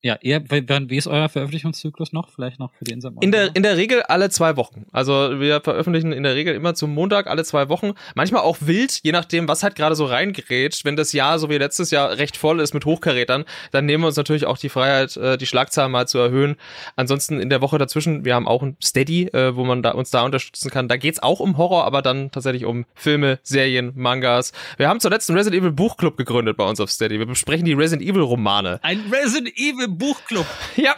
Ja, 0.01 0.17
ihr, 0.21 0.41
wie 0.49 0.95
ist 0.95 1.07
euer 1.07 1.27
Veröffentlichungszyklus 1.27 2.13
noch? 2.13 2.29
Vielleicht 2.29 2.57
noch 2.57 2.71
für 2.73 2.85
die 2.85 2.93
Insel? 2.93 3.11
In 3.19 3.33
der, 3.33 3.53
in 3.53 3.63
der 3.63 3.75
Regel 3.75 4.01
alle 4.03 4.29
zwei 4.29 4.55
Wochen. 4.55 4.85
Also 4.93 5.41
wir 5.41 5.59
veröffentlichen 5.59 6.13
in 6.13 6.23
der 6.23 6.35
Regel 6.35 6.55
immer 6.55 6.73
zum 6.73 6.93
Montag 6.93 7.27
alle 7.27 7.43
zwei 7.43 7.67
Wochen. 7.67 7.91
Manchmal 8.15 8.43
auch 8.43 8.59
wild, 8.61 9.01
je 9.03 9.11
nachdem, 9.11 9.49
was 9.49 9.61
halt 9.61 9.75
gerade 9.75 9.95
so 9.95 10.05
reingerätscht. 10.05 10.85
Wenn 10.85 10.95
das 10.95 11.11
Jahr, 11.11 11.37
so 11.37 11.49
wie 11.49 11.57
letztes 11.57 11.91
Jahr, 11.91 12.17
recht 12.17 12.37
voll 12.37 12.61
ist 12.61 12.73
mit 12.73 12.85
Hochkarätern, 12.85 13.43
dann 13.71 13.85
nehmen 13.85 14.03
wir 14.03 14.07
uns 14.07 14.15
natürlich 14.15 14.45
auch 14.45 14.57
die 14.57 14.69
Freiheit, 14.69 15.17
äh, 15.17 15.37
die 15.37 15.45
Schlagzahl 15.45 15.89
mal 15.89 16.07
zu 16.07 16.17
erhöhen. 16.17 16.55
Ansonsten 16.95 17.41
in 17.41 17.49
der 17.49 17.59
Woche 17.59 17.77
dazwischen, 17.77 18.23
wir 18.23 18.35
haben 18.35 18.47
auch 18.47 18.63
ein 18.63 18.77
Steady, 18.81 19.27
äh, 19.27 19.57
wo 19.57 19.65
man 19.65 19.83
da, 19.83 19.91
uns 19.91 20.11
da 20.11 20.23
unterstützen 20.23 20.69
kann. 20.69 20.87
Da 20.87 20.95
geht's 20.95 21.21
auch 21.21 21.41
um 21.41 21.57
Horror, 21.57 21.83
aber 21.83 22.01
dann 22.01 22.31
tatsächlich 22.31 22.63
um 22.63 22.85
Filme, 22.95 23.39
Serien, 23.43 23.91
Mangas. 23.95 24.53
Wir 24.77 24.87
haben 24.87 25.01
zuletzt 25.01 25.29
einen 25.29 25.37
Resident 25.37 25.61
Evil 25.61 25.73
Buchclub 25.73 26.15
gegründet 26.15 26.55
bei 26.55 26.63
uns 26.63 26.79
auf 26.79 26.89
Steady. 26.89 27.19
Wir 27.19 27.25
besprechen 27.25 27.65
die 27.65 27.73
Resident 27.73 28.07
Evil 28.07 28.21
Romane. 28.21 28.79
Ein 28.81 29.03
Resident 29.11 29.57
Evil 29.57 29.88
Buchclub. 29.97 30.45
Ja. 30.75 30.95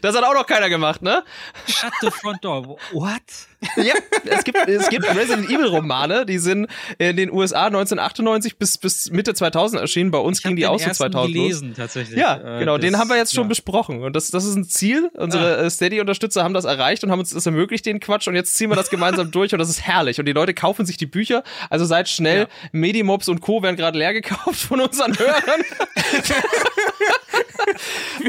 Das 0.00 0.16
hat 0.16 0.24
auch 0.24 0.32
noch 0.32 0.46
keiner 0.46 0.68
gemacht, 0.70 1.02
ne? 1.02 1.22
Shut 1.66 1.92
the 2.00 2.10
front 2.10 2.42
door. 2.44 2.78
What? 2.92 3.20
Ja, 3.76 3.94
es 4.24 4.44
gibt, 4.44 4.58
es 4.66 4.88
gibt 4.88 5.04
Resident 5.04 5.48
Evil 5.48 5.66
Romane, 5.66 6.26
die 6.26 6.38
sind 6.38 6.68
in 6.98 7.16
den 7.16 7.30
USA 7.32 7.66
1998 7.66 8.56
bis, 8.56 8.78
bis 8.78 9.10
Mitte 9.10 9.34
2000 9.34 9.80
erschienen. 9.80 10.10
Bei 10.10 10.18
uns 10.18 10.42
ging 10.42 10.56
die 10.56 10.66
auch 10.66 10.78
so 10.78 10.90
2000 10.90 11.34
gelesen, 11.34 11.68
los. 11.68 11.76
tatsächlich. 11.76 12.18
Ja, 12.18 12.56
äh, 12.56 12.58
genau, 12.60 12.78
den 12.78 12.98
haben 12.98 13.08
wir 13.08 13.16
jetzt 13.16 13.34
schon 13.34 13.44
ja. 13.44 13.48
besprochen. 13.48 14.02
Und 14.02 14.14
das, 14.14 14.30
das 14.30 14.44
ist 14.44 14.56
ein 14.56 14.64
Ziel. 14.64 15.10
Unsere 15.14 15.58
ja. 15.58 15.64
Äh, 15.64 15.70
Steady-Unterstützer 15.70 16.42
haben 16.42 16.54
das 16.54 16.64
erreicht 16.64 17.04
und 17.04 17.10
haben 17.10 17.20
uns 17.20 17.30
das 17.30 17.46
ermöglicht, 17.46 17.86
den 17.86 18.00
Quatsch. 18.00 18.28
Und 18.28 18.34
jetzt 18.34 18.54
ziehen 18.56 18.70
wir 18.70 18.76
das 18.76 18.90
gemeinsam 18.90 19.30
durch 19.32 19.52
und 19.52 19.58
das 19.58 19.68
ist 19.68 19.82
herrlich. 19.82 20.18
Und 20.18 20.26
die 20.26 20.32
Leute 20.32 20.54
kaufen 20.54 20.86
sich 20.86 20.96
die 20.96 21.06
Bücher. 21.06 21.42
Also 21.70 21.84
seid 21.84 22.08
schnell. 22.08 22.40
Ja. 22.40 22.48
Medimobs 22.72 23.28
und 23.28 23.40
Co. 23.40 23.62
werden 23.62 23.76
gerade 23.76 23.98
leer 23.98 24.12
gekauft 24.12 24.60
von 24.60 24.80
unseren 24.80 25.16
Hörern. 25.18 25.62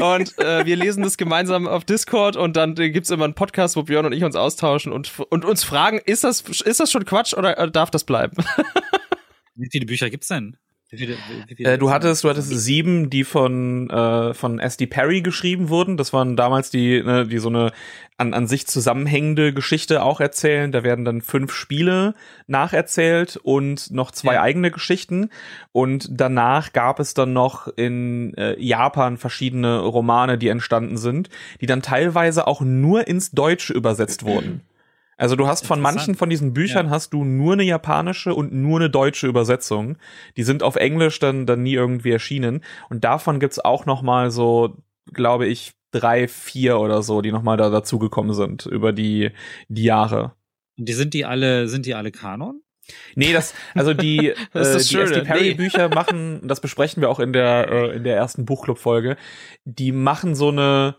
und 0.00 0.38
äh, 0.38 0.64
wir 0.64 0.76
lesen 0.76 1.02
das 1.02 1.16
gemeinsam 1.16 1.66
auf 1.66 1.84
Discord 1.84 2.36
und 2.36 2.56
dann 2.56 2.76
äh, 2.78 2.90
gibt's 2.90 3.10
immer 3.10 3.24
einen 3.24 3.34
Podcast, 3.34 3.76
wo 3.76 3.82
Björn 3.82 4.06
und 4.06 4.12
ich 4.12 4.24
uns 4.24 4.36
austauschen 4.36 4.92
und, 4.92 5.10
und 5.30 5.44
uns 5.44 5.64
fragen, 5.64 5.98
ist 6.04 6.24
das, 6.24 6.40
ist 6.40 6.80
das 6.80 6.90
schon 6.90 7.04
Quatsch 7.04 7.34
oder 7.34 7.58
äh, 7.58 7.70
darf 7.70 7.90
das 7.90 8.04
bleiben? 8.04 8.36
Wie 9.54 9.68
viele 9.70 9.86
Bücher 9.86 10.10
gibt's 10.10 10.28
denn? 10.28 10.56
Wie 10.90 10.98
viele, 10.98 11.16
wie 11.48 11.54
viele 11.56 11.72
äh, 11.72 11.78
du 11.78 11.90
hattest, 11.90 12.24
du 12.24 12.28
hattest 12.28 12.50
sieben, 12.50 13.10
die 13.10 13.24
von 13.24 13.90
äh, 13.90 14.34
von 14.34 14.58
S.D. 14.58 14.86
Perry 14.86 15.22
geschrieben 15.22 15.68
wurden. 15.68 15.96
Das 15.96 16.12
waren 16.12 16.36
damals 16.36 16.70
die, 16.70 17.02
ne, 17.02 17.26
die 17.26 17.38
so 17.38 17.48
eine 17.48 17.72
an 18.16 18.32
an 18.34 18.46
sich 18.46 18.66
zusammenhängende 18.66 19.52
Geschichte 19.52 20.02
auch 20.02 20.20
erzählen. 20.20 20.70
Da 20.72 20.84
werden 20.84 21.04
dann 21.04 21.20
fünf 21.20 21.52
Spiele 21.52 22.14
nacherzählt 22.46 23.36
und 23.36 23.90
noch 23.90 24.10
zwei 24.12 24.34
ja. 24.34 24.42
eigene 24.42 24.70
Geschichten. 24.70 25.30
Und 25.72 26.08
danach 26.10 26.72
gab 26.72 27.00
es 27.00 27.14
dann 27.14 27.32
noch 27.32 27.66
in 27.66 28.34
äh, 28.34 28.60
Japan 28.60 29.16
verschiedene 29.16 29.80
Romane, 29.80 30.38
die 30.38 30.48
entstanden 30.48 30.96
sind, 30.96 31.28
die 31.60 31.66
dann 31.66 31.82
teilweise 31.82 32.46
auch 32.46 32.60
nur 32.60 33.08
ins 33.08 33.32
Deutsche 33.32 33.72
übersetzt 33.72 34.24
wurden. 34.24 34.60
Also 35.16 35.36
du 35.36 35.46
hast 35.46 35.66
von 35.66 35.80
manchen 35.80 36.14
von 36.14 36.30
diesen 36.30 36.52
Büchern 36.52 36.86
ja. 36.86 36.92
hast 36.92 37.12
du 37.12 37.24
nur 37.24 37.54
eine 37.54 37.62
japanische 37.62 38.34
und 38.34 38.52
nur 38.52 38.80
eine 38.80 38.90
deutsche 38.90 39.26
Übersetzung. 39.26 39.96
Die 40.36 40.42
sind 40.42 40.62
auf 40.62 40.76
Englisch 40.76 41.18
dann 41.18 41.46
dann 41.46 41.62
nie 41.62 41.74
irgendwie 41.74 42.10
erschienen 42.10 42.62
und 42.90 43.04
davon 43.04 43.40
gibt's 43.40 43.58
auch 43.58 43.86
noch 43.86 44.02
mal 44.02 44.30
so, 44.30 44.76
glaube 45.12 45.46
ich, 45.46 45.72
drei, 45.90 46.26
vier 46.28 46.78
oder 46.80 47.02
so, 47.02 47.22
die 47.22 47.32
noch 47.32 47.42
mal 47.42 47.56
da 47.56 47.70
dazugekommen 47.70 48.34
sind 48.34 48.66
über 48.66 48.92
die 48.92 49.30
die 49.68 49.84
Jahre. 49.84 50.32
Und 50.76 50.88
die 50.88 50.94
sind 50.94 51.14
die 51.14 51.24
alle 51.24 51.68
sind 51.68 51.86
die 51.86 51.94
alle 51.94 52.10
Kanon? 52.10 52.60
Nee, 53.14 53.32
das, 53.32 53.54
also 53.74 53.94
die, 53.94 54.34
das 54.52 54.92
äh, 54.92 54.94
die 54.94 55.02
SD 55.02 55.20
Perry 55.22 55.42
nee. 55.42 55.54
Bücher 55.54 55.88
machen, 55.88 56.46
das 56.46 56.60
besprechen 56.60 57.00
wir 57.00 57.10
auch 57.10 57.20
in 57.20 57.32
der, 57.32 57.70
äh, 57.70 57.96
in 57.96 58.04
der 58.04 58.16
ersten 58.16 58.44
Buchclub-Folge, 58.44 59.16
die 59.64 59.92
machen 59.92 60.34
so 60.34 60.48
eine, 60.48 60.96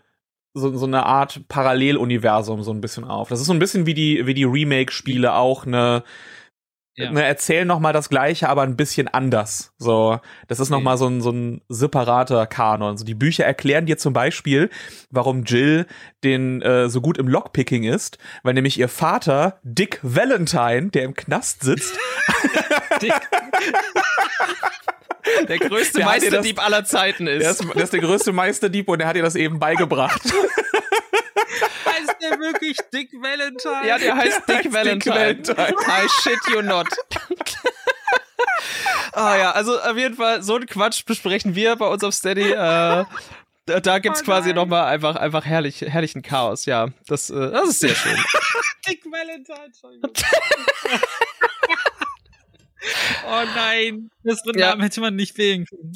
so, 0.56 0.76
so 0.76 0.86
eine 0.86 1.04
Art 1.04 1.46
Paralleluniversum 1.48 2.62
so 2.62 2.72
ein 2.72 2.80
bisschen 2.80 3.04
auf. 3.04 3.28
Das 3.28 3.40
ist 3.40 3.46
so 3.46 3.52
ein 3.52 3.58
bisschen 3.58 3.86
wie 3.86 3.94
die, 3.94 4.26
wie 4.26 4.34
die 4.34 4.44
Remake-Spiele 4.44 5.34
auch 5.34 5.66
eine, 5.66 6.02
ja. 6.96 7.10
ne, 7.12 7.22
erzählen 7.22 7.68
noch 7.68 7.78
mal 7.78 7.92
das 7.92 8.08
Gleiche, 8.08 8.48
aber 8.48 8.62
ein 8.62 8.76
bisschen 8.76 9.06
anders. 9.06 9.74
So, 9.78 10.18
das 10.48 10.58
ist 10.58 10.70
noch 10.70 10.80
mal 10.80 10.96
so 10.96 11.08
ein, 11.08 11.20
so 11.20 11.30
ein 11.30 11.60
separater 11.68 12.46
Kanon. 12.46 12.96
So, 12.96 13.04
die 13.04 13.14
Bücher 13.14 13.44
erklären 13.44 13.84
dir 13.84 13.98
zum 13.98 14.14
Beispiel, 14.14 14.70
warum 15.10 15.44
Jill 15.44 15.86
den 16.24 16.62
äh, 16.62 16.88
so 16.88 17.02
gut 17.02 17.18
im 17.18 17.28
Lockpicking 17.28 17.84
ist, 17.84 18.16
weil 18.42 18.54
nämlich 18.54 18.78
ihr 18.78 18.88
Vater 18.88 19.60
Dick 19.62 20.00
Valentine, 20.02 20.88
der 20.88 21.04
im 21.04 21.14
Knast 21.14 21.62
sitzt, 21.62 21.94
Dick. 23.02 23.12
Der 25.48 25.58
größte 25.58 25.98
der 25.98 26.06
Meisterdieb 26.06 26.64
aller 26.64 26.84
Zeiten 26.84 27.26
ist. 27.26 27.42
Der, 27.42 27.50
ist. 27.50 27.74
der 27.74 27.82
ist 27.82 27.92
der 27.92 28.00
größte 28.00 28.32
Meisterdieb 28.32 28.88
und 28.88 28.98
der 28.98 29.08
hat 29.08 29.16
ihr 29.16 29.22
das 29.22 29.34
eben 29.34 29.58
beigebracht. 29.58 30.22
heißt 31.86 32.16
der 32.20 32.38
wirklich 32.38 32.76
Dick 32.92 33.12
Valentine? 33.12 33.86
Ja, 33.86 33.98
der 33.98 34.16
heißt 34.16 34.42
der 34.48 34.56
Dick, 34.56 34.66
heißt 34.66 34.74
Valentine. 34.74 35.34
Dick 35.34 35.56
Valentine. 35.56 35.88
I 35.88 36.08
shit 36.22 36.38
you 36.52 36.62
not. 36.62 36.88
ah 39.12 39.36
ja, 39.36 39.50
also 39.52 39.80
auf 39.80 39.96
jeden 39.96 40.16
Fall, 40.16 40.42
so 40.42 40.56
ein 40.56 40.66
Quatsch 40.66 41.04
besprechen 41.04 41.54
wir 41.54 41.76
bei 41.76 41.86
uns 41.86 42.04
auf 42.04 42.14
Steady. 42.14 42.50
Äh, 42.50 43.04
da, 43.66 43.80
da 43.80 43.98
gibt's 43.98 44.22
oh 44.22 44.24
quasi 44.24 44.52
nochmal 44.52 44.86
einfach, 44.86 45.16
einfach 45.16 45.44
herrlich, 45.44 45.80
herrlichen 45.80 46.22
Chaos, 46.22 46.66
ja. 46.66 46.88
Das, 47.06 47.30
äh, 47.30 47.50
das 47.50 47.70
ist 47.70 47.80
sehr 47.80 47.94
schön. 47.94 48.16
Dick 48.88 49.04
Valentine, 49.04 49.64
Entschuldigung. 49.64 50.12
Oh 53.28 53.42
nein, 53.54 54.10
das 54.22 54.42
ja. 54.54 54.78
hätte 54.78 55.00
man 55.00 55.16
nicht 55.16 55.36
wählen 55.36 55.66
können. 55.66 55.92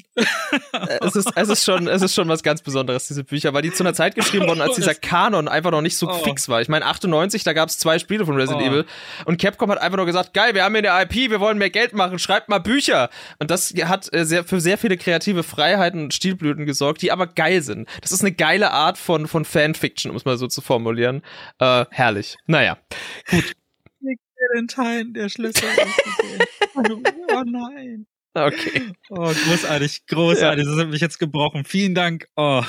es, 1.01 1.17
ist, 1.17 1.31
es, 1.35 1.49
ist 1.49 1.65
schon, 1.65 1.87
es 1.87 2.03
ist 2.03 2.15
schon 2.15 2.29
was 2.29 2.43
ganz 2.43 2.63
Besonderes, 2.63 3.07
diese 3.07 3.25
Bücher, 3.25 3.55
weil 3.55 3.63
die 3.63 3.73
zu 3.73 3.83
einer 3.83 3.95
Zeit 3.95 4.15
geschrieben 4.15 4.49
wurden, 4.49 4.61
als 4.61 4.77
dieser 4.77 4.95
Kanon 4.95 5.49
einfach 5.49 5.71
noch 5.71 5.81
nicht 5.81 5.97
so 5.97 6.09
oh. 6.09 6.13
fix 6.13 6.49
war. 6.49 6.61
Ich 6.61 6.69
meine, 6.69 6.87
98, 6.87 7.45
da 7.45 7.53
gab 7.53 7.69
es 7.69 7.79
zwei 7.79 7.99
Spiele 7.99 8.27
von 8.27 8.37
Resident 8.37 8.63
oh. 8.63 8.67
Evil 8.67 8.87
und 9.25 9.41
Capcom 9.41 9.71
hat 9.71 9.79
einfach 9.79 9.97
nur 9.97 10.07
gesagt, 10.07 10.35
geil, 10.35 10.55
wir 10.55 10.65
haben 10.65 10.75
hier 10.75 10.93
eine 10.93 11.05
IP, 11.05 11.31
wir 11.31 11.41
wollen 11.41 11.59
mehr 11.59 11.71
Geld 11.71 11.93
machen, 11.93 12.19
schreibt 12.19 12.49
mal 12.49 12.59
Bücher. 12.59 13.11
Und 13.39 13.51
das 13.51 13.73
hat 13.85 14.13
äh, 14.13 14.25
sehr, 14.25 14.45
für 14.45 14.61
sehr 14.61 14.79
viele 14.79 14.97
kreative 14.97 15.43
Freiheiten 15.43 16.03
und 16.03 16.15
Stilblüten 16.15 16.67
gesorgt, 16.67 17.03
die 17.03 17.13
aber 17.13 17.27
geil 17.27 17.63
sind. 17.63 17.89
Das 18.01 18.13
ist 18.13 18.23
eine 18.23 18.33
geile 18.33 18.73
Art 18.73 18.99
von, 18.99 19.29
von 19.29 19.45
Fanfiction, 19.45 20.11
um 20.11 20.17
es 20.17 20.25
mal 20.25 20.37
so 20.37 20.47
zu 20.47 20.61
formulieren. 20.61 21.23
Äh, 21.59 21.85
herrlich. 21.91 22.37
Naja, 22.47 22.79
gut. 23.31 23.55
Valentine, 24.53 25.13
der 25.13 25.29
Schlüssel. 25.29 25.69
oh 26.75 27.43
nein. 27.45 28.07
Okay. 28.35 28.93
Oh, 29.11 29.33
großartig, 29.33 30.07
großartig. 30.07 30.65
Das 30.65 30.79
hat 30.79 30.89
mich 30.89 31.01
jetzt 31.01 31.19
gebrochen. 31.19 31.65
Vielen 31.65 31.95
Dank. 31.95 32.29
Oh. 32.37 32.63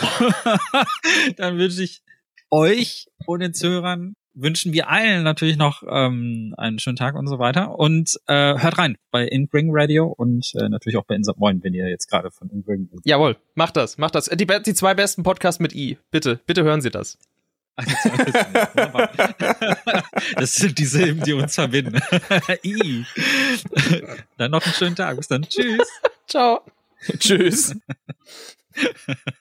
Dann 1.37 1.57
wünsche 1.57 1.83
ich 1.83 2.01
euch 2.49 3.07
und 3.25 3.41
den 3.41 3.53
Zuhörern 3.53 4.15
wünschen 4.33 4.73
wir 4.73 4.89
allen 4.89 5.23
natürlich 5.23 5.57
noch 5.57 5.83
ähm, 5.87 6.55
einen 6.57 6.79
schönen 6.79 6.95
Tag 6.95 7.15
und 7.15 7.27
so 7.27 7.37
weiter. 7.37 7.77
Und 7.77 8.17
äh, 8.27 8.57
hört 8.57 8.77
rein 8.77 8.97
bei 9.11 9.27
Inbring 9.27 9.69
Radio 9.71 10.07
und 10.07 10.51
äh, 10.55 10.69
natürlich 10.69 10.97
auch 10.97 11.05
bei 11.05 11.15
Insert 11.15 11.37
Moin, 11.37 11.61
wenn 11.63 11.73
ihr 11.73 11.89
jetzt 11.89 12.07
gerade 12.07 12.31
von 12.31 12.49
Inbring. 12.49 12.89
Jawohl, 13.03 13.37
macht 13.55 13.77
das, 13.77 13.97
macht 13.97 14.15
das. 14.15 14.25
Die, 14.25 14.47
die 14.47 14.73
zwei 14.73 14.93
besten 14.93 15.23
Podcasts 15.23 15.59
mit 15.59 15.75
I. 15.75 15.97
Bitte, 16.11 16.39
bitte 16.45 16.63
hören 16.63 16.81
Sie 16.81 16.89
das. 16.89 17.17
Das 20.35 20.53
sind 20.53 20.77
die 20.77 20.85
Silben, 20.85 21.23
die 21.23 21.33
uns 21.33 21.55
verbinden. 21.55 22.01
Dann 24.37 24.51
noch 24.51 24.63
einen 24.63 24.73
schönen 24.73 24.95
Tag. 24.95 25.17
Bis 25.17 25.27
dann. 25.27 25.43
Tschüss. 25.43 25.87
Ciao. 26.27 26.61
Tschüss. 27.19 27.75